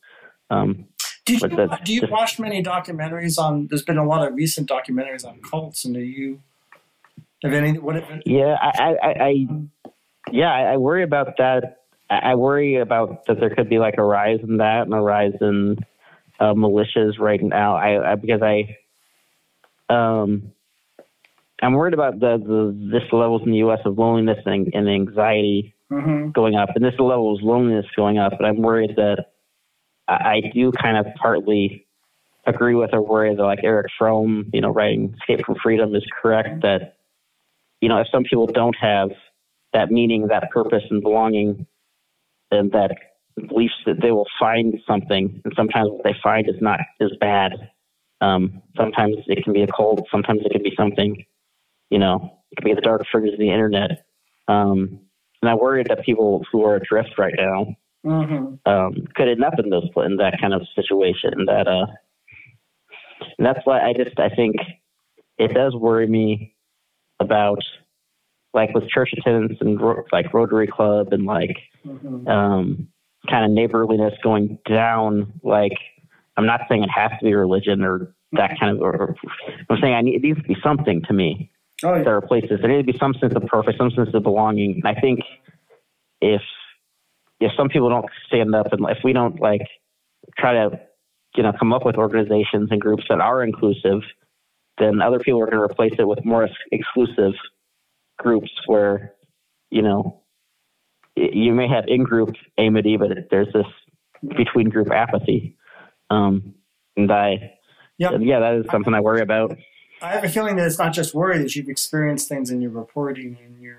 Um, 0.50 0.86
Did 1.24 1.42
you, 1.42 1.68
do 1.84 1.92
you 1.92 2.02
watch 2.08 2.38
many 2.38 2.62
documentaries 2.62 3.38
on? 3.38 3.66
There's 3.68 3.82
been 3.82 3.98
a 3.98 4.06
lot 4.06 4.26
of 4.26 4.34
recent 4.34 4.68
documentaries 4.68 5.26
on 5.26 5.40
cults, 5.40 5.84
and 5.84 5.94
do 5.94 6.00
you 6.00 6.40
have 7.42 7.52
any? 7.52 7.78
What? 7.78 7.96
Have, 7.96 8.22
Yeah, 8.24 8.56
I, 8.60 8.94
I, 9.02 9.08
I, 9.08 9.46
yeah, 10.30 10.52
I, 10.52 10.76
worry 10.76 11.02
about 11.02 11.36
that. 11.38 11.82
I 12.08 12.32
I 12.32 12.34
worry 12.36 12.76
about 12.76 13.26
that 13.26 13.40
there 13.40 13.50
could 13.50 13.68
be 13.68 13.78
like 13.78 13.94
a 13.98 14.04
rise 14.04 14.38
in 14.42 14.58
that 14.58 14.82
and 14.82 14.94
a 14.94 15.00
rise 15.00 15.34
in 15.40 15.78
uh, 16.38 16.54
militias 16.54 17.18
right 17.18 17.42
now. 17.42 17.76
I, 17.76 18.12
I 18.12 18.14
because 18.14 18.42
I, 18.42 18.76
um, 19.92 20.52
I'm 21.62 21.72
worried 21.72 21.94
about 21.94 22.20
the, 22.20 22.38
the 22.38 22.90
this 22.92 23.10
levels 23.12 23.42
in 23.44 23.50
the 23.50 23.58
U.S. 23.58 23.80
of 23.84 23.98
loneliness 23.98 24.38
and, 24.44 24.68
and 24.74 24.88
anxiety 24.88 25.74
hmm 25.90 26.30
going 26.30 26.56
up, 26.56 26.70
and 26.74 26.84
this 26.84 26.98
level 26.98 27.34
of 27.34 27.42
loneliness 27.42 27.86
going 27.96 28.18
up. 28.18 28.32
But 28.38 28.46
I'm 28.46 28.60
worried 28.60 28.96
that 28.96 29.26
I, 30.08 30.12
I 30.12 30.40
do 30.52 30.72
kind 30.72 30.96
of 30.96 31.06
partly 31.14 31.86
agree 32.46 32.74
with 32.74 32.90
or 32.92 33.02
worry 33.02 33.34
that 33.34 33.42
like 33.42 33.60
Erich 33.62 33.86
Fromm, 33.98 34.50
you 34.52 34.60
know, 34.60 34.70
writing 34.70 35.14
"Escape 35.20 35.46
from 35.46 35.56
Freedom" 35.62 35.94
is 35.94 36.04
correct. 36.20 36.62
That 36.62 36.96
you 37.80 37.88
know, 37.88 37.98
if 37.98 38.08
some 38.12 38.24
people 38.24 38.46
don't 38.46 38.76
have 38.80 39.10
that 39.72 39.90
meaning, 39.90 40.26
that 40.28 40.50
purpose, 40.50 40.82
and 40.90 41.02
belonging, 41.02 41.66
and 42.50 42.72
that 42.72 42.96
beliefs 43.48 43.74
that 43.86 44.00
they 44.00 44.10
will 44.10 44.28
find 44.38 44.74
something, 44.86 45.40
and 45.44 45.52
sometimes 45.56 45.90
what 45.90 46.04
they 46.04 46.16
find 46.22 46.48
is 46.48 46.56
not 46.60 46.80
as 47.00 47.10
bad. 47.20 47.52
Um, 48.20 48.62
sometimes 48.76 49.16
it 49.26 49.44
can 49.44 49.52
be 49.52 49.62
a 49.62 49.66
cult. 49.66 50.06
Sometimes 50.10 50.40
it 50.44 50.50
can 50.50 50.62
be 50.62 50.72
something, 50.76 51.24
you 51.90 51.98
know, 51.98 52.42
it 52.50 52.56
can 52.56 52.64
be 52.64 52.74
the 52.74 52.80
dark 52.80 53.02
figures 53.12 53.32
of 53.32 53.38
the 53.38 53.50
internet. 53.50 54.06
Um, 54.48 55.00
and 55.42 55.50
I 55.50 55.54
worry 55.54 55.84
that 55.88 56.04
people 56.04 56.44
who 56.50 56.64
are 56.64 56.76
adrift 56.76 57.18
right 57.18 57.34
now 57.36 57.76
hmm 58.04 58.54
um, 58.66 58.94
could 59.14 59.28
end 59.28 59.44
up 59.44 59.54
in 59.58 59.70
those 59.70 59.88
in 59.96 60.16
that 60.16 60.40
kind 60.40 60.54
of 60.54 60.62
situation. 60.74 61.44
That 61.46 61.66
uh, 61.66 61.86
and 63.38 63.46
that's 63.46 63.60
why 63.64 63.80
I 63.80 63.92
just 63.92 64.18
I 64.18 64.28
think 64.28 64.56
it 65.38 65.54
does 65.54 65.74
worry 65.74 66.06
me 66.06 66.54
about 67.20 67.58
like 68.54 68.74
with 68.74 68.88
church 68.88 69.10
attendance 69.16 69.58
and 69.60 69.80
ro- 69.80 70.04
like 70.12 70.32
Rotary 70.32 70.66
Club 70.66 71.12
and 71.12 71.26
like 71.26 71.56
hmm 71.84 72.26
um, 72.28 72.88
kind 73.28 73.44
of 73.44 73.50
neighborliness 73.50 74.14
going 74.22 74.58
down. 74.68 75.32
Like 75.42 75.72
I'm 76.36 76.46
not 76.46 76.60
saying 76.68 76.84
it 76.84 76.90
has 76.90 77.10
to 77.18 77.24
be 77.24 77.34
religion 77.34 77.82
or 77.82 78.14
that 78.32 78.58
kind 78.58 78.76
of. 78.76 78.82
Or 78.82 79.16
I'm 79.68 79.78
saying 79.80 79.94
I 79.94 80.00
need 80.00 80.16
it 80.16 80.22
needs 80.22 80.40
to 80.40 80.48
be 80.48 80.56
something 80.62 81.02
to 81.08 81.12
me 81.12 81.50
Oh, 81.84 81.94
yeah. 81.94 82.08
are 82.08 82.20
places 82.20 82.58
there 82.60 82.70
need 82.70 82.86
to 82.86 82.92
be 82.92 82.98
some 82.98 83.14
sense 83.14 83.34
of 83.34 83.42
purpose, 83.46 83.74
some 83.76 83.90
sense 83.90 84.08
of 84.14 84.22
belonging. 84.22 84.80
And 84.82 84.96
I 84.96 84.98
think 85.00 85.20
if 86.20 86.40
if 87.40 87.52
some 87.56 87.68
people 87.68 87.90
don't 87.90 88.06
stand 88.26 88.54
up 88.54 88.72
and 88.72 88.84
if 88.88 88.98
we 89.04 89.12
don't 89.12 89.40
like 89.40 89.60
try 90.38 90.54
to 90.54 90.80
you 91.36 91.42
know 91.42 91.52
come 91.58 91.72
up 91.72 91.84
with 91.84 91.96
organizations 91.96 92.68
and 92.70 92.80
groups 92.80 93.04
that 93.10 93.20
are 93.20 93.42
inclusive, 93.42 94.00
then 94.78 95.02
other 95.02 95.18
people 95.18 95.40
are 95.40 95.46
going 95.46 95.58
to 95.58 95.62
replace 95.62 95.92
it 95.98 96.08
with 96.08 96.24
more 96.24 96.48
exclusive 96.72 97.32
groups 98.18 98.50
where 98.66 99.12
you 99.70 99.82
know 99.82 100.22
you 101.14 101.54
may 101.54 101.68
have 101.68 101.84
in-group 101.88 102.34
amity, 102.58 102.96
but 102.96 103.08
there's 103.30 103.52
this 103.52 103.66
between-group 104.36 104.90
apathy. 104.90 105.56
Um, 106.10 106.54
and 106.96 107.10
I, 107.10 107.52
Yep. 107.98 108.12
yeah, 108.20 108.40
that 108.40 108.54
is 108.56 108.66
something 108.70 108.92
I 108.92 109.00
worry 109.00 109.22
about. 109.22 109.56
I 110.02 110.12
have 110.12 110.24
a 110.24 110.28
feeling 110.28 110.56
that 110.56 110.66
it's 110.66 110.78
not 110.78 110.93
just 110.93 111.14
worry 111.14 111.39
that 111.39 111.56
you've 111.56 111.68
experienced 111.68 112.28
things 112.28 112.51
in 112.51 112.60
your 112.60 112.70
reporting 112.70 113.39
and 113.44 113.60
your 113.60 113.78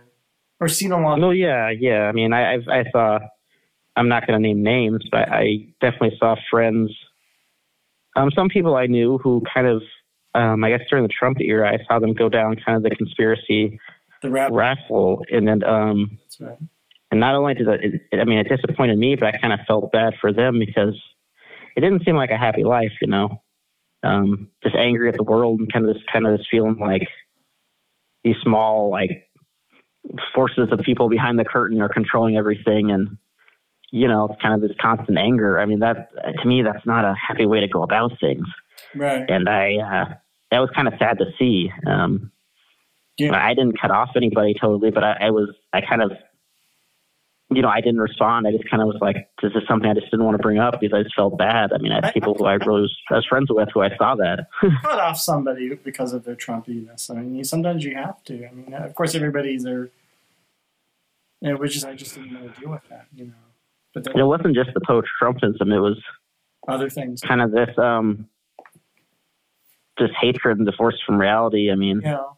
or 0.60 0.68
seen 0.68 0.92
a 0.92 1.00
lot. 1.00 1.20
No, 1.20 1.32
yeah, 1.32 1.70
yeah. 1.70 2.04
I 2.04 2.12
mean, 2.12 2.34
I 2.34 2.56
I've, 2.56 2.68
I 2.68 2.84
saw. 2.92 3.20
I'm 3.96 4.10
not 4.10 4.28
going 4.28 4.40
to 4.40 4.48
name 4.48 4.62
names, 4.62 5.04
but 5.12 5.30
I 5.30 5.68
definitely 5.82 6.16
saw 6.20 6.36
friends. 6.52 6.92
Um, 8.16 8.30
some 8.36 8.48
people 8.48 8.76
I 8.76 8.86
knew 8.86 9.18
who 9.18 9.42
kind 9.52 9.66
of, 9.66 9.82
um, 10.36 10.64
I 10.64 10.70
guess 10.70 10.82
during 10.88 11.04
the 11.04 11.10
Trump 11.10 11.40
era, 11.42 11.74
I 11.74 11.84
saw 11.88 11.98
them 11.98 12.14
go 12.14 12.30
down 12.30 12.58
kind 12.64 12.78
of 12.78 12.84
the 12.84 12.96
conspiracy 12.96 13.80
The 14.22 14.30
raffle, 14.30 15.24
and 15.32 15.48
then 15.48 15.64
um, 15.64 16.20
That's 16.24 16.40
right. 16.42 16.58
and 17.10 17.20
not 17.20 17.34
only 17.34 17.56
did 17.56 17.68
it, 17.68 18.02
it, 18.12 18.20
I 18.20 18.26
mean, 18.26 18.38
it 18.38 18.48
disappointed 18.48 19.00
me, 19.00 19.16
but 19.16 19.34
I 19.34 19.38
kind 19.40 19.54
of 19.54 19.62
felt 19.68 19.92
bad 19.92 20.14
for 20.22 20.32
them 20.32 20.60
because 20.60 20.96
it 21.76 21.82
didn't 21.82 22.06
seem 22.06 22.16
like 22.16 22.30
a 22.30 22.38
happy 22.38 22.64
life, 22.64 22.94
you 23.02 23.08
know. 23.08 23.42
Um, 24.04 24.50
just 24.64 24.76
angry 24.76 25.10
at 25.10 25.16
the 25.16 25.24
world 25.24 25.60
and 25.60 25.72
kind 25.74 25.88
of 25.88 25.94
this 25.96 26.04
kind 26.12 26.26
of 26.28 26.38
this 26.38 26.48
feeling 26.50 26.78
like 26.80 27.08
these 28.24 28.36
small 28.44 28.90
like 28.92 29.28
forces 30.34 30.70
of 30.72 30.80
people 30.80 31.10
behind 31.10 31.38
the 31.40 31.44
curtain 31.46 31.82
are 31.82 31.90
controlling 31.90 32.38
everything 32.38 32.92
and 32.92 33.18
you 33.92 34.08
know 34.08 34.36
kind 34.42 34.54
of 34.54 34.62
this 34.62 34.78
constant 34.80 35.18
anger 35.18 35.60
i 35.60 35.66
mean 35.66 35.80
that 35.80 36.10
to 36.42 36.48
me 36.48 36.62
that's 36.62 36.86
not 36.86 37.04
a 37.06 37.14
happy 37.16 37.46
way 37.46 37.60
to 37.60 37.68
go 37.68 37.84
about 37.84 38.12
things 38.20 38.46
Right. 38.96 39.30
and 39.30 39.50
i 39.50 39.76
uh 39.78 40.14
that 40.52 40.60
was 40.60 40.70
kind 40.76 40.88
of 40.88 40.94
sad 41.00 41.18
to 41.18 41.26
see 41.40 41.72
um 41.86 42.32
Yeah. 43.18 43.32
i 43.36 43.54
didn't 43.54 43.82
cut 43.82 43.92
off 43.92 44.12
anybody 44.16 44.54
totally 44.60 44.92
but 44.92 45.04
i, 45.04 45.18
I 45.22 45.30
was 45.32 45.50
i 45.74 45.82
kind 45.82 46.02
of 46.02 46.12
you 47.50 47.62
know, 47.62 47.70
I 47.70 47.80
didn't 47.80 48.02
respond. 48.02 48.46
I 48.46 48.52
just 48.52 48.70
kind 48.70 48.82
of 48.82 48.88
was 48.88 48.98
like, 49.00 49.30
this 49.42 49.54
is 49.56 49.64
something 49.70 49.90
I 49.90 49.94
just 49.94 50.12
didn't 50.12 50.26
want 50.26 50.36
to 50.36 50.42
bring 50.42 50.60
up 50.60 50.82
because 50.82 50.98
I 51.00 51.04
just 51.04 51.16
felt 51.16 51.38
bad. 51.38 51.72
I 51.72 51.78
mean, 51.78 51.94
I 51.94 52.06
had 52.06 52.14
people 52.14 52.36
who 52.38 52.46
I 52.46 52.54
really 52.56 52.82
was, 52.82 52.98
I 53.10 53.16
was 53.16 53.26
friends 53.26 53.48
with 53.50 53.70
who 53.74 53.82
I 53.82 53.96
saw 53.96 54.16
that. 54.16 54.48
cut 54.82 55.00
off 55.00 55.18
somebody 55.18 55.74
because 55.76 56.12
of 56.12 56.26
their 56.26 56.36
Trumpiness. 56.36 57.10
I 57.10 57.16
mean, 57.16 57.36
you, 57.36 57.44
sometimes 57.46 57.86
you 57.86 57.96
have 57.96 58.22
to. 58.26 58.46
I 58.46 58.52
mean, 58.52 58.74
of 58.74 58.94
course, 58.96 59.16
everybody's 59.16 59.64
there. 59.64 59.90
You 61.40 61.52
know, 61.52 61.58
which 61.58 61.78
is 61.78 61.86
I 61.86 61.94
just 61.96 62.16
didn't 62.16 62.34
know 62.34 62.48
to 62.48 62.60
deal 62.60 62.72
with 62.72 62.82
that. 62.90 63.06
You 63.16 63.28
know, 63.28 63.34
but 63.94 64.08
it 64.08 64.24
wasn't 64.24 64.56
just 64.56 64.72
the 64.74 64.82
post 64.86 65.08
Trumpism. 65.22 65.74
It 65.74 65.80
was 65.80 66.02
other 66.68 66.90
things. 66.90 67.22
kind 67.22 67.42
of 67.42 67.52
this, 67.52 67.70
um, 67.78 68.28
this 69.98 70.10
hatred 70.20 70.58
and 70.58 70.68
divorce 70.68 71.02
from 71.06 71.18
reality. 71.18 71.72
I 71.72 71.76
mean, 71.76 72.02
You 72.04 72.12
know, 72.12 72.38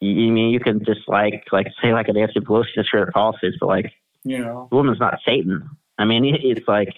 you, 0.00 0.10
you 0.10 0.32
mean 0.32 0.50
you 0.50 0.60
can 0.60 0.84
just 0.84 1.08
like, 1.08 1.44
like 1.50 1.66
say 1.82 1.92
like 1.92 2.06
an 2.08 2.14
Nancy 2.14 2.38
Pelosi 2.38 2.66
just 2.74 2.90
for 2.90 3.00
their 3.00 3.10
policies, 3.10 3.54
but 3.58 3.66
like 3.66 3.92
you 4.24 4.38
know, 4.38 4.68
the 4.70 4.76
woman's 4.76 5.00
not 5.00 5.18
Satan. 5.26 5.68
I 5.98 6.04
mean, 6.04 6.24
it's 6.24 6.66
like, 6.66 6.94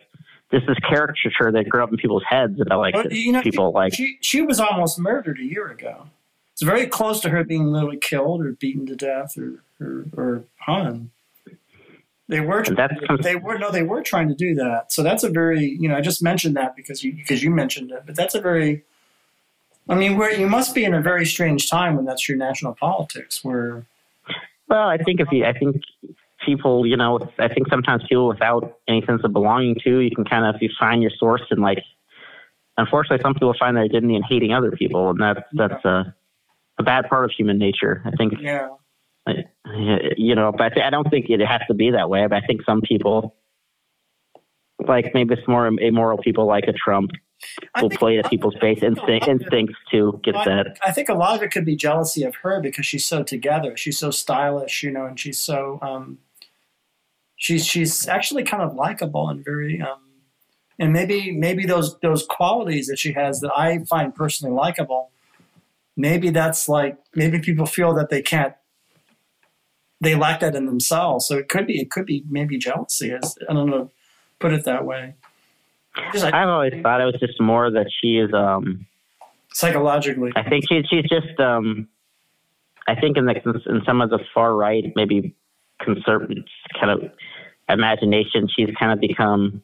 this 0.51 0.63
is 0.69 0.77
caricature 0.89 1.51
that 1.53 1.69
grew 1.69 1.83
up 1.83 1.91
in 1.91 1.97
people's 1.97 2.23
heads 2.29 2.61
about 2.61 2.79
like 2.79 2.95
But, 2.95 3.13
you 3.13 3.33
know, 3.33 3.43
people 3.43 3.73
like 3.73 3.95
she 3.95 4.19
she 4.21 4.43
was 4.43 4.61
almost 4.61 4.99
murdered 4.99 5.39
a 5.39 5.45
year 5.45 5.69
ago. 5.69 6.07
It's 6.53 6.63
very 6.63 6.87
close 6.87 7.21
to 7.23 7.31
her 7.31 7.43
being 7.43 7.67
literally 7.67 7.97
killed 7.97 8.45
or 8.45 8.53
beaten 8.53 8.87
to 8.87 8.95
death 8.95 9.37
or 9.37 9.65
or, 9.81 10.05
or 10.17 10.45
hung. 10.59 11.11
They 12.29 12.41
were 12.41 12.65
that's 12.65 12.95
they 13.23 13.37
were 13.37 13.59
no 13.59 13.71
they 13.71 13.83
were 13.83 14.03
trying 14.03 14.29
to 14.29 14.35
do 14.35 14.55
that. 14.55 14.93
So 14.93 15.03
that's 15.03 15.25
a 15.25 15.31
very 15.31 15.65
you 15.65 15.89
know 15.89 15.97
I 15.97 16.01
just 16.01 16.23
mentioned 16.23 16.57
that 16.57 16.77
because 16.77 17.03
you 17.03 17.13
because 17.13 17.43
you 17.43 17.51
mentioned 17.51 17.91
it, 17.91 18.05
but 18.07 18.15
that's 18.15 18.35
a 18.35 18.41
very 18.41 18.85
I 19.89 19.95
mean 19.95 20.17
where 20.17 20.33
you 20.33 20.47
must 20.47 20.75
be 20.75 20.85
in 20.85 20.95
a 20.95 21.03
very 21.03 21.27
strange 21.27 21.69
time 21.69 21.97
when 21.97 22.05
that's 22.05 22.29
your 22.29 22.39
national 22.39 22.75
politics 22.75 23.43
where 23.43 23.85
Well, 24.69 24.89
I 24.89 24.99
think 24.99 25.21
if 25.21 25.29
you, 25.33 25.45
I 25.45 25.53
think 25.53 25.83
people, 26.45 26.87
you 26.87 26.97
know, 26.97 27.19
I 27.39 27.49
think 27.49 27.69
sometimes 27.69 28.03
people 28.09 28.29
without 28.29 28.79
any 28.89 29.05
sense 29.07 29.23
of 29.25 29.33
belonging 29.33 29.77
to, 29.85 29.99
you 29.99 30.11
can 30.15 30.25
kind 30.25 30.45
of, 30.45 30.57
if 30.57 30.63
you 30.63 30.71
find 30.79 31.03
your 31.03 31.13
source 31.19 31.43
and 31.51 31.61
like, 31.61 31.79
unfortunately, 32.77 33.23
some 33.23 33.35
people 33.35 33.55
find 33.59 33.77
their 33.77 33.85
identity 33.85 34.17
in 34.17 34.23
hating 34.23 34.53
other 34.53 34.73
people, 34.73 35.11
and 35.11 35.21
that's 35.21 35.41
that's 35.53 35.85
a, 35.85 36.15
a 36.79 36.83
bad 36.83 37.09
part 37.09 37.25
of 37.25 37.31
human 37.31 37.59
nature. 37.59 38.03
I 38.05 38.11
think, 38.17 38.35
yeah 38.41 38.69
you 39.27 40.35
know, 40.35 40.53
but 40.57 40.81
I, 40.81 40.91
don't 40.91 41.09
think 41.11 41.27
it 41.29 41.41
has 41.41 41.63
to 41.69 41.75
be 41.75 41.91
that 41.91 42.11
way. 42.11 42.27
But 42.27 42.43
I 42.43 42.47
think 42.47 42.63
some 42.65 42.81
people, 42.81 43.35
like 44.87 45.13
maybe 45.15 45.35
it's 45.35 45.49
more 45.49 45.67
immoral 45.67 46.19
people 46.19 46.47
like 46.47 46.65
a 46.65 46.73
Trump, 46.73 47.11
will 47.81 47.91
play 47.91 48.17
to 48.17 48.29
people's 48.29 48.55
base 48.61 48.83
instinct, 48.83 49.29
instincts 49.29 49.75
to 49.91 50.21
get 50.23 50.37
I, 50.37 50.45
that. 50.45 50.79
I 50.83 50.93
think 50.93 51.09
a 51.09 51.15
lot 51.15 51.37
of 51.37 51.43
it 51.43 51.51
could 51.51 51.65
be 51.65 51.77
jealousy 51.77 52.23
of 52.23 52.37
her 52.37 52.61
because 52.61 52.87
she's 52.87 53.05
so 53.05 53.23
together. 53.23 53.77
She's 53.77 53.99
so 53.99 54.11
stylish, 54.11 54.83
you 54.83 54.91
know, 54.91 55.07
and 55.07 55.19
she's 55.19 55.41
so 55.41 55.79
um, 55.83 56.19
she's 57.37 57.67
she's 57.67 58.09
actually 58.09 58.45
kind 58.45 58.63
of 58.63 58.75
likable 58.75 59.29
and 59.29 59.45
very 59.45 59.81
um, 59.81 60.01
and 60.79 60.93
maybe 60.93 61.33
maybe 61.33 61.67
those 61.67 61.99
those 62.01 62.25
qualities 62.29 62.87
that 62.87 62.99
she 62.99 63.13
has 63.13 63.41
that 63.41 63.53
I 63.57 63.79
find 63.89 64.15
personally 64.15 64.55
likable 64.55 65.11
maybe 65.97 66.31
that's 66.31 66.69
like 66.69 66.99
maybe 67.15 67.39
people 67.39 67.67
feel 67.67 67.95
that 67.95 68.11
they 68.11 68.23
can't 68.23 68.55
they 70.01 70.15
lack 70.15 70.41
that 70.41 70.55
in 70.55 70.67
themselves. 70.67 71.27
So 71.27 71.37
it 71.37 71.49
could 71.49 71.67
be 71.67 71.81
it 71.81 71.91
could 71.91 72.07
be 72.07 72.25
maybe 72.29 72.59
jealousy. 72.59 73.13
As 73.13 73.37
I 73.49 73.53
don't 73.53 73.71
know, 73.71 73.91
put 74.39 74.53
it 74.53 74.65
that 74.65 74.85
way. 74.85 75.15
Just, 76.13 76.25
I've 76.25 76.49
always 76.49 76.75
thought 76.83 77.01
it 77.01 77.05
was 77.05 77.17
just 77.21 77.41
more 77.41 77.71
that 77.71 77.87
she 78.01 78.19
is 78.19 78.33
um 78.33 78.87
psychologically. 79.53 80.33
I 80.37 80.49
think 80.49 80.65
she's 80.69 80.85
she's 80.89 81.05
just 81.09 81.39
um 81.41 81.89
I 82.87 82.95
think 82.95 83.17
in 83.17 83.27
the 83.27 83.35
in 83.67 83.83
some 83.87 84.01
of 84.01 84.11
the 84.11 84.19
far 84.35 84.55
right 84.55 84.93
maybe 84.95 85.35
conservative 85.85 86.45
kind 86.81 86.91
of 86.91 87.11
imagination 87.69 88.49
she's 88.55 88.71
kind 88.79 88.93
of 88.93 89.01
become 89.01 89.63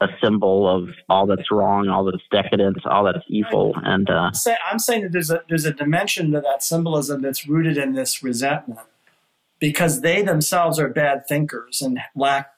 a 0.00 0.08
symbol 0.22 0.68
of 0.68 0.90
all 1.08 1.26
that's 1.26 1.50
wrong, 1.50 1.88
all 1.88 2.04
that's 2.04 2.22
decadent, 2.30 2.84
all 2.84 3.04
that's 3.04 3.24
evil, 3.28 3.74
and 3.82 4.10
uh, 4.10 4.30
I'm 4.70 4.78
saying 4.78 5.02
that 5.04 5.12
there's 5.12 5.30
a 5.30 5.42
there's 5.48 5.64
a 5.64 5.72
dimension 5.72 6.32
to 6.32 6.40
that 6.42 6.62
symbolism 6.62 7.22
that's 7.22 7.48
rooted 7.48 7.78
in 7.78 7.94
this 7.94 8.22
resentment, 8.22 8.80
because 9.58 10.02
they 10.02 10.22
themselves 10.22 10.78
are 10.78 10.88
bad 10.90 11.26
thinkers 11.26 11.80
and 11.80 11.98
lack 12.14 12.52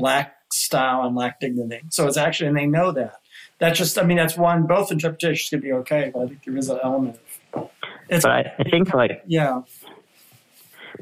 lack 0.00 0.34
style 0.52 1.06
and 1.06 1.14
lack 1.14 1.38
dignity. 1.38 1.82
So 1.90 2.08
it's 2.08 2.16
actually, 2.16 2.48
and 2.48 2.56
they 2.56 2.66
know 2.66 2.90
that. 2.92 3.20
That's 3.58 3.78
just, 3.78 3.98
I 3.98 4.02
mean, 4.02 4.16
that's 4.16 4.36
one. 4.36 4.66
Both 4.66 4.92
interpretations 4.92 5.50
could 5.50 5.62
be 5.62 5.72
okay, 5.72 6.10
but 6.12 6.22
I 6.22 6.26
think 6.26 6.44
there 6.44 6.56
is 6.56 6.68
an 6.68 6.78
element 6.82 7.18
of. 7.52 7.70
It's, 8.08 8.24
but 8.24 8.32
I, 8.32 8.54
I 8.58 8.64
think 8.70 8.94
like 8.94 9.22
yeah 9.26 9.62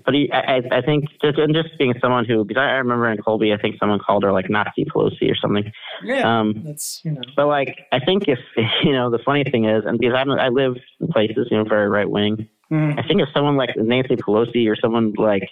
but 0.04 0.14
he, 0.14 0.30
I, 0.32 0.62
I 0.70 0.82
think 0.82 1.04
just 1.22 1.38
and 1.38 1.54
just 1.54 1.76
being 1.78 1.94
someone 2.00 2.24
who 2.24 2.44
because 2.44 2.60
I 2.60 2.72
remember 2.72 3.10
in 3.10 3.18
Colby, 3.18 3.52
I 3.52 3.56
think 3.56 3.76
someone 3.78 3.98
called 3.98 4.22
her 4.24 4.32
like 4.32 4.50
Nazi 4.50 4.84
Pelosi 4.84 5.30
or 5.30 5.36
something. 5.36 5.72
Yeah, 6.02 6.40
um, 6.40 6.62
that's 6.64 7.00
you 7.04 7.12
know. 7.12 7.22
But 7.34 7.46
like, 7.46 7.86
I 7.92 8.00
think 8.00 8.28
if 8.28 8.38
you 8.82 8.92
know, 8.92 9.10
the 9.10 9.18
funny 9.24 9.44
thing 9.44 9.66
is, 9.66 9.84
and 9.86 9.98
because 9.98 10.14
I'm, 10.16 10.30
I 10.30 10.48
live 10.48 10.76
in 11.00 11.08
places 11.08 11.48
you 11.50 11.56
know 11.56 11.64
very 11.64 11.88
right 11.88 12.08
wing. 12.08 12.48
Mm-hmm. 12.70 12.98
I 12.98 13.06
think 13.06 13.20
if 13.20 13.28
someone 13.32 13.56
like 13.56 13.70
Nancy 13.76 14.16
Pelosi 14.16 14.68
or 14.68 14.76
someone 14.76 15.12
like 15.16 15.48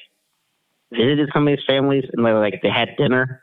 visited 0.93 1.31
some 1.33 1.47
of 1.47 1.57
these 1.57 1.65
families 1.66 2.05
and 2.12 2.25
they 2.25 2.33
like 2.33 2.61
they 2.62 2.71
had 2.71 2.91
dinner 2.99 3.43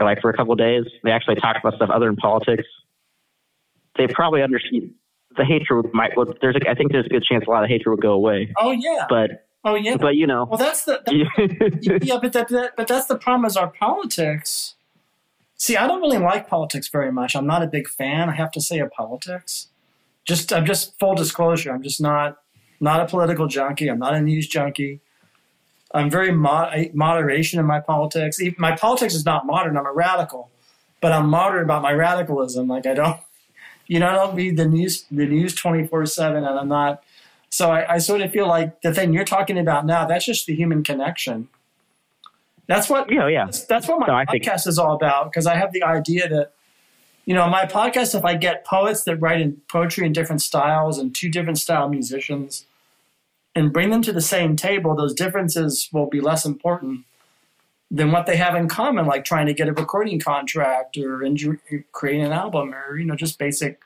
or 0.00 0.06
like 0.06 0.20
for 0.20 0.30
a 0.30 0.36
couple 0.36 0.52
of 0.52 0.58
days, 0.58 0.84
they 1.04 1.10
actually 1.10 1.36
talked 1.36 1.58
about 1.58 1.74
stuff 1.74 1.90
other 1.90 2.06
than 2.06 2.16
politics. 2.16 2.64
They 3.96 4.06
probably 4.08 4.42
understand 4.42 4.92
the 5.36 5.44
hatred 5.44 5.86
might. 5.92 6.16
Well, 6.16 6.26
there's 6.40 6.56
a, 6.56 6.68
I 6.68 6.74
think 6.74 6.92
there's 6.92 7.06
a 7.06 7.10
good 7.10 7.22
chance 7.22 7.44
a 7.46 7.50
lot 7.50 7.64
of 7.64 7.70
hatred 7.70 7.88
would 7.88 8.02
go 8.02 8.12
away. 8.12 8.52
Oh 8.58 8.72
yeah, 8.72 9.06
but 9.08 9.45
Oh 9.66 9.74
yeah, 9.74 9.96
but 9.96 10.14
you 10.14 10.28
know, 10.28 10.44
well 10.44 10.58
that's 10.58 10.84
the 10.84 11.02
that, 11.04 12.00
yeah, 12.04 12.18
but 12.22 12.32
that, 12.34 12.48
that, 12.48 12.76
but 12.76 12.86
that's 12.86 13.06
the 13.06 13.18
problem 13.18 13.44
is 13.44 13.56
our 13.56 13.66
politics. 13.68 14.76
See, 15.56 15.76
I 15.76 15.88
don't 15.88 16.00
really 16.00 16.18
like 16.18 16.48
politics 16.48 16.86
very 16.86 17.10
much. 17.10 17.34
I'm 17.34 17.48
not 17.48 17.64
a 17.64 17.66
big 17.66 17.88
fan. 17.88 18.30
I 18.30 18.36
have 18.36 18.52
to 18.52 18.60
say 18.60 18.78
of 18.78 18.92
politics. 18.92 19.66
Just 20.24 20.52
I'm 20.52 20.66
just 20.66 20.96
full 21.00 21.16
disclosure. 21.16 21.72
I'm 21.72 21.82
just 21.82 22.00
not 22.00 22.38
not 22.78 23.00
a 23.00 23.06
political 23.06 23.48
junkie. 23.48 23.88
I'm 23.88 23.98
not 23.98 24.14
a 24.14 24.20
news 24.20 24.46
junkie. 24.46 25.00
I'm 25.92 26.10
very 26.10 26.30
mod- 26.30 26.94
moderation 26.94 27.58
in 27.58 27.66
my 27.66 27.80
politics. 27.80 28.38
My 28.58 28.76
politics 28.76 29.14
is 29.14 29.24
not 29.24 29.46
modern. 29.46 29.76
I'm 29.76 29.86
a 29.86 29.92
radical, 29.92 30.48
but 31.00 31.10
I'm 31.10 31.28
moderate 31.28 31.64
about 31.64 31.82
my 31.82 31.92
radicalism. 31.92 32.68
Like 32.68 32.86
I 32.86 32.94
don't, 32.94 33.20
you 33.88 33.98
know, 33.98 34.06
I 34.06 34.12
don't 34.12 34.36
read 34.36 34.56
the 34.58 34.68
news 34.68 35.06
the 35.10 35.26
news 35.26 35.56
24 35.56 36.06
seven, 36.06 36.44
and 36.44 36.56
I'm 36.56 36.68
not 36.68 37.02
so 37.50 37.70
I, 37.70 37.94
I 37.94 37.98
sort 37.98 38.20
of 38.20 38.32
feel 38.32 38.46
like 38.46 38.82
the 38.82 38.92
thing 38.92 39.12
you're 39.12 39.24
talking 39.24 39.58
about 39.58 39.86
now, 39.86 40.06
that's 40.06 40.24
just 40.24 40.46
the 40.46 40.54
human 40.54 40.82
connection. 40.82 41.48
That's 42.66 42.88
what 42.88 43.10
yeah, 43.10 43.28
yeah. 43.28 43.44
That's, 43.44 43.64
that's 43.64 43.88
what 43.88 44.00
my 44.00 44.06
no, 44.06 44.12
podcast 44.12 44.64
think- 44.64 44.66
is 44.66 44.78
all 44.78 44.94
about 44.94 45.30
because 45.30 45.46
I 45.46 45.56
have 45.56 45.72
the 45.72 45.82
idea 45.82 46.28
that 46.28 46.52
you 47.24 47.34
know 47.34 47.48
my 47.48 47.64
podcast 47.64 48.14
if 48.14 48.24
I 48.24 48.34
get 48.34 48.64
poets 48.64 49.04
that 49.04 49.16
write 49.16 49.40
in 49.40 49.60
poetry 49.68 50.06
in 50.06 50.12
different 50.12 50.42
styles 50.42 50.98
and 50.98 51.14
two 51.14 51.28
different 51.28 51.58
style 51.58 51.88
musicians 51.88 52.66
and 53.54 53.72
bring 53.72 53.90
them 53.90 54.02
to 54.02 54.12
the 54.12 54.20
same 54.20 54.56
table, 54.56 54.94
those 54.94 55.14
differences 55.14 55.88
will 55.92 56.06
be 56.06 56.20
less 56.20 56.44
important 56.44 57.04
than 57.90 58.10
what 58.10 58.26
they 58.26 58.36
have 58.36 58.54
in 58.56 58.68
common, 58.68 59.06
like 59.06 59.24
trying 59.24 59.46
to 59.46 59.54
get 59.54 59.68
a 59.68 59.72
recording 59.72 60.18
contract 60.18 60.98
or 60.98 61.22
creating 61.92 62.22
an 62.22 62.32
album 62.32 62.74
or 62.74 62.98
you 62.98 63.06
know 63.06 63.14
just 63.14 63.38
basic 63.38 63.80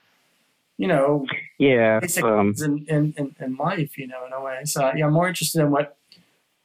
you 0.81 0.87
know, 0.87 1.27
yeah, 1.59 2.01
um, 2.23 2.55
in, 2.59 2.87
in, 2.89 3.15
in, 3.19 3.37
in, 3.39 3.57
life, 3.57 3.99
you 3.99 4.07
know, 4.07 4.25
in 4.25 4.33
a 4.33 4.41
way. 4.41 4.63
So 4.65 4.91
yeah, 4.97 5.05
I'm 5.05 5.13
more 5.13 5.29
interested 5.29 5.61
in 5.61 5.71
what. 5.71 5.99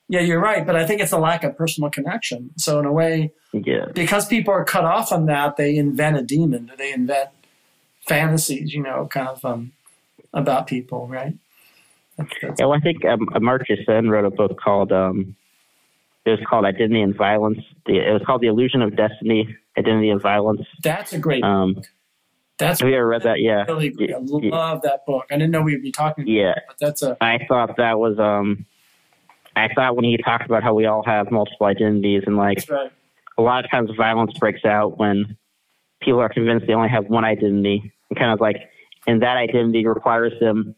Yeah, 0.08 0.22
you're 0.22 0.40
right, 0.40 0.66
but 0.66 0.78
I 0.78 0.86
think 0.86 1.02
it's 1.02 1.12
a 1.12 1.18
lack 1.18 1.44
of 1.44 1.58
personal 1.58 1.90
connection. 1.90 2.52
So 2.56 2.80
in 2.80 2.86
a 2.86 2.94
way, 2.94 3.34
yeah, 3.52 3.88
because 3.94 4.26
people 4.26 4.54
are 4.54 4.64
cut 4.64 4.86
off 4.86 5.10
from 5.10 5.26
that, 5.26 5.58
they 5.58 5.76
invent 5.76 6.16
a 6.16 6.22
demon. 6.22 6.72
They 6.78 6.94
invent 6.94 7.30
fantasies, 8.08 8.74
you 8.74 8.82
know, 8.82 9.06
kind 9.12 9.28
of 9.28 9.44
um, 9.44 9.74
about 10.32 10.68
people, 10.68 11.08
right? 11.08 11.34
That's, 12.18 12.30
that's 12.42 12.60
yeah, 12.62 12.68
well, 12.68 12.78
I 12.78 12.80
think 12.80 13.04
um, 13.04 13.28
Amartya 13.34 13.86
Sen 13.86 14.10
wrote 14.10 14.24
a 14.24 14.32
book 14.32 14.58
called 14.58 14.94
um, 14.94 15.36
it 16.26 16.30
was 16.30 16.40
called 16.48 16.64
Identity 16.64 17.02
and 17.02 17.18
Violence. 17.18 17.60
The, 17.86 17.98
it 17.98 18.14
was 18.14 18.22
called 18.26 18.40
The 18.40 18.48
Illusion 18.48 18.82
of 18.82 18.96
Destiny, 18.96 19.58
Identity 19.78 20.10
and 20.10 20.22
Violence. 20.22 20.62
That's 20.82 21.12
a 21.12 21.20
great 21.20 21.44
um, 21.44 21.74
book. 21.74 21.86
That's 22.58 22.80
have 22.80 22.90
you 22.90 22.96
ever 22.96 23.08
read 23.08 23.24
that? 23.24 23.42
Yeah, 23.42 23.66
really 23.68 23.90
great. 23.90 24.14
I 24.14 24.20
love 24.20 24.82
that 24.84 25.06
book. 25.06 25.26
I 25.30 25.36
didn't 25.36 25.52
know 25.52 25.62
we'd 25.62 25.82
be 25.82 25.92
talking. 25.92 26.26
Yeah, 26.28 26.54
but 26.68 26.78
that's 26.80 27.02
a. 27.02 27.18
I 27.20 27.40
thought 27.48 27.76
that 27.78 28.00
was 28.00 28.18
um, 28.18 28.66
I 29.56 29.70
thought 29.74 29.96
when 29.96 30.06
he 30.06 30.18
talked 30.18 30.46
about 30.46 30.64
how 30.64 30.74
we 30.74 30.86
all 30.86 31.04
have 31.06 31.32
multiple 31.32 31.68
identities 31.68 32.24
and 32.26 32.38
like 32.38 32.64
right. 32.70 32.92
a 33.38 33.42
lot 33.42 33.64
of 33.64 33.72
times 33.72 33.90
violence 33.98 34.38
breaks 34.38 34.66
out 34.66 34.98
when 34.98 35.38
people 36.02 36.20
are 36.20 36.30
convinced 36.30 36.68
they 36.68 36.74
only 36.74 36.90
have 36.90 37.06
one 37.08 37.24
identity 37.24 37.94
and 38.10 38.20
kind 38.20 38.32
of 38.32 38.42
like 38.42 38.58
and 39.08 39.22
that 39.22 39.38
identity 39.38 39.86
requires 39.86 40.34
them 40.40 40.76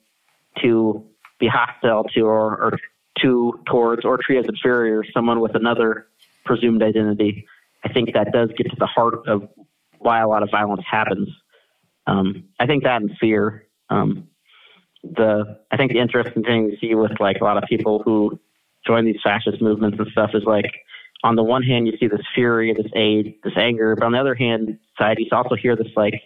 to 0.61 1.03
be 1.39 1.47
hostile 1.47 2.03
to 2.15 2.21
or, 2.21 2.57
or 2.57 2.79
to 3.19 3.59
towards 3.65 4.05
or 4.05 4.17
treat 4.17 4.39
as 4.39 4.45
inferior 4.45 5.03
someone 5.13 5.39
with 5.39 5.55
another 5.55 6.07
presumed 6.45 6.83
identity. 6.83 7.45
I 7.83 7.93
think 7.93 8.13
that 8.13 8.31
does 8.31 8.49
get 8.57 8.69
to 8.69 8.75
the 8.77 8.85
heart 8.85 9.27
of 9.27 9.47
why 9.99 10.21
a 10.21 10.27
lot 10.27 10.43
of 10.43 10.49
violence 10.51 10.83
happens. 10.89 11.29
Um, 12.07 12.45
I 12.59 12.65
think 12.65 12.83
that 12.83 13.01
and 13.01 13.11
fear. 13.19 13.67
Um, 13.89 14.27
the 15.03 15.59
I 15.71 15.77
think 15.77 15.91
the 15.91 15.99
interesting 15.99 16.43
thing 16.43 16.71
to 16.71 16.77
see 16.79 16.95
with 16.95 17.19
like 17.19 17.37
a 17.41 17.43
lot 17.43 17.57
of 17.57 17.63
people 17.69 18.01
who 18.03 18.39
join 18.85 19.05
these 19.05 19.19
fascist 19.23 19.61
movements 19.61 19.97
and 19.99 20.07
stuff 20.11 20.31
is 20.33 20.43
like 20.45 20.71
on 21.23 21.35
the 21.35 21.43
one 21.43 21.63
hand 21.63 21.87
you 21.87 21.93
see 21.99 22.07
this 22.07 22.25
fury, 22.33 22.73
this 22.73 22.91
aid, 22.95 23.35
this 23.43 23.53
anger, 23.57 23.95
but 23.95 24.05
on 24.05 24.13
the 24.13 24.19
other 24.19 24.35
hand 24.35 24.79
side 24.97 25.17
you 25.19 25.27
also 25.31 25.55
hear 25.55 25.75
this 25.75 25.87
like 25.95 26.21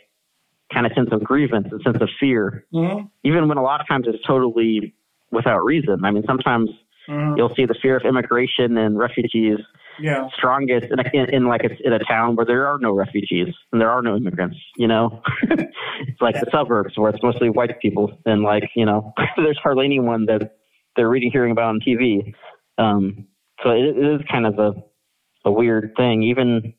kind 0.73 0.85
of 0.85 0.93
sense 0.93 1.09
of 1.11 1.23
grievance 1.23 1.67
and 1.71 1.81
sense 1.83 1.97
of 1.99 2.09
fear, 2.19 2.65
mm-hmm. 2.73 3.05
even 3.23 3.47
when 3.47 3.57
a 3.57 3.63
lot 3.63 3.81
of 3.81 3.87
times 3.87 4.05
it's 4.07 4.23
totally 4.25 4.93
without 5.31 5.63
reason. 5.63 6.03
I 6.05 6.11
mean, 6.11 6.23
sometimes 6.25 6.69
mm-hmm. 7.09 7.37
you'll 7.37 7.53
see 7.55 7.65
the 7.65 7.75
fear 7.81 7.97
of 7.97 8.03
immigration 8.05 8.77
and 8.77 8.97
refugees 8.97 9.59
yeah. 9.99 10.27
strongest 10.35 10.87
in, 10.91 10.99
a, 10.99 11.03
in, 11.13 11.35
in 11.35 11.47
like 11.47 11.61
a, 11.63 11.69
in 11.85 11.93
a 11.93 11.99
town 11.99 12.35
where 12.35 12.45
there 12.45 12.67
are 12.67 12.77
no 12.79 12.93
refugees 12.93 13.53
and 13.71 13.81
there 13.81 13.89
are 13.89 14.01
no 14.01 14.15
immigrants. 14.15 14.57
You 14.77 14.87
know, 14.87 15.21
it's 15.43 16.21
like 16.21 16.35
the 16.35 16.49
suburbs 16.51 16.97
where 16.97 17.11
it's 17.11 17.23
mostly 17.23 17.49
white 17.49 17.79
people 17.81 18.17
and 18.25 18.43
like 18.43 18.69
you 18.75 18.85
know 18.85 19.13
there's 19.37 19.59
hardly 19.61 19.85
anyone 19.85 20.25
that 20.25 20.57
they're 20.95 21.09
reading 21.09 21.31
hearing 21.31 21.51
about 21.51 21.69
on 21.69 21.79
TV. 21.79 22.33
Um, 22.77 23.27
so 23.63 23.69
it, 23.69 23.97
it 23.97 24.15
is 24.15 24.21
kind 24.31 24.45
of 24.45 24.59
a 24.59 24.73
a 25.45 25.51
weird 25.51 25.93
thing. 25.97 26.23
Even 26.23 26.73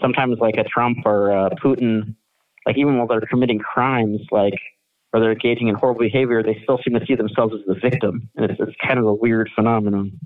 sometimes 0.00 0.38
like 0.40 0.56
a 0.56 0.64
Trump 0.64 0.98
or 1.04 1.30
a 1.30 1.50
Putin, 1.50 2.14
like 2.66 2.76
even 2.76 2.98
while 2.98 3.06
they're 3.06 3.20
committing 3.20 3.58
crimes, 3.58 4.20
like 4.30 4.58
or 5.12 5.20
they're 5.20 5.32
engaging 5.32 5.68
in 5.68 5.74
horrible 5.74 6.00
behavior, 6.00 6.42
they 6.42 6.58
still 6.62 6.78
seem 6.84 6.98
to 6.98 7.04
see 7.06 7.14
themselves 7.14 7.54
as 7.54 7.60
the 7.66 7.74
victim, 7.80 8.28
and 8.36 8.50
it's, 8.50 8.60
it's 8.60 8.76
kind 8.84 8.98
of 8.98 9.06
a 9.06 9.14
weird 9.14 9.50
phenomenon. 9.54 10.18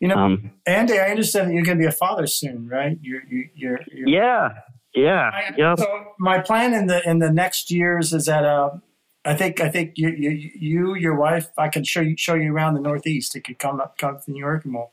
You 0.00 0.08
know, 0.08 0.16
um, 0.16 0.52
Andy, 0.66 0.98
I 0.98 1.10
understand 1.10 1.48
that 1.48 1.54
you're 1.54 1.64
going 1.64 1.78
to 1.78 1.82
be 1.82 1.88
a 1.88 1.92
father 1.92 2.26
soon, 2.26 2.68
right? 2.68 2.96
You're, 3.00 3.22
you, 3.28 3.48
you're, 3.54 3.80
you're 3.92 4.08
yeah, 4.08 4.50
yeah, 4.94 5.30
I, 5.32 5.54
yeah. 5.56 5.74
So 5.74 6.04
my 6.18 6.38
plan 6.38 6.72
in 6.72 6.86
the 6.86 7.06
in 7.08 7.18
the 7.18 7.30
next 7.30 7.70
years 7.70 8.12
is 8.12 8.26
that 8.26 8.44
uh, 8.44 8.70
I 9.24 9.34
think 9.34 9.60
I 9.60 9.68
think 9.68 9.94
you, 9.96 10.08
you, 10.10 10.50
you 10.54 10.94
your 10.94 11.16
wife, 11.16 11.48
I 11.58 11.68
can 11.68 11.84
show 11.84 12.00
you 12.00 12.16
show 12.16 12.34
you 12.34 12.52
around 12.52 12.74
the 12.74 12.80
Northeast. 12.80 13.34
It 13.34 13.42
could 13.44 13.58
come 13.58 13.80
up 13.80 13.98
come 13.98 14.18
to 14.24 14.30
New 14.30 14.38
York 14.38 14.64
and 14.64 14.74
we'll. 14.74 14.92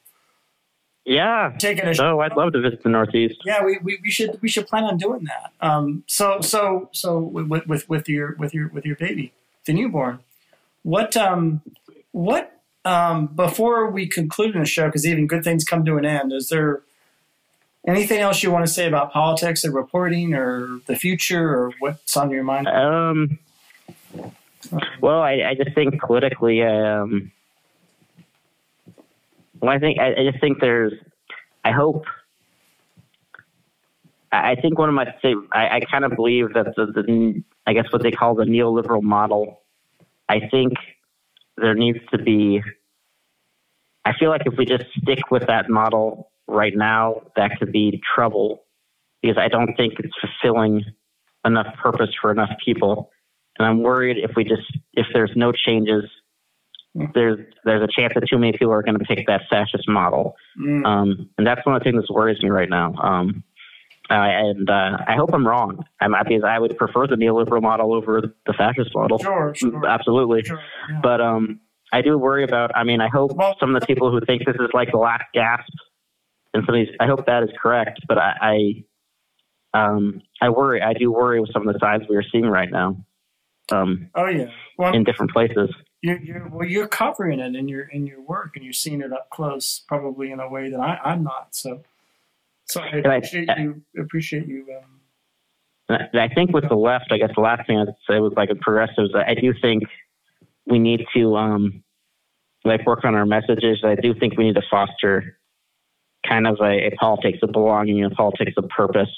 Yeah. 1.06 1.54
Taking 1.60 1.86
a 1.86 1.94
oh, 2.02 2.20
I'd 2.20 2.36
love 2.36 2.54
to 2.54 2.62
visit 2.62 2.84
the 2.84 2.90
Northeast. 2.90 3.42
Yeah, 3.46 3.64
we, 3.64 3.78
we, 3.82 4.00
we 4.02 4.12
should 4.12 4.42
we 4.42 4.50
should 4.50 4.68
plan 4.68 4.84
on 4.84 4.98
doing 4.98 5.26
that. 5.26 5.52
Um, 5.62 6.04
so 6.08 6.42
so 6.42 6.90
so 6.92 7.20
with, 7.20 7.68
with 7.68 7.88
with 7.88 8.10
your 8.10 8.36
with 8.36 8.54
your 8.54 8.70
with 8.70 8.86
your 8.86 8.96
baby, 8.96 9.32
the 9.66 9.74
newborn, 9.74 10.20
what 10.84 11.16
um 11.16 11.62
what 12.12 12.56
um, 12.86 13.28
before 13.28 13.90
we 13.90 14.08
conclude 14.08 14.56
in 14.56 14.62
the 14.62 14.68
show, 14.68 14.86
because 14.86 15.06
even 15.06 15.28
good 15.28 15.44
things 15.44 15.64
come 15.64 15.84
to 15.86 15.98
an 15.98 16.06
end, 16.06 16.32
is 16.32 16.50
there 16.50 16.84
anything 17.88 18.20
else 18.20 18.44
you 18.44 18.52
want 18.52 18.66
to 18.66 18.72
say 18.72 18.88
about 18.88 19.12
politics 19.12 19.66
or 19.66 19.72
reporting 19.72 20.34
or 20.34 20.80
the 20.86 20.96
future 20.96 21.50
or 21.50 21.72
what's 21.80 22.16
on 22.16 22.30
your 22.30 22.44
mind? 22.44 22.68
Um, 22.68 23.40
well, 25.02 25.22
I, 25.22 25.44
I 25.44 25.56
just 25.56 25.74
think 25.76 26.00
politically, 26.00 26.64
I 26.64 27.00
um, 27.00 27.32
well, 29.66 29.76
I 29.76 29.80
think 29.80 30.00
I, 30.00 30.12
I 30.14 30.30
just 30.32 30.42
think 30.42 30.60
there's. 30.62 30.94
I 31.64 31.72
hope. 31.72 32.06
I 34.32 34.56
think 34.56 34.78
one 34.78 34.90
of 34.90 34.96
my 34.96 35.06
I, 35.54 35.78
I 35.78 35.80
kind 35.90 36.04
of 36.04 36.16
believe 36.16 36.54
that 36.56 36.66
the, 36.76 36.88
the 36.88 37.44
I 37.66 37.74
guess 37.74 37.86
what 37.92 38.04
they 38.04 38.12
call 38.12 38.36
the 38.36 38.44
neoliberal 38.44 39.02
model 39.02 39.62
I 40.28 40.40
think 40.50 40.74
there 41.58 41.76
needs 41.76 42.00
to 42.12 42.18
be. 42.18 42.62
I 44.04 44.14
feel 44.20 44.30
like 44.30 44.44
if 44.46 44.54
we 44.58 44.66
just 44.66 44.86
stick 45.02 45.32
with 45.32 45.48
that 45.48 45.70
model 45.70 46.32
right 46.48 46.76
now, 46.76 47.22
that 47.36 47.58
could 47.60 47.72
be 47.72 48.02
trouble 48.16 48.64
because 49.22 49.38
I 49.38 49.48
don't 49.48 49.76
think 49.76 49.94
it's 50.00 50.14
fulfilling 50.22 50.84
enough 51.44 51.76
purpose 51.82 52.10
for 52.22 52.32
enough 52.32 52.52
people. 52.64 53.12
And 53.58 53.68
I'm 53.68 53.82
worried 53.82 54.18
if 54.18 54.32
we 54.36 54.44
just 54.44 54.64
if 54.94 55.08
there's 55.14 55.32
no 55.36 55.52
changes, 55.52 56.04
there's 57.14 57.40
there's 57.66 57.84
a 57.84 57.88
chance 58.00 58.14
that 58.16 58.24
too 58.30 58.38
many 58.38 58.54
people 58.54 58.72
are 58.72 58.82
going 58.82 58.98
to 58.98 59.06
pick 59.06 59.28
that 59.28 59.42
fascist 59.50 59.88
model. 59.88 60.36
Mm. 60.60 60.86
Um, 60.86 61.30
and 61.38 61.46
that's 61.46 61.66
one 61.66 61.76
of 61.76 61.82
the 61.82 61.92
things 61.92 62.04
that 62.08 62.14
worries 62.14 62.42
me 62.42 62.50
right 62.50 62.70
now. 62.70 62.94
Um, 62.96 63.44
uh, 64.10 64.14
and 64.14 64.70
uh, 64.70 64.98
I 65.08 65.16
hope 65.16 65.32
I'm 65.34 65.48
wrong. 65.48 65.84
I'm, 66.00 66.14
because 66.28 66.44
I 66.46 66.60
would 66.60 66.78
prefer 66.78 67.08
the 67.08 67.16
neoliberal 67.16 67.62
model 67.62 67.94
over 67.94 68.22
the 68.46 68.54
fascist 68.54 68.92
model. 68.94 69.18
Sure, 69.18 69.54
sure. 69.56 69.86
Absolutely. 69.86 70.44
Sure, 70.44 70.62
yeah. 70.90 71.00
But 71.02 71.22
um, 71.22 71.60
I 71.92 72.02
do 72.02 72.18
worry 72.18 72.44
about. 72.44 72.76
I 72.76 72.84
mean, 72.84 73.02
I 73.02 73.10
hope 73.10 73.32
some 73.60 73.76
of 73.76 73.82
the 73.82 73.86
people 73.86 74.12
who 74.12 74.22
think 74.26 74.46
this 74.46 74.56
is 74.56 74.70
like 74.74 74.92
the 74.92 75.00
last 75.00 75.24
gasp, 75.34 75.74
and 76.54 76.64
some 76.66 76.76
of 76.76 76.86
these, 76.86 76.96
I 77.00 77.08
hope 77.08 77.26
that 77.26 77.44
is 77.44 77.50
correct. 77.62 78.00
But 78.08 78.20
I, 78.20 78.84
I, 79.74 79.86
um, 79.86 80.22
I 80.42 80.50
worry. 80.50 80.82
I 80.82 80.94
do 80.94 81.12
worry 81.12 81.42
with 81.42 81.52
some 81.52 81.68
of 81.68 81.74
the 81.74 81.80
signs 81.80 82.04
we 82.08 82.16
are 82.16 82.24
seeing 82.32 82.46
right 82.46 82.70
now, 82.72 83.04
um, 83.72 84.10
oh 84.16 84.28
yeah. 84.28 84.46
Well, 84.78 84.94
in 84.94 85.04
different 85.04 85.32
places. 85.32 85.70
You're, 86.06 86.20
you're 86.28 86.48
well, 86.50 86.68
you're 86.68 86.88
covering 86.88 87.40
it 87.40 87.56
in 87.56 87.68
your 87.68 87.84
in 87.96 88.06
your 88.08 88.22
work, 88.22 88.52
and 88.56 88.64
you're 88.64 88.74
seeing 88.74 89.02
it 89.02 89.12
up 89.12 89.30
close, 89.32 89.82
probably 89.88 90.32
in 90.32 90.40
a 90.40 90.48
way 90.50 90.70
that 90.70 90.80
I, 90.80 91.00
I'm 91.04 91.24
not. 91.24 91.56
So, 91.56 91.82
so 92.66 92.82
I 92.82 92.86
I- 92.86 93.16
appreciate 93.18 93.50
you. 93.58 93.82
Appreciate 94.00 94.48
you. 94.48 94.66
Um, 94.78 94.92
And 96.14 96.20
I 96.22 96.30
think 96.34 96.52
with 96.52 96.68
the 96.68 96.76
left, 96.76 97.08
I 97.12 97.18
guess 97.18 97.32
the 97.36 97.42
last 97.42 97.68
thing 97.68 97.78
I'd 97.80 97.88
say 98.10 98.20
was 98.20 98.34
like 98.36 98.50
with 98.50 98.60
progressives, 98.62 99.12
I 99.16 99.34
do 99.36 99.54
think 99.62 99.84
we 100.66 100.80
need 100.80 101.02
to 101.16 101.36
um, 101.36 101.84
like 102.64 102.86
work 102.88 103.06
on 103.06 103.14
our 103.16 103.26
messages. 103.26 103.78
I 103.84 103.96
do 103.96 104.14
think 104.20 104.38
we 104.38 104.46
need 104.46 104.56
to 104.56 104.64
foster 104.70 105.38
kind 106.28 106.48
of 106.48 106.58
a, 106.60 106.88
a 106.88 106.92
politics 107.00 107.38
of 107.44 107.52
belonging, 107.52 108.04
a 108.04 108.10
politics 108.10 108.54
of 108.58 108.68
purpose, 108.70 109.14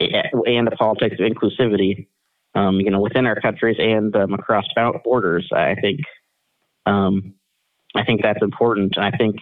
a- 0.00 0.24
and 0.46 0.68
a 0.68 0.72
politics 0.72 1.16
of 1.18 1.24
inclusivity. 1.32 2.06
Um, 2.54 2.80
you 2.80 2.90
know, 2.90 3.00
within 3.00 3.26
our 3.26 3.40
countries 3.40 3.76
and 3.78 4.14
um, 4.16 4.32
across 4.32 4.64
borders. 5.04 5.48
I 5.54 5.74
think, 5.80 6.00
um, 6.86 7.34
I 7.94 8.04
think 8.04 8.22
that's 8.22 8.42
important. 8.42 8.98
I 8.98 9.10
think 9.10 9.36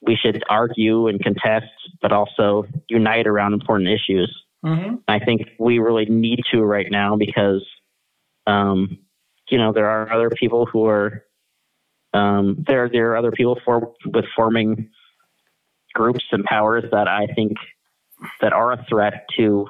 we 0.00 0.16
should 0.16 0.42
argue 0.48 1.08
and 1.08 1.22
contest, 1.22 1.66
but 2.00 2.12
also 2.12 2.64
unite 2.88 3.26
around 3.26 3.52
important 3.54 3.88
issues. 3.88 4.34
mhm. 4.64 5.00
I 5.08 5.18
think 5.18 5.42
we 5.58 5.78
really 5.78 6.06
need 6.06 6.40
to 6.52 6.62
right 6.62 6.90
now 6.90 7.16
because, 7.16 7.66
um, 8.46 8.98
you 9.50 9.58
know, 9.58 9.72
there 9.72 9.88
are 9.88 10.12
other 10.12 10.30
people 10.30 10.66
who 10.66 10.86
are, 10.86 11.24
um, 12.14 12.62
there 12.66 12.88
there 12.88 13.10
are 13.12 13.16
other 13.16 13.32
people 13.32 13.58
for 13.64 13.92
with 14.06 14.24
forming 14.36 14.90
groups 15.94 16.24
and 16.32 16.44
powers 16.44 16.84
that 16.92 17.08
I 17.08 17.26
think 17.34 17.52
that 18.40 18.52
are 18.52 18.72
a 18.72 18.84
threat 18.88 19.26
to 19.36 19.66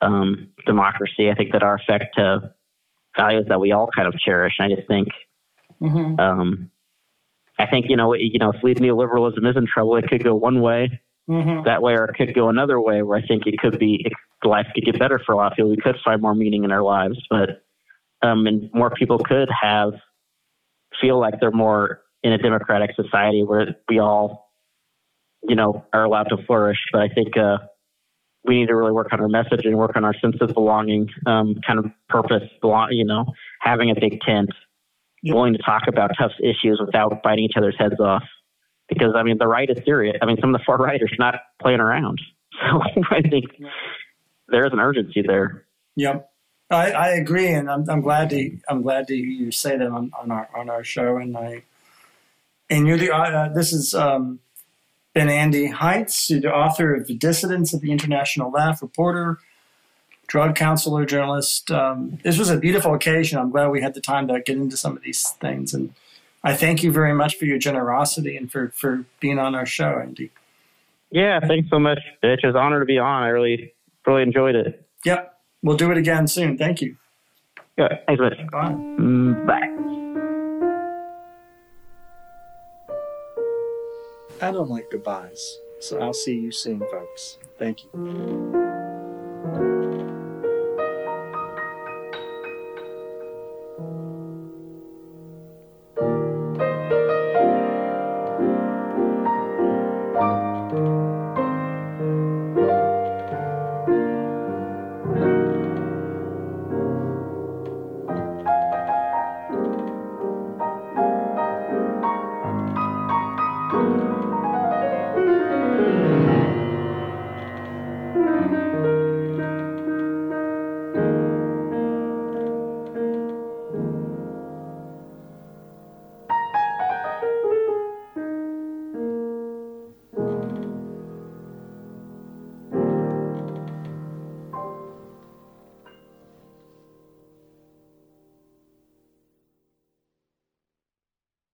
um, 0.00 0.48
democracy. 0.66 1.30
I 1.30 1.34
think 1.34 1.52
that 1.52 1.62
are 1.62 1.78
to 2.16 2.52
values 3.16 3.46
that 3.48 3.60
we 3.60 3.72
all 3.72 3.88
kind 3.94 4.06
of 4.06 4.18
cherish. 4.18 4.54
And 4.58 4.72
I 4.72 4.76
just 4.76 4.88
think, 4.88 5.08
Mhm. 5.80 6.18
um, 6.20 6.70
I 7.58 7.66
think 7.66 7.86
you 7.88 7.96
know, 7.96 8.14
you 8.14 8.38
know, 8.38 8.50
if 8.50 8.62
neoliberalism 8.62 9.48
is 9.48 9.56
in 9.56 9.66
trouble, 9.66 9.96
it 9.96 10.08
could 10.08 10.22
go 10.22 10.34
one 10.34 10.60
way 10.60 11.00
Mhm. 11.28 11.64
that 11.64 11.82
way, 11.82 11.94
or 11.94 12.04
it 12.04 12.14
could 12.14 12.34
go 12.34 12.48
another 12.48 12.80
way 12.80 13.02
where 13.02 13.18
I 13.18 13.22
think 13.26 13.46
it 13.46 13.58
could 13.58 13.78
be 13.78 14.02
it, 14.04 14.12
life 14.46 14.66
could 14.74 14.84
get 14.84 14.98
better 14.98 15.18
for 15.18 15.32
a 15.32 15.36
lot 15.36 15.52
of 15.52 15.56
people. 15.56 15.70
We 15.70 15.76
could 15.76 15.96
find 16.04 16.22
more 16.22 16.34
meaning 16.34 16.64
in 16.64 16.72
our 16.72 16.82
lives, 16.82 17.18
but 17.28 17.62
um, 18.22 18.46
and 18.46 18.72
more 18.72 18.90
people 18.90 19.18
could 19.18 19.48
have 19.50 19.94
feel 21.00 21.18
like 21.18 21.38
they're 21.40 21.50
more 21.50 22.02
in 22.22 22.32
a 22.32 22.38
democratic 22.38 22.94
society 22.96 23.42
where 23.44 23.76
we 23.88 23.98
all, 23.98 24.52
you 25.42 25.54
know, 25.54 25.84
are 25.92 26.04
allowed 26.04 26.28
to 26.30 26.36
flourish. 26.46 26.78
But 26.92 27.02
I 27.02 27.08
think 27.08 27.36
uh, 27.36 27.58
we 28.44 28.60
need 28.60 28.66
to 28.68 28.76
really 28.76 28.92
work 28.92 29.08
on 29.12 29.20
our 29.20 29.28
message 29.28 29.64
and 29.64 29.76
work 29.76 29.96
on 29.96 30.04
our 30.04 30.14
sense 30.20 30.36
of 30.40 30.54
belonging, 30.54 31.08
um, 31.26 31.56
kind 31.66 31.78
of 31.78 31.86
purpose, 32.08 32.48
belong, 32.60 32.88
you 32.92 33.04
know, 33.04 33.26
having 33.60 33.90
a 33.90 33.94
big 33.98 34.20
tent, 34.20 34.50
willing 35.24 35.52
to 35.52 35.62
talk 35.62 35.82
about 35.88 36.10
tough 36.18 36.32
issues 36.40 36.80
without 36.84 37.22
biting 37.22 37.44
each 37.44 37.56
other's 37.56 37.76
heads 37.78 38.00
off 38.00 38.22
because 38.88 39.14
I 39.16 39.22
mean 39.22 39.36
the 39.38 39.46
right 39.46 39.68
is 39.68 39.78
serious. 39.84 40.16
I 40.22 40.26
mean 40.26 40.38
some 40.40 40.54
of 40.54 40.60
the 40.60 40.64
far 40.64 40.78
right 40.78 41.00
are 41.00 41.08
not 41.18 41.34
playing 41.60 41.80
around. 41.80 42.20
So 42.60 42.80
I 43.12 43.22
think 43.22 43.44
there 44.48 44.66
is 44.66 44.72
an 44.72 44.80
urgency 44.80 45.22
there. 45.24 45.64
Yep. 45.94 46.28
I, 46.70 46.90
I 46.90 47.08
agree, 47.10 47.46
and 47.48 47.70
I'm, 47.70 47.88
I'm 47.88 48.00
glad 48.00 48.30
to 48.30 48.58
I'm 48.68 48.82
glad 48.82 49.06
to 49.08 49.16
hear 49.16 49.24
you 49.24 49.52
say 49.52 49.76
that 49.76 49.86
on, 49.86 50.10
on 50.20 50.30
our 50.32 50.48
on 50.56 50.68
our 50.68 50.82
show. 50.82 51.16
And 51.16 51.36
I 51.36 51.62
and 52.68 52.86
you're 52.86 52.98
the 52.98 53.14
uh, 53.14 53.48
this 53.54 53.72
is 53.72 53.94
um, 53.94 54.40
been 55.18 55.28
Andy 55.28 55.68
Heintz, 55.68 56.28
the 56.28 56.54
author 56.54 56.94
of 56.94 57.08
the 57.08 57.14
Dissidents 57.14 57.74
of 57.74 57.80
the 57.80 57.90
International 57.90 58.52
Left, 58.52 58.80
reporter, 58.80 59.38
drug 60.28 60.54
counselor, 60.54 61.04
journalist. 61.04 61.72
Um, 61.72 62.20
this 62.22 62.38
was 62.38 62.50
a 62.50 62.56
beautiful 62.56 62.94
occasion. 62.94 63.36
I'm 63.36 63.50
glad 63.50 63.70
we 63.70 63.82
had 63.82 63.94
the 63.94 64.00
time 64.00 64.28
to 64.28 64.40
get 64.40 64.56
into 64.56 64.76
some 64.76 64.96
of 64.96 65.02
these 65.02 65.30
things, 65.40 65.74
and 65.74 65.92
I 66.44 66.54
thank 66.54 66.84
you 66.84 66.92
very 66.92 67.14
much 67.14 67.34
for 67.34 67.46
your 67.46 67.58
generosity 67.58 68.36
and 68.36 68.50
for 68.50 68.68
for 68.76 69.06
being 69.18 69.40
on 69.40 69.56
our 69.56 69.66
show, 69.66 69.98
Andy. 70.00 70.30
Yeah, 71.10 71.40
thanks 71.40 71.68
so 71.68 71.80
much. 71.80 71.98
It's 72.22 72.44
an 72.44 72.54
honor 72.54 72.78
to 72.78 72.86
be 72.86 72.98
on. 72.98 73.24
I 73.24 73.28
really 73.28 73.74
really 74.06 74.22
enjoyed 74.22 74.54
it. 74.54 74.86
Yep, 75.04 75.36
we'll 75.64 75.76
do 75.76 75.90
it 75.90 75.98
again 75.98 76.28
soon. 76.28 76.56
Thank 76.56 76.80
you. 76.80 76.96
Yeah, 77.76 77.88
thanks 78.06 78.20
much. 78.20 78.36
Bye. 78.52 78.70
Mm, 78.70 79.46
Bye. 79.46 80.07
I 84.40 84.50
don't 84.52 84.70
like 84.70 84.90
goodbyes, 84.90 85.60
so 85.80 86.00
I'll 86.00 86.12
see 86.14 86.34
you 86.38 86.52
soon, 86.52 86.80
folks. 86.80 87.38
Thank 87.58 87.84
you. 87.84 88.67